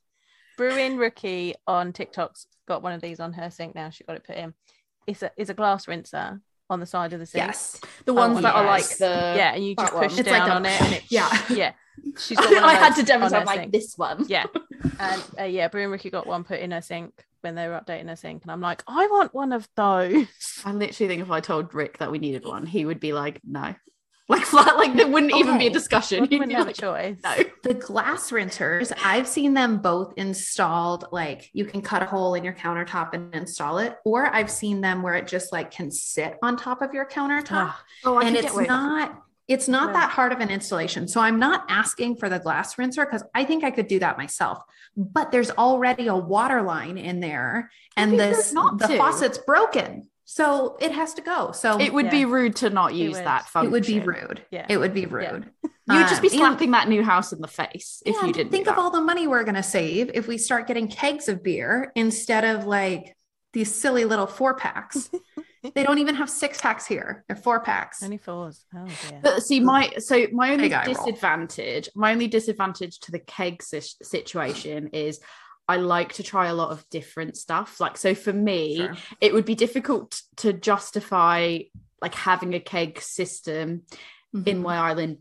Brewing 0.57 0.97
Rookie 0.97 1.55
on 1.69 1.93
TikTok's 1.93 2.49
got 2.67 2.83
one 2.83 2.93
of 2.93 3.01
these 3.01 3.21
on 3.21 3.35
her 3.35 3.51
sink 3.51 3.77
now. 3.77 3.91
She 3.91 4.03
got 4.03 4.17
it 4.17 4.25
put 4.25 4.35
in. 4.35 4.53
It's 5.07 5.23
a 5.23 5.31
it's 5.37 5.51
a 5.51 5.55
glass 5.55 5.87
rinser 5.87 6.41
on 6.69 6.81
the 6.81 6.87
side 6.87 7.13
of 7.13 7.21
the 7.21 7.27
sink. 7.27 7.47
Yes, 7.47 7.81
the 8.05 8.15
ones 8.15 8.39
oh, 8.39 8.41
that 8.41 8.53
yes. 8.53 8.57
are 8.57 8.67
like 8.67 8.89
the 8.99 9.35
yeah, 9.37 9.55
and 9.55 9.65
you 9.65 9.77
just 9.77 9.93
push 9.93 10.17
down 10.17 10.41
like 10.41 10.49
a, 10.49 10.53
on 10.53 10.67
it, 10.67 10.83
and 10.83 10.95
it 10.95 11.05
yeah, 11.09 11.43
yeah. 11.51 11.73
She's 12.19 12.39
got 12.39 12.53
I 12.63 12.75
had 12.75 12.95
to 12.97 13.03
demonstrate 13.03 13.47
like 13.47 13.73
this 13.73 13.95
one. 13.97 14.25
Yeah. 14.29 14.47
And 14.99 15.23
uh, 15.39 15.45
yeah, 15.45 15.69
Brewing 15.69 15.91
Rookie 15.91 16.11
got 16.11 16.27
one 16.27 16.45
put 16.45 16.61
in 16.61 16.71
her 16.71 16.81
sink 16.81 17.13
when 17.41 17.55
they 17.55 17.67
were 17.67 17.75
updating 17.75 18.09
her 18.09 18.17
sink. 18.17 18.43
And 18.43 18.53
I'm 18.53 18.61
like, 18.61 18.83
I 18.87 19.07
want 19.09 19.35
one 19.35 19.53
of 19.53 19.69
those. 19.75 20.27
I 20.65 20.73
literally 20.73 21.09
think 21.09 21.23
if 21.23 21.31
I 21.31 21.41
told 21.41 21.75
Rick 21.75 21.99
that 21.99 22.11
we 22.11 22.19
needed 22.19 22.45
one, 22.45 22.67
he 22.67 22.85
would 22.85 23.01
be 23.01 23.13
like, 23.13 23.41
no. 23.45 23.75
Like 24.29 24.43
flat, 24.43 24.77
like 24.77 24.93
there 24.97 25.07
wouldn't 25.07 25.37
even 25.37 25.57
be 25.57 25.69
a 25.69 25.71
discussion. 25.71 26.25
He 26.25 26.39
wouldn't 26.41 26.57
have 26.57 26.67
like, 26.67 26.77
a 26.77 26.81
choice. 26.81 27.17
No. 27.23 27.37
The 27.63 27.75
glass 27.75 28.33
rinsers, 28.33 28.93
I've 29.05 29.29
seen 29.29 29.55
them 29.55 29.79
both 29.79 30.15
installed. 30.17 31.05
Like 31.13 31.49
you 31.53 31.65
can 31.65 31.81
cut 31.81 32.03
a 32.03 32.07
hole 32.07 32.35
in 32.35 32.43
your 32.43 32.53
countertop 32.53 33.11
and 33.13 33.33
install 33.33 33.79
it, 33.79 33.97
or 34.05 34.27
I've 34.27 34.51
seen 34.51 34.81
them 34.81 35.05
where 35.05 35.15
it 35.15 35.29
just 35.29 35.53
like 35.53 35.71
can 35.71 35.93
sit 35.93 36.39
on 36.43 36.57
top 36.57 36.83
of 36.83 36.93
your 36.93 37.07
countertop. 37.07 37.75
Oh, 38.05 38.19
and 38.19 38.35
it's 38.35 38.57
not 38.57 39.23
it's 39.49 39.69
not 39.69 39.93
that 39.93 40.11
hard 40.11 40.33
of 40.33 40.41
an 40.41 40.51
installation. 40.51 41.07
So 41.07 41.21
I'm 41.21 41.39
not 41.39 41.65
asking 41.69 42.17
for 42.17 42.29
the 42.29 42.39
glass 42.39 42.77
rinser 42.77 43.05
because 43.05 43.23
I 43.35 43.45
think 43.45 43.63
I 43.63 43.71
could 43.71 43.87
do 43.87 44.01
that 44.01 44.19
myself. 44.19 44.63
But 44.97 45.31
there's 45.31 45.51
already 45.53 46.09
a 46.09 46.17
water 46.17 46.63
line 46.63 46.99
in 46.99 47.21
there 47.21 47.71
and 47.97 48.19
this 48.19 48.51
the 48.51 48.87
to. 48.89 48.97
faucet's 48.97 49.39
broken. 49.39 50.09
So 50.25 50.77
it 50.81 50.91
has 50.91 51.15
to 51.15 51.23
go. 51.23 51.53
So 51.53 51.81
it 51.81 51.95
would 51.95 52.07
yeah. 52.07 52.11
be 52.11 52.25
rude 52.25 52.57
to 52.57 52.71
not 52.71 52.95
use 52.95 53.17
that 53.17 53.49
function. 53.49 53.69
It 53.69 53.73
would 53.73 53.87
be 53.87 54.01
rude. 54.01 54.43
Yeah. 54.51 54.67
It 54.69 54.79
would 54.79 54.93
be 54.93 55.07
rude. 55.07 55.51
Yeah. 55.63 55.71
You 55.89 55.99
would 55.99 56.09
just 56.09 56.21
be 56.21 56.31
um, 56.31 56.39
slapping 56.39 56.67
and, 56.67 56.75
that 56.75 56.89
new 56.89 57.05
house 57.05 57.33
in 57.33 57.41
the 57.41 57.47
face 57.47 58.03
if 58.05 58.21
you 58.21 58.33
didn't. 58.33 58.51
Think 58.51 58.67
of 58.67 58.77
all 58.77 58.91
the 58.91 59.01
money 59.01 59.29
we're 59.29 59.45
going 59.45 59.55
to 59.55 59.63
save 59.63 60.11
if 60.15 60.27
we 60.27 60.37
start 60.37 60.67
getting 60.67 60.89
kegs 60.89 61.29
of 61.29 61.45
beer 61.45 61.93
instead 61.95 62.45
of 62.45 62.67
like 62.67 63.17
these 63.53 63.73
silly 63.73 64.05
little 64.05 64.27
four 64.27 64.55
packs. 64.55 65.09
they 65.75 65.83
don't 65.83 65.99
even 65.99 66.15
have 66.15 66.31
six 66.31 66.61
packs 66.61 66.87
here. 66.87 67.25
They're 67.29 67.37
four 67.37 67.61
packs. 67.61 68.03
Only 68.03 68.19
fours. 68.19 68.65
Oh 68.75 68.87
dear. 69.09 69.21
But 69.23 69.43
see, 69.43 69.61
my 69.61 69.93
so 69.99 70.27
my 70.33 70.53
only 70.53 70.69
disadvantage, 70.69 71.89
roll. 71.95 72.03
my 72.03 72.13
only 72.13 72.29
disadvantage 72.29 73.01
to 73.01 73.13
the 73.13 73.19
keg 73.19 73.63
situation 73.63 74.89
is 74.89 75.21
I 75.69 75.77
like 75.77 76.15
to 76.15 76.23
try 76.23 76.47
a 76.47 76.55
lot 76.55 76.71
of 76.71 76.89
different 76.91 77.37
stuff. 77.37 77.81
Like, 77.81 77.97
so 77.97 78.15
for 78.15 78.33
me, 78.33 78.77
sure. 78.77 78.97
it 79.21 79.35
would 79.35 79.45
be 79.45 79.55
difficult 79.55 80.23
to 80.37 80.53
justify 80.53 81.59
like 82.01 82.15
having 82.15 82.55
a 82.55 82.61
keg 82.61 83.01
system 83.01 83.83
mm-hmm. 84.35 84.49
in 84.49 84.63
my 84.63 84.77
island 84.77 85.19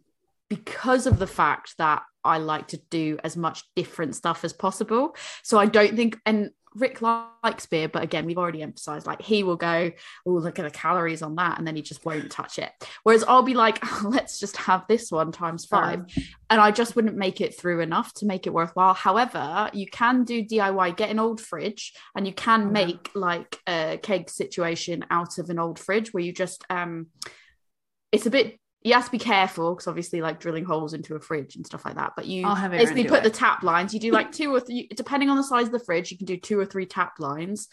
because 0.50 1.08
of 1.08 1.18
the 1.18 1.28
fact 1.28 1.76
that 1.78 2.04
I 2.24 2.38
like 2.38 2.70
to 2.70 2.78
do 2.90 3.18
as 3.24 3.36
much 3.36 3.64
different 3.76 4.16
stuff 4.16 4.44
as 4.44 4.54
possible. 4.54 5.16
So 5.44 5.58
I 5.58 5.66
don't 5.66 5.96
think, 5.96 6.20
and 6.26 6.52
Rick 6.76 7.02
likes 7.02 7.66
beer, 7.66 7.88
but 7.88 8.04
again, 8.04 8.26
we've 8.26 8.38
already 8.38 8.62
emphasized 8.62 9.08
like 9.08 9.22
he 9.22 9.44
will 9.44 9.56
go, 9.56 9.92
oh, 10.26 10.32
look 10.32 10.60
at 10.60 10.64
the 10.64 10.72
calories 10.72 11.22
on 11.22 11.36
that, 11.36 11.58
and 11.58 11.66
then 11.66 11.76
he 11.76 11.82
just 11.82 12.06
won't 12.06 12.32
touch 12.32 12.60
it. 12.60 12.72
Whereas 13.04 13.24
I'll 13.24 13.44
be 13.44 13.54
like, 13.54 13.80
oh, 13.84 14.10
let's 14.10 14.40
just 14.40 14.58
have 14.58 14.86
this 14.88 15.12
one 15.12 15.32
times 15.32 15.66
five. 15.66 16.00
Um, 16.00 16.08
and 16.50 16.62
I 16.62 16.72
just 16.72 16.96
wouldn't 16.96 17.18
make 17.18 17.42
it 17.42 17.58
through 17.58 17.82
enough 17.82 18.14
to 18.16 18.26
make 18.26 18.46
it 18.46 18.54
worthwhile. 18.54 18.94
However, 18.94 19.70
you 19.74 19.88
can 19.88 20.24
do 20.24 20.44
DIY, 20.44 20.98
get 20.98 21.10
an 21.10 21.20
old 21.20 21.42
fridge, 21.42 21.94
and 22.16 22.28
you 22.28 22.34
can 22.34 22.72
make 22.72 23.10
like 23.16 23.60
a 23.68 24.00
keg 24.02 24.30
situation 24.30 25.06
out 25.10 25.38
of 25.38 25.50
an 25.50 25.60
old 25.60 25.80
fridge 25.80 26.14
where 26.14 26.24
you 26.24 26.34
just 26.34 26.64
um 26.70 27.08
it's 28.12 28.26
a 28.26 28.32
bit 28.32 28.60
you 28.86 28.94
have 28.94 29.06
to 29.06 29.12
be 29.12 29.18
careful 29.18 29.74
because 29.74 29.88
obviously 29.88 30.22
like 30.22 30.40
drilling 30.40 30.64
holes 30.64 30.94
into 30.94 31.16
a 31.16 31.20
fridge 31.20 31.56
and 31.56 31.66
stuff 31.66 31.84
like 31.86 31.96
that. 31.96 32.14
But 32.16 32.28
you 32.28 32.46
basically 32.70 33.06
put 33.06 33.20
it. 33.20 33.24
the 33.24 33.32
tap 33.32 33.64
lines. 33.64 33.96
You 33.96 34.00
do 34.00 34.12
like 34.12 34.32
two 34.32 34.54
or 34.54 34.60
three, 34.60 34.88
depending 34.96 35.28
on 35.28 35.38
the 35.38 35.44
size 35.44 35.66
of 35.66 35.72
the 35.72 35.80
fridge, 35.80 36.12
you 36.12 36.18
can 36.18 36.28
do 36.28 36.38
two 36.38 36.60
or 36.60 36.66
three 36.68 36.86
tap 36.86 37.20
lines 37.20 37.68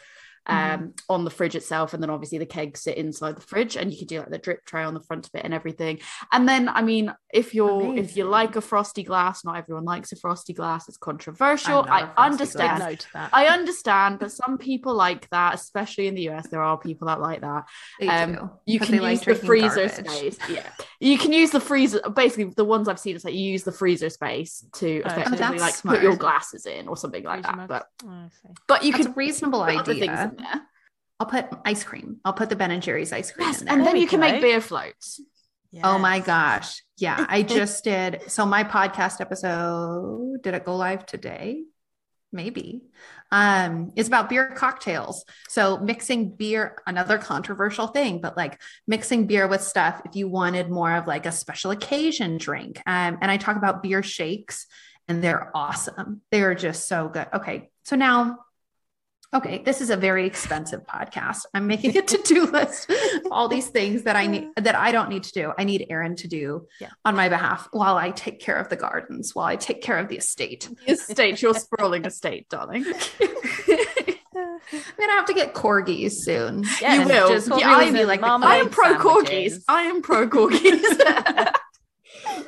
mm-hmm. 0.49 0.87
on 1.09 1.25
the 1.25 1.31
fridge 1.31 1.55
itself, 1.55 1.95
and 1.95 2.03
then 2.03 2.11
obviously 2.11 2.39
the 2.39 2.47
kegs 2.47 2.81
sit 2.81 2.97
inside 2.97 3.37
the 3.37 3.43
fridge, 3.43 3.77
and 3.77 3.93
you 3.93 3.99
can 3.99 4.07
do 4.07 4.19
like 4.19 4.31
the 4.31 4.39
drip 4.39 4.65
tray 4.65 4.83
on 4.83 4.95
the 4.95 5.01
front 5.01 5.27
of 5.27 5.35
it 5.35 5.45
and 5.45 5.55
everything. 5.55 6.01
And 6.33 6.49
then, 6.49 6.69
I 6.69 6.83
mean, 6.83 7.13
if 7.33 7.55
you're 7.55 7.83
Amazing. 7.83 8.05
if 8.05 8.17
you 8.17 8.25
like 8.25 8.57
a 8.57 8.61
frosty 8.61 9.03
glass, 9.03 9.45
not 9.45 9.57
everyone 9.57 9.85
likes 9.85 10.13
a 10.13 10.17
frosty 10.17 10.53
glass. 10.53 10.89
It's 10.89 10.97
controversial. 10.97 11.87
I 11.89 12.11
understand. 12.17 13.07
I 13.15 13.47
understand, 13.47 14.19
but 14.19 14.33
some 14.33 14.59
people 14.59 14.95
like 14.95 15.29
that, 15.31 15.55
especially 15.55 16.09
in 16.09 16.15
the 16.15 16.29
US. 16.31 16.49
There 16.49 16.63
are 16.63 16.77
people 16.77 17.09
that 17.09 17.21
like 17.21 17.41
that. 17.41 17.65
They 18.01 18.09
um, 18.09 18.33
do, 18.35 18.51
you 18.67 18.79
can 18.81 18.95
use 18.95 19.03
like 19.03 19.25
the 19.25 19.35
freezer 19.35 19.89
garbage. 19.89 20.07
space. 20.07 20.39
Yeah, 20.51 20.69
you 21.01 21.19
can 21.19 21.33
use 21.33 21.51
the 21.51 21.61
freezer. 21.61 22.01
Basically, 22.15 22.53
the 22.57 22.65
ones 22.65 22.89
I've 22.89 22.99
seen 22.99 23.17
is 23.17 23.25
like 23.25 23.35
you 23.35 23.51
use 23.51 23.63
the 23.63 23.73
freezer 23.73 24.11
space 24.11 24.65
to 24.75 25.03
oh, 25.05 25.09
effectively 25.09 25.59
like 25.59 25.75
smart. 25.75 25.99
put 25.99 26.03
your 26.03 26.17
glasses 26.17 26.67
in 26.67 26.89
or 26.89 26.97
something 26.97 27.25
like 27.25 27.43
that. 27.43 27.69
But 27.69 27.87
oh, 28.05 28.29
but 28.67 28.85
you 28.85 28.93
That's 28.93 29.07
could 29.07 29.17
reasonable 29.17 29.63
idea 29.63 30.32
there. 30.37 30.63
I'll 31.21 31.27
put 31.27 31.47
ice 31.65 31.85
cream. 31.85 32.19
I'll 32.25 32.33
put 32.33 32.49
the 32.49 32.57
Ben 32.57 32.71
and 32.71 32.83
Jerry's 32.83 33.13
ice 33.13 33.31
cream. 33.31 33.49
Yes, 33.49 33.63
and 33.63 33.87
then 33.87 33.97
you 33.97 34.07
can 34.07 34.21
make 34.21 34.41
beer 34.41 34.61
floats. 34.61 35.21
Yes. 35.71 35.85
Oh 35.87 35.99
my 35.99 36.21
gosh. 36.21 36.83
Yeah, 36.99 37.25
I 37.29 37.43
just 37.45 37.85
did. 37.85 38.23
So 38.29 38.45
my 38.45 38.65
podcast 38.65 39.21
episode, 39.21 40.43
did 40.43 40.55
it 40.55 40.65
go 40.65 40.77
live 40.77 41.07
today? 41.07 41.63
Maybe. 42.33 42.83
Um, 43.31 43.93
it's 43.97 44.09
about 44.09 44.29
beer 44.29 44.53
cocktails. 44.55 45.25
So 45.49 45.79
mixing 45.79 46.37
beer, 46.37 46.77
another 46.87 47.19
controversial 47.19 47.87
thing, 47.87 48.21
but 48.21 48.37
like 48.37 48.61
mixing 48.87 49.27
beer 49.27 49.47
with 49.47 49.63
stuff 49.63 50.03
if 50.05 50.17
you 50.17 50.29
wanted 50.29 50.71
more 50.71 50.95
of 50.95 51.07
like 51.07 51.25
a 51.25 51.33
special 51.33 51.71
occasion 51.71 52.37
drink. 52.37 52.79
Um, 52.87 53.19
and 53.21 53.31
I 53.31 53.37
talk 53.37 53.57
about 53.57 53.83
beer 53.83 54.03
shakes 54.03 54.67
and 55.09 55.23
they're 55.23 55.51
awesome. 55.55 56.23
They're 56.31 56.55
just 56.55 56.89
so 56.89 57.09
good. 57.09 57.27
Okay. 57.35 57.71
So 57.85 57.97
now 57.97 58.39
okay, 59.35 59.63
this 59.65 59.81
is 59.81 59.91
a 59.91 59.97
very 59.97 60.27
expensive 60.27 60.87
podcast. 60.87 61.47
I'm 61.55 61.67
making 61.67 61.97
a 61.97 62.03
to-do 62.13 62.47
list, 62.47 62.93
all 63.31 63.49
these 63.49 63.69
things 63.69 64.03
that 64.03 64.17
I 64.17 64.27
need 64.27 64.49
that 64.57 64.75
I 64.75 64.93
don't 64.93 65.09
need 65.09 65.25
to 65.25 65.33
do. 65.33 65.53
I 65.59 65.65
need 65.65 65.87
Aaron 65.91 66.17
to 66.17 66.29
do 66.29 66.67
yeah. 66.81 66.91
on 67.05 67.17
my 67.17 67.29
behalf 67.29 67.69
while 67.73 67.97
I 67.97 68.11
take 68.11 68.41
care 68.41 68.57
of 68.57 68.69
the 68.69 68.77
gardens, 68.77 69.35
while 69.35 69.47
I 69.47 69.57
take 69.57 69.83
care 69.83 69.99
of 69.99 70.09
the 70.09 70.17
estate. 70.17 70.69
The 70.87 70.93
estate, 70.93 71.41
your 71.43 71.55
sprawling 71.55 72.05
estate, 72.05 72.49
darling. 72.49 72.85
I'm 74.73 74.83
gonna 74.99 75.13
have 75.13 75.27
to 75.27 75.35
get 75.35 75.55
corgis 75.55 76.13
soon. 76.13 76.65
Yeah, 76.81 77.03
you 77.03 77.09
will. 77.09 77.29
Just 77.29 77.49
yeah, 77.49 77.71
I, 77.71 77.91
be 77.91 78.05
like 78.05 78.23
I 78.23 78.57
am 78.57 78.71
pro 78.71 78.95
corgis. 78.95 79.63
I 79.69 79.83
am 79.83 80.03
pro 80.03 80.29
corgis. 80.29 81.53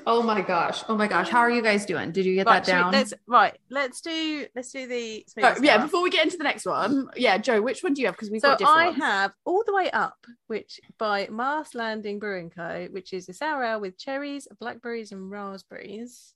oh 0.06 0.22
my 0.22 0.40
gosh. 0.40 0.82
Oh 0.88 0.96
my 0.96 1.06
gosh. 1.06 1.28
How 1.28 1.40
are 1.40 1.50
you 1.50 1.62
guys 1.62 1.86
doing? 1.86 2.12
Did 2.12 2.24
you 2.24 2.34
get 2.34 2.46
right, 2.46 2.64
that 2.64 2.70
down? 2.70 2.90
We, 2.90 2.98
let's, 2.98 3.14
right. 3.26 3.56
Let's 3.70 4.00
do 4.00 4.46
let's 4.54 4.72
do 4.72 4.86
the 4.86 5.24
oh, 5.42 5.54
yeah, 5.60 5.78
before 5.78 6.02
we 6.02 6.10
get 6.10 6.24
into 6.24 6.36
the 6.36 6.44
next 6.44 6.66
one. 6.66 7.08
Yeah, 7.16 7.38
Jo, 7.38 7.60
which 7.62 7.82
one 7.82 7.94
do 7.94 8.00
you 8.02 8.06
have? 8.08 8.14
Because 8.14 8.30
we've 8.30 8.40
so 8.40 8.50
got 8.50 8.58
different 8.58 8.78
I 8.78 8.86
ones. 8.86 8.98
have 8.98 9.32
all 9.44 9.62
the 9.64 9.74
way 9.74 9.90
up, 9.90 10.26
which 10.46 10.80
by 10.98 11.28
Mars 11.30 11.74
Landing 11.74 12.18
Brewing 12.18 12.50
Co., 12.50 12.88
which 12.90 13.12
is 13.12 13.28
a 13.28 13.32
sour 13.32 13.64
ale 13.64 13.80
with 13.80 13.98
cherries, 13.98 14.48
blackberries, 14.58 15.12
and 15.12 15.30
raspberries. 15.30 16.34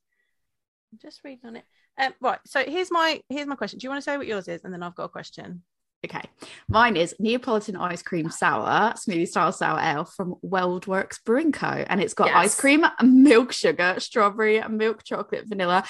I'm 0.92 0.98
just 0.98 1.22
reading 1.24 1.46
on 1.46 1.56
it. 1.56 1.64
Um, 1.98 2.14
right. 2.20 2.38
So 2.46 2.62
here's 2.64 2.90
my 2.90 3.20
here's 3.28 3.46
my 3.46 3.56
question. 3.56 3.78
Do 3.78 3.84
you 3.84 3.90
want 3.90 4.02
to 4.02 4.10
say 4.10 4.16
what 4.16 4.26
yours 4.26 4.48
is? 4.48 4.64
And 4.64 4.72
then 4.72 4.82
I've 4.82 4.94
got 4.94 5.04
a 5.04 5.08
question. 5.08 5.62
Okay. 6.04 6.22
Mine 6.68 6.96
is 6.96 7.14
Neapolitan 7.18 7.76
ice 7.76 8.02
cream 8.02 8.30
sour, 8.30 8.94
smoothie 8.94 9.26
style 9.26 9.52
sour 9.52 9.80
ale 9.80 10.04
from 10.04 10.36
WeldWerks 10.44 11.24
Brewing 11.24 11.50
Co. 11.50 11.66
And 11.66 12.00
it's 12.00 12.14
got 12.14 12.28
yes. 12.28 12.36
ice 12.36 12.60
cream, 12.60 12.86
milk 13.02 13.52
sugar, 13.52 13.96
strawberry, 13.98 14.62
milk 14.68 15.02
chocolate, 15.02 15.48
vanilla 15.48 15.84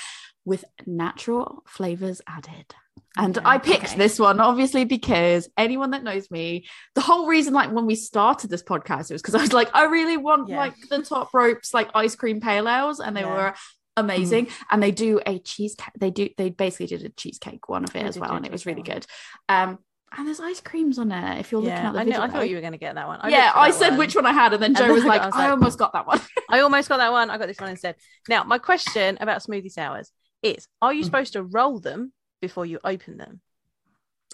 with 0.44 0.64
natural 0.86 1.62
flavors 1.66 2.22
added. 2.26 2.74
And 3.18 3.36
okay. 3.36 3.46
I 3.46 3.58
picked 3.58 3.84
okay. 3.84 3.98
this 3.98 4.18
one 4.18 4.40
obviously 4.40 4.84
because 4.84 5.48
anyone 5.56 5.90
that 5.90 6.04
knows 6.04 6.30
me, 6.30 6.66
the 6.94 7.00
whole 7.00 7.26
reason, 7.26 7.52
like 7.52 7.70
when 7.70 7.84
we 7.84 7.94
started 7.94 8.48
this 8.48 8.62
podcast, 8.62 9.10
it 9.10 9.14
was 9.14 9.22
because 9.22 9.34
I 9.34 9.42
was 9.42 9.52
like, 9.52 9.68
I 9.74 9.84
really 9.84 10.16
want 10.16 10.48
yeah. 10.48 10.58
like 10.58 10.74
the 10.88 11.02
top 11.02 11.34
ropes, 11.34 11.74
like 11.74 11.90
ice 11.94 12.16
cream 12.16 12.40
pale 12.40 12.68
ales, 12.68 13.00
and 13.00 13.16
they 13.16 13.22
yeah. 13.22 13.34
were 13.34 13.54
amazing. 13.96 14.46
Mm. 14.46 14.52
And 14.70 14.82
they 14.82 14.90
do 14.90 15.20
a 15.26 15.38
cheesecake. 15.38 15.92
They 15.98 16.10
do. 16.10 16.28
They 16.36 16.50
basically 16.50 16.86
did 16.86 17.04
a 17.04 17.08
cheesecake 17.10 17.68
one 17.68 17.84
of 17.84 17.94
it 17.94 18.04
as 18.04 18.18
well, 18.18 18.34
and 18.34 18.46
it 18.46 18.52
was 18.52 18.66
really 18.66 18.82
good. 18.82 19.04
Um, 19.48 19.78
and 20.16 20.26
there's 20.26 20.40
ice 20.40 20.60
creams 20.60 20.98
on 20.98 21.12
it 21.12 21.40
if 21.40 21.52
you're 21.52 21.62
yeah, 21.62 21.68
looking 21.68 21.86
at 21.86 21.92
the 21.92 21.98
I 21.98 22.04
video. 22.04 22.20
I 22.20 22.28
thought 22.28 22.48
you 22.48 22.56
were 22.56 22.60
going 22.60 22.72
to 22.72 22.78
get 22.78 22.94
that 22.94 23.06
one. 23.06 23.20
I 23.22 23.28
yeah, 23.28 23.52
I 23.54 23.70
said 23.70 23.90
one. 23.90 23.98
which 23.98 24.14
one 24.14 24.26
I 24.26 24.32
had, 24.32 24.52
and 24.52 24.62
then 24.62 24.74
Jo 24.74 24.84
and 24.84 24.92
was, 24.92 25.04
like, 25.04 25.22
I, 25.22 25.26
was 25.26 25.34
like, 25.34 25.44
I 25.44 25.50
almost 25.50 25.78
got 25.78 25.92
that 25.92 26.06
one. 26.06 26.20
I 26.50 26.60
almost 26.60 26.88
got 26.88 26.98
that 26.98 27.12
one. 27.12 27.30
I 27.30 27.38
got 27.38 27.46
this 27.46 27.60
one 27.60 27.70
instead. 27.70 27.96
Now, 28.28 28.44
my 28.44 28.58
question 28.58 29.18
about 29.20 29.42
smoothie 29.42 29.70
sours 29.70 30.10
is 30.42 30.66
Are 30.80 30.92
you 30.94 31.02
mm. 31.02 31.04
supposed 31.04 31.34
to 31.34 31.42
roll 31.42 31.80
them 31.80 32.12
before 32.40 32.64
you 32.64 32.78
open 32.84 33.16
them? 33.16 33.40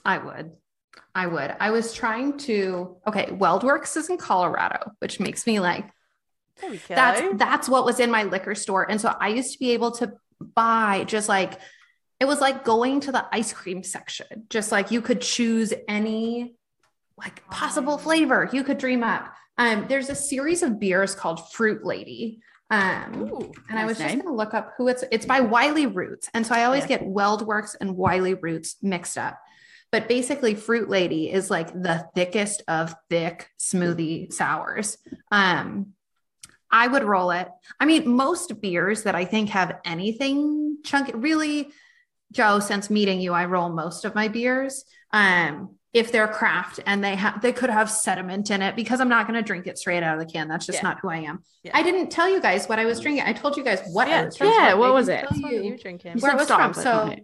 I 0.05 0.19
would. 0.19 0.53
I 1.15 1.27
would. 1.27 1.57
I 1.59 1.71
was 1.71 1.93
trying 1.93 2.39
to. 2.39 2.97
Okay, 3.07 3.27
WeldWerks 3.27 3.97
is 3.97 4.11
in 4.11 4.17
Colorado, 4.17 4.93
which 5.01 5.19
makes 5.19 5.47
me 5.47 5.61
like, 5.61 5.89
that's 6.89 7.37
that's 7.37 7.69
what 7.69 7.85
was 7.85 7.99
in 7.99 8.11
my 8.11 8.23
liquor 8.25 8.55
store, 8.55 8.89
and 8.89 9.01
so 9.01 9.13
I 9.21 9.29
used 9.29 9.53
to 9.55 9.59
be 9.59 9.73
able 9.73 9.93
to 9.93 10.13
buy 10.41 11.05
just 11.07 11.29
like 11.29 11.59
it 12.25 12.27
was 12.27 12.41
like 12.41 12.65
going 12.65 13.01
to 13.01 13.13
the 13.13 13.27
ice 13.33 13.53
cream 13.53 13.83
section, 13.83 14.47
just 14.49 14.73
like 14.73 14.91
you 14.91 15.03
could 15.03 15.21
choose 15.21 15.75
any 15.87 16.57
like 17.19 17.47
possible 17.51 17.99
flavor 17.99 18.49
you 18.51 18.65
could 18.65 18.79
dream 18.79 19.05
up. 19.05 19.31
Um, 19.59 19.85
there's 19.91 20.09
a 20.09 20.15
series 20.15 20.63
of 20.63 20.81
beers 20.81 21.15
called 21.15 21.53
Fruit 21.53 21.85
Lady. 21.85 22.41
Um, 22.71 23.29
Ooh, 23.31 23.53
and 23.69 23.79
I 23.79 23.85
was 23.85 23.99
name. 23.99 24.09
just 24.09 24.25
gonna 24.25 24.35
look 24.35 24.55
up 24.55 24.73
who 24.79 24.89
it's 24.89 25.05
it's 25.13 25.27
by 25.27 25.41
Wiley 25.41 25.85
Roots. 25.85 26.31
And 26.33 26.47
so 26.47 26.55
I 26.55 26.65
always 26.65 26.85
yeah. 26.85 26.97
get 26.97 27.03
WeldWerks 27.03 27.77
and 27.79 27.95
Wiley 27.95 28.33
Roots 28.33 28.77
mixed 28.81 29.19
up. 29.19 29.39
But 29.93 30.09
basically, 30.09 30.55
Fruit 30.55 30.89
Lady 30.89 31.31
is 31.31 31.51
like 31.51 31.75
the 31.75 32.09
thickest 32.15 32.63
of 32.67 32.95
thick 33.11 33.51
smoothie 33.61 34.33
sours. 34.33 34.97
Um, 35.31 35.93
I 36.73 36.87
would 36.89 37.05
roll 37.05 37.33
it. 37.33 37.49
I 37.79 37.85
mean, 37.85 38.09
most 38.09 38.63
beers 38.63 39.03
that 39.03 39.15
I 39.15 39.27
think 39.27 39.51
have 39.51 39.79
anything 39.85 40.79
chunky, 40.85 41.13
really 41.13 41.71
Jo, 42.35 42.61
since 42.61 42.91
meeting 42.91 43.21
you, 43.21 43.33
I 43.33 43.47
roll 43.47 43.71
most 43.71 44.05
of 44.05 44.15
my 44.15 44.29
beers. 44.29 44.85
Um, 45.13 45.77
if 45.95 46.11
they're 46.11 46.27
craft 46.27 46.81
and 46.87 47.03
they 47.05 47.15
have 47.15 47.41
they 47.41 47.53
could 47.53 47.71
have 47.71 47.89
sediment 47.89 48.51
in 48.51 48.61
it 48.63 48.75
because 48.75 49.01
I'm 49.01 49.09
not 49.09 49.29
going 49.29 49.39
to 49.41 49.47
drink 49.47 49.69
it 49.69 49.79
straight 49.79 50.03
out 50.03 50.19
of 50.19 50.27
the 50.27 50.31
can. 50.31 50.49
That's 50.49 50.67
just 50.67 50.79
yeah. 50.79 50.89
not 50.89 50.99
who 51.01 51.09
I 51.09 51.19
am. 51.19 51.45
Yeah. 51.63 51.71
I 51.73 51.85
didn't 51.85 52.11
tell 52.11 52.29
you 52.29 52.41
guys 52.41 52.67
what 52.67 52.81
I 52.81 52.85
was 52.85 52.99
drinking. 52.99 53.25
I 53.25 53.33
told 53.33 53.57
you 53.57 53.63
guys 53.63 53.81
what 53.93 54.09
yeah, 54.09 54.21
I 54.21 54.25
was 54.25 54.37
drinking. 54.37 54.61
Yeah, 54.61 54.75
what 54.75 54.93
was 54.93 55.09
it? 55.09 55.25
You. 55.33 55.63
you 55.63 55.79
drinking. 55.79 56.19
Where 56.19 56.33
it 56.33 56.37
was 56.37 56.49
from. 56.49 56.75
So 56.75 57.15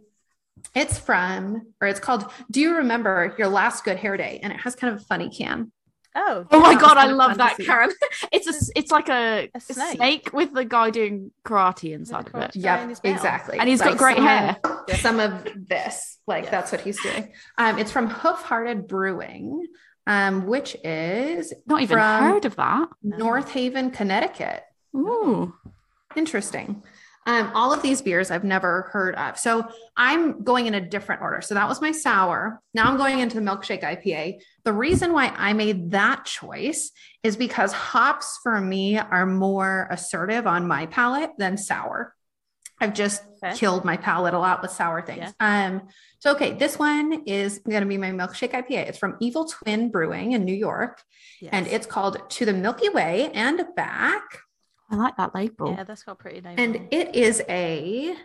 it's 0.74 0.98
from, 0.98 1.72
or 1.80 1.88
it's 1.88 1.98
called. 1.98 2.30
Do 2.48 2.60
you 2.60 2.76
remember 2.76 3.34
your 3.36 3.48
last 3.48 3.84
good 3.84 3.96
hair 3.96 4.16
day? 4.16 4.38
And 4.40 4.52
it 4.52 4.60
has 4.60 4.76
kind 4.76 4.94
of 4.94 5.00
a 5.00 5.04
funny 5.04 5.30
can. 5.30 5.72
Oh, 6.14 6.44
oh 6.50 6.60
my 6.60 6.74
god, 6.74 6.96
I 6.96 7.06
love 7.06 7.36
that, 7.38 7.56
Karen. 7.58 7.90
it's 8.32 8.46
a, 8.48 8.72
it's 8.74 8.90
like 8.90 9.08
a, 9.08 9.48
a, 9.54 9.60
snake. 9.60 9.76
a 9.78 9.96
snake. 9.96 10.32
with 10.32 10.52
the 10.52 10.64
guy 10.64 10.90
doing 10.90 11.30
karate 11.44 11.92
inside 11.92 12.28
of 12.32 12.42
it. 12.42 12.56
Yep, 12.56 12.98
exactly. 13.04 13.58
And 13.58 13.68
he's 13.68 13.80
like 13.80 13.90
got 13.90 13.98
great 13.98 14.16
some 14.16 14.26
hair. 14.26 14.56
Of, 14.64 14.96
some 14.96 15.20
of 15.20 15.46
this, 15.68 16.18
like 16.26 16.44
yes. 16.44 16.50
that's 16.50 16.72
what 16.72 16.80
he's 16.80 17.00
doing. 17.00 17.32
Um, 17.58 17.78
it's 17.78 17.92
from 17.92 18.08
Hoof 18.08 18.42
Hearted 18.42 18.88
Brewing. 18.88 19.66
um, 20.06 20.46
which 20.46 20.76
is 20.82 21.54
not 21.66 21.82
even 21.82 21.98
heard 21.98 22.44
of 22.44 22.56
that. 22.56 22.88
North 23.02 23.50
Haven, 23.50 23.90
Connecticut. 23.90 24.64
Ooh, 24.96 25.54
interesting. 26.16 26.82
Um, 27.26 27.52
all 27.54 27.72
of 27.72 27.82
these 27.82 28.00
beers 28.00 28.30
I've 28.30 28.44
never 28.44 28.88
heard 28.92 29.14
of. 29.14 29.38
So 29.38 29.68
I'm 29.96 30.42
going 30.42 30.66
in 30.66 30.74
a 30.74 30.80
different 30.80 31.20
order. 31.20 31.42
So 31.42 31.54
that 31.54 31.68
was 31.68 31.80
my 31.80 31.92
sour. 31.92 32.62
Now 32.72 32.90
I'm 32.90 32.96
going 32.96 33.18
into 33.18 33.38
the 33.38 33.42
milkshake 33.42 33.82
IPA. 33.82 34.38
The 34.64 34.72
reason 34.72 35.12
why 35.12 35.26
I 35.36 35.52
made 35.52 35.90
that 35.90 36.24
choice 36.24 36.90
is 37.22 37.36
because 37.36 37.72
hops 37.72 38.38
for 38.42 38.58
me 38.58 38.98
are 38.98 39.26
more 39.26 39.86
assertive 39.90 40.46
on 40.46 40.66
my 40.66 40.86
palate 40.86 41.32
than 41.36 41.58
sour. 41.58 42.14
I've 42.80 42.94
just 42.94 43.22
okay. 43.44 43.54
killed 43.56 43.84
my 43.84 43.96
palate 43.96 44.32
a 44.32 44.38
lot 44.38 44.62
with 44.62 44.70
sour 44.70 45.02
things. 45.02 45.32
Yeah. 45.38 45.66
Um, 45.66 45.88
so 46.18 46.32
okay, 46.32 46.54
this 46.54 46.78
one 46.78 47.24
is 47.26 47.58
going 47.58 47.82
to 47.82 47.86
be 47.86 47.98
my 47.98 48.10
milkshake 48.10 48.52
IPA. 48.52 48.88
It's 48.88 48.98
from 48.98 49.16
Evil 49.20 49.44
Twin 49.44 49.90
Brewing 49.90 50.32
in 50.32 50.44
New 50.44 50.54
York, 50.54 51.02
yes. 51.40 51.50
and 51.52 51.66
it's 51.66 51.86
called 51.86 52.30
To 52.30 52.44
the 52.46 52.54
Milky 52.54 52.88
Way 52.88 53.30
and 53.34 53.62
Back. 53.76 54.22
I 54.90 54.96
like 54.96 55.16
that 55.16 55.34
label. 55.34 55.74
Yeah, 55.76 55.84
that's 55.84 56.02
got 56.02 56.18
pretty 56.18 56.40
nice. 56.40 56.56
And 56.58 56.88
it 56.90 57.14
is 57.14 57.42
a 57.48 58.16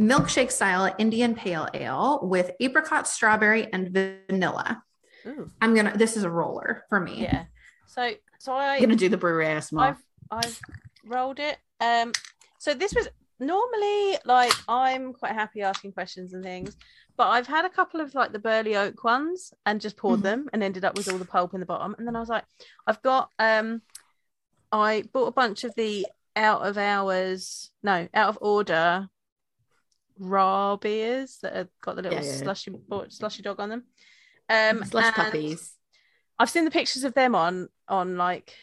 milkshake 0.00 0.50
style 0.50 0.94
Indian 0.98 1.34
pale 1.34 1.68
ale 1.74 2.20
with 2.22 2.52
apricot, 2.60 3.06
strawberry, 3.06 3.70
and 3.72 3.90
vanilla. 3.90 4.82
Ooh. 5.26 5.50
I'm 5.60 5.74
gonna. 5.74 5.96
This 5.96 6.16
is 6.16 6.24
a 6.24 6.30
roller 6.30 6.84
for 6.88 7.00
me. 7.00 7.22
Yeah. 7.22 7.44
So, 7.86 8.10
so 8.38 8.52
I, 8.52 8.76
am 8.76 8.82
gonna 8.82 8.96
do 8.96 9.08
the 9.08 9.16
brewery 9.16 9.46
ASMR. 9.46 9.80
I've, 9.80 10.02
I've 10.30 10.60
rolled 11.04 11.40
it. 11.40 11.58
Um. 11.80 12.12
So 12.58 12.74
this 12.74 12.94
was 12.94 13.08
normally 13.38 14.18
like 14.24 14.52
I'm 14.68 15.12
quite 15.12 15.32
happy 15.32 15.62
asking 15.62 15.92
questions 15.92 16.32
and 16.32 16.42
things, 16.42 16.76
but 17.16 17.28
I've 17.28 17.46
had 17.46 17.64
a 17.64 17.70
couple 17.70 18.00
of 18.00 18.14
like 18.14 18.32
the 18.32 18.38
burley 18.38 18.76
oak 18.76 19.04
ones 19.04 19.52
and 19.66 19.80
just 19.80 19.96
poured 19.96 20.20
mm-hmm. 20.20 20.24
them 20.24 20.48
and 20.52 20.62
ended 20.62 20.84
up 20.84 20.96
with 20.96 21.10
all 21.10 21.18
the 21.18 21.24
pulp 21.24 21.54
in 21.54 21.60
the 21.60 21.66
bottom. 21.66 21.94
And 21.98 22.06
then 22.06 22.16
I 22.16 22.20
was 22.20 22.28
like, 22.28 22.44
I've 22.86 23.02
got 23.02 23.30
um 23.38 23.82
I 24.72 25.04
bought 25.12 25.28
a 25.28 25.32
bunch 25.32 25.64
of 25.64 25.74
the 25.74 26.06
out 26.36 26.66
of 26.66 26.78
hours, 26.78 27.70
no, 27.82 28.08
out 28.14 28.28
of 28.28 28.38
order 28.40 29.08
raw 30.18 30.76
beers 30.76 31.38
that 31.42 31.54
have 31.54 31.68
got 31.80 31.96
the 31.96 32.02
little 32.02 32.18
yeah, 32.18 32.32
slushy 32.32 32.72
slushy 33.08 33.42
dog 33.42 33.60
on 33.60 33.68
them. 33.68 33.84
Um, 34.48 34.84
slush 34.84 35.14
puppies. 35.14 35.74
I've 36.38 36.50
seen 36.50 36.64
the 36.64 36.70
pictures 36.70 37.04
of 37.04 37.14
them 37.14 37.34
on 37.34 37.68
on 37.88 38.16
like 38.16 38.54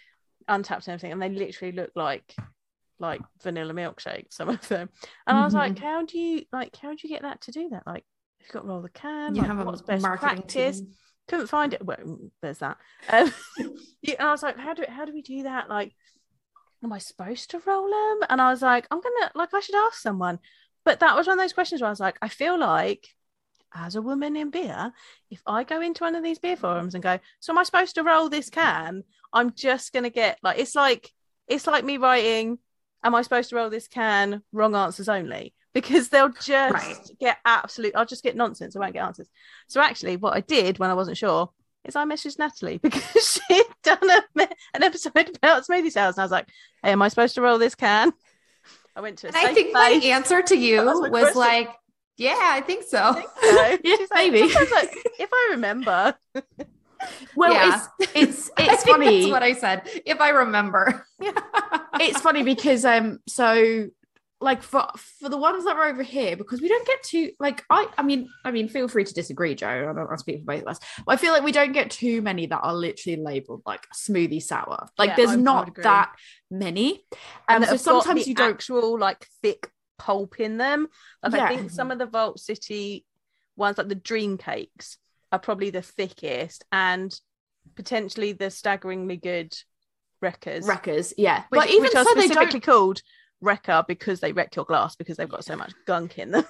Untappd 0.49 0.88
and 0.88 0.90
everything, 0.90 1.11
and 1.11 1.22
they 1.22 1.30
literally 1.30 1.72
look 1.72 1.91
like 1.95 2.36
like 2.99 3.22
vanilla 3.41 3.73
milkshake. 3.73 4.27
Some 4.32 4.49
of 4.49 4.68
them, 4.68 4.90
and 5.27 5.36
mm-hmm. 5.36 5.36
I 5.36 5.45
was 5.45 5.53
like, 5.53 5.73
mm-hmm. 5.73 5.84
how 5.84 6.06
do 6.06 6.18
you 6.19 6.44
like? 6.52 6.76
How 6.77 6.91
do 6.91 6.98
you 7.03 7.10
get 7.10 7.23
that 7.23 7.41
to 7.41 7.52
do 7.52 7.69
that? 7.69 7.84
Like, 7.86 8.06
you've 8.40 8.52
got 8.52 8.61
to 8.61 8.68
roll 8.68 8.82
the 8.82 8.90
can. 8.90 9.36
You 9.36 9.41
like, 9.41 9.52
have 9.52 9.65
what's 9.65 9.82
best 9.82 10.03
practice? 10.03 10.80
Team 10.80 10.94
couldn't 11.27 11.47
find 11.47 11.73
it. 11.73 11.84
Well, 11.85 12.19
there's 12.41 12.60
that. 12.60 12.77
Um, 13.10 13.34
and 13.57 14.19
I 14.19 14.31
was 14.31 14.43
like, 14.43 14.57
how 14.57 14.73
do 14.73 14.84
how 14.88 15.06
do 15.06 15.14
we 15.14 15.22
do 15.22 15.43
that? 15.43 15.69
Like, 15.69 15.93
am 16.84 16.93
I 16.93 16.99
supposed 16.99 17.52
to 17.52 17.61
roll 17.65 17.89
them? 17.89 18.27
And 18.30 18.41
I 18.41 18.52
was 18.52 18.61
like, 18.61 18.88
I'm 18.91 19.02
gonna 19.02 19.31
like 19.35 19.53
I 19.53 19.60
should 19.60 19.76
ask 19.76 19.99
someone. 19.99 20.39
But 20.84 20.99
that 20.99 21.15
was 21.15 21.27
one 21.27 21.39
of 21.39 21.43
those 21.43 21.53
questions 21.53 21.81
where 21.81 21.88
I 21.88 21.91
was 21.91 21.99
like, 21.99 22.18
I 22.22 22.30
feel 22.30 22.60
like 22.60 23.07
as 23.73 23.95
a 23.95 24.02
woman 24.02 24.35
in 24.35 24.52
beer, 24.52 24.93
if 25.30 25.41
I 25.45 25.64
go 25.64 25.81
into 25.81 26.03
one 26.03 26.15
of 26.15 26.23
these 26.23 26.39
beer 26.39 26.56
forums 26.56 26.93
and 26.93 27.03
go, 27.03 27.19
so 27.39 27.52
am 27.52 27.57
I 27.57 27.64
supposed 27.64 27.95
to 27.95 28.03
roll 28.03 28.30
this 28.30 28.49
can? 28.49 29.03
I'm 29.34 29.53
just 29.53 29.93
gonna 29.93 30.10
get 30.10 30.39
like 30.43 30.60
it's 30.60 30.76
like 30.76 31.11
it's 31.47 31.68
like 31.68 31.84
me 31.84 31.97
writing, 31.97 32.60
am 33.03 33.15
I 33.15 33.22
supposed 33.22 33.49
to 33.49 33.56
roll 33.56 33.69
this 33.69 33.88
can? 33.88 34.43
Wrong 34.52 34.76
answers 34.76 35.10
only 35.10 35.53
because 35.76 36.07
they'll 36.07 36.30
just 36.30 36.73
right. 36.73 37.11
get 37.19 37.38
absolute. 37.45 37.93
I'll 37.95 38.06
just 38.06 38.23
get 38.23 38.35
nonsense. 38.35 38.76
I 38.76 38.80
won't 38.80 38.93
get 38.93 39.03
answers. 39.03 39.30
So 39.68 39.81
actually, 39.81 40.15
what 40.15 40.35
I 40.35 40.39
did 40.39 40.80
when 40.80 40.89
I 40.89 40.93
wasn't 40.95 41.18
sure 41.18 41.52
is 41.84 41.97
I 41.97 42.06
messaged 42.06 42.39
Natalie 42.39 42.77
because 42.81 43.41
she'd 43.47 43.65
done 43.84 44.10
a, 44.10 44.47
an 44.73 44.84
episode 44.84 45.11
about 45.35 45.68
smoothie 45.68 45.91
sours, 45.91 46.15
and 46.15 46.22
I 46.22 46.23
was 46.23 46.31
like, 46.31 46.47
"Hey, 46.81 46.91
am 46.91 47.02
I 47.02 47.10
supposed 47.10 47.35
to 47.35 47.41
roll 47.41 47.60
this 47.60 47.76
can?" 47.76 48.14
I 48.95 49.02
went 49.02 49.19
to. 49.19 49.27
I 49.27 49.53
think 49.53 49.73
place. 49.73 50.02
my 50.02 50.10
answer 50.10 50.41
to 50.41 50.56
you 50.56 50.77
was, 50.85 51.11
was 51.11 51.35
like, 51.35 51.69
"Yeah, 52.15 52.39
I 52.39 52.61
think 52.61 52.85
so." 52.85 52.97
I 52.97 53.14
think 53.14 53.30
so. 53.41 53.77
yeah, 53.84 54.06
maybe. 54.14 54.41
Like, 54.43 54.97
if 55.19 55.30
I 55.31 55.49
remember. 55.52 56.15
Well, 57.35 57.53
yeah. 57.53 57.85
it's 57.99 58.15
it's 58.15 58.52
it's 58.57 58.84
funny. 58.85 59.19
That's 59.19 59.31
what 59.31 59.43
I 59.43 59.53
said. 59.53 59.81
If 60.06 60.22
I 60.22 60.30
remember, 60.30 61.06
it's 61.99 62.22
funny 62.22 62.41
because 62.41 62.85
um, 62.85 63.19
so 63.27 63.89
like 64.41 64.62
for 64.62 64.86
for 64.98 65.30
the 65.30 65.38
ones 65.38 65.64
that 65.64 65.78
are 65.78 65.88
over 65.88 66.03
here 66.03 66.36
because 66.36 66.62
we 66.62 66.68
don't 66.68 66.86
get 66.86 67.02
too 67.03 67.32
like 67.40 67.64
I 67.70 67.88
I 67.98 68.03
mean 68.03 68.30
I 68.44 68.52
mean 68.52 68.68
feel 68.68 68.88
free 68.88 69.06
to 69.06 69.14
disagree 69.14 69.56
Jo. 69.56 69.68
I 69.68 69.80
don't 69.82 69.95
want 69.95 70.12
to 70.12 70.18
speak 70.18 70.40
for 70.40 70.45
both 70.45 70.62
of 70.62 70.68
us. 70.68 70.80
But 71.06 71.14
I 71.14 71.18
feel 71.18 71.32
like 71.32 71.44
we 71.44 71.53
don't 71.53 71.72
get 71.72 71.90
too 71.90 72.22
many 72.22 72.45
that 72.48 72.60
are 72.60 72.74
literally 72.74 73.22
labeled 73.22 73.64
like 73.66 73.88
smoothie 73.95 74.44
sour. 74.44 74.88
Like 74.98 75.12
yeah, 75.12 75.16
there's 75.16 75.32
I 75.32 75.36
not 75.38 75.76
that 75.78 76.14
many. 76.52 77.06
And 77.48 77.64
um, 77.64 77.70
so 77.70 77.78
sometimes 77.78 78.28
you 78.28 78.36
don't 78.36 78.53
actual 78.53 78.99
like 78.99 79.26
thick 79.41 79.70
pulp 79.98 80.40
in 80.40 80.57
them. 80.57 80.88
Like 81.24 81.34
yeah. 81.34 81.45
I 81.45 81.56
think 81.56 81.72
some 81.72 81.91
of 81.91 81.99
the 81.99 82.06
Vault 82.06 82.40
City 82.40 83.06
ones 83.56 83.78
like 83.78 83.88
the 83.88 83.95
dream 83.95 84.38
cakes 84.38 84.98
are 85.32 85.40
probably 85.40 85.70
the 85.70 85.82
thickest 85.82 86.66
and 86.74 87.18
potentially 87.76 88.34
the 88.34 88.52
staggeringly 88.52 89.18
good 89.18 89.56
wreckers. 90.22 90.68
Wreckers 90.68 91.14
yeah. 91.18 91.44
Which, 91.49 91.62
but 91.62 91.70
even 91.70 91.84
which 91.84 91.94
so 91.94 91.99
are 92.02 92.06
specifically 92.06 92.60
called 92.60 93.02
wrecker 93.45 93.85
because 93.88 94.19
they 94.19 94.34
wreck 94.34 94.55
your 94.55 94.65
glass 94.65 94.95
because 94.95 95.17
they've 95.17 95.30
got 95.30 95.45
so 95.45 95.55
much 95.55 95.72
gunk 95.85 96.17
in 96.17 96.31
them. 96.31 96.45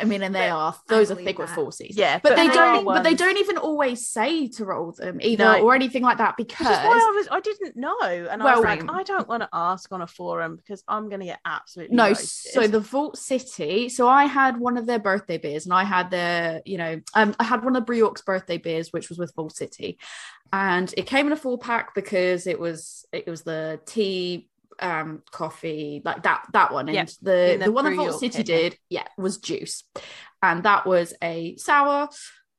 I 0.00 0.04
mean, 0.04 0.22
and 0.22 0.34
they 0.34 0.48
are 0.48 0.74
those 0.88 1.10
are 1.10 1.14
thick 1.14 1.36
that. 1.36 1.38
with 1.38 1.50
forces. 1.50 1.96
Yeah, 1.96 2.18
but, 2.22 2.30
but 2.30 2.36
they 2.36 2.48
don't. 2.48 2.84
But 2.84 3.02
they 3.02 3.14
don't 3.14 3.38
even 3.38 3.56
always 3.56 4.08
say 4.08 4.48
to 4.48 4.64
roll 4.64 4.92
them 4.92 5.20
either 5.20 5.44
no. 5.44 5.62
or 5.62 5.74
anything 5.74 6.02
like 6.02 6.18
that 6.18 6.36
because 6.36 6.66
why 6.66 6.74
I 6.76 7.12
was 7.16 7.28
I 7.30 7.40
didn't 7.40 7.76
know, 7.76 8.28
and 8.30 8.42
well, 8.42 8.52
I 8.52 8.56
was 8.56 8.64
like, 8.64 8.90
I 8.90 9.02
don't 9.02 9.28
want 9.28 9.42
to 9.42 9.48
ask 9.52 9.90
on 9.92 10.02
a 10.02 10.06
forum 10.06 10.56
because 10.56 10.82
I'm 10.88 11.08
going 11.08 11.20
to 11.20 11.26
get 11.26 11.40
absolutely 11.44 11.96
no. 11.96 12.08
Roasted. 12.08 12.52
So 12.52 12.66
the 12.66 12.80
Vault 12.80 13.16
City. 13.16 13.88
So 13.88 14.08
I 14.08 14.24
had 14.24 14.58
one 14.58 14.76
of 14.76 14.86
their 14.86 14.98
birthday 14.98 15.38
beers, 15.38 15.64
and 15.64 15.72
I 15.72 15.84
had 15.84 16.10
their, 16.10 16.62
you 16.64 16.78
know, 16.78 17.00
um, 17.14 17.34
I 17.38 17.44
had 17.44 17.64
one 17.64 17.76
of 17.76 17.82
the 17.82 17.86
Brew 17.86 17.96
York's 17.96 18.22
birthday 18.22 18.58
beers, 18.58 18.92
which 18.92 19.08
was 19.08 19.18
with 19.18 19.34
Vault 19.34 19.54
City, 19.54 19.98
and 20.52 20.92
it 20.96 21.06
came 21.06 21.26
in 21.26 21.32
a 21.32 21.36
full 21.36 21.58
pack 21.58 21.94
because 21.94 22.46
it 22.46 22.58
was 22.58 23.06
it 23.12 23.26
was 23.26 23.42
the 23.42 23.80
tea 23.86 24.48
um 24.80 25.22
coffee 25.30 26.02
like 26.04 26.22
that 26.22 26.46
that 26.52 26.72
one. 26.72 26.88
And 26.88 26.94
yeah. 26.94 27.04
the 27.22 27.56
the, 27.58 27.64
the 27.66 27.72
one 27.72 27.84
that 27.84 27.96
Vault 27.96 28.20
City 28.20 28.42
did 28.42 28.76
yeah 28.88 29.06
was 29.18 29.38
juice. 29.38 29.84
And 30.42 30.62
that 30.64 30.86
was 30.86 31.14
a 31.22 31.56
sour 31.56 32.08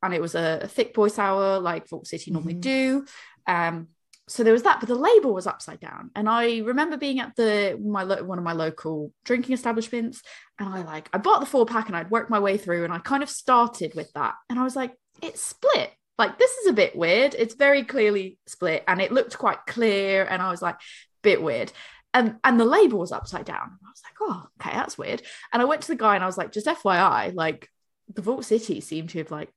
and 0.04 0.14
it 0.14 0.22
was 0.22 0.36
a, 0.36 0.62
a 0.64 0.68
thick 0.68 0.94
boy 0.94 1.08
sour 1.08 1.60
like 1.60 1.90
Vault 1.90 2.08
City 2.08 2.32
normally 2.32 2.54
mm-hmm. 2.54 2.62
do. 2.62 3.06
Um 3.48 3.88
so 4.28 4.44
there 4.44 4.54
was 4.54 4.64
that 4.64 4.80
but 4.80 4.88
the 4.88 4.96
label 4.96 5.34
was 5.34 5.48
upside 5.48 5.80
down. 5.80 6.12
And 6.16 6.30
i 6.30 6.60
remember 6.60 6.98
being 6.98 7.20
at 7.20 7.36
the 7.36 7.80
my 7.84 8.04
one 8.22 8.38
of 8.38 8.44
my 8.44 8.54
local 8.54 9.12
drinking 9.26 9.54
establishments 9.54 10.22
and 10.58 10.70
i 10.70 10.84
like 10.84 11.10
i 11.12 11.18
bought 11.18 11.40
the 11.40 11.46
four 11.46 11.66
pack 11.66 11.88
and 11.88 11.98
i'd 11.98 12.12
worked 12.12 12.30
my 12.30 12.40
way 12.40 12.58
through 12.58 12.84
and 12.84 12.94
i 12.94 13.00
kind 13.00 13.24
of 13.24 13.30
started 13.30 13.94
with 13.96 14.12
that. 14.14 14.36
And 14.50 14.60
i 14.60 14.64
was 14.64 14.76
like 14.76 14.94
it's 15.22 15.42
split. 15.42 15.92
Like 16.18 16.38
this 16.38 16.52
is 16.52 16.68
a 16.68 16.74
bit 16.74 16.96
weird. 16.96 17.36
It's 17.38 17.56
very 17.56 17.84
clearly 17.84 18.38
split 18.46 18.84
and 18.88 19.02
it 19.02 19.12
looked 19.12 19.38
quite 19.38 19.66
clear 19.68 20.26
and 20.26 20.42
i 20.42 20.52
was 20.52 20.62
like 20.62 20.78
bit 21.24 21.42
weird 21.42 21.72
and 22.14 22.38
and 22.44 22.60
the 22.60 22.66
label 22.66 23.00
was 23.00 23.12
upside 23.12 23.46
down. 23.46 23.78
I 23.84 23.90
was 23.90 24.02
like, 24.04 24.16
oh, 24.22 24.48
okay, 24.60 24.76
that's 24.76 24.98
weird. 24.98 25.22
And 25.52 25.62
I 25.62 25.66
went 25.66 25.82
to 25.82 25.88
the 25.88 25.96
guy 25.96 26.16
and 26.16 26.24
I 26.24 26.28
was 26.28 26.38
like, 26.38 26.52
just 26.52 26.68
FYI, 26.68 27.34
like 27.34 27.70
the 28.14 28.22
Vault 28.22 28.46
City 28.46 28.82
seemed 28.82 29.10
to 29.10 29.20
have 29.20 29.32
like 29.32 29.50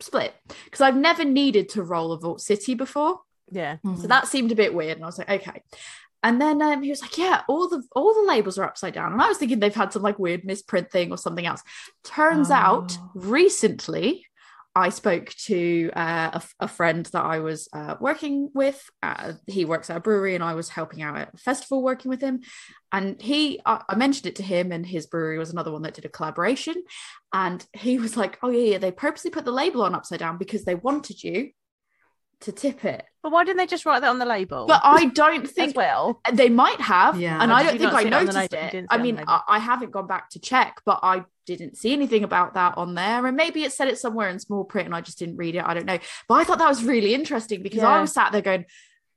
split 0.00 0.34
because 0.64 0.80
I've 0.80 0.96
never 0.96 1.24
needed 1.24 1.68
to 1.70 1.82
roll 1.82 2.12
a 2.12 2.18
Vault 2.18 2.40
City 2.40 2.74
before. 2.74 3.20
Yeah. 3.50 3.76
Mm-hmm. 3.84 4.00
So 4.00 4.08
that 4.08 4.28
seemed 4.28 4.52
a 4.52 4.56
bit 4.56 4.74
weird. 4.74 4.96
And 4.96 5.04
I 5.04 5.06
was 5.06 5.18
like, 5.18 5.30
okay. 5.30 5.62
And 6.22 6.40
then 6.40 6.62
um, 6.62 6.82
he 6.82 6.88
was 6.88 7.02
like, 7.02 7.18
"Yeah, 7.18 7.42
all 7.48 7.68
the 7.68 7.82
all 7.94 8.14
the 8.14 8.26
labels 8.26 8.56
are 8.56 8.64
upside 8.64 8.94
down." 8.94 9.12
And 9.12 9.20
I 9.20 9.28
was 9.28 9.36
thinking 9.36 9.60
they've 9.60 9.74
had 9.74 9.92
some 9.92 10.00
like 10.00 10.18
weird 10.18 10.42
misprint 10.42 10.90
thing 10.90 11.10
or 11.10 11.18
something 11.18 11.44
else. 11.44 11.62
Turns 12.02 12.50
oh. 12.50 12.54
out, 12.54 12.96
recently 13.14 14.24
I 14.74 14.88
spoke 14.88 15.30
to 15.46 15.90
uh, 15.94 16.40
a, 16.40 16.64
a, 16.64 16.68
friend 16.68 17.06
that 17.06 17.22
I 17.22 17.38
was 17.38 17.68
uh, 17.72 17.94
working 18.00 18.50
with. 18.54 18.84
Uh, 19.02 19.34
he 19.46 19.64
works 19.64 19.88
at 19.88 19.96
a 19.96 20.00
brewery, 20.00 20.34
and 20.34 20.42
I 20.42 20.54
was 20.54 20.68
helping 20.68 21.00
out 21.00 21.16
at 21.16 21.34
a 21.34 21.36
festival 21.36 21.82
working 21.82 22.08
with 22.08 22.20
him. 22.20 22.40
And 22.90 23.20
he, 23.22 23.60
I, 23.64 23.82
I, 23.88 23.94
mentioned 23.94 24.26
it 24.26 24.36
to 24.36 24.42
him, 24.42 24.72
and 24.72 24.84
his 24.84 25.06
brewery 25.06 25.38
was 25.38 25.52
another 25.52 25.70
one 25.70 25.82
that 25.82 25.94
did 25.94 26.04
a 26.04 26.08
collaboration. 26.08 26.82
And 27.32 27.64
he 27.72 27.98
was 27.98 28.16
like, 28.16 28.38
"Oh 28.42 28.50
yeah, 28.50 28.72
yeah, 28.72 28.78
they 28.78 28.90
purposely 28.90 29.30
put 29.30 29.44
the 29.44 29.52
label 29.52 29.82
on 29.82 29.94
upside 29.94 30.18
down 30.18 30.38
because 30.38 30.64
they 30.64 30.74
wanted 30.74 31.22
you 31.22 31.50
to 32.40 32.52
tip 32.52 32.84
it. 32.84 33.04
But 33.22 33.32
why 33.32 33.44
didn't 33.44 33.56
they 33.56 33.66
just 33.66 33.86
write 33.86 34.00
that 34.00 34.10
on 34.10 34.18
the 34.18 34.26
label? 34.26 34.66
But 34.66 34.82
I 34.84 35.06
don't 35.06 35.48
think 35.50 35.76
well 35.76 36.20
they 36.32 36.48
might 36.48 36.80
have, 36.80 37.18
yeah. 37.18 37.42
and 37.42 37.52
I 37.52 37.62
don't 37.62 37.78
think 37.78 37.92
I 37.92 38.02
noticed 38.04 38.52
it. 38.52 38.74
it. 38.74 38.86
I 38.90 38.98
mean, 38.98 39.22
I, 39.26 39.40
I 39.48 39.58
haven't 39.58 39.92
gone 39.92 40.06
back 40.06 40.30
to 40.30 40.38
check, 40.38 40.80
but 40.84 41.00
I 41.02 41.24
didn't 41.46 41.76
see 41.76 41.92
anything 41.92 42.24
about 42.24 42.54
that 42.54 42.76
on 42.76 42.94
there, 42.94 43.26
and 43.26 43.36
maybe 43.36 43.64
it 43.64 43.72
said 43.72 43.88
it 43.88 43.98
somewhere 43.98 44.28
in 44.28 44.38
small 44.38 44.64
print, 44.64 44.86
and 44.86 44.94
I 44.94 45.00
just 45.00 45.18
didn't 45.18 45.36
read 45.36 45.54
it. 45.54 45.64
I 45.64 45.74
don't 45.74 45.86
know, 45.86 45.98
but 46.28 46.34
I 46.34 46.44
thought 46.44 46.58
that 46.58 46.68
was 46.68 46.84
really 46.84 47.14
interesting 47.14 47.62
because 47.62 47.78
yeah. 47.78 47.88
I 47.88 48.00
was 48.00 48.12
sat 48.12 48.32
there 48.32 48.42
going. 48.42 48.66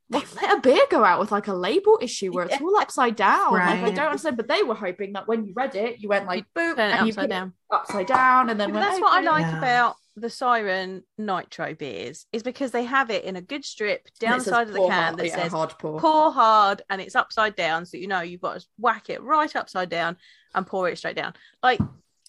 They 0.10 0.19
let 0.41 0.57
a 0.57 0.61
beer 0.61 0.85
go 0.89 1.03
out 1.03 1.19
with 1.19 1.34
like 1.34 1.49
a 1.49 1.53
label 1.53 1.99
issue 2.02 2.31
where 2.31 2.45
it's 2.45 2.53
yeah. 2.53 2.65
all 2.65 2.77
upside 2.77 3.18
down. 3.18 3.53
Right. 3.53 3.81
Like 3.81 3.91
I 3.91 3.95
don't 3.95 4.06
understand, 4.06 4.38
but 4.38 4.48
they 4.48 4.64
were 4.64 4.73
hoping 4.73 5.11
that 5.14 5.27
when 5.27 5.45
you 5.45 5.53
read 5.53 5.76
it, 5.76 5.99
you 5.99 6.07
went 6.07 6.27
like 6.27 6.45
boop 6.56 6.77
and 6.77 7.06
you 7.06 7.10
upside 7.10 7.30
down, 7.30 7.53
upside 7.69 8.07
down, 8.07 8.49
and 8.49 8.57
then 8.57 8.72
that's 8.72 9.02
what 9.02 9.11
I 9.11 9.30
like 9.30 9.53
about 9.53 9.98
the 10.18 10.30
Siren 10.31 11.03
Nitro 11.19 11.76
beers 11.76 12.26
is 12.34 12.41
because 12.41 12.72
they 12.72 12.84
have 12.84 13.11
it 13.11 13.23
in 13.23 13.35
a 13.35 13.41
good 13.41 13.64
strip 13.64 14.07
down 14.19 14.39
the 14.39 14.45
side 14.45 14.68
of 14.68 14.73
the 14.73 14.80
can 14.80 14.91
hard, 14.91 15.18
that 15.18 15.27
yeah, 15.27 15.35
says 15.35 15.52
hard 15.52 15.76
pour. 15.77 15.99
pour 15.99 16.31
hard 16.31 16.81
and 16.89 16.99
it's 16.99 17.15
upside 17.15 17.56
down. 17.56 17.85
So 17.85 17.98
you 17.98 18.07
know 18.07 18.22
you've 18.22 18.41
got 18.41 18.60
to 18.60 18.65
whack 18.80 19.11
it 19.11 19.22
right 19.22 19.56
upside 19.56 19.89
down 19.89 20.18
and 20.56 20.65
pour 20.65 20.89
it 20.89 20.98
straight 20.98 21.15
down. 21.15 21.34
Like, 21.61 21.80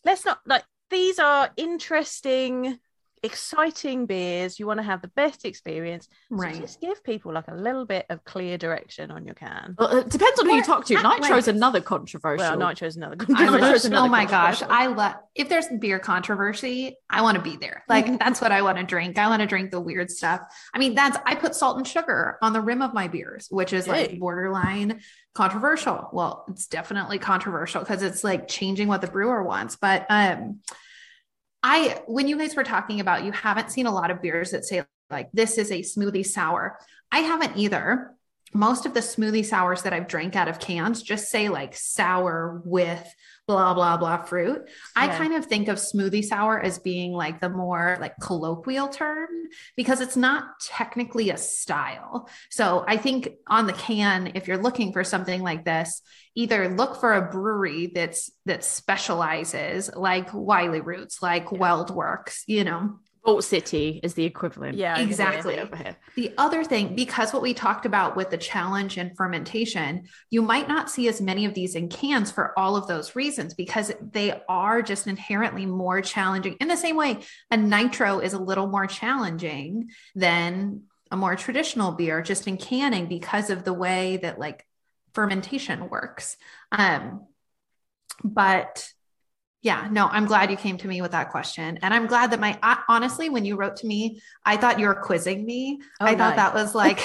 let's 0.05 0.27
not 0.27 0.41
like 0.45 0.65
these 0.91 1.19
are 1.19 1.51
interesting 1.57 2.79
exciting 3.23 4.07
beers. 4.07 4.59
You 4.59 4.67
want 4.67 4.79
to 4.79 4.85
have 4.85 5.03
the 5.03 5.09
best 5.09 5.45
experience. 5.45 6.09
Right. 6.31 6.55
So 6.55 6.61
just 6.61 6.81
give 6.81 7.03
people 7.05 7.33
like 7.33 7.49
a 7.49 7.55
little 7.55 7.85
bit 7.85 8.07
of 8.11 8.25
clear 8.25 8.59
direction 8.59 9.11
on 9.11 9.25
your 9.25 9.35
can. 9.35 9.75
Well, 9.79 9.99
it 9.99 10.09
depends 10.09 10.39
on 10.41 10.47
who 10.47 10.55
you 10.57 10.63
talk 10.63 10.87
to. 10.87 10.95
Nitro's 10.95 11.49
another 11.49 11.81
controversial. 11.81 12.47
Well, 12.47 12.59
Nitro's 12.59 12.97
another 12.97 13.17
controversial. 13.17 13.61
Nitro's 13.61 13.85
another 13.85 14.07
oh 14.07 14.11
my 14.11 14.25
gosh. 14.25 14.63
I 14.63 14.87
love 14.87 15.15
if 15.35 15.49
there's 15.49 15.67
beer 15.79 15.99
controversy, 15.99 16.97
I 17.09 17.23
want 17.23 17.37
to 17.37 17.43
be 17.43 17.57
there. 17.57 17.85
Like 17.89 18.07
mm-hmm. 18.07 18.17
that's 18.17 18.41
what 18.41 18.53
I 18.53 18.63
want 18.63 18.79
to 18.79 18.85
drink. 18.85 19.19
I 19.19 19.29
want 19.29 19.41
to 19.41 19.47
drink 19.47 19.71
the 19.71 19.81
weird 19.81 20.11
stuff. 20.11 20.41
I 20.75 20.79
mean, 20.79 20.95
that's 20.95 21.17
I 21.25 21.35
put 21.35 21.55
salt 21.55 21.77
and 21.77 21.87
sugar 21.87 22.39
on 22.43 22.53
the 22.53 22.61
rim 22.61 22.83
of 22.83 22.95
my 22.95 23.09
beers, 23.09 23.49
which 23.51 23.73
is 23.73 23.87
like 23.87 24.19
borderline 24.19 25.01
controversial. 25.35 26.09
Well, 26.13 26.45
it's 26.49 26.67
definitely 26.67 27.19
controversial 27.19 27.81
because 27.81 28.03
it's 28.03 28.25
like 28.25 28.49
changing 28.49 28.89
what 28.89 29.01
the 29.01 29.07
brewer 29.07 29.43
wants. 29.43 29.77
But 29.77 30.07
um 30.09 30.61
I, 31.63 32.01
when 32.07 32.29
you 32.29 32.39
guys 32.39 32.55
were 32.55 32.65
talking 32.65 33.01
about, 33.01 33.25
you 33.25 33.33
haven't 33.33 33.71
seen 33.71 33.87
a 33.87 33.95
lot 33.95 34.11
of 34.11 34.23
beers 34.23 34.53
that 34.53 34.65
say 34.65 34.85
like 35.11 35.31
this 35.33 35.59
is 35.59 35.71
a 35.71 35.81
smoothie 35.81 36.27
sour. 36.27 36.79
I 37.11 37.21
haven't 37.21 37.57
either. 37.57 38.15
Most 38.55 38.87
of 38.87 38.95
the 38.95 39.01
smoothie 39.01 39.45
sours 39.45 39.83
that 39.83 39.93
I've 39.93 40.09
drank 40.09 40.35
out 40.35 40.49
of 40.49 40.59
cans 40.59 41.03
just 41.03 41.31
say 41.31 41.51
like 41.51 41.77
sour 41.77 42.63
with 42.65 43.07
blah 43.47 43.75
blah 43.75 43.99
blah 43.99 44.23
fruit. 44.23 44.63
Yeah. 44.67 44.71
I 44.97 45.09
kind 45.09 45.35
of 45.35 45.47
think 45.47 45.69
of 45.69 45.77
smoothie 45.77 46.25
sour 46.25 46.59
as 46.59 46.79
being 46.79 47.13
like 47.13 47.41
the 47.41 47.51
more 47.51 47.99
like 48.01 48.15
colloquial 48.23 48.89
term 48.89 49.29
because 49.77 50.01
it's 50.01 50.17
not 50.17 50.61
technically 50.61 51.29
a 51.29 51.37
style. 51.37 52.29
So 52.51 52.85
I 52.87 52.97
think 52.97 53.31
on 53.47 53.67
the 53.67 53.75
can 53.75 54.33
if 54.35 54.49
you're 54.49 54.57
looking 54.57 54.93
for 54.93 55.05
something 55.05 55.43
like 55.43 55.67
this, 55.67 56.01
either 56.39 56.69
look 56.69 57.01
for 57.01 57.15
a 57.15 57.23
brewery 57.23 57.89
that's 57.93 58.31
that 58.47 58.63
specializes 58.63 59.91
like 59.95 60.33
Wiley 60.33 60.81
Roots, 60.81 61.21
like 61.21 61.49
yeah. 61.51 61.59
WeldWerks, 61.59 62.43
you 62.47 62.63
know, 62.63 63.01
Vault 63.25 63.43
City 63.43 63.99
is 64.05 64.15
the 64.15 64.25
equivalent. 64.25 64.79
Yeah, 64.79 65.01
exactly. 65.01 65.61
The 66.15 66.33
other 66.39 66.63
thing, 66.63 66.95
because 66.95 67.33
what 67.33 67.43
we 67.43 67.55
talked 67.55 67.87
about 67.87 68.15
with 68.15 68.31
the 68.31 68.39
challenge 68.39 68.99
and 68.99 69.17
fermentation, 69.17 70.05
you 70.31 70.41
might 70.41 70.69
not 70.69 70.89
see 70.89 71.09
as 71.09 71.21
many 71.21 71.45
of 71.45 71.55
these 71.55 71.75
in 71.75 71.89
cans 71.89 72.31
for 72.31 72.57
all 72.57 72.77
of 72.77 72.87
those 72.87 73.17
reasons 73.17 73.53
because 73.55 73.93
they 74.01 74.41
are 74.49 74.81
just 74.81 75.09
inherently 75.09 75.67
more 75.67 76.01
challenging. 76.01 76.57
In 76.61 76.69
the 76.69 76.77
same 76.77 76.95
way, 76.95 77.19
a 77.51 77.57
nitro 77.57 78.21
is 78.21 78.33
a 78.33 78.39
little 78.39 78.69
more 78.69 78.87
challenging 78.87 79.91
than 80.15 80.85
a 81.11 81.17
more 81.17 81.35
traditional 81.35 81.93
beer 81.93 82.23
just 82.23 82.47
in 82.47 82.59
canning 82.59 83.09
because 83.09 83.51
of 83.51 83.65
the 83.65 83.75
way 83.75 84.19
that 84.19 84.39
like 84.39 84.65
fermentation 85.13 85.89
works. 85.89 86.37
Um, 86.73 87.27
but 88.25 88.93
yeah, 89.61 89.89
no, 89.91 90.07
I'm 90.07 90.27
glad 90.27 90.53
you 90.53 90.57
came 90.57 90.79
to 90.79 90.87
me 90.87 91.03
with 91.03 91.11
that 91.11 91.31
question. 91.31 91.81
And 91.83 91.93
I'm 91.93 92.07
glad 92.07 92.31
that 92.31 92.39
my, 92.39 92.57
I, 92.63 92.81
honestly, 92.89 93.29
when 93.29 93.45
you 93.45 93.57
wrote 93.57 93.77
to 93.77 93.87
me, 93.89 94.21
I 94.45 94.57
thought 94.57 94.79
you 94.79 94.87
were 94.87 94.95
quizzing 94.95 95.45
me. 95.45 95.81
Oh, 96.01 96.07
I 96.07 96.15
nice. 96.15 96.19
thought 96.19 96.37
that 96.37 96.55
was 96.55 96.75
like, 96.77 97.01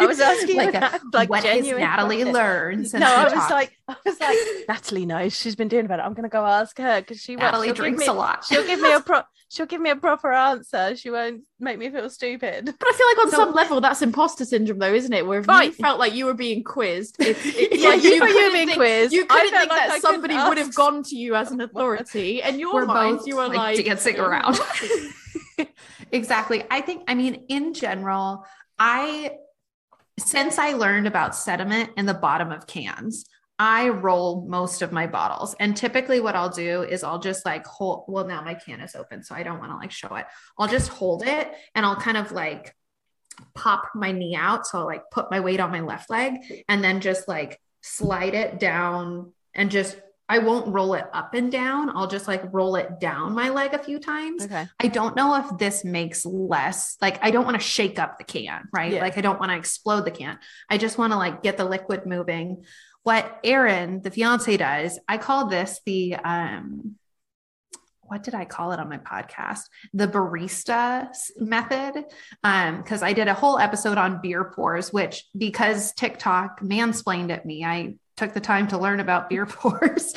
I 0.00 0.06
was 0.06 0.20
asking 0.20 0.56
like, 0.56 0.74
a, 0.74 1.00
like 1.12 1.28
what 1.28 1.44
is 1.44 1.66
Natalie 1.66 2.16
question. 2.16 2.32
learns. 2.32 2.94
No, 2.94 3.06
I 3.06 3.24
was 3.24 3.32
talks. 3.32 3.50
like, 3.50 3.72
I 3.88 3.96
was 4.04 4.20
like, 4.20 4.38
Natalie 4.68 5.06
knows 5.06 5.36
she's 5.36 5.56
been 5.56 5.68
doing 5.68 5.84
about 5.84 5.98
it. 5.98 6.02
I'm 6.02 6.14
going 6.14 6.22
to 6.22 6.28
go 6.28 6.46
ask 6.46 6.78
her 6.78 7.00
because 7.00 7.20
she 7.20 7.34
Natalie 7.34 7.72
drinks 7.72 8.00
me, 8.00 8.06
a 8.06 8.12
lot. 8.12 8.44
She'll 8.44 8.66
give 8.66 8.80
me 8.80 8.92
a 8.92 9.00
pro, 9.00 9.22
she'll 9.48 9.66
give 9.66 9.80
me 9.80 9.90
a 9.90 9.96
proper 9.96 10.32
answer. 10.32 10.94
She 10.94 11.10
won't 11.10 11.42
make 11.60 11.78
me 11.78 11.90
feel 11.90 12.08
stupid. 12.10 12.64
But 12.66 12.88
I 12.88 12.92
feel 12.92 13.06
like 13.06 13.26
on 13.26 13.30
so, 13.30 13.36
some 13.36 13.52
level 13.52 13.80
that's 13.80 14.02
imposter 14.02 14.44
syndrome, 14.44 14.78
though, 14.78 14.92
isn't 14.92 15.12
it? 15.12 15.26
Where 15.26 15.40
if 15.40 15.48
right. 15.48 15.66
you 15.66 15.72
felt 15.72 15.98
like 15.98 16.14
you 16.14 16.26
were 16.26 16.34
being 16.34 16.62
quizzed, 16.62 17.16
it's, 17.20 17.40
it's 17.44 17.82
yeah, 17.82 17.90
like 17.90 18.02
you, 18.02 18.10
you, 18.10 18.20
were 18.20 18.52
being 18.52 18.68
think, 18.68 18.78
quizzed. 18.78 19.12
You 19.12 19.26
couldn't 19.26 19.58
think 19.58 19.70
like 19.70 19.88
that 19.88 20.00
somebody 20.00 20.34
would 20.34 20.58
have 20.58 20.74
gone 20.74 21.02
to 21.04 21.16
you 21.16 21.34
as 21.34 21.50
an 21.50 21.60
authority, 21.60 22.42
and 22.42 22.60
your 22.60 22.86
minds, 22.86 23.26
you 23.26 23.36
were 23.36 23.48
like, 23.48 23.56
like 23.56 23.84
dancing 23.84 24.18
around. 24.18 24.58
exactly. 26.12 26.64
I 26.70 26.80
think. 26.80 27.04
I 27.08 27.14
mean, 27.14 27.44
in 27.48 27.74
general, 27.74 28.46
I 28.78 29.32
since 30.18 30.58
I 30.58 30.72
learned 30.72 31.06
about 31.06 31.34
sediment 31.34 31.90
in 31.96 32.06
the 32.06 32.14
bottom 32.14 32.50
of 32.50 32.66
cans, 32.66 33.24
I 33.58 33.88
roll 33.88 34.46
most 34.48 34.82
of 34.82 34.92
my 34.92 35.06
bottles. 35.06 35.56
And 35.58 35.76
typically 35.76 36.20
what 36.20 36.36
I'll 36.36 36.48
do 36.48 36.82
is 36.82 37.02
I'll 37.02 37.18
just 37.18 37.44
like 37.44 37.66
hold, 37.66 38.04
well, 38.06 38.26
now 38.26 38.40
my 38.40 38.54
can 38.54 38.80
is 38.80 38.94
open, 38.94 39.24
so 39.24 39.34
I 39.34 39.42
don't 39.42 39.58
want 39.58 39.72
to 39.72 39.76
like 39.76 39.90
show 39.90 40.14
it. 40.14 40.26
I'll 40.58 40.68
just 40.68 40.88
hold 40.88 41.26
it 41.26 41.50
and 41.74 41.84
I'll 41.84 41.96
kind 41.96 42.16
of 42.16 42.30
like 42.30 42.74
pop 43.54 43.90
my 43.94 44.12
knee 44.12 44.36
out. 44.36 44.66
So 44.66 44.78
I'll 44.78 44.86
like 44.86 45.10
put 45.10 45.30
my 45.30 45.40
weight 45.40 45.60
on 45.60 45.72
my 45.72 45.80
left 45.80 46.08
leg 46.08 46.64
and 46.68 46.84
then 46.84 47.00
just 47.00 47.26
like 47.26 47.60
slide 47.80 48.34
it 48.34 48.60
down 48.60 49.32
and 49.54 49.70
just 49.70 49.96
I 50.30 50.40
won't 50.40 50.68
roll 50.68 50.92
it 50.92 51.06
up 51.14 51.32
and 51.32 51.50
down. 51.50 51.88
I'll 51.96 52.06
just 52.06 52.28
like 52.28 52.42
roll 52.52 52.76
it 52.76 53.00
down 53.00 53.32
my 53.32 53.48
leg 53.48 53.72
a 53.72 53.78
few 53.78 53.98
times. 53.98 54.44
Okay. 54.44 54.68
I 54.78 54.88
don't 54.88 55.16
know 55.16 55.34
if 55.36 55.56
this 55.56 55.86
makes 55.86 56.26
less, 56.26 56.98
like, 57.00 57.18
I 57.24 57.30
don't 57.30 57.46
want 57.46 57.58
to 57.58 57.66
shake 57.66 57.98
up 57.98 58.18
the 58.18 58.24
can, 58.24 58.68
right? 58.70 58.92
Yeah. 58.92 59.00
Like, 59.00 59.16
I 59.16 59.22
don't 59.22 59.40
want 59.40 59.52
to 59.52 59.56
explode 59.56 60.04
the 60.04 60.10
can. 60.10 60.38
I 60.68 60.76
just 60.76 60.98
want 60.98 61.14
to 61.14 61.16
like 61.16 61.42
get 61.42 61.56
the 61.56 61.64
liquid 61.64 62.04
moving 62.04 62.66
what 63.02 63.40
Aaron, 63.44 64.02
the 64.02 64.10
fiance, 64.10 64.56
does, 64.56 64.98
I 65.08 65.18
call 65.18 65.46
this 65.46 65.80
the 65.86 66.14
um, 66.16 66.96
what 68.08 68.22
did 68.22 68.34
I 68.34 68.44
call 68.44 68.72
it 68.72 68.80
on 68.80 68.88
my 68.88 68.98
podcast? 68.98 69.64
The 69.92 70.08
barista 70.08 71.08
method. 71.36 72.04
Um, 72.42 72.78
because 72.78 73.02
I 73.02 73.12
did 73.12 73.28
a 73.28 73.34
whole 73.34 73.58
episode 73.58 73.98
on 73.98 74.20
beer 74.22 74.44
pours, 74.44 74.92
which 74.92 75.24
because 75.36 75.92
TikTok 75.92 76.60
mansplained 76.60 77.30
at 77.30 77.44
me, 77.44 77.64
I 77.64 77.96
took 78.16 78.32
the 78.32 78.40
time 78.40 78.68
to 78.68 78.78
learn 78.78 79.00
about 79.00 79.28
beer 79.28 79.46
pours. 79.46 80.14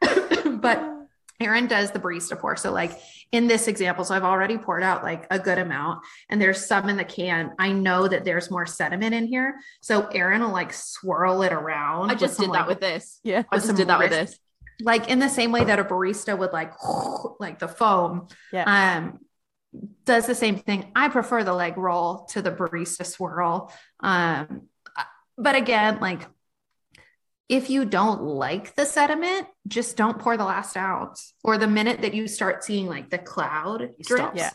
but 0.00 0.93
Aaron 1.40 1.66
does 1.66 1.90
the 1.90 1.98
barista 1.98 2.38
pour. 2.38 2.56
So, 2.56 2.72
like 2.72 2.98
in 3.32 3.46
this 3.46 3.66
example, 3.68 4.04
so 4.04 4.14
I've 4.14 4.24
already 4.24 4.56
poured 4.56 4.82
out 4.82 5.02
like 5.02 5.26
a 5.30 5.38
good 5.38 5.58
amount, 5.58 6.04
and 6.28 6.40
there's 6.40 6.64
some 6.64 6.88
in 6.88 6.96
the 6.96 7.04
can. 7.04 7.52
I 7.58 7.72
know 7.72 8.06
that 8.06 8.24
there's 8.24 8.50
more 8.50 8.66
sediment 8.66 9.14
in 9.14 9.26
here. 9.26 9.56
So, 9.80 10.06
Aaron 10.08 10.42
will 10.42 10.52
like 10.52 10.72
swirl 10.72 11.42
it 11.42 11.52
around. 11.52 12.10
I 12.10 12.14
just 12.14 12.38
did 12.38 12.44
some, 12.44 12.52
that 12.52 12.60
like, 12.60 12.68
with 12.68 12.80
this. 12.80 13.20
Yeah. 13.24 13.42
I 13.50 13.56
just 13.56 13.74
did 13.74 13.88
that 13.88 13.98
wrist, 13.98 14.10
with 14.10 14.28
this. 14.28 14.38
Like 14.82 15.08
in 15.08 15.18
the 15.18 15.28
same 15.28 15.52
way 15.52 15.64
that 15.64 15.78
a 15.78 15.84
barista 15.84 16.38
would 16.38 16.52
like, 16.52 16.72
like 17.40 17.58
the 17.58 17.68
foam. 17.68 18.28
Yeah. 18.52 18.98
Um, 19.00 19.20
does 20.04 20.26
the 20.26 20.34
same 20.34 20.56
thing. 20.56 20.92
I 20.94 21.08
prefer 21.08 21.42
the 21.42 21.52
leg 21.52 21.76
roll 21.76 22.26
to 22.30 22.42
the 22.42 22.52
barista 22.52 23.04
swirl. 23.04 23.72
Um, 24.00 24.68
but 25.36 25.56
again, 25.56 25.98
like 26.00 26.22
if 27.48 27.68
you 27.68 27.84
don't 27.84 28.22
like 28.22 28.74
the 28.74 28.86
sediment, 28.86 29.46
just 29.68 29.96
don't 29.96 30.18
pour 30.18 30.36
the 30.36 30.44
last 30.44 30.76
ounce. 30.76 31.34
Or 31.42 31.58
the 31.58 31.66
minute 31.66 32.02
that 32.02 32.14
you 32.14 32.26
start 32.26 32.64
seeing 32.64 32.86
like 32.86 33.10
the 33.10 33.18
cloud 33.18 33.90
drips, 34.02 34.36
yeah. 34.36 34.50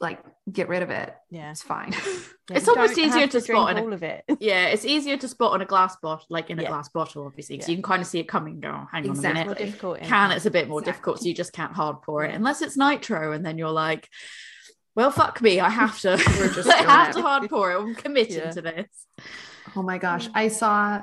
like 0.00 0.20
get 0.50 0.68
rid 0.68 0.82
of 0.82 0.90
it. 0.90 1.14
Yeah, 1.30 1.50
it's 1.50 1.62
fine. 1.62 1.94
Yeah, 2.50 2.56
it's 2.56 2.68
almost 2.68 2.98
easier 2.98 3.28
to, 3.28 3.32
to 3.38 3.40
spot 3.40 3.78
all 3.78 3.92
of 3.92 4.02
it. 4.02 4.24
Yeah, 4.40 4.66
it's 4.66 4.84
easier 4.84 5.16
to 5.16 5.28
spot 5.28 5.52
on 5.52 5.62
a 5.62 5.64
glass 5.64 5.96
bottle, 6.02 6.26
like 6.28 6.50
in 6.50 6.58
a 6.58 6.64
glass 6.64 6.88
bottle, 6.88 7.24
obviously, 7.24 7.56
because 7.56 7.68
you 7.68 7.76
can 7.76 7.84
kind 7.84 8.02
of 8.02 8.08
see 8.08 8.18
it 8.18 8.28
coming. 8.28 8.58
Go, 8.58 8.86
hang 8.90 9.06
exactly. 9.06 9.30
on 9.30 9.36
a 9.36 9.50
minute. 9.50 9.58
Difficult 9.58 10.00
can 10.00 10.32
it's 10.32 10.44
a 10.44 10.50
bit 10.50 10.68
more 10.68 10.80
exactly. 10.80 10.92
difficult, 10.92 11.18
so 11.20 11.28
you 11.28 11.34
just 11.34 11.52
can't 11.52 11.72
hard 11.72 12.02
pour 12.02 12.24
it 12.24 12.34
unless 12.34 12.60
it's 12.60 12.76
nitro, 12.76 13.32
and 13.32 13.46
then 13.46 13.58
you're 13.58 13.70
like, 13.70 14.08
well, 14.96 15.12
fuck 15.12 15.40
me, 15.40 15.60
I 15.60 15.70
have 15.70 15.98
to. 16.00 16.14
I 16.14 16.82
have 16.82 17.14
to 17.14 17.22
hard 17.22 17.48
pour 17.48 17.70
it. 17.70 17.78
I'm 17.78 17.94
committed 17.94 18.52
to 18.52 18.60
this. 18.60 19.06
Oh 19.76 19.82
my 19.82 19.98
gosh, 19.98 20.28
I 20.34 20.48
saw 20.48 21.02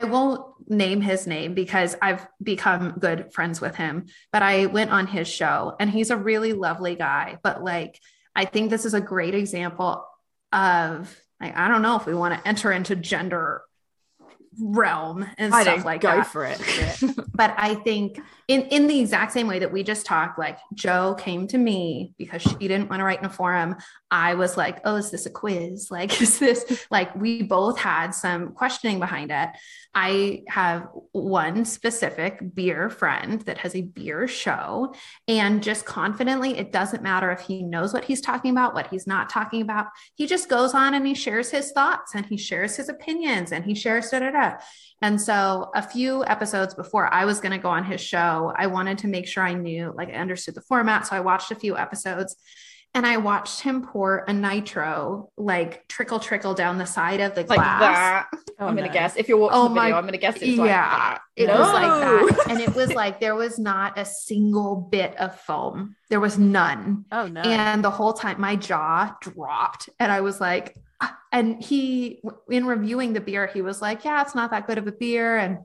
I 0.00 0.04
won't 0.06 0.44
name 0.68 1.00
his 1.00 1.26
name 1.26 1.54
because 1.54 1.96
I've 2.02 2.26
become 2.42 2.96
good 2.98 3.32
friends 3.32 3.60
with 3.60 3.76
him, 3.76 4.06
but 4.32 4.42
I 4.42 4.66
went 4.66 4.90
on 4.90 5.06
his 5.06 5.26
show 5.26 5.74
and 5.80 5.90
he's 5.90 6.10
a 6.10 6.16
really 6.16 6.52
lovely 6.52 6.96
guy. 6.96 7.38
But 7.42 7.64
like, 7.64 7.98
I 8.34 8.44
think 8.44 8.70
this 8.70 8.84
is 8.84 8.94
a 8.94 9.00
great 9.00 9.34
example 9.34 10.06
of, 10.52 11.18
like, 11.40 11.56
I 11.56 11.68
don't 11.68 11.82
know 11.82 11.96
if 11.96 12.06
we 12.06 12.14
want 12.14 12.34
to 12.34 12.48
enter 12.48 12.72
into 12.72 12.94
gender 12.94 13.62
realm 14.58 15.26
and 15.38 15.54
I 15.54 15.62
stuff 15.62 15.84
like 15.84 16.00
go 16.02 16.16
that. 16.16 16.26
for 16.26 16.44
it. 16.44 16.60
but 17.34 17.54
I 17.56 17.74
think 17.76 18.20
in 18.48 18.62
in 18.62 18.86
the 18.86 19.00
exact 19.00 19.32
same 19.32 19.48
way 19.48 19.58
that 19.58 19.72
we 19.72 19.82
just 19.82 20.06
talked, 20.06 20.38
like 20.38 20.58
Jo 20.72 21.14
came 21.14 21.48
to 21.48 21.58
me 21.58 22.14
because 22.16 22.42
she 22.42 22.54
didn't 22.68 22.88
want 22.88 23.00
to 23.00 23.04
write 23.04 23.18
in 23.18 23.24
a 23.24 23.30
forum. 23.30 23.76
I 24.08 24.34
was 24.34 24.56
like, 24.56 24.80
oh, 24.84 24.96
is 24.96 25.10
this 25.10 25.26
a 25.26 25.30
quiz? 25.30 25.88
Like, 25.96 26.20
is 26.20 26.38
this 26.38 26.86
like 26.90 27.14
we 27.16 27.42
both 27.42 27.78
had 27.78 28.10
some 28.10 28.52
questioning 28.52 28.98
behind 29.00 29.30
it? 29.32 29.48
I 29.94 30.42
have 30.48 30.88
one 31.12 31.64
specific 31.64 32.54
beer 32.54 32.90
friend 32.90 33.40
that 33.42 33.58
has 33.58 33.74
a 33.74 33.80
beer 33.80 34.28
show, 34.28 34.94
and 35.26 35.62
just 35.62 35.86
confidently, 35.86 36.58
it 36.58 36.70
doesn't 36.70 37.02
matter 37.02 37.30
if 37.32 37.40
he 37.40 37.62
knows 37.62 37.94
what 37.94 38.04
he's 38.04 38.20
talking 38.20 38.50
about, 38.50 38.74
what 38.74 38.88
he's 38.88 39.06
not 39.06 39.30
talking 39.30 39.62
about. 39.62 39.86
He 40.14 40.26
just 40.26 40.50
goes 40.50 40.74
on 40.74 40.92
and 40.92 41.06
he 41.06 41.14
shares 41.14 41.50
his 41.50 41.72
thoughts 41.72 42.14
and 42.14 42.26
he 42.26 42.36
shares 42.36 42.76
his 42.76 42.90
opinions 42.90 43.52
and 43.52 43.64
he 43.64 43.74
shares 43.74 44.10
da 44.10 44.18
da 44.18 44.30
da. 44.30 44.56
And 45.02 45.20
so, 45.20 45.70
a 45.74 45.82
few 45.82 46.24
episodes 46.24 46.74
before 46.74 47.12
I 47.12 47.26
was 47.26 47.40
going 47.40 47.52
to 47.52 47.58
go 47.58 47.68
on 47.68 47.84
his 47.84 48.00
show, 48.00 48.52
I 48.56 48.66
wanted 48.66 48.98
to 48.98 49.08
make 49.08 49.26
sure 49.26 49.42
I 49.42 49.52
knew, 49.52 49.92
like, 49.94 50.08
I 50.08 50.12
understood 50.12 50.54
the 50.54 50.62
format. 50.62 51.06
So, 51.06 51.16
I 51.16 51.20
watched 51.20 51.50
a 51.50 51.54
few 51.54 51.76
episodes 51.76 52.36
and 52.96 53.06
I 53.06 53.18
watched 53.18 53.60
him 53.60 53.82
pour 53.82 54.24
a 54.26 54.32
nitro 54.32 55.30
like 55.36 55.86
trickle 55.86 56.18
trickle 56.18 56.54
down 56.54 56.78
the 56.78 56.86
side 56.86 57.20
of 57.20 57.34
the 57.34 57.44
glass. 57.44 57.58
Like 57.58 57.80
that. 57.80 58.26
Oh, 58.58 58.68
I'm 58.68 58.74
no. 58.74 58.80
gonna 58.80 58.92
guess 58.92 59.16
if 59.16 59.28
you're 59.28 59.36
watching 59.36 59.58
oh 59.58 59.62
the 59.64 59.74
video, 59.74 59.90
my, 59.90 59.98
I'm 59.98 60.06
gonna 60.06 60.16
guess 60.16 60.36
it's 60.36 60.56
like 60.56 60.68
yeah, 60.68 60.88
that. 60.88 61.20
It 61.36 61.46
no. 61.48 61.60
was 61.60 61.72
like 61.74 62.36
that, 62.36 62.50
and 62.50 62.60
it 62.62 62.74
was 62.74 62.94
like 62.94 63.20
there 63.20 63.34
was 63.34 63.58
not 63.58 63.98
a 63.98 64.04
single 64.06 64.76
bit 64.76 65.14
of 65.18 65.38
foam. 65.40 65.94
There 66.08 66.20
was 66.20 66.38
none. 66.38 67.04
Oh 67.12 67.26
no! 67.26 67.42
And 67.42 67.84
the 67.84 67.90
whole 67.90 68.14
time, 68.14 68.40
my 68.40 68.56
jaw 68.56 69.14
dropped, 69.20 69.90
and 70.00 70.10
I 70.10 70.22
was 70.22 70.40
like, 70.40 70.74
and 71.32 71.62
he, 71.62 72.22
in 72.48 72.66
reviewing 72.66 73.12
the 73.12 73.20
beer, 73.20 73.46
he 73.46 73.62
was 73.62 73.82
like, 73.82 74.04
"Yeah, 74.04 74.22
it's 74.22 74.34
not 74.34 74.50
that 74.50 74.66
good 74.66 74.78
of 74.78 74.86
a 74.86 74.92
beer," 74.92 75.36
and 75.36 75.58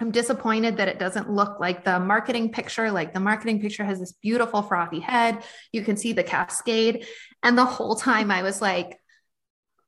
I'm 0.00 0.10
disappointed 0.10 0.76
that 0.76 0.88
it 0.88 0.98
doesn't 0.98 1.30
look 1.30 1.58
like 1.58 1.84
the 1.84 1.98
marketing 1.98 2.52
picture. 2.52 2.90
Like 2.90 3.12
the 3.12 3.20
marketing 3.20 3.60
picture 3.60 3.84
has 3.84 3.98
this 3.98 4.12
beautiful 4.12 4.62
frothy 4.62 5.00
head. 5.00 5.42
You 5.72 5.82
can 5.82 5.96
see 5.96 6.12
the 6.12 6.22
cascade. 6.22 7.06
And 7.42 7.58
the 7.58 7.64
whole 7.64 7.96
time 7.96 8.30
I 8.30 8.42
was 8.42 8.62
like, 8.62 8.98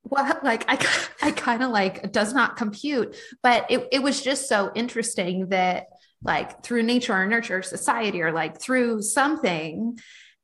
what? 0.03 0.43
Like 0.43 0.65
I, 0.69 0.85
I 1.23 1.31
kind 1.31 1.63
of 1.63 1.71
like 1.71 2.11
does 2.13 2.35
not 2.35 2.57
compute. 2.57 3.17
But 3.43 3.71
it, 3.71 3.89
it 3.93 4.03
was 4.03 4.21
just 4.21 4.49
so 4.49 4.73
interesting 4.75 5.49
that 5.51 5.87
like 6.23 6.63
through 6.65 6.83
nature 6.83 7.15
or 7.15 7.27
nurture 7.27 7.59
or 7.59 7.63
society 7.63 8.21
or 8.21 8.33
like 8.33 8.61
through 8.61 9.03
something, 9.03 9.99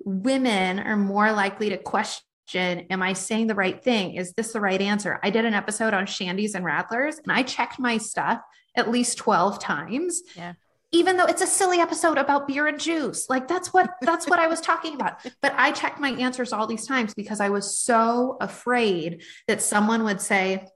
women 0.05 0.79
are 0.79 0.97
more 0.97 1.33
likely 1.33 1.71
to 1.71 1.79
question 1.79 2.26
Am 2.55 3.03
I 3.03 3.13
saying 3.13 3.47
the 3.47 3.55
right 3.55 3.83
thing? 3.83 4.15
Is 4.15 4.33
this 4.33 4.53
the 4.53 4.61
right 4.61 4.81
answer? 4.81 5.19
I 5.23 5.31
did 5.31 5.45
an 5.45 5.55
episode 5.55 5.95
on 5.95 6.07
shandies 6.07 6.55
and 6.55 6.65
rattlers 6.65 7.19
and 7.19 7.33
I 7.33 7.43
checked 7.43 7.79
my 7.79 7.99
stuff 7.99 8.41
at 8.77 8.91
least 8.91 9.19
12 9.19 9.59
times. 9.59 10.23
Yeah. 10.37 10.55
Even 10.93 11.17
though 11.17 11.25
it's 11.25 11.43
a 11.43 11.47
silly 11.47 11.81
episode 11.81 12.17
about 12.17 12.47
beer 12.47 12.69
and 12.69 12.79
juice. 12.79 13.29
Like 13.29 13.49
that's 13.49 13.73
what 13.73 13.91
that's 14.03 14.29
what 14.29 14.39
I 14.39 14.47
was 14.47 14.61
talking 14.61 14.95
about. 14.95 15.15
But 15.43 15.55
I 15.57 15.73
checked 15.73 15.99
my 15.99 16.11
answers 16.11 16.53
all 16.53 16.67
these 16.67 16.87
times 16.87 17.15
because 17.15 17.41
I 17.41 17.49
was 17.49 17.77
so 17.77 18.37
afraid 18.41 19.23
that 19.49 19.61
someone 19.61 20.05
would 20.05 20.21
say, 20.21 20.69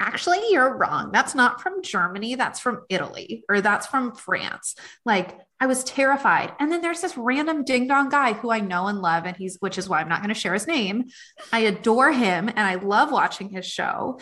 actually 0.00 0.38
you're 0.50 0.76
wrong 0.76 1.10
that's 1.12 1.34
not 1.34 1.60
from 1.60 1.82
germany 1.82 2.34
that's 2.36 2.60
from 2.60 2.82
italy 2.88 3.44
or 3.48 3.60
that's 3.60 3.86
from 3.86 4.14
france 4.14 4.76
like 5.04 5.36
i 5.60 5.66
was 5.66 5.84
terrified. 5.84 6.52
And 6.58 6.70
then 6.70 6.80
there's 6.80 7.00
this 7.00 7.16
random 7.16 7.64
ding 7.64 7.86
dong 7.86 8.08
guy 8.08 8.32
who 8.32 8.50
i 8.50 8.60
know 8.60 8.86
and 8.86 9.00
love 9.00 9.24
and 9.24 9.36
he's 9.36 9.56
which 9.60 9.78
is 9.78 9.88
why 9.88 10.00
i'm 10.00 10.08
not 10.08 10.20
going 10.20 10.34
to 10.34 10.40
share 10.40 10.54
his 10.54 10.66
name. 10.66 11.04
I 11.52 11.60
adore 11.60 12.12
him 12.12 12.48
and 12.48 12.60
i 12.60 12.76
love 12.76 13.10
watching 13.12 13.50
his 13.50 13.66
show 13.66 14.20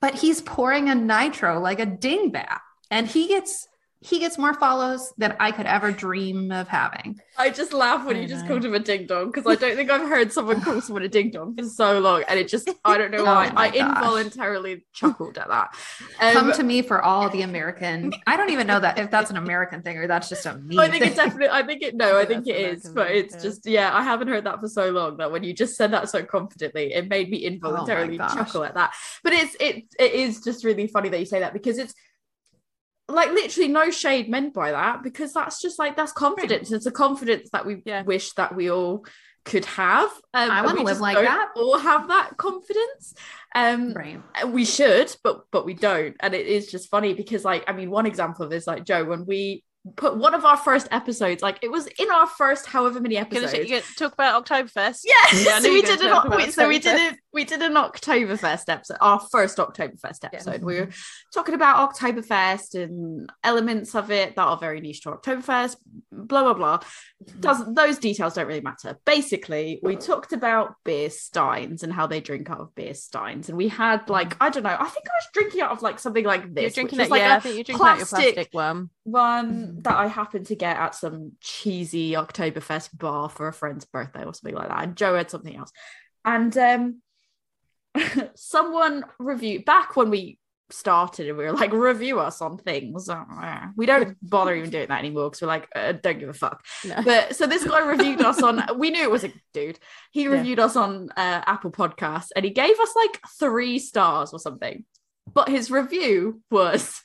but 0.00 0.16
he's 0.16 0.40
pouring 0.40 0.88
a 0.88 0.94
nitro 0.94 1.60
like 1.60 1.80
a 1.80 1.86
dingbat 1.86 2.58
and 2.90 3.06
he 3.06 3.28
gets 3.28 3.66
he 4.02 4.18
gets 4.18 4.36
more 4.36 4.52
follows 4.52 5.12
than 5.16 5.36
I 5.38 5.52
could 5.52 5.66
ever 5.66 5.92
dream 5.92 6.50
of 6.50 6.66
having. 6.66 7.20
I 7.38 7.50
just 7.50 7.72
laugh 7.72 8.04
when 8.04 8.16
I 8.16 8.20
you 8.20 8.26
know. 8.26 8.34
just 8.34 8.48
called 8.48 8.64
him 8.64 8.74
a 8.74 8.80
ding 8.80 9.06
dong 9.06 9.30
because 9.30 9.46
I 9.46 9.54
don't 9.54 9.76
think 9.76 9.90
I've 9.90 10.08
heard 10.08 10.32
someone 10.32 10.60
call 10.60 10.80
someone 10.80 11.04
a 11.04 11.08
ding 11.08 11.30
dong 11.30 11.54
for 11.56 11.64
so 11.64 12.00
long. 12.00 12.24
And 12.28 12.38
it 12.38 12.48
just, 12.48 12.68
I 12.84 12.98
don't 12.98 13.12
know 13.12 13.18
oh 13.20 13.24
why. 13.24 13.52
I 13.54 13.70
gosh. 13.70 13.76
involuntarily 13.76 14.84
chuckled 14.92 15.38
at 15.38 15.46
that. 15.48 15.76
Um, 16.20 16.32
Come 16.32 16.52
to 16.52 16.64
me 16.64 16.82
for 16.82 17.00
all 17.00 17.30
the 17.30 17.42
American. 17.42 18.12
I 18.26 18.36
don't 18.36 18.50
even 18.50 18.66
know 18.66 18.80
that 18.80 18.98
if 18.98 19.08
that's 19.08 19.30
an 19.30 19.36
American 19.36 19.82
thing 19.82 19.96
or 19.98 20.08
that's 20.08 20.28
just 20.28 20.46
a 20.46 20.56
me. 20.56 20.78
I 20.78 20.90
think 20.90 21.06
it's 21.06 21.16
definitely, 21.16 21.50
I 21.50 21.62
think 21.62 21.82
it, 21.82 21.94
no, 21.94 22.18
I 22.18 22.24
think 22.24 22.48
it 22.48 22.56
American 22.56 22.78
is, 22.78 22.88
but 22.92 23.10
it's 23.12 23.40
just, 23.40 23.66
yeah, 23.66 23.96
I 23.96 24.02
haven't 24.02 24.26
heard 24.26 24.44
that 24.44 24.60
for 24.60 24.68
so 24.68 24.90
long 24.90 25.16
that 25.18 25.30
when 25.30 25.44
you 25.44 25.54
just 25.54 25.76
said 25.76 25.92
that 25.92 26.10
so 26.10 26.24
confidently, 26.24 26.92
it 26.92 27.08
made 27.08 27.30
me 27.30 27.44
oh 27.44 27.48
involuntarily 27.48 28.18
oh 28.20 28.34
chuckle 28.34 28.64
at 28.64 28.74
that. 28.74 28.94
But 29.22 29.32
it's, 29.32 29.54
it, 29.60 29.84
it 29.98 30.12
is 30.12 30.42
just 30.42 30.64
really 30.64 30.88
funny 30.88 31.08
that 31.08 31.20
you 31.20 31.26
say 31.26 31.38
that 31.38 31.52
because 31.52 31.78
it's, 31.78 31.94
like 33.08 33.30
literally 33.30 33.68
no 33.68 33.90
shade 33.90 34.28
meant 34.28 34.54
by 34.54 34.72
that 34.72 35.02
because 35.02 35.32
that's 35.32 35.60
just 35.60 35.78
like 35.78 35.96
that's 35.96 36.12
confidence. 36.12 36.70
Right. 36.70 36.76
It's 36.76 36.86
a 36.86 36.92
confidence 36.92 37.50
that 37.52 37.66
we 37.66 37.82
yeah. 37.84 38.02
wish 38.02 38.32
that 38.34 38.54
we 38.54 38.70
all 38.70 39.04
could 39.44 39.64
have. 39.64 40.10
Um, 40.34 40.50
I 40.50 40.62
want 40.62 40.78
to 40.78 40.84
live 40.84 41.00
like 41.00 41.16
that, 41.16 41.48
or 41.56 41.78
have 41.78 42.08
that 42.08 42.36
confidence. 42.36 43.14
Um, 43.54 43.92
right. 43.92 44.20
We 44.46 44.64
should, 44.64 45.14
but 45.24 45.44
but 45.50 45.66
we 45.66 45.74
don't, 45.74 46.16
and 46.20 46.34
it 46.34 46.46
is 46.46 46.70
just 46.70 46.90
funny 46.90 47.14
because, 47.14 47.44
like, 47.44 47.64
I 47.66 47.72
mean, 47.72 47.90
one 47.90 48.06
example 48.06 48.44
of 48.44 48.50
this, 48.50 48.66
like 48.66 48.84
Jo, 48.84 49.04
when 49.04 49.26
we 49.26 49.64
put 49.96 50.16
one 50.16 50.32
of 50.32 50.44
our 50.44 50.56
first 50.56 50.86
episodes, 50.92 51.42
like 51.42 51.58
it 51.60 51.70
was 51.70 51.86
in 51.86 52.10
our 52.10 52.26
first 52.26 52.66
however 52.66 53.00
many 53.00 53.16
episodes. 53.16 53.52
You 53.54 53.66
get 53.66 53.84
talk 53.98 54.12
about 54.12 54.44
Oktoberfest. 54.44 55.00
Yes, 55.04 55.44
yeah, 55.44 55.58
so 55.58 55.72
we 55.72 55.82
did 55.82 56.00
an 56.00 56.52
so 56.52 56.68
we 56.68 56.78
did 56.78 57.12
it. 57.12 57.18
We 57.32 57.44
did 57.44 57.62
an 57.62 57.74
Oktoberfest 57.74 58.68
episode, 58.68 58.98
our 59.00 59.18
first 59.18 59.58
Oktoberfest 59.58 60.24
episode. 60.24 60.60
Yeah. 60.60 60.64
We 60.64 60.80
were 60.80 60.88
talking 61.34 61.54
about 61.54 61.92
Oktoberfest 61.92 62.80
and 62.80 63.28
elements 63.42 63.94
of 63.94 64.10
it 64.12 64.36
that 64.36 64.42
are 64.42 64.56
very 64.56 64.80
niche 64.80 65.02
to 65.02 65.10
Oktoberfest. 65.10 65.76
Blah 66.12 66.42
blah 66.42 66.54
blah. 66.54 66.78
Mm-hmm. 66.78 67.40
Doesn't 67.40 67.74
those 67.74 67.98
details 67.98 68.34
don't 68.34 68.46
really 68.46 68.60
matter. 68.60 68.98
Basically, 69.04 69.80
we 69.82 69.96
talked 69.96 70.32
about 70.32 70.76
beer 70.84 71.10
steins 71.10 71.82
and 71.82 71.92
how 71.92 72.06
they 72.06 72.20
drink 72.20 72.50
out 72.50 72.60
of 72.60 72.74
beer 72.76 72.94
steins, 72.94 73.48
and 73.48 73.58
we 73.58 73.66
had 73.66 74.08
like 74.08 74.30
mm. 74.30 74.36
I 74.40 74.50
don't 74.50 74.62
know. 74.62 74.76
I 74.78 74.88
think 74.88 75.06
I 75.08 75.16
was 75.16 75.26
drinking 75.32 75.60
out 75.62 75.72
of 75.72 75.82
like 75.82 75.98
something 75.98 76.24
like 76.24 76.54
this. 76.54 76.62
You're 76.62 76.84
drinking 76.84 77.00
it, 77.00 77.10
like 77.10 77.22
yeah. 77.22 77.36
I 77.36 77.40
think 77.40 77.56
you're 77.56 77.64
drinking 77.64 77.84
plastic, 77.84 78.18
out 78.18 78.22
your 78.22 78.34
plastic 78.34 78.48
one. 78.54 78.90
One 79.04 79.82
that 79.82 79.96
I 79.96 80.06
happened 80.06 80.46
to 80.46 80.56
get 80.56 80.76
at 80.76 80.94
some 80.94 81.32
cheesy 81.40 82.12
Oktoberfest 82.12 82.96
bar 82.96 83.28
for 83.28 83.48
a 83.48 83.52
friend's 83.52 83.84
birthday 83.84 84.24
or 84.24 84.34
something 84.34 84.54
like 84.54 84.68
that. 84.68 84.82
And 84.82 84.96
Jo 84.96 85.16
had 85.16 85.30
something 85.30 85.56
else. 85.56 85.72
And 86.24 86.56
um, 86.56 87.02
someone 88.34 89.04
reviewed 89.18 89.64
back 89.64 89.96
when 89.96 90.10
we 90.10 90.38
started 90.72 91.28
and 91.28 91.36
we 91.36 91.44
were 91.44 91.52
like, 91.52 91.72
review 91.72 92.20
us 92.20 92.40
on 92.40 92.58
things. 92.58 93.08
We 93.76 93.86
don't 93.86 94.16
bother 94.22 94.54
even 94.54 94.70
doing 94.70 94.88
that 94.88 94.98
anymore 94.98 95.30
because 95.30 95.42
we're 95.42 95.48
like, 95.48 95.68
uh, 95.74 95.92
don't 95.92 96.18
give 96.18 96.28
a 96.28 96.34
fuck. 96.34 96.64
No. 96.84 97.02
But 97.04 97.36
so 97.36 97.46
this 97.46 97.64
guy 97.64 97.86
reviewed 97.86 98.20
us 98.22 98.42
on, 98.42 98.62
we 98.78 98.90
knew 98.90 99.02
it 99.02 99.10
was 99.10 99.24
a 99.24 99.32
dude. 99.52 99.78
He 100.10 100.28
reviewed 100.28 100.58
yeah. 100.58 100.64
us 100.64 100.76
on 100.76 101.10
uh, 101.16 101.42
Apple 101.46 101.70
Podcasts 101.70 102.28
and 102.34 102.44
he 102.44 102.50
gave 102.50 102.78
us 102.78 102.94
like 102.96 103.20
three 103.38 103.78
stars 103.78 104.32
or 104.32 104.38
something. 104.38 104.84
But 105.32 105.48
his 105.48 105.70
review 105.70 106.42
was 106.50 107.00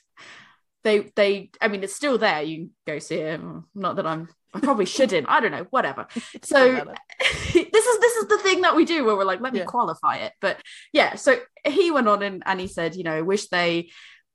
they 0.84 1.10
they 1.16 1.50
I 1.60 1.68
mean 1.68 1.82
it's 1.82 1.94
still 1.94 2.18
there. 2.18 2.42
You 2.42 2.56
can 2.56 2.70
go 2.86 2.98
see 2.98 3.16
it. 3.16 3.40
Not 3.74 3.96
that 3.96 4.06
I'm 4.06 4.28
I 4.54 4.60
probably 4.60 4.86
shouldn't. 4.86 5.28
I 5.28 5.40
don't 5.40 5.52
know, 5.52 5.66
whatever. 5.70 6.06
So 6.42 6.94
this 7.52 7.86
is 7.86 8.00
this 8.00 8.16
is 8.16 8.28
the 8.28 8.38
thing 8.42 8.62
that 8.62 8.76
we 8.76 8.84
do 8.84 9.04
where 9.04 9.16
we're 9.16 9.24
like, 9.24 9.40
let 9.40 9.52
me 9.52 9.60
yeah. 9.60 9.64
qualify 9.64 10.16
it. 10.16 10.32
But 10.40 10.62
yeah, 10.92 11.16
so 11.16 11.36
he 11.66 11.90
went 11.90 12.08
on 12.08 12.22
and, 12.22 12.42
and 12.46 12.60
he 12.60 12.68
said, 12.68 12.94
you 12.94 13.04
know, 13.04 13.22
wish 13.24 13.48
they 13.48 13.90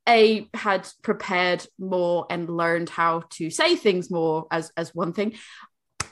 a 0.07 0.47
had 0.53 0.87
prepared 1.01 1.65
more 1.79 2.25
and 2.29 2.49
learned 2.49 2.89
how 2.89 3.23
to 3.31 3.49
say 3.49 3.75
things 3.75 4.11
more 4.11 4.47
as 4.51 4.71
as 4.75 4.93
one 4.93 5.13
thing. 5.13 5.35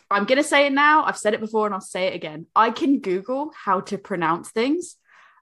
I'm 0.10 0.26
gonna 0.26 0.44
say 0.44 0.68
it 0.68 0.74
now. 0.74 1.04
I've 1.04 1.18
said 1.18 1.34
it 1.34 1.40
before 1.40 1.66
and 1.66 1.76
I'll 1.76 1.82
say 1.82 2.08
it 2.08 2.16
again. 2.16 2.48
I 2.56 2.72
can 2.72 3.00
Google 3.00 3.52
how 3.56 3.82
to 3.82 3.98
pronounce 3.98 4.50
things. 4.52 4.96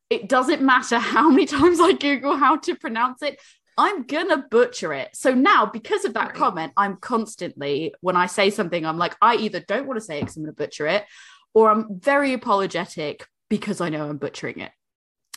It 0.10 0.28
doesn't 0.28 0.62
matter 0.62 1.00
how 1.16 1.30
many 1.30 1.46
times 1.46 1.80
I 1.80 1.94
Google 1.94 2.36
how 2.36 2.58
to 2.58 2.76
pronounce 2.76 3.22
it. 3.22 3.40
I'm 3.80 4.04
gonna 4.04 4.46
butcher 4.52 4.92
it. 4.92 5.16
So 5.16 5.34
now, 5.34 5.66
because 5.66 6.04
of 6.04 6.14
that 6.16 6.28
right. 6.28 6.36
comment, 6.36 6.74
I'm 6.76 6.98
constantly, 6.98 7.94
when 8.02 8.18
I 8.18 8.26
say 8.26 8.50
something, 8.50 8.86
I'm 8.86 8.98
like, 8.98 9.16
I 9.22 9.38
either 9.38 9.62
don't 9.62 9.88
want 9.88 9.98
to 9.98 10.06
say 10.06 10.18
it 10.18 10.24
because 10.24 10.36
I'm 10.36 10.44
gonna 10.44 10.52
butcher 10.52 10.86
it, 10.86 11.06
or 11.54 11.72
I'm 11.72 11.98
very 11.98 12.34
apologetic 12.34 13.26
because 13.50 13.80
I 13.80 13.88
know 13.88 14.10
I'm 14.10 14.18
butchering 14.18 14.60
it. 14.60 14.72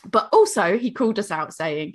But 0.05 0.27
also, 0.33 0.77
he 0.77 0.91
called 0.91 1.19
us 1.19 1.31
out 1.31 1.53
saying 1.53 1.93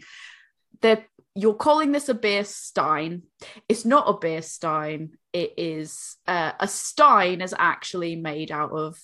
that 0.81 1.05
you're 1.35 1.53
calling 1.53 1.93
this 1.93 2.09
a 2.09 2.15
beer 2.15 2.45
stein. 2.45 3.25
It's 3.69 3.85
not 3.85 4.09
a 4.09 4.17
beer 4.19 4.41
stein. 4.41 5.19
It 5.35 5.53
is 5.59 6.17
uh, 6.27 6.53
a 6.59 6.67
stein 6.67 7.43
is 7.43 7.55
actually 7.59 8.17
made 8.17 8.51
out 8.51 8.73
of 8.73 8.99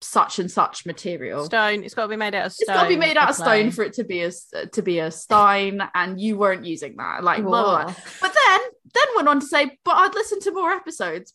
such 0.00 0.38
and 0.38 0.50
such 0.50 0.86
material. 0.86 1.44
Stone. 1.46 1.84
It's 1.84 1.94
got 1.94 2.02
to 2.02 2.08
be 2.08 2.16
made 2.16 2.34
out 2.34 2.46
of 2.46 2.52
stone. 2.52 2.64
It's 2.68 2.80
got 2.80 2.82
to 2.84 2.88
be 2.88 2.96
made 2.96 3.16
out 3.16 3.30
of 3.30 3.36
stone 3.36 3.70
for 3.70 3.82
it 3.82 3.94
to 3.94 4.04
be 4.04 4.22
a 4.22 4.30
to 4.72 4.82
be 4.82 4.98
a 4.98 5.10
stein, 5.10 5.82
and 5.94 6.20
you 6.20 6.36
weren't 6.36 6.64
using 6.64 6.96
that. 6.96 7.24
Like 7.24 7.42
blah, 7.42 7.62
blah, 7.62 7.84
blah. 7.84 7.94
But 8.20 8.34
then 8.34 8.60
then 8.94 9.06
went 9.16 9.28
on 9.28 9.40
to 9.40 9.46
say, 9.46 9.78
but 9.84 9.96
I'd 9.96 10.14
listen 10.14 10.40
to 10.40 10.52
more 10.52 10.70
episodes 10.70 11.34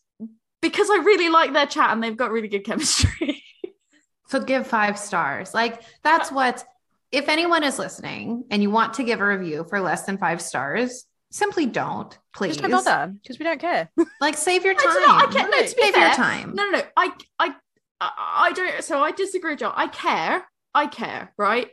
because 0.60 0.90
I 0.90 0.96
really 0.96 1.28
like 1.28 1.52
their 1.52 1.66
chat 1.66 1.90
and 1.90 2.02
they've 2.02 2.16
got 2.16 2.30
really 2.30 2.48
good 2.48 2.64
chemistry. 2.64 3.42
so 4.28 4.40
give 4.40 4.66
five 4.66 4.98
stars. 4.98 5.54
Like 5.54 5.82
that's 6.02 6.30
what. 6.30 6.64
If 7.10 7.28
anyone 7.28 7.62
is 7.62 7.78
listening 7.78 8.44
and 8.50 8.62
you 8.62 8.70
want 8.70 8.94
to 8.94 9.04
give 9.04 9.20
a 9.20 9.26
review 9.26 9.66
for 9.68 9.82
less 9.82 10.06
than 10.06 10.16
five 10.16 10.40
stars, 10.40 11.04
simply 11.32 11.64
don't 11.64 12.18
please 12.34 12.56
just 12.56 12.60
don't 12.60 12.70
bother 12.70 13.12
because 13.22 13.38
we 13.38 13.44
don't 13.44 13.60
care 13.60 13.90
like 14.20 14.36
save 14.36 14.64
your 14.64 14.74
time 14.78 14.84
I, 14.86 15.26
I 15.26 15.32
can't 15.32 15.50
no, 15.50 15.56
to 15.56 15.62
be 15.62 15.82
save 15.82 15.94
fair, 15.94 16.06
your 16.06 16.14
time 16.14 16.54
no 16.54 16.64
no 16.64 16.78
no 16.78 16.82
I 16.96 17.10
I 17.38 17.54
I, 18.02 18.48
I 18.48 18.52
don't. 18.52 18.84
So 18.84 19.00
I 19.00 19.12
disagree, 19.12 19.56
John. 19.56 19.72
I 19.76 19.88
care. 19.88 20.44
I 20.74 20.86
care, 20.86 21.32
right? 21.36 21.68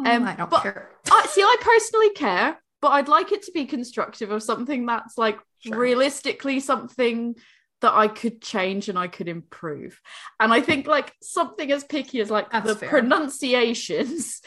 Mm, 0.00 0.16
um, 0.16 0.24
I 0.24 0.34
don't 0.34 0.50
but 0.50 0.62
care. 0.62 0.90
I, 1.10 1.26
see, 1.26 1.42
I 1.42 1.56
personally 1.60 2.10
care, 2.10 2.58
but 2.80 2.88
I'd 2.88 3.08
like 3.08 3.32
it 3.32 3.42
to 3.42 3.52
be 3.52 3.66
constructive 3.66 4.30
of 4.30 4.42
something 4.42 4.86
that's 4.86 5.18
like 5.18 5.38
sure. 5.60 5.76
realistically 5.76 6.60
something 6.60 7.34
that 7.80 7.92
I 7.92 8.08
could 8.08 8.40
change 8.40 8.88
and 8.88 8.98
I 8.98 9.06
could 9.06 9.28
improve. 9.28 10.00
And 10.40 10.52
I 10.52 10.60
think 10.62 10.86
like 10.86 11.12
something 11.22 11.70
as 11.70 11.84
picky 11.84 12.20
as 12.20 12.30
like 12.30 12.50
That's 12.50 12.66
the 12.66 12.74
fair. 12.74 12.88
pronunciations 12.88 14.40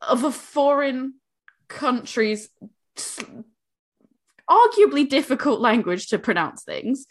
of 0.00 0.24
a 0.24 0.32
foreign 0.32 1.14
country's 1.68 2.48
arguably 4.50 5.08
difficult 5.08 5.60
language 5.60 6.08
to 6.08 6.18
pronounce 6.18 6.64
things 6.64 7.06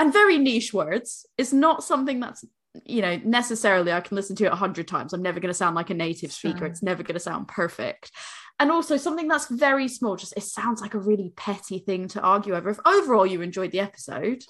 and 0.00 0.12
very 0.12 0.38
niche 0.38 0.72
words 0.72 1.26
is 1.36 1.52
not 1.52 1.84
something 1.84 2.20
that's 2.20 2.44
you 2.84 3.02
know 3.02 3.20
necessarily 3.24 3.92
I 3.92 4.00
can 4.00 4.14
listen 4.16 4.36
to 4.36 4.44
it 4.46 4.52
a 4.52 4.56
hundred 4.56 4.88
times. 4.88 5.12
I'm 5.12 5.22
never 5.22 5.40
going 5.40 5.50
to 5.50 5.54
sound 5.54 5.74
like 5.74 5.90
a 5.90 5.94
native 5.94 6.32
speaker. 6.32 6.58
Sure. 6.58 6.66
It's 6.66 6.82
never 6.82 7.02
going 7.02 7.14
to 7.14 7.20
sound 7.20 7.48
perfect. 7.48 8.12
And 8.58 8.70
also 8.70 8.96
something 8.96 9.26
that's 9.26 9.48
very 9.48 9.88
small, 9.88 10.16
just 10.16 10.34
it 10.36 10.42
sounds 10.42 10.80
like 10.80 10.94
a 10.94 10.98
really 10.98 11.32
petty 11.34 11.78
thing 11.78 12.08
to 12.08 12.20
argue 12.20 12.54
over. 12.54 12.68
If 12.68 12.78
overall 12.84 13.26
you 13.26 13.40
enjoyed 13.40 13.72
the 13.72 13.80
episode, 13.80 14.42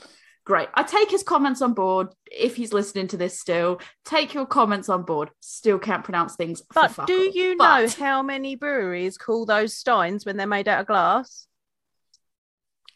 great. 0.45 0.69
I 0.75 0.83
take 0.83 1.11
his 1.11 1.23
comments 1.23 1.63
on 1.63 1.75
board 1.75 2.09
if 2.27 2.57
he's 2.57 2.73
listening 2.73 3.07
to 3.09 3.17
this 3.17 3.39
still. 3.39 3.81
Take 4.05 4.35
your 4.35 4.47
comments 4.47 4.89
on 4.89 5.05
board. 5.05 5.31
Still 5.41 5.79
can't 5.79 6.03
pronounce 6.03 6.35
things. 6.35 6.61
But 6.75 7.07
do 7.07 7.31
you 7.33 7.57
but... 7.57 7.83
know 7.83 7.89
how 8.05 8.23
many 8.23 8.57
breweries 8.57 9.17
call 9.17 9.47
those 9.47 9.75
steins 9.75 10.27
when 10.27 10.37
they're 10.37 10.47
made 10.47 10.69
out 10.69 10.81
of 10.81 10.87
glass? 10.89 11.47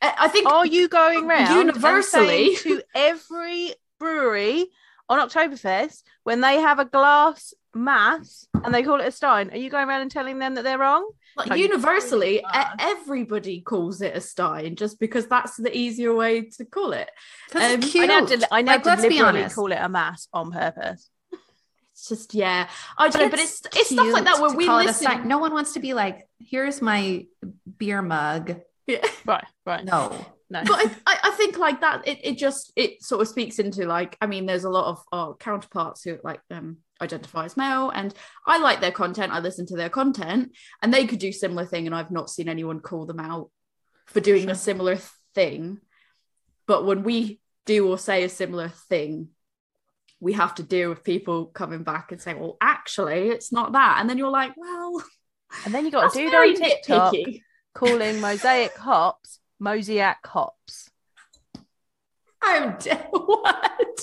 I 0.02 0.28
think. 0.28 0.48
Are 0.48 0.66
you 0.66 0.88
going 0.88 1.24
around 1.24 1.56
universally 1.66 2.56
to 2.56 2.82
every 2.94 3.74
brewery 3.98 4.66
on 5.08 5.18
Oktoberfest 5.28 6.02
when 6.22 6.40
they 6.40 6.60
have 6.60 6.78
a 6.78 6.84
glass 6.84 7.54
mass 7.74 8.46
and 8.62 8.74
they 8.74 8.82
call 8.82 9.00
it 9.00 9.08
a 9.08 9.12
stein? 9.12 9.50
Are 9.50 9.56
you 9.56 9.70
going 9.70 9.88
around 9.88 10.02
and 10.02 10.10
telling 10.10 10.38
them 10.38 10.54
that 10.54 10.62
they're 10.62 10.78
wrong? 10.78 11.10
Like 11.36 11.58
universally, 11.58 12.44
everybody 12.78 13.60
calls 13.60 14.00
it 14.00 14.16
a 14.16 14.20
stein 14.20 14.76
just 14.76 15.00
because 15.00 15.26
that's 15.26 15.56
the 15.56 15.76
easier 15.76 16.14
way 16.14 16.42
to 16.42 16.64
call 16.64 16.92
it. 16.92 17.10
Um, 17.54 17.80
I 17.82 18.06
know, 18.06 18.28
I 18.52 18.62
know 18.62 18.72
like, 18.72 18.82
deliberately 18.84 19.48
call 19.48 19.72
it 19.72 19.78
a 19.80 19.88
mass 19.88 20.28
on 20.32 20.52
purpose. 20.52 21.10
It's 21.92 22.08
just 22.08 22.34
yeah, 22.34 22.68
I 22.98 23.08
don't 23.08 23.22
know, 23.22 23.28
but 23.30 23.38
it's 23.38 23.62
it's 23.74 23.90
stuff 23.90 24.12
like 24.12 24.24
that 24.24 24.40
where 24.40 24.54
we 24.54 24.68
listen. 24.68 25.28
No 25.28 25.38
one 25.38 25.52
wants 25.52 25.74
to 25.74 25.80
be 25.80 25.94
like, 25.94 26.28
"Here's 26.40 26.82
my 26.82 27.26
beer 27.78 28.02
mug." 28.02 28.60
Yeah, 28.86 29.06
right, 29.24 29.44
right. 29.64 29.84
No, 29.84 30.26
no. 30.62 30.76
But 30.76 30.90
I, 31.06 31.18
I 31.24 31.30
think 31.32 31.58
like 31.58 31.80
that, 31.80 32.06
it, 32.06 32.18
it 32.22 32.38
just 32.38 32.72
it 32.76 33.02
sort 33.02 33.22
of 33.22 33.28
speaks 33.28 33.58
into 33.58 33.86
like, 33.86 34.16
I 34.20 34.26
mean, 34.26 34.46
there's 34.46 34.64
a 34.64 34.70
lot 34.70 34.86
of 34.86 35.04
our 35.12 35.34
counterparts 35.34 36.02
who 36.02 36.18
like 36.22 36.40
um 36.50 36.78
identify 37.00 37.44
as 37.44 37.56
male 37.56 37.90
and 37.90 38.14
I 38.46 38.58
like 38.58 38.80
their 38.80 38.92
content 38.92 39.32
I 39.32 39.40
listen 39.40 39.66
to 39.66 39.76
their 39.76 39.88
content 39.88 40.52
and 40.82 40.92
they 40.92 41.06
could 41.06 41.18
do 41.18 41.32
similar 41.32 41.66
thing 41.66 41.86
and 41.86 41.94
I've 41.94 42.10
not 42.10 42.30
seen 42.30 42.48
anyone 42.48 42.80
call 42.80 43.04
them 43.06 43.20
out 43.20 43.50
for 44.06 44.20
doing 44.20 44.44
sure. 44.44 44.52
a 44.52 44.56
similar 44.56 44.98
thing 45.34 45.78
but 46.66 46.84
when 46.84 47.02
we 47.02 47.40
do 47.66 47.88
or 47.88 47.98
say 47.98 48.22
a 48.22 48.28
similar 48.28 48.68
thing 48.68 49.28
we 50.20 50.34
have 50.34 50.54
to 50.56 50.62
deal 50.62 50.88
with 50.88 51.04
people 51.04 51.46
coming 51.46 51.82
back 51.82 52.12
and 52.12 52.20
saying 52.20 52.38
well 52.38 52.56
actually 52.60 53.28
it's 53.28 53.52
not 53.52 53.72
that 53.72 53.98
and 54.00 54.08
then 54.08 54.16
you're 54.16 54.30
like 54.30 54.52
well 54.56 55.02
and 55.64 55.74
then 55.74 55.84
you 55.84 55.90
got 55.90 56.14
a 56.14 56.18
dude 56.18 56.32
on 56.32 56.54
TikTok 56.54 57.12
nitpicky. 57.12 57.42
calling 57.74 58.20
mosaic 58.20 58.76
hops 58.76 59.40
mosaic 59.58 60.16
hops 60.24 60.90
I'm 62.44 62.76
dead. 62.78 63.08
What? 63.10 64.00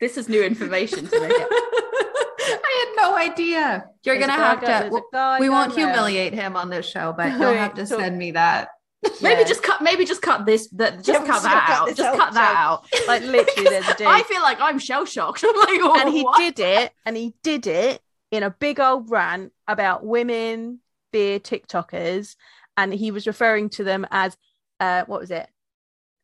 This 0.00 0.16
is 0.18 0.28
new 0.28 0.42
information 0.42 1.06
to 1.06 1.20
me. 1.20 1.26
I 1.30 2.94
had 2.96 3.02
no 3.02 3.16
idea. 3.16 3.86
You're 4.04 4.18
gonna 4.18 4.32
have 4.32 4.60
to. 4.60 5.02
we 5.40 5.48
won't 5.48 5.74
humiliate 5.74 6.34
him 6.34 6.54
on 6.54 6.68
this 6.68 6.86
show, 6.86 7.14
but 7.16 7.32
you'll 7.32 7.54
have 7.54 7.74
to 7.74 7.86
send 7.86 8.18
me 8.18 8.32
that. 8.32 8.68
Maybe 9.22 9.44
just 9.44 9.62
cut. 9.62 9.82
Maybe 9.82 10.04
just 10.04 10.20
cut 10.20 10.44
this. 10.44 10.68
That 10.70 11.02
just 11.02 11.08
yeah, 11.08 11.26
cut 11.26 11.42
that 11.42 11.70
out. 11.70 11.96
Just 11.96 12.16
cut 12.16 12.34
that 12.34 12.56
out. 12.56 12.86
Like 13.06 13.22
literally, 13.22 13.70
there's 13.70 13.88
a 13.88 13.94
dude. 13.94 14.06
I 14.06 14.22
feel 14.22 14.42
like 14.42 14.60
I'm 14.60 14.78
shell 14.78 15.06
shocked. 15.06 15.44
I'm 15.44 15.56
like, 15.56 15.80
oh, 15.82 15.98
and 15.98 16.14
he 16.14 16.22
what? 16.22 16.38
did 16.38 16.58
it, 16.58 16.92
and 17.06 17.16
he 17.16 17.34
did 17.42 17.66
it 17.66 18.00
in 18.30 18.42
a 18.42 18.50
big 18.50 18.78
old 18.80 19.10
rant 19.10 19.52
about 19.66 20.04
women 20.04 20.80
beer 21.12 21.40
TikTokers, 21.40 22.36
and 22.76 22.92
he 22.92 23.10
was 23.10 23.26
referring 23.26 23.70
to 23.70 23.84
them 23.84 24.06
as, 24.10 24.36
uh, 24.80 25.04
what 25.06 25.20
was 25.20 25.30
it? 25.30 25.48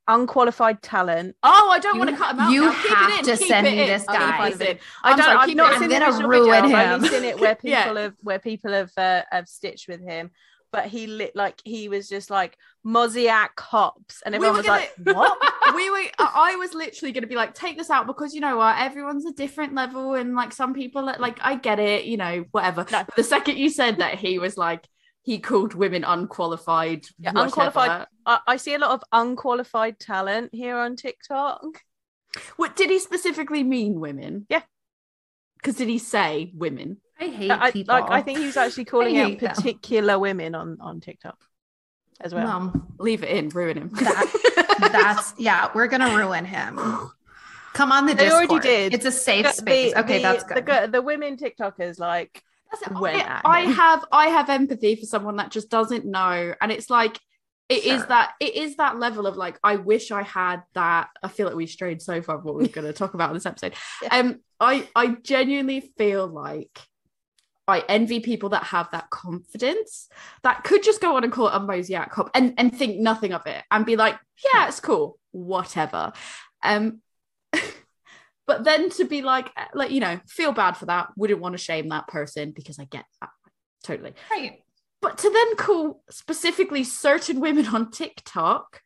unqualified 0.09 0.83
talent. 0.83 1.37
Oh, 1.43 1.71
I 1.71 1.79
don't 1.79 1.95
you, 1.95 2.01
want 2.01 2.11
to 2.11 2.17
cut 2.17 2.35
him 2.35 2.41
out. 2.41 2.53
You 2.53 2.63
now. 2.63 2.73
have 2.73 3.19
in, 3.21 3.25
to 3.25 3.37
send 3.37 3.67
this 3.67 4.05
guy. 4.05 4.39
I 4.39 4.51
don't. 4.51 4.59
Sorry, 4.59 4.79
I've 5.03 5.55
not 5.55 5.79
seen 5.79 5.91
gonna 5.91 6.29
ruin 6.29 6.65
him. 6.65 6.75
I've 6.75 6.91
only 6.93 7.09
seen 7.09 7.25
it 7.25 7.39
where 7.39 7.55
people 7.57 7.71
yeah. 7.71 7.99
have 7.99 8.15
where 8.21 8.39
people 8.39 8.73
have 8.73 8.93
uh, 8.97 9.23
have 9.31 9.49
stitched 9.49 9.89
with 9.89 10.01
him. 10.01 10.31
But 10.73 10.87
he 10.87 11.07
lit 11.07 11.37
like 11.37 11.61
he 11.65 11.91
was 11.91 12.09
just 12.09 12.31
like 12.31 12.57
Mosaic 12.83 13.61
hops, 13.61 14.23
and 14.25 14.35
everyone 14.35 14.55
we 14.55 14.59
was 14.61 14.67
gonna, 14.67 14.81
like, 14.81 15.17
"What?" 15.17 15.39
we 15.75 15.91
were. 15.91 16.05
I 16.19 16.57
was 16.57 16.73
literally 16.73 17.13
going 17.13 17.25
to 17.25 17.29
be 17.29 17.35
like, 17.35 17.53
"Take 17.53 17.77
this 17.77 17.91
out," 17.91 18.07
because 18.07 18.35
you 18.35 18.41
know 18.41 18.57
what? 18.57 18.79
Everyone's 18.79 19.27
a 19.27 19.33
different 19.33 19.75
level, 19.75 20.15
and 20.15 20.35
like 20.35 20.55
some 20.55 20.73
people, 20.73 21.05
like 21.05 21.39
I 21.43 21.57
get 21.57 21.79
it, 21.79 22.07
you 22.07 22.17
know, 22.17 22.47
whatever. 22.53 22.87
No. 22.91 23.05
The 23.17 23.23
second 23.23 23.59
you 23.59 23.69
said 23.69 23.99
that, 23.99 24.15
he 24.19 24.39
was 24.39 24.57
like, 24.57 24.89
he 25.23 25.39
called 25.39 25.75
women 25.75 26.05
unqualified. 26.05 27.07
Yeah, 27.19 27.33
unqualified. 27.35 28.07
I, 28.27 28.41
I, 28.47 28.57
see 28.57 28.75
a 28.75 28.79
lot 28.79 28.91
of 28.91 29.05
unqualified 29.13 29.99
talent 29.99 30.51
here 30.53 30.77
on 30.77 30.97
TikTok. 30.97 31.63
What 32.57 32.77
did 32.77 32.91
he 32.91 32.99
specifically 32.99 33.63
mean, 33.63 34.01
women? 34.01 34.47
Yeah, 34.49 34.63
because 35.57 35.77
did 35.77 35.89
he 35.89 35.99
say 35.99 36.53
women? 36.55 36.99
I 37.21 37.27
hate 37.27 37.51
I, 37.51 37.71
people. 37.71 37.95
Like, 37.95 38.11
I 38.11 38.23
think 38.23 38.41
he 38.41 38.47
was 38.47 38.57
actually 38.57 38.85
calling 38.87 39.17
out 39.19 39.39
particular 39.39 40.15
them. 40.15 40.21
women 40.21 40.55
on 40.55 40.79
on 40.81 41.01
TikTok 41.01 41.39
as 42.21 42.35
well. 42.35 42.47
Mom, 42.47 42.95
leave 42.99 43.23
it 43.23 43.31
in, 43.31 43.49
ruin 43.51 43.77
him. 43.77 43.91
That, 43.91 44.79
that's 44.93 45.35
yeah, 45.39 45.71
we're 45.75 45.89
gonna 45.89 46.17
ruin 46.17 46.45
him. 46.45 46.79
Come 47.75 47.93
on 47.93 48.07
the 48.07 48.15
they 48.15 48.25
Discord. 48.25 48.51
already 48.51 48.69
did. 48.69 48.95
It's 48.95 49.07
a 49.07 49.13
safe 49.13 49.47
the, 49.47 49.53
space. 49.53 49.95
okay, 49.95 50.19
the, 50.19 50.23
that's 50.23 50.45
good. 50.45 50.67
The, 50.67 50.89
the 50.91 51.03
women 51.03 51.37
TikTokers 51.37 51.99
like 51.99 52.43
I, 52.85 53.41
I 53.45 53.61
have 53.63 54.05
I 54.13 54.27
have 54.29 54.51
empathy 54.51 54.97
for 54.97 55.07
someone 55.07 55.37
that 55.37 55.51
just 55.51 55.71
doesn't 55.71 56.05
know, 56.05 56.55
and 56.61 56.73
it's 56.73 56.91
like 56.91 57.19
it 57.69 57.85
sure. 57.85 57.95
is 57.95 58.07
that 58.07 58.33
it 58.41 58.55
is 58.55 58.77
that 58.77 58.99
level 58.99 59.27
of 59.27 59.37
like 59.37 59.59
I 59.63 59.77
wish 59.77 60.11
I 60.11 60.23
had 60.23 60.63
that. 60.75 61.09
I 61.23 61.29
feel 61.29 61.47
like 61.47 61.57
we 61.57 61.67
strayed 61.67 62.03
so 62.03 62.21
far 62.23 62.37
from 62.37 62.45
what 62.47 62.57
we 62.57 62.65
are 62.65 62.69
going 62.69 62.87
to 62.87 62.93
talk 62.93 63.15
about 63.15 63.31
in 63.31 63.35
this 63.35 63.47
episode. 63.47 63.75
Yeah. 64.03 64.17
Um, 64.17 64.41
I 64.61 64.89
I 64.95 65.17
genuinely 65.23 65.93
feel 65.97 66.27
like 66.27 66.79
I 67.69 67.85
envy 67.89 68.21
people 68.21 68.51
that 68.51 68.65
have 68.65 68.91
that 68.91 69.11
confidence 69.11 70.09
that 70.43 70.65
could 70.65 70.83
just 70.83 71.01
go 71.01 71.17
on 71.17 71.25
and 71.25 71.33
call 71.33 71.49
it 71.49 71.55
a 71.55 71.61
mosaic 71.61 72.13
hop 72.13 72.31
and 72.35 72.55
and 72.59 72.77
think 72.77 72.99
nothing 72.99 73.33
of 73.33 73.47
it 73.47 73.63
and 73.71 73.87
be 73.87 73.97
like, 73.97 74.19
yeah, 74.53 74.69
it's 74.69 74.81
cool, 74.81 75.19
whatever. 75.31 76.13
Um, 76.63 77.02
but 78.53 78.65
then 78.65 78.91
to 78.91 79.05
be 79.05 79.23
like 79.23 79.51
eh, 79.57 79.65
like 79.73 79.91
you 79.91 80.01
know 80.01 80.21
feel 80.27 80.53
bad 80.53 80.77
for 80.77 80.87
that 80.87 81.09
wouldn't 81.17 81.41
want 81.41 81.55
to 81.55 81.59
shame 81.59 81.89
that 81.89 82.07
person 82.07 82.51
because 82.51 82.79
i 82.79 82.85
get 82.85 83.05
that 83.21 83.31
totally. 83.83 84.15
Right. 84.31 84.63
But 85.01 85.19
to 85.19 85.31
then 85.31 85.57
call 85.57 86.03
specifically 86.11 86.85
certain 86.85 87.41
women 87.41 87.67
on 87.67 87.91
tiktok 87.91 88.81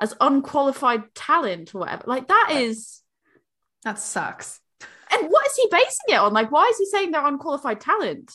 as 0.00 0.14
unqualified 0.20 1.14
talent 1.14 1.74
or 1.74 1.80
whatever 1.80 2.04
like 2.06 2.28
that 2.28 2.48
is 2.52 3.00
that 3.84 3.98
sucks. 3.98 4.60
And 5.12 5.28
what 5.28 5.46
is 5.46 5.56
he 5.56 5.68
basing 5.70 6.06
it 6.08 6.14
on? 6.14 6.32
Like 6.32 6.50
why 6.50 6.68
is 6.70 6.78
he 6.78 6.86
saying 6.86 7.10
they're 7.10 7.26
unqualified 7.26 7.80
talent 7.80 8.32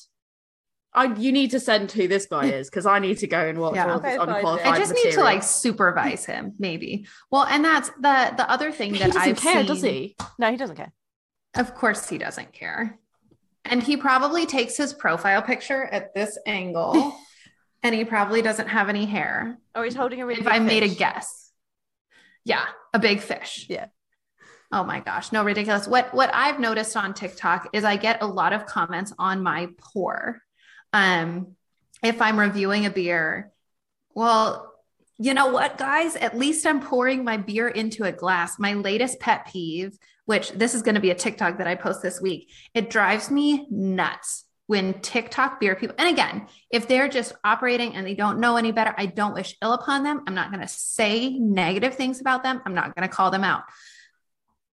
I 0.93 1.14
you 1.14 1.31
need 1.31 1.51
to 1.51 1.59
send 1.59 1.91
who 1.91 2.07
this 2.07 2.26
guy 2.26 2.45
is 2.45 2.69
because 2.69 2.85
I 2.85 2.99
need 2.99 3.19
to 3.19 3.27
go 3.27 3.39
and 3.39 3.59
watch 3.59 3.76
yeah. 3.76 3.91
all 3.91 3.99
this 3.99 4.18
unqualified. 4.19 4.65
I 4.65 4.77
just 4.77 4.91
material. 4.91 5.05
need 5.05 5.15
to 5.15 5.22
like 5.22 5.43
supervise 5.43 6.26
him, 6.26 6.53
maybe. 6.57 7.07
Well, 7.30 7.43
and 7.43 7.64
that's 7.64 7.89
the 7.89 8.34
the 8.35 8.49
other 8.49 8.72
thing 8.72 8.93
that 8.93 9.15
I 9.15 9.34
care, 9.34 9.59
seen. 9.59 9.65
does 9.65 9.81
he? 9.81 10.15
No, 10.39 10.49
he 10.49 10.57
doesn't 10.57 10.76
care. 10.76 10.91
Of 11.55 11.76
course, 11.76 12.09
he 12.09 12.18
doesn't 12.18 12.53
care. 12.53 12.97
And 13.65 13.84
he 13.84 13.97
probably 13.97 14.45
takes 14.45 14.77
his 14.77 14.93
profile 14.93 15.41
picture 15.41 15.84
at 15.84 16.14
this 16.14 16.38
angle, 16.45 17.14
and 17.84 17.93
he 17.93 18.05
probably 18.05 18.41
doesn't 18.41 18.68
have 18.68 18.89
any 18.89 19.05
hair. 19.05 19.59
Oh, 19.76 19.84
he's 19.84 19.95
holding 19.95 20.22
a 20.22 20.26
really. 20.26 20.41
If 20.41 20.47
I 20.47 20.57
fish. 20.59 20.68
made 20.68 20.84
a 20.84 20.89
guess, 20.89 21.51
yeah, 22.43 22.65
a 22.93 22.99
big 22.99 23.19
fish. 23.19 23.68
Yeah. 23.69 23.88
Oh 24.72 24.84
my 24.84 24.99
gosh, 24.99 25.31
no 25.31 25.43
ridiculous. 25.43 25.88
What 25.88 26.14
what 26.14 26.31
I've 26.34 26.59
noticed 26.59 26.97
on 26.97 27.14
TikTok 27.14 27.69
is 27.73 27.84
I 27.84 27.97
get 27.97 28.22
a 28.22 28.27
lot 28.27 28.53
of 28.53 28.65
comments 28.65 29.14
on 29.19 29.43
my 29.43 29.69
pour 29.77 30.41
um, 30.93 31.55
if 32.03 32.22
I'm 32.22 32.39
reviewing 32.39 32.85
a 32.85 32.89
beer, 32.89 33.51
well, 34.14 34.73
you 35.18 35.34
know 35.34 35.47
what, 35.47 35.77
guys? 35.77 36.15
At 36.15 36.38
least 36.38 36.65
I'm 36.65 36.81
pouring 36.81 37.23
my 37.23 37.38
beer 37.38 37.68
into 37.68 38.03
a 38.03 38.11
glass. 38.11 38.59
My 38.59 38.73
latest 38.73 39.19
pet 39.19 39.47
peeve, 39.51 39.97
which 40.26 40.51
this 40.51 40.76
is 40.76 40.84
going 40.84 40.95
to 40.95 41.01
be 41.01 41.11
a 41.11 41.15
TikTok 41.15 41.57
that 41.57 41.68
I 41.68 41.76
post 41.76 42.01
this 42.01 42.22
week, 42.22 42.51
it 42.73 42.89
drives 42.89 43.31
me 43.31 43.68
nuts 43.69 44.45
when 44.68 44.99
TikTok 44.99 45.59
beer 45.59 45.76
people, 45.76 45.95
and 45.97 46.09
again, 46.09 46.45
if 46.69 46.88
they're 46.88 47.07
just 47.07 47.34
operating 47.43 47.95
and 47.95 48.05
they 48.05 48.14
don't 48.14 48.39
know 48.39 48.57
any 48.57 48.73
better, 48.73 48.93
I 48.97 49.05
don't 49.05 49.34
wish 49.34 49.55
ill 49.61 49.72
upon 49.72 50.03
them. 50.03 50.22
I'm 50.27 50.35
not 50.35 50.51
going 50.51 50.61
to 50.61 50.68
say 50.68 51.30
negative 51.39 51.95
things 51.95 52.19
about 52.19 52.43
them. 52.43 52.61
I'm 52.65 52.76
not 52.76 52.93
going 52.93 53.07
to 53.07 53.14
call 53.14 53.31
them 53.31 53.45
out. 53.45 53.64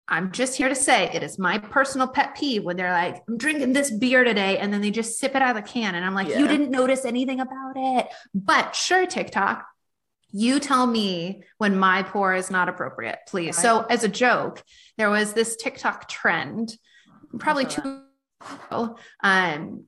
I'm 0.10 0.32
just 0.32 0.58
here 0.58 0.70
to 0.70 0.76
say 0.76 1.10
it 1.14 1.24
is 1.24 1.38
my 1.38 1.60
personal 1.60 2.08
pet 2.08 2.36
peeve 2.36 2.64
when 2.64 2.76
they're 2.76 2.92
like, 2.92 3.24
I'm 3.28 3.38
drinking 3.38 3.74
this 3.74 3.92
beer 3.92 4.24
today, 4.24 4.58
and 4.58 4.74
then 4.74 4.82
they 4.82 4.92
just 4.92 5.20
sip 5.20 5.36
it 5.36 5.42
out 5.42 5.56
of 5.56 5.64
the 5.64 5.70
can. 5.70 5.96
And 5.96 6.04
I'm 6.04 6.16
like, 6.16 6.28
yeah. 6.28 6.40
you 6.40 6.48
didn't 6.48 6.72
notice 6.72 7.06
anything 7.06 7.40
about 7.40 7.74
it. 7.76 8.08
But 8.34 8.76
sure, 8.76 9.06
TikTok, 9.06 9.66
you 10.32 10.60
tell 10.60 10.86
me 10.88 11.44
when 11.58 11.78
my 11.78 12.04
pour 12.04 12.34
is 12.34 12.50
not 12.50 12.70
appropriate, 12.70 13.20
please. 13.28 13.56
Right. 13.58 13.64
So, 13.64 13.82
as 13.82 14.04
a 14.04 14.10
joke, 14.10 14.64
there 14.98 15.10
was 15.10 15.34
this 15.34 15.56
TikTok 15.56 16.10
trend, 16.10 16.76
probably 17.38 17.66
two 17.66 18.04
um, 19.22 19.86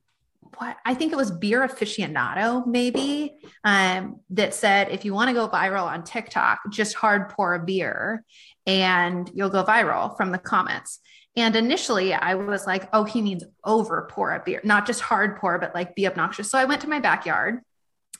what 0.58 0.76
I 0.84 0.94
think 0.94 1.12
it 1.12 1.16
was 1.16 1.30
Beer 1.30 1.66
Aficionado, 1.66 2.66
maybe, 2.66 3.34
um, 3.64 4.20
that 4.30 4.54
said 4.54 4.90
if 4.90 5.04
you 5.04 5.14
want 5.14 5.28
to 5.28 5.34
go 5.34 5.48
viral 5.48 5.84
on 5.84 6.04
TikTok, 6.04 6.60
just 6.70 6.94
hard 6.94 7.30
pour 7.30 7.54
a 7.54 7.64
beer 7.64 8.24
and 8.66 9.30
you'll 9.34 9.50
go 9.50 9.64
viral 9.64 10.16
from 10.16 10.30
the 10.30 10.38
comments. 10.38 11.00
And 11.36 11.56
initially 11.56 12.12
I 12.12 12.34
was 12.34 12.66
like, 12.66 12.88
oh, 12.92 13.04
he 13.04 13.22
means 13.22 13.42
over 13.64 14.08
pour 14.10 14.32
a 14.32 14.42
beer, 14.44 14.60
not 14.64 14.86
just 14.86 15.00
hard 15.00 15.36
pour, 15.38 15.58
but 15.58 15.74
like 15.74 15.94
be 15.94 16.06
obnoxious. 16.06 16.50
So 16.50 16.58
I 16.58 16.66
went 16.66 16.82
to 16.82 16.88
my 16.88 17.00
backyard 17.00 17.60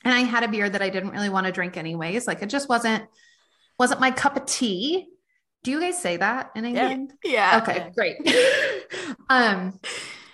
and 0.03 0.13
I 0.13 0.21
had 0.21 0.43
a 0.43 0.47
beer 0.47 0.69
that 0.69 0.81
I 0.81 0.89
didn't 0.89 1.11
really 1.11 1.29
want 1.29 1.45
to 1.45 1.51
drink 1.51 1.77
anyways. 1.77 2.27
Like 2.27 2.41
it 2.41 2.49
just 2.49 2.67
wasn't 2.67 3.03
wasn't 3.79 4.01
my 4.01 4.11
cup 4.11 4.35
of 4.35 4.45
tea. 4.45 5.07
Do 5.63 5.71
you 5.71 5.79
guys 5.79 6.01
say 6.01 6.17
that 6.17 6.51
in 6.55 6.65
England? 6.65 7.13
Yeah. 7.23 7.31
yeah. 7.31 7.61
Okay, 7.61 7.91
great. 7.95 8.17
um 9.29 9.79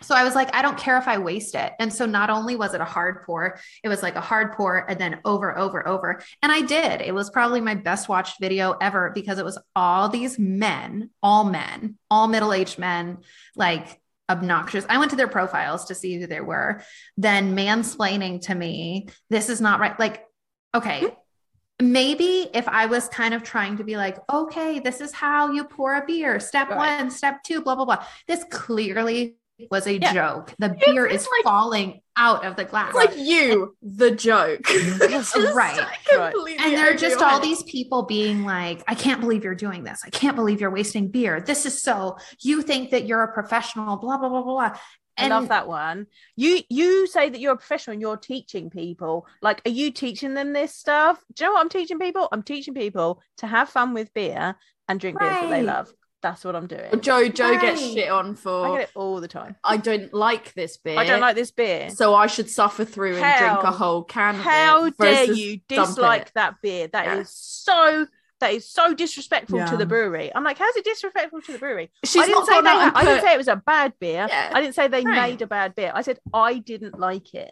so 0.09 0.15
I 0.15 0.23
was 0.23 0.33
like, 0.33 0.55
I 0.55 0.63
don't 0.63 0.75
care 0.75 0.97
if 0.97 1.07
I 1.07 1.19
waste 1.19 1.53
it. 1.53 1.71
And 1.77 1.93
so 1.93 2.07
not 2.07 2.31
only 2.31 2.55
was 2.55 2.73
it 2.73 2.81
a 2.81 2.85
hard 2.85 3.21
pour, 3.27 3.59
it 3.83 3.89
was 3.89 4.01
like 4.01 4.15
a 4.15 4.21
hard 4.21 4.53
pour 4.53 4.89
and 4.89 4.99
then 4.99 5.19
over, 5.23 5.55
over, 5.55 5.87
over. 5.87 6.19
And 6.41 6.51
I 6.51 6.61
did. 6.61 7.01
It 7.01 7.13
was 7.13 7.29
probably 7.29 7.61
my 7.61 7.75
best 7.75 8.09
watched 8.09 8.39
video 8.41 8.71
ever 8.81 9.11
because 9.13 9.37
it 9.37 9.45
was 9.45 9.59
all 9.75 10.09
these 10.09 10.39
men, 10.39 11.11
all 11.21 11.43
men, 11.43 11.99
all 12.09 12.27
middle 12.27 12.53
aged 12.53 12.79
men, 12.79 13.19
like 13.55 14.01
obnoxious. 14.27 14.83
I 14.89 14.97
went 14.97 15.11
to 15.11 15.15
their 15.15 15.27
profiles 15.27 15.85
to 15.85 15.95
see 15.95 16.19
who 16.19 16.25
they 16.25 16.41
were, 16.41 16.81
then 17.15 17.55
mansplaining 17.55 18.41
to 18.47 18.55
me, 18.55 19.09
this 19.29 19.47
is 19.47 19.61
not 19.61 19.79
right. 19.79 19.99
Like, 19.99 20.25
okay, 20.73 21.01
hmm. 21.01 21.91
maybe 21.91 22.49
if 22.51 22.67
I 22.67 22.87
was 22.87 23.07
kind 23.09 23.35
of 23.35 23.43
trying 23.43 23.77
to 23.77 23.83
be 23.83 23.95
like, 23.95 24.17
okay, 24.27 24.79
this 24.79 25.01
is 25.01 25.13
how 25.13 25.51
you 25.51 25.65
pour 25.65 25.93
a 25.93 26.03
beer, 26.03 26.39
step 26.39 26.69
right. 26.69 26.97
one, 26.99 27.11
step 27.11 27.43
two, 27.43 27.61
blah, 27.61 27.75
blah, 27.75 27.85
blah. 27.85 28.03
This 28.27 28.43
clearly 28.49 29.35
was 29.69 29.87
a 29.87 29.99
yeah. 29.99 30.13
joke. 30.13 30.53
The 30.59 30.75
beer 30.85 31.05
is 31.05 31.27
like, 31.31 31.43
falling 31.43 32.01
out 32.15 32.45
of 32.45 32.55
the 32.55 32.65
glass. 32.65 32.93
like 32.93 33.15
you, 33.15 33.75
the 33.81 34.11
joke. 34.11 34.61
right. 35.53 35.87
right. 36.15 36.33
And 36.59 36.73
there 36.73 36.91
are 36.91 36.97
just 36.97 37.21
all 37.21 37.39
these 37.39 37.63
people 37.63 38.03
being 38.03 38.43
like, 38.43 38.83
I 38.87 38.95
can't 38.95 39.21
believe 39.21 39.43
you're 39.43 39.55
doing 39.55 39.83
this. 39.83 40.01
I 40.05 40.09
can't 40.09 40.35
believe 40.35 40.61
you're 40.61 40.71
wasting 40.71 41.09
beer. 41.09 41.41
This 41.41 41.65
is 41.65 41.81
so, 41.81 42.17
you 42.41 42.61
think 42.61 42.91
that 42.91 43.05
you're 43.05 43.23
a 43.23 43.33
professional, 43.33 43.97
blah, 43.97 44.17
blah, 44.17 44.29
blah, 44.29 44.43
blah. 44.43 44.77
And 45.17 45.33
I 45.33 45.39
love 45.39 45.49
that 45.49 45.67
one. 45.67 46.07
You 46.37 46.61
you 46.69 47.05
say 47.05 47.29
that 47.29 47.39
you're 47.39 47.53
a 47.53 47.57
professional 47.57 47.93
and 47.93 48.01
you're 48.01 48.15
teaching 48.15 48.69
people. 48.69 49.27
Like, 49.41 49.61
are 49.65 49.71
you 49.71 49.91
teaching 49.91 50.33
them 50.33 50.53
this 50.53 50.73
stuff? 50.73 51.21
Do 51.33 51.43
you 51.43 51.49
know 51.49 51.55
what 51.55 51.61
I'm 51.61 51.69
teaching 51.69 51.99
people? 51.99 52.29
I'm 52.31 52.43
teaching 52.43 52.73
people 52.73 53.21
to 53.39 53.47
have 53.47 53.67
fun 53.67 53.93
with 53.93 54.13
beer 54.13 54.55
and 54.87 54.99
drink 54.99 55.19
right. 55.19 55.29
beers 55.29 55.41
that 55.41 55.49
they 55.49 55.63
love. 55.63 55.91
That's 56.21 56.43
what 56.43 56.55
I'm 56.55 56.67
doing. 56.67 56.99
Jo 56.99 57.29
Jo 57.29 57.51
right. 57.51 57.61
gets 57.61 57.81
shit 57.81 58.09
on 58.09 58.35
for 58.35 58.67
I 58.67 58.79
get 58.79 58.89
it 58.89 58.91
all 58.95 59.21
the 59.21 59.27
time. 59.27 59.55
I 59.63 59.77
don't 59.77 60.13
like 60.13 60.53
this 60.53 60.77
beer. 60.77 60.99
I 60.99 61.05
don't 61.05 61.21
like 61.21 61.35
this 61.35 61.51
beer. 61.51 61.89
So 61.89 62.13
I 62.13 62.27
should 62.27 62.49
suffer 62.49 62.83
through 62.83 63.17
and 63.17 63.39
drink 63.39 63.63
a 63.63 63.71
whole 63.71 64.03
can 64.03 64.35
How 64.35 64.89
dare 64.89 65.31
you 65.31 65.61
dislike 65.67 66.33
that 66.33 66.55
beer? 66.61 66.87
That 66.87 67.05
yeah. 67.05 67.19
is 67.19 67.29
so 67.31 68.07
that 68.39 68.53
is 68.53 68.69
so 68.69 68.93
disrespectful 68.93 69.59
yeah. 69.59 69.65
to 69.65 69.77
the 69.77 69.85
brewery. 69.85 70.31
I'm 70.33 70.43
like, 70.43 70.57
how's 70.57 70.75
it 70.75 70.85
disrespectful 70.85 71.41
to 71.41 71.51
the 71.51 71.59
brewery? 71.59 71.91
She's 72.03 72.23
I 72.23 72.25
didn't 72.25 72.45
say 72.45 72.61
they, 72.61 72.69
I 72.69 73.03
didn't 73.03 73.21
say 73.21 73.33
it 73.33 73.37
was 73.37 73.47
a 73.47 73.57
bad 73.57 73.93
beer. 73.99 74.27
Yeah. 74.29 74.51
I 74.53 74.61
didn't 74.61 74.75
say 74.75 74.87
they 74.87 75.03
right. 75.03 75.29
made 75.29 75.41
a 75.41 75.47
bad 75.47 75.75
beer. 75.75 75.91
I 75.93 76.01
said 76.01 76.19
I 76.33 76.59
didn't 76.59 76.99
like 76.99 77.33
it. 77.33 77.51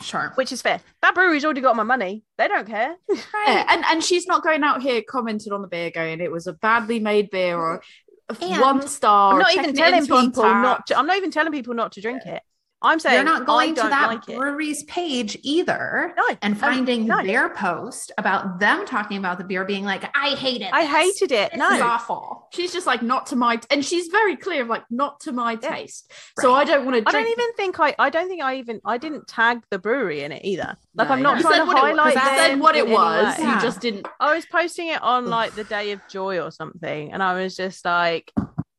Sure. 0.00 0.32
Which 0.36 0.52
is 0.52 0.62
fair. 0.62 0.80
That 1.02 1.14
brewery's 1.14 1.44
already 1.44 1.60
got 1.60 1.76
my 1.76 1.82
money. 1.82 2.24
They 2.38 2.48
don't 2.48 2.66
care. 2.66 2.96
Right. 3.08 3.18
Yeah. 3.46 3.66
And 3.68 3.84
and 3.86 4.04
she's 4.04 4.26
not 4.26 4.42
going 4.42 4.62
out 4.62 4.82
here 4.82 5.02
commenting 5.06 5.52
on 5.52 5.62
the 5.62 5.68
beer 5.68 5.90
going, 5.90 6.20
it 6.20 6.32
was 6.32 6.46
a 6.46 6.52
badly 6.52 7.00
made 7.00 7.30
beer 7.30 7.56
or 7.56 7.82
mm. 8.30 8.42
and 8.42 8.60
one 8.60 8.86
star. 8.88 9.34
I'm 9.34 9.38
not 9.40 9.54
even 9.54 9.74
telling 9.74 10.02
people 10.02 10.42
not 10.42 10.86
to, 10.86 10.98
I'm 10.98 11.06
not 11.06 11.16
even 11.16 11.30
telling 11.30 11.52
people 11.52 11.74
not 11.74 11.92
to 11.92 12.00
drink 12.00 12.22
it. 12.24 12.42
I'm 12.82 12.98
saying 12.98 13.14
you're 13.14 13.24
not 13.24 13.46
going 13.46 13.74
to 13.74 13.82
that 13.82 14.06
like 14.08 14.24
brewery's 14.24 14.84
page 14.84 15.36
either 15.42 16.14
no, 16.16 16.36
and 16.40 16.58
finding 16.58 17.06
no. 17.06 17.22
their 17.22 17.50
post 17.50 18.10
about 18.16 18.58
them 18.58 18.86
talking 18.86 19.18
about 19.18 19.36
the 19.36 19.44
beer 19.44 19.64
being 19.64 19.84
like, 19.84 20.04
I 20.16 20.30
hate 20.30 20.62
it. 20.62 20.70
I 20.72 20.86
hated 20.86 21.30
it. 21.30 21.50
This 21.50 21.58
no, 21.58 21.70
is 21.70 21.80
awful. 21.80 22.48
She's 22.52 22.72
just 22.72 22.86
like 22.86 23.02
not 23.02 23.26
to 23.26 23.36
my 23.36 23.56
t-. 23.56 23.66
and 23.70 23.84
she's 23.84 24.06
very 24.06 24.34
clear 24.34 24.62
of 24.62 24.68
like 24.68 24.84
not 24.90 25.20
to 25.20 25.32
my 25.32 25.58
yeah. 25.62 25.76
taste. 25.76 26.10
Right. 26.38 26.42
So 26.42 26.54
I 26.54 26.64
don't 26.64 26.86
want 26.86 27.04
to. 27.04 27.08
I 27.08 27.12
don't 27.12 27.30
even 27.30 27.52
think 27.54 27.78
I. 27.78 27.94
I 27.98 28.08
don't 28.08 28.28
think 28.28 28.42
I 28.42 28.56
even. 28.56 28.80
I 28.84 28.96
didn't 28.96 29.28
tag 29.28 29.62
the 29.70 29.78
brewery 29.78 30.22
in 30.22 30.32
it 30.32 30.44
either. 30.44 30.76
Like 30.94 31.08
no, 31.08 31.14
I'm 31.14 31.22
not 31.22 31.40
trying 31.40 31.66
to 31.66 31.70
highlight. 31.70 32.16
It, 32.16 32.22
said 32.22 32.60
what 32.60 32.76
it 32.76 32.88
was. 32.88 33.38
You 33.38 33.60
just 33.60 33.80
didn't. 33.80 34.08
I 34.18 34.34
was 34.34 34.46
posting 34.46 34.88
it 34.88 35.02
on 35.02 35.26
like 35.26 35.54
the 35.54 35.64
day 35.64 35.92
of 35.92 36.00
joy 36.08 36.40
or 36.40 36.50
something, 36.50 37.12
and 37.12 37.22
I 37.22 37.34
was 37.34 37.56
just 37.56 37.84
like 37.84 38.32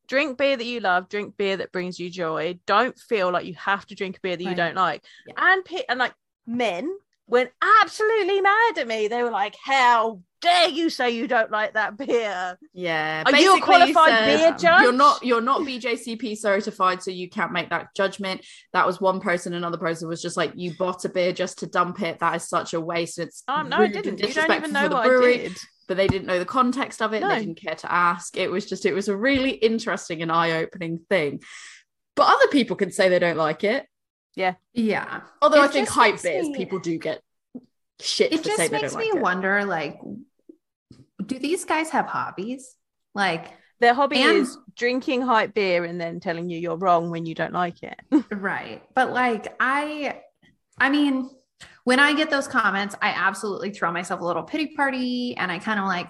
drink 0.08 0.38
beer 0.38 0.56
that 0.56 0.64
you 0.64 0.80
love 0.80 1.08
drink 1.08 1.36
beer 1.36 1.56
that 1.56 1.72
brings 1.72 1.98
you 1.98 2.10
joy. 2.10 2.58
Don't 2.66 2.98
feel 2.98 3.30
like 3.30 3.46
you 3.46 3.54
have 3.54 3.86
to 3.86 3.94
drink 3.94 4.18
a 4.18 4.20
beer 4.20 4.36
that 4.36 4.44
right. 4.44 4.50
you 4.50 4.56
don't 4.56 4.76
like. 4.76 5.04
Yeah. 5.26 5.34
and 5.36 5.66
and 5.88 5.98
like 5.98 6.14
men 6.46 6.90
went 7.26 7.50
absolutely 7.82 8.40
mad 8.40 8.78
at 8.78 8.86
me. 8.86 9.08
They 9.08 9.22
were 9.22 9.30
like 9.30 9.56
how 9.62 10.20
dare 10.42 10.68
you 10.68 10.90
say 10.90 11.10
you 11.10 11.26
don't 11.26 11.50
like 11.50 11.74
that 11.74 11.96
beer? 11.96 12.58
Yeah 12.74 13.22
are 13.24 13.36
you 13.36 13.56
a 13.56 13.60
qualified 13.60 14.24
beer 14.26 14.54
judge 14.58 14.82
you're 14.82 14.92
not 14.92 15.24
you're 15.24 15.40
not 15.40 15.60
bjcp 15.62 16.36
certified 16.36 17.00
so 17.00 17.10
you 17.10 17.30
can't 17.30 17.52
make 17.52 17.70
that 17.70 17.94
judgment. 17.96 18.44
That 18.72 18.86
was 18.86 19.00
one 19.00 19.20
person 19.20 19.54
another 19.54 19.78
person 19.78 20.08
was 20.08 20.20
just 20.20 20.36
like 20.36 20.52
you 20.56 20.74
bought 20.76 21.04
a 21.04 21.08
beer 21.08 21.32
just 21.32 21.58
to 21.60 21.66
dump 21.66 22.02
it. 22.02 22.18
That 22.18 22.36
is 22.36 22.48
such 22.48 22.74
a 22.74 22.80
waste. 22.80 23.18
It's 23.18 23.44
um, 23.48 23.68
no 23.68 23.78
i 23.78 23.86
didn't. 23.86 24.20
You 24.20 24.32
don't 24.32 24.50
even 24.50 24.72
know 24.72 24.88
what 24.88 25.06
brewery. 25.06 25.34
i 25.34 25.48
did 25.48 25.58
but 25.88 25.96
they 25.96 26.06
didn't 26.06 26.26
know 26.26 26.38
the 26.38 26.44
context 26.44 27.02
of 27.02 27.12
it. 27.12 27.20
No. 27.20 27.28
They 27.28 27.40
didn't 27.40 27.60
care 27.60 27.74
to 27.74 27.92
ask. 27.92 28.36
It 28.36 28.50
was 28.50 28.66
just, 28.66 28.86
it 28.86 28.94
was 28.94 29.08
a 29.08 29.16
really 29.16 29.50
interesting 29.50 30.22
and 30.22 30.30
eye 30.30 30.52
opening 30.52 31.00
thing. 31.08 31.40
But 32.14 32.28
other 32.28 32.48
people 32.48 32.76
can 32.76 32.92
say 32.92 33.08
they 33.08 33.18
don't 33.18 33.36
like 33.36 33.64
it. 33.64 33.86
Yeah. 34.34 34.54
Yeah. 34.72 35.22
Although 35.40 35.62
it 35.62 35.66
I 35.66 35.68
think 35.68 35.88
hype 35.88 36.22
beers, 36.22 36.48
me... 36.48 36.56
people 36.56 36.78
do 36.78 36.98
get 36.98 37.20
shit. 38.00 38.32
It 38.32 38.42
just 38.42 38.70
makes 38.70 38.94
me 38.94 39.12
like 39.12 39.22
wonder 39.22 39.58
it. 39.58 39.66
like, 39.66 40.00
do 41.24 41.38
these 41.38 41.64
guys 41.64 41.90
have 41.90 42.06
hobbies? 42.06 42.74
Like, 43.14 43.52
their 43.80 43.94
hobby 43.94 44.18
and... 44.18 44.38
is 44.38 44.56
drinking 44.76 45.22
hype 45.22 45.54
beer 45.54 45.84
and 45.84 46.00
then 46.00 46.20
telling 46.20 46.48
you 46.48 46.58
you're 46.58 46.76
wrong 46.76 47.10
when 47.10 47.26
you 47.26 47.34
don't 47.34 47.52
like 47.52 47.82
it. 47.82 47.98
right. 48.30 48.82
But 48.94 49.12
like, 49.12 49.54
I, 49.60 50.20
I 50.78 50.90
mean, 50.90 51.30
when 51.84 51.98
I 51.98 52.14
get 52.14 52.30
those 52.30 52.48
comments, 52.48 52.94
I 53.02 53.10
absolutely 53.10 53.70
throw 53.70 53.92
myself 53.92 54.20
a 54.20 54.24
little 54.24 54.42
pity 54.42 54.68
party 54.68 55.36
and 55.36 55.50
I 55.50 55.58
kind 55.58 55.80
of 55.80 55.86
like 55.86 56.08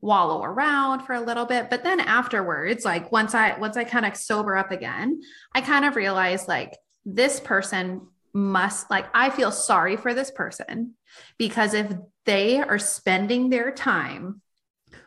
wallow 0.00 0.42
around 0.42 1.06
for 1.06 1.14
a 1.14 1.20
little 1.20 1.46
bit. 1.46 1.70
But 1.70 1.82
then 1.82 1.98
afterwards, 2.00 2.84
like 2.84 3.10
once 3.10 3.34
I 3.34 3.58
once 3.58 3.76
I 3.76 3.84
kind 3.84 4.04
of 4.04 4.16
sober 4.16 4.56
up 4.56 4.70
again, 4.70 5.20
I 5.54 5.62
kind 5.62 5.84
of 5.84 5.96
realize 5.96 6.46
like 6.46 6.76
this 7.06 7.40
person 7.40 8.06
must 8.34 8.90
like 8.90 9.06
I 9.14 9.30
feel 9.30 9.50
sorry 9.50 9.96
for 9.96 10.12
this 10.12 10.30
person 10.30 10.94
because 11.38 11.72
if 11.72 11.92
they 12.26 12.60
are 12.60 12.78
spending 12.78 13.48
their 13.48 13.70
time 13.70 14.42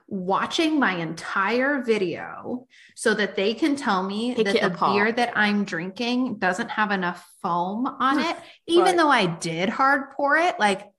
watching 0.08 0.80
my 0.80 0.96
entire 0.96 1.82
video 1.84 2.66
so 2.96 3.14
that 3.14 3.36
they 3.36 3.54
can 3.54 3.76
tell 3.76 4.04
me 4.04 4.34
Take 4.34 4.46
that 4.46 4.54
the 4.54 4.68
apart. 4.68 4.94
beer 4.94 5.12
that 5.12 5.34
I'm 5.36 5.66
drinking 5.66 6.38
doesn't 6.38 6.70
have 6.70 6.92
enough 6.92 7.28
foam 7.42 7.86
on 7.88 8.20
it, 8.20 8.36
even 8.68 8.86
right. 8.86 8.98
though 8.98 9.10
I 9.10 9.26
did 9.26 9.70
hard 9.70 10.12
pour 10.12 10.38
it. 10.38 10.60
Like, 10.60 10.90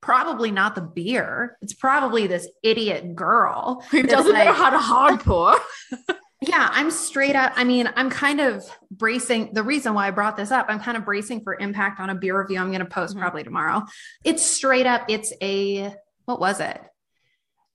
probably 0.00 0.50
not 0.50 0.74
the 0.74 0.80
beer. 0.80 1.58
It's 1.60 1.74
probably 1.74 2.26
this 2.26 2.48
idiot 2.62 3.14
girl 3.14 3.84
who 3.90 4.02
doesn't 4.02 4.32
like, 4.32 4.46
know 4.46 4.52
how 4.52 4.70
to 4.70 4.78
hard 4.78 5.20
pour. 5.20 5.56
yeah, 6.40 6.68
I'm 6.72 6.90
straight 6.90 7.36
up. 7.36 7.52
I 7.56 7.64
mean, 7.64 7.90
I'm 7.96 8.10
kind 8.10 8.40
of 8.40 8.64
bracing. 8.90 9.52
The 9.52 9.62
reason 9.62 9.92
why 9.94 10.06
I 10.06 10.10
brought 10.10 10.36
this 10.36 10.50
up, 10.50 10.66
I'm 10.68 10.80
kind 10.80 10.96
of 10.96 11.04
bracing 11.04 11.42
for 11.42 11.54
impact 11.58 12.00
on 12.00 12.10
a 12.10 12.14
beer 12.14 12.40
review 12.40 12.58
I'm 12.58 12.68
going 12.68 12.78
to 12.80 12.86
post 12.86 13.12
mm-hmm. 13.12 13.22
probably 13.22 13.42
tomorrow. 13.42 13.82
It's 14.24 14.44
straight 14.44 14.86
up. 14.86 15.04
It's 15.08 15.32
a, 15.42 15.94
what 16.24 16.40
was 16.40 16.60
it? 16.60 16.80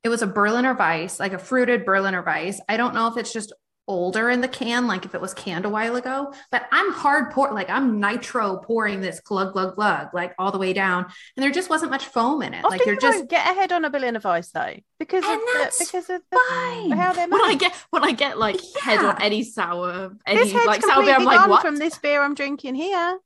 It 0.06 0.10
was 0.10 0.22
a 0.22 0.28
Berliner 0.28 0.76
Weiss, 0.76 1.20
like 1.20 1.34
a 1.34 1.40
fruited 1.40 1.84
Berliner 1.84 2.22
Weiss. 2.22 2.62
I 2.70 2.78
don't 2.78 2.94
know 2.94 3.08
if 3.08 3.18
it's 3.18 3.34
just 3.34 3.52
older 3.88 4.30
in 4.30 4.40
the 4.40 4.48
can, 4.48 4.86
like 4.86 5.04
if 5.04 5.16
it 5.16 5.20
was 5.20 5.34
canned 5.34 5.66
a 5.66 5.70
while 5.70 5.96
ago, 5.96 6.32
but 6.52 6.68
I'm 6.72 6.92
hard 6.92 7.32
pour, 7.32 7.52
like 7.52 7.72
I'm 7.72 8.00
nitro 8.00 8.58
pouring 8.58 9.02
this 9.02 9.20
glug, 9.20 9.54
glug, 9.54 9.74
glug, 9.74 10.10
like 10.14 10.36
all 10.38 10.52
the 10.52 10.60
way 10.60 10.74
down. 10.74 11.06
And 11.36 11.44
there 11.44 11.50
just 11.50 11.72
wasn't 11.72 11.90
much 11.90 12.06
foam 12.06 12.44
in 12.44 12.54
it. 12.54 12.64
Often 12.64 12.78
like 12.78 12.86
you're 12.86 12.98
just 12.98 13.28
get 13.30 13.50
ahead 13.50 13.72
on 13.72 13.84
a 13.84 13.90
Berliner 13.90 14.20
Weiss 14.24 14.52
though, 14.52 14.76
because 15.00 15.24
of 15.24 15.40
the, 15.40 15.76
because 15.80 16.10
of 16.12 16.22
the, 16.30 16.96
how 16.96 17.14
they're 17.14 17.28
made. 17.28 17.34
When 17.34 17.42
I 17.42 17.56
get 17.56 17.74
when 17.90 18.04
I 18.04 18.12
get 18.12 18.38
like 18.38 18.58
yeah. 18.62 18.82
head 18.84 19.00
on 19.00 19.20
any 19.20 19.42
sour, 19.44 20.16
any 20.28 20.54
like 20.54 20.84
sour 20.84 21.04
beer, 21.04 21.16
I'm 21.16 21.26
like, 21.26 21.50
what? 21.50 21.64
From 21.64 21.78
this 21.78 21.98
beer 21.98 22.22
I'm 22.22 22.36
drinking 22.36 22.76
here. 22.76 23.18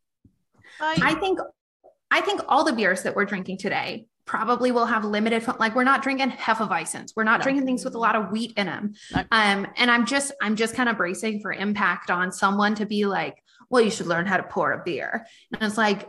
Like, 0.80 1.02
I 1.02 1.16
think 1.16 1.40
I 2.10 2.22
think 2.22 2.40
all 2.48 2.64
the 2.64 2.72
beers 2.72 3.04
that 3.04 3.18
we're 3.18 3.26
drinking 3.26 3.58
today 3.58 4.06
probably 4.30 4.72
will 4.72 4.86
have 4.86 5.04
limited 5.04 5.44
like 5.58 5.74
we're 5.76 5.84
not 5.84 6.04
drinking 6.04 6.30
hefeweizens 6.30 7.14
we're 7.16 7.24
not 7.24 7.40
no. 7.40 7.44
drinking 7.46 7.66
things 7.66 7.84
with 7.84 7.96
a 7.96 7.98
lot 7.98 8.16
of 8.16 8.30
wheat 8.30 8.54
in 8.58 8.68
them 8.68 8.94
no. 9.12 9.22
um 9.32 9.66
and 9.76 9.90
i'm 9.90 10.06
just 10.06 10.32
i'm 10.40 10.56
just 10.56 10.76
kind 10.76 10.88
of 10.88 10.98
bracing 10.98 11.40
for 11.42 11.52
impact 11.52 12.12
on 12.12 12.32
someone 12.32 12.76
to 12.76 12.86
be 12.86 13.08
like 13.08 13.44
well 13.72 13.82
you 13.82 13.90
should 13.90 14.06
learn 14.06 14.28
how 14.28 14.38
to 14.38 14.44
pour 14.44 14.72
a 14.74 14.84
beer 14.84 15.26
and 15.52 15.64
it's 15.64 15.80
like 15.80 16.08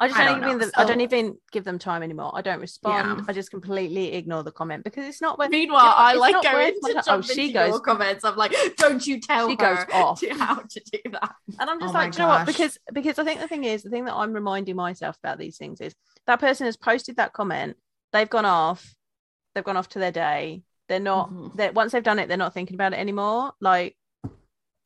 I 0.00 0.06
just 0.06 0.18
don't, 0.18 0.40
don't 0.40 0.54
even 0.54 0.68
so, 0.68 0.72
I 0.76 0.84
don't 0.84 1.00
even 1.00 1.36
give 1.50 1.64
them 1.64 1.78
time 1.78 2.04
anymore. 2.04 2.30
I 2.32 2.40
don't 2.40 2.60
respond. 2.60 3.18
Yeah. 3.18 3.24
I 3.26 3.32
just 3.32 3.50
completely 3.50 4.14
ignore 4.14 4.44
the 4.44 4.52
comment 4.52 4.84
because 4.84 5.04
it's 5.04 5.20
not 5.20 5.38
worth. 5.38 5.50
Meanwhile, 5.50 5.82
you 5.82 5.88
know, 5.88 5.94
I 5.96 6.12
like 6.12 6.42
going 6.42 6.74
to 6.74 7.04
oh, 7.08 7.20
she 7.20 7.52
goes 7.52 7.80
comments. 7.80 8.24
I'm 8.24 8.36
like, 8.36 8.54
don't 8.76 9.04
you 9.04 9.20
tell 9.20 9.48
she 9.48 9.56
goes 9.56 9.84
off 9.92 10.20
to 10.20 10.28
how 10.34 10.56
to 10.56 10.80
do 10.92 11.10
that. 11.10 11.34
And 11.58 11.68
I'm 11.68 11.80
just 11.80 11.94
oh 11.94 11.98
like, 11.98 12.14
you 12.14 12.20
know 12.20 12.28
what? 12.28 12.46
Because 12.46 12.78
because 12.92 13.18
I 13.18 13.24
think 13.24 13.40
the 13.40 13.48
thing 13.48 13.64
is 13.64 13.82
the 13.82 13.90
thing 13.90 14.04
that 14.04 14.14
I'm 14.14 14.32
reminding 14.32 14.76
myself 14.76 15.18
about 15.22 15.38
these 15.38 15.56
things 15.56 15.80
is 15.80 15.94
that 16.26 16.38
person 16.38 16.66
has 16.66 16.76
posted 16.76 17.16
that 17.16 17.32
comment. 17.32 17.76
They've 18.12 18.30
gone 18.30 18.46
off. 18.46 18.94
They've 19.54 19.64
gone 19.64 19.76
off 19.76 19.88
to 19.90 19.98
their 19.98 20.12
day. 20.12 20.62
They're 20.88 21.00
not. 21.00 21.30
Mm-hmm. 21.30 21.56
That 21.56 21.74
once 21.74 21.90
they've 21.90 22.02
done 22.04 22.20
it, 22.20 22.28
they're 22.28 22.36
not 22.36 22.54
thinking 22.54 22.76
about 22.76 22.92
it 22.92 23.00
anymore. 23.00 23.52
Like 23.60 23.96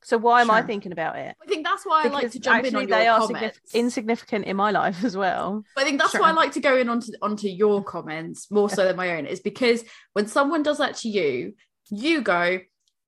so 0.04 0.18
why 0.18 0.40
am 0.40 0.50
I 0.50 0.62
thinking 0.62 0.92
about 0.92 1.16
it? 1.16 1.36
I 1.40 1.46
think 1.46 1.64
that's 1.64 1.86
why 1.86 2.02
because 2.02 2.18
I 2.18 2.22
like 2.22 2.32
to 2.32 2.40
jump 2.40 2.64
in 2.64 2.74
on 2.74 2.86
they 2.86 3.04
your 3.04 3.14
are 3.14 3.26
comments. 3.26 3.60
insignificant 3.72 4.46
in 4.46 4.56
my 4.56 4.70
life 4.70 5.04
as 5.04 5.16
well. 5.16 5.64
But 5.74 5.82
I 5.82 5.84
think 5.84 6.00
that's 6.00 6.12
sure. 6.12 6.20
why 6.20 6.30
I 6.30 6.32
like 6.32 6.52
to 6.52 6.60
go 6.60 6.76
in 6.76 6.88
onto 6.88 7.12
onto 7.22 7.48
your 7.48 7.82
comments 7.84 8.50
more 8.50 8.68
so 8.68 8.84
than 8.84 8.96
my 8.96 9.16
own. 9.16 9.26
Is 9.26 9.40
because 9.40 9.84
when 10.12 10.26
someone 10.26 10.62
does 10.62 10.78
that 10.78 10.96
to 10.98 11.08
you, 11.08 11.54
you 11.90 12.20
go, 12.22 12.60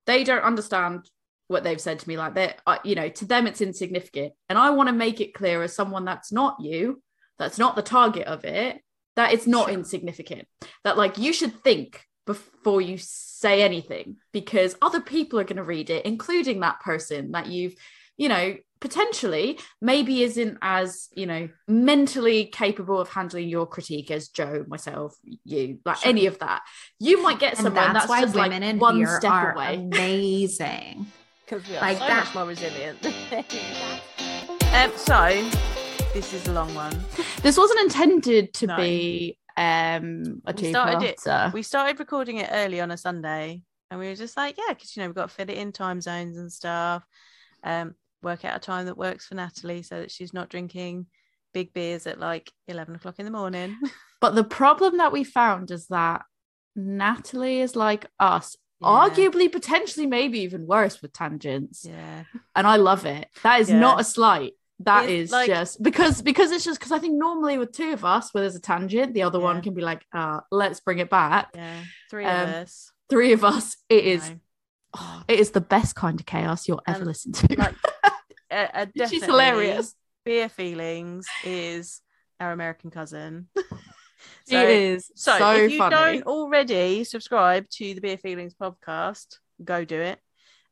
they 0.07 0.25
don't 0.25 0.43
understand 0.43 1.09
what 1.49 1.65
they've 1.65 1.81
said 1.81 1.99
to 1.99 2.09
me. 2.09 2.17
Like 2.17 2.35
that, 2.35 2.61
uh, 2.67 2.79
you 2.85 2.95
know, 2.95 3.09
to 3.09 3.25
them 3.25 3.47
it's 3.47 3.61
insignificant, 3.61 4.33
and 4.49 4.59
I 4.59 4.71
want 4.71 4.89
to 4.89 4.95
make 4.95 5.21
it 5.21 5.35
clear 5.35 5.63
as 5.63 5.75
someone 5.75 6.05
that's 6.05 6.33
not 6.33 6.57
you, 6.61 7.03
that's 7.39 7.59
not 7.59 7.75
the 7.77 7.83
target 7.83 8.27
of 8.29 8.45
it, 8.45 8.81
that 9.17 9.33
it's 9.33 9.47
not 9.47 9.67
sure. 9.67 9.75
insignificant. 9.75 10.47
That 10.85 10.97
like 10.97 11.19
you 11.19 11.33
should 11.33 11.63
think 11.63 12.07
before 12.27 12.81
you 12.81 12.97
say 12.99 13.63
anything 13.63 14.17
because 14.33 14.77
other 14.81 15.01
people 15.01 15.39
are 15.39 15.45
going 15.45 15.57
to 15.57 15.63
read 15.63 15.91
it 15.91 16.07
including 16.07 16.61
that 16.61 16.81
person 16.81 17.33
that 17.33 17.47
you've 17.47 17.75
you 18.17 18.29
know 18.29 18.57
potentially 18.81 19.59
maybe 19.81 20.23
isn't 20.23 20.59
as 20.61 21.09
you 21.15 21.27
know 21.27 21.49
mentally 21.67 22.45
capable 22.47 23.01
of 23.01 23.09
handling 23.09 23.49
your 23.49 23.67
critique 23.67 24.11
as 24.11 24.29
jo 24.29 24.65
myself 24.69 25.17
you 25.45 25.79
like 25.85 25.97
sure. 25.97 26.11
any 26.11 26.27
of 26.27 26.39
that 26.39 26.61
you 27.01 27.23
might 27.23 27.39
get 27.39 27.57
someone 27.57 27.75
that's, 27.75 28.07
that's, 28.07 28.09
why 28.09 28.21
just 28.21 28.35
women 28.35 28.63
like 28.63 28.71
in 28.71 28.79
one 28.79 29.07
step 29.07 29.31
are 29.31 29.53
away 29.53 29.77
amazing 29.77 31.07
because 31.45 31.67
we 31.69 31.77
are 31.77 31.81
like 31.81 31.97
so 31.97 32.07
that. 32.07 32.25
much 32.25 32.35
more 32.35 32.45
resilient 32.45 33.07
um 34.75 34.93
so 34.97 35.51
this 36.13 36.35
is 36.35 36.47
a 36.47 36.53
long 36.53 36.73
one 36.75 36.95
this 37.43 37.57
wasn't 37.57 37.81
intended 37.81 38.53
to 38.53 38.67
no. 38.67 38.77
be 38.77 39.39
um 39.57 40.43
a 40.47 40.53
we 40.53 40.71
started 40.71 41.03
it 41.03 41.53
we 41.53 41.63
started 41.63 41.99
recording 41.99 42.39
it 42.39 42.51
early 42.53 42.81
on 42.81 42.91
a 42.91 42.97
sunday 42.97 43.63
and 43.91 44.01
we 44.01 44.09
were 44.09 44.17
just 44.17 44.37
like 44.37 44.57
yeah 44.59 44.73
because 44.75 44.97
you 44.97 45.03
know 45.03 45.09
we've 45.09 45.15
got 45.15 45.29
to 45.29 45.35
fit 45.35 45.51
it 45.51 45.59
in 45.59 45.71
time 45.71 46.01
zones 46.01 46.37
and 46.37 46.53
stuff 46.53 47.05
um 47.63 47.95
work 48.23 48.45
out 48.45 48.57
a 48.57 48.59
time 48.59 48.87
that 48.87 48.99
works 48.99 49.27
for 49.27 49.37
natalie 49.37 49.83
so 49.83 50.01
that 50.01 50.11
she's 50.11 50.35
not 50.35 50.49
drinking 50.49 51.07
big 51.55 51.73
beers 51.73 52.07
at 52.07 52.21
like 52.21 52.53
11 52.69 52.97
o'clock 52.97 53.15
in 53.19 53.25
the 53.25 53.31
morning. 53.31 53.79
But 54.21 54.35
the 54.35 54.45
problem 54.45 54.97
that 54.97 55.13
we 55.13 55.23
found 55.23 55.71
is 55.71 55.87
that 55.89 56.23
natalie 56.75 57.61
is 57.61 57.77
like 57.77 58.07
us 58.19 58.57
yeah. 58.81 58.89
arguably 58.89 59.53
potentially 59.53 60.07
maybe 60.07 60.39
even 60.41 60.67
worse 60.67 61.03
with 61.03 61.13
tangents. 61.13 61.85
Yeah. 61.85 62.25
And 62.57 62.67
i 62.67 62.77
love 62.77 63.05
it. 63.05 63.29
That 63.43 63.61
is 63.61 63.69
yeah. 63.69 63.81
not 63.81 64.01
a 64.01 64.05
slight 64.05 64.55
that 64.81 65.05
it's 65.05 65.13
is 65.13 65.33
like, 65.33 65.47
just 65.49 65.83
because 65.83 66.21
because 66.23 66.51
it's 66.51 66.65
just 66.65 66.79
because 66.79 66.93
I 66.93 66.99
think 66.99 67.15
normally 67.15 67.59
with 67.59 67.73
two 67.73 67.93
of 67.93 68.05
us 68.05 68.33
where 68.33 68.43
there's 68.43 68.57
a 68.57 68.61
tangent, 68.61 69.15
the 69.15 69.23
other 69.23 69.39
yeah. 69.39 69.45
one 69.45 69.63
can 69.63 69.75
be 69.75 69.83
like, 69.83 70.05
uh, 70.13 70.41
let's 70.51 70.81
bring 70.81 70.99
it 70.99 71.11
back. 71.11 71.51
Yeah, 71.55 71.81
three 72.11 72.25
um, 72.25 72.43
of 72.43 72.55
us. 72.55 72.93
Three 73.09 73.33
of 73.33 73.45
us. 73.45 73.77
It 73.89 74.05
is. 74.05 74.33
Oh, 74.97 75.23
it 75.27 75.41
is 75.41 75.51
the 75.51 75.61
best 75.61 75.97
kind 75.97 76.19
of 76.21 76.27
chaos 76.27 76.69
you'll 76.69 76.83
ever 76.87 77.05
listen 77.05 77.33
to. 77.33 77.57
Like, 77.57 77.75
She's 79.09 79.25
hilarious. 79.25 79.95
Beer 80.25 80.49
feelings 80.49 81.27
is 81.45 82.01
our 82.41 82.53
American 82.53 82.91
cousin. 82.91 83.49
so, 83.57 83.67
he 84.47 84.57
is 84.57 85.11
so, 85.15 85.37
so 85.39 85.53
if 85.53 85.73
you 85.73 85.79
funny. 85.79 85.95
don't 85.95 86.27
already 86.27 87.05
subscribe 87.05 87.69
to 87.71 87.95
the 87.95 88.01
Beer 88.01 88.17
Feelings 88.17 88.55
podcast, 88.55 89.39
go 89.63 89.85
do 89.85 90.01
it. 90.01 90.19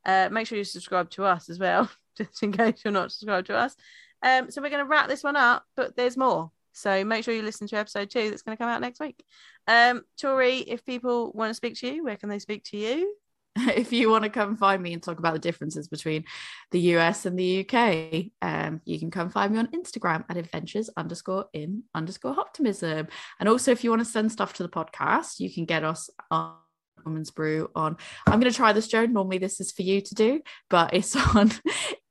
Uh, 0.05 0.29
make 0.31 0.47
sure 0.47 0.59
you 0.59 0.65
subscribe 0.65 1.11
to 1.11 1.25
us 1.25 1.49
as 1.49 1.59
well. 1.59 1.91
just 2.17 2.43
in 2.43 2.53
case 2.53 2.83
you're 2.85 2.93
not 2.93 3.13
subscribed 3.13 3.49
to 3.49 3.57
us. 3.57 3.77
Um, 4.23 4.51
so 4.51 4.63
we're 4.63 4.71
going 4.71 4.85
to 4.85 4.89
wrap 4.89 5.09
this 5.09 5.25
one 5.25 5.37
up, 5.37 5.65
but 5.77 5.97
there's 5.97 6.17
more. 6.17 6.51
So 6.73 7.05
make 7.05 7.25
sure 7.25 7.35
you 7.35 7.43
listen 7.43 7.67
to 7.69 7.77
episode 7.77 8.11
two 8.11 8.31
that's 8.31 8.43
going 8.43 8.57
to 8.57 8.63
come 8.63 8.71
out 8.71 8.81
next 8.81 9.01
week. 9.01 9.23
Um, 9.67 10.03
Tori, 10.21 10.59
if 10.59 10.85
people 10.85 11.33
want 11.33 11.51
to 11.51 11.55
speak 11.55 11.75
to 11.77 11.93
you, 11.93 12.05
where 12.05 12.17
can 12.17 12.29
they 12.29 12.39
speak 12.39 12.65
to 12.65 12.77
you? 12.77 13.15
if 13.57 13.93
you 13.93 14.09
want 14.09 14.25
to 14.25 14.31
come 14.31 14.57
find 14.57 14.83
me 14.83 14.95
and 14.95 15.03
talk 15.03 15.19
about 15.19 15.35
the 15.35 15.39
differences 15.39 15.89
between 15.89 16.25
the 16.71 16.81
US 16.97 17.27
and 17.27 17.39
the 17.39 17.61
UK, 17.61 18.31
um, 18.41 18.81
you 18.85 18.99
can 18.99 19.11
come 19.11 19.29
find 19.29 19.53
me 19.53 19.59
on 19.59 19.67
Instagram 19.69 20.25
at 20.29 20.39
adventures 20.39 20.89
underscore 20.97 21.47
in 21.53 21.83
underscore 21.95 22.35
hoptimism. 22.35 23.09
And 23.39 23.49
also, 23.49 23.71
if 23.71 23.85
you 23.85 23.91
want 23.91 24.01
to 24.01 24.07
send 24.07 24.33
stuff 24.33 24.55
to 24.55 24.63
the 24.63 24.69
podcast, 24.69 25.39
you 25.39 25.53
can 25.53 25.67
get 25.67 25.85
us 25.85 26.09
on 26.31 26.55
Woman's 27.05 27.31
Brew 27.31 27.71
on. 27.75 27.97
I'm 28.27 28.41
going 28.41 28.51
to 28.51 28.57
try 28.57 28.73
this, 28.73 28.89
Jo. 28.89 29.07
Normally, 29.07 29.39
this 29.39 29.61
is 29.61 29.73
for 29.73 29.83
you 29.83 30.01
to 30.01 30.15
do, 30.15 30.41
but 30.71 30.95
it's 30.95 31.17
on 31.37 31.53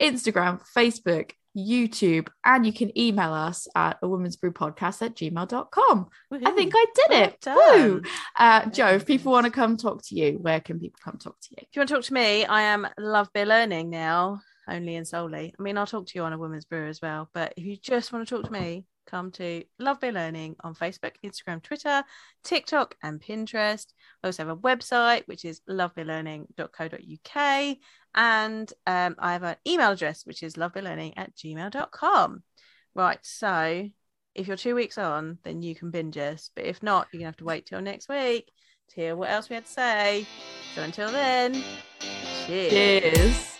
Instagram, 0.01 0.61
Facebook, 0.75 1.31
YouTube, 1.57 2.29
and 2.45 2.65
you 2.65 2.73
can 2.73 2.97
email 2.97 3.33
us 3.33 3.67
at 3.75 3.97
a 4.01 4.07
woman's 4.07 4.35
brew 4.35 4.51
podcast 4.51 5.01
at 5.01 5.15
gmail.com. 5.15 6.07
Woo-hoo. 6.29 6.45
I 6.45 6.51
think 6.51 6.73
I 6.75 6.85
did 6.95 7.09
well 7.45 7.97
it. 7.97 8.07
Uh, 8.37 8.69
Jo, 8.69 8.87
if 8.87 9.05
people 9.05 9.31
want 9.31 9.45
to 9.45 9.51
come 9.51 9.77
talk 9.77 10.01
to 10.05 10.15
you, 10.15 10.37
where 10.39 10.59
can 10.59 10.79
people 10.79 10.99
come 11.03 11.17
talk 11.17 11.39
to 11.41 11.47
you? 11.51 11.57
If 11.59 11.75
you 11.75 11.79
want 11.81 11.89
to 11.89 11.95
talk 11.95 12.03
to 12.05 12.13
me, 12.13 12.45
I 12.45 12.61
am 12.61 12.87
Love 12.97 13.29
Beer 13.33 13.45
Learning 13.45 13.89
now, 13.89 14.41
only 14.67 14.95
and 14.95 15.07
solely. 15.07 15.53
I 15.57 15.61
mean, 15.61 15.77
I'll 15.77 15.87
talk 15.87 16.07
to 16.07 16.13
you 16.15 16.23
on 16.23 16.33
a 16.33 16.37
woman's 16.37 16.65
brew 16.65 16.87
as 16.87 17.01
well, 17.01 17.29
but 17.33 17.53
if 17.57 17.65
you 17.65 17.75
just 17.75 18.13
want 18.13 18.27
to 18.27 18.35
talk 18.35 18.45
to 18.45 18.51
me, 18.51 18.85
come 19.05 19.31
to 19.31 19.63
Love 19.79 20.01
Learning 20.01 20.55
on 20.63 20.75
Facebook, 20.75 21.13
Instagram, 21.23 21.61
Twitter, 21.61 22.03
TikTok, 22.43 22.95
and 23.03 23.21
Pinterest. 23.21 23.87
We 24.23 24.27
also 24.27 24.45
have 24.45 24.57
a 24.57 24.61
website, 24.61 25.27
which 25.27 25.45
is 25.45 25.61
lovebeerlearning.co.uk. 25.69 27.77
And 28.13 28.73
um, 28.87 29.15
I 29.19 29.33
have 29.33 29.43
an 29.43 29.55
email 29.67 29.91
address, 29.91 30.25
which 30.25 30.43
is 30.43 30.55
lovebeerlearning 30.55 31.13
at 31.17 31.35
gmail.com. 31.35 32.43
Right. 32.93 33.19
So 33.21 33.89
if 34.35 34.47
you're 34.47 34.57
two 34.57 34.75
weeks 34.75 34.97
on, 34.97 35.37
then 35.43 35.61
you 35.61 35.75
can 35.75 35.91
binge 35.91 36.17
us. 36.17 36.49
But 36.55 36.65
if 36.65 36.83
not, 36.83 37.07
you're 37.11 37.19
going 37.19 37.25
to 37.25 37.29
have 37.29 37.37
to 37.37 37.45
wait 37.45 37.65
till 37.65 37.81
next 37.81 38.09
week 38.09 38.51
to 38.89 38.95
hear 38.95 39.15
what 39.15 39.29
else 39.29 39.49
we 39.49 39.55
had 39.55 39.65
to 39.65 39.71
say. 39.71 40.27
So 40.75 40.83
until 40.83 41.11
then, 41.11 41.63
cheers. 42.45 42.71
cheers. 42.71 43.50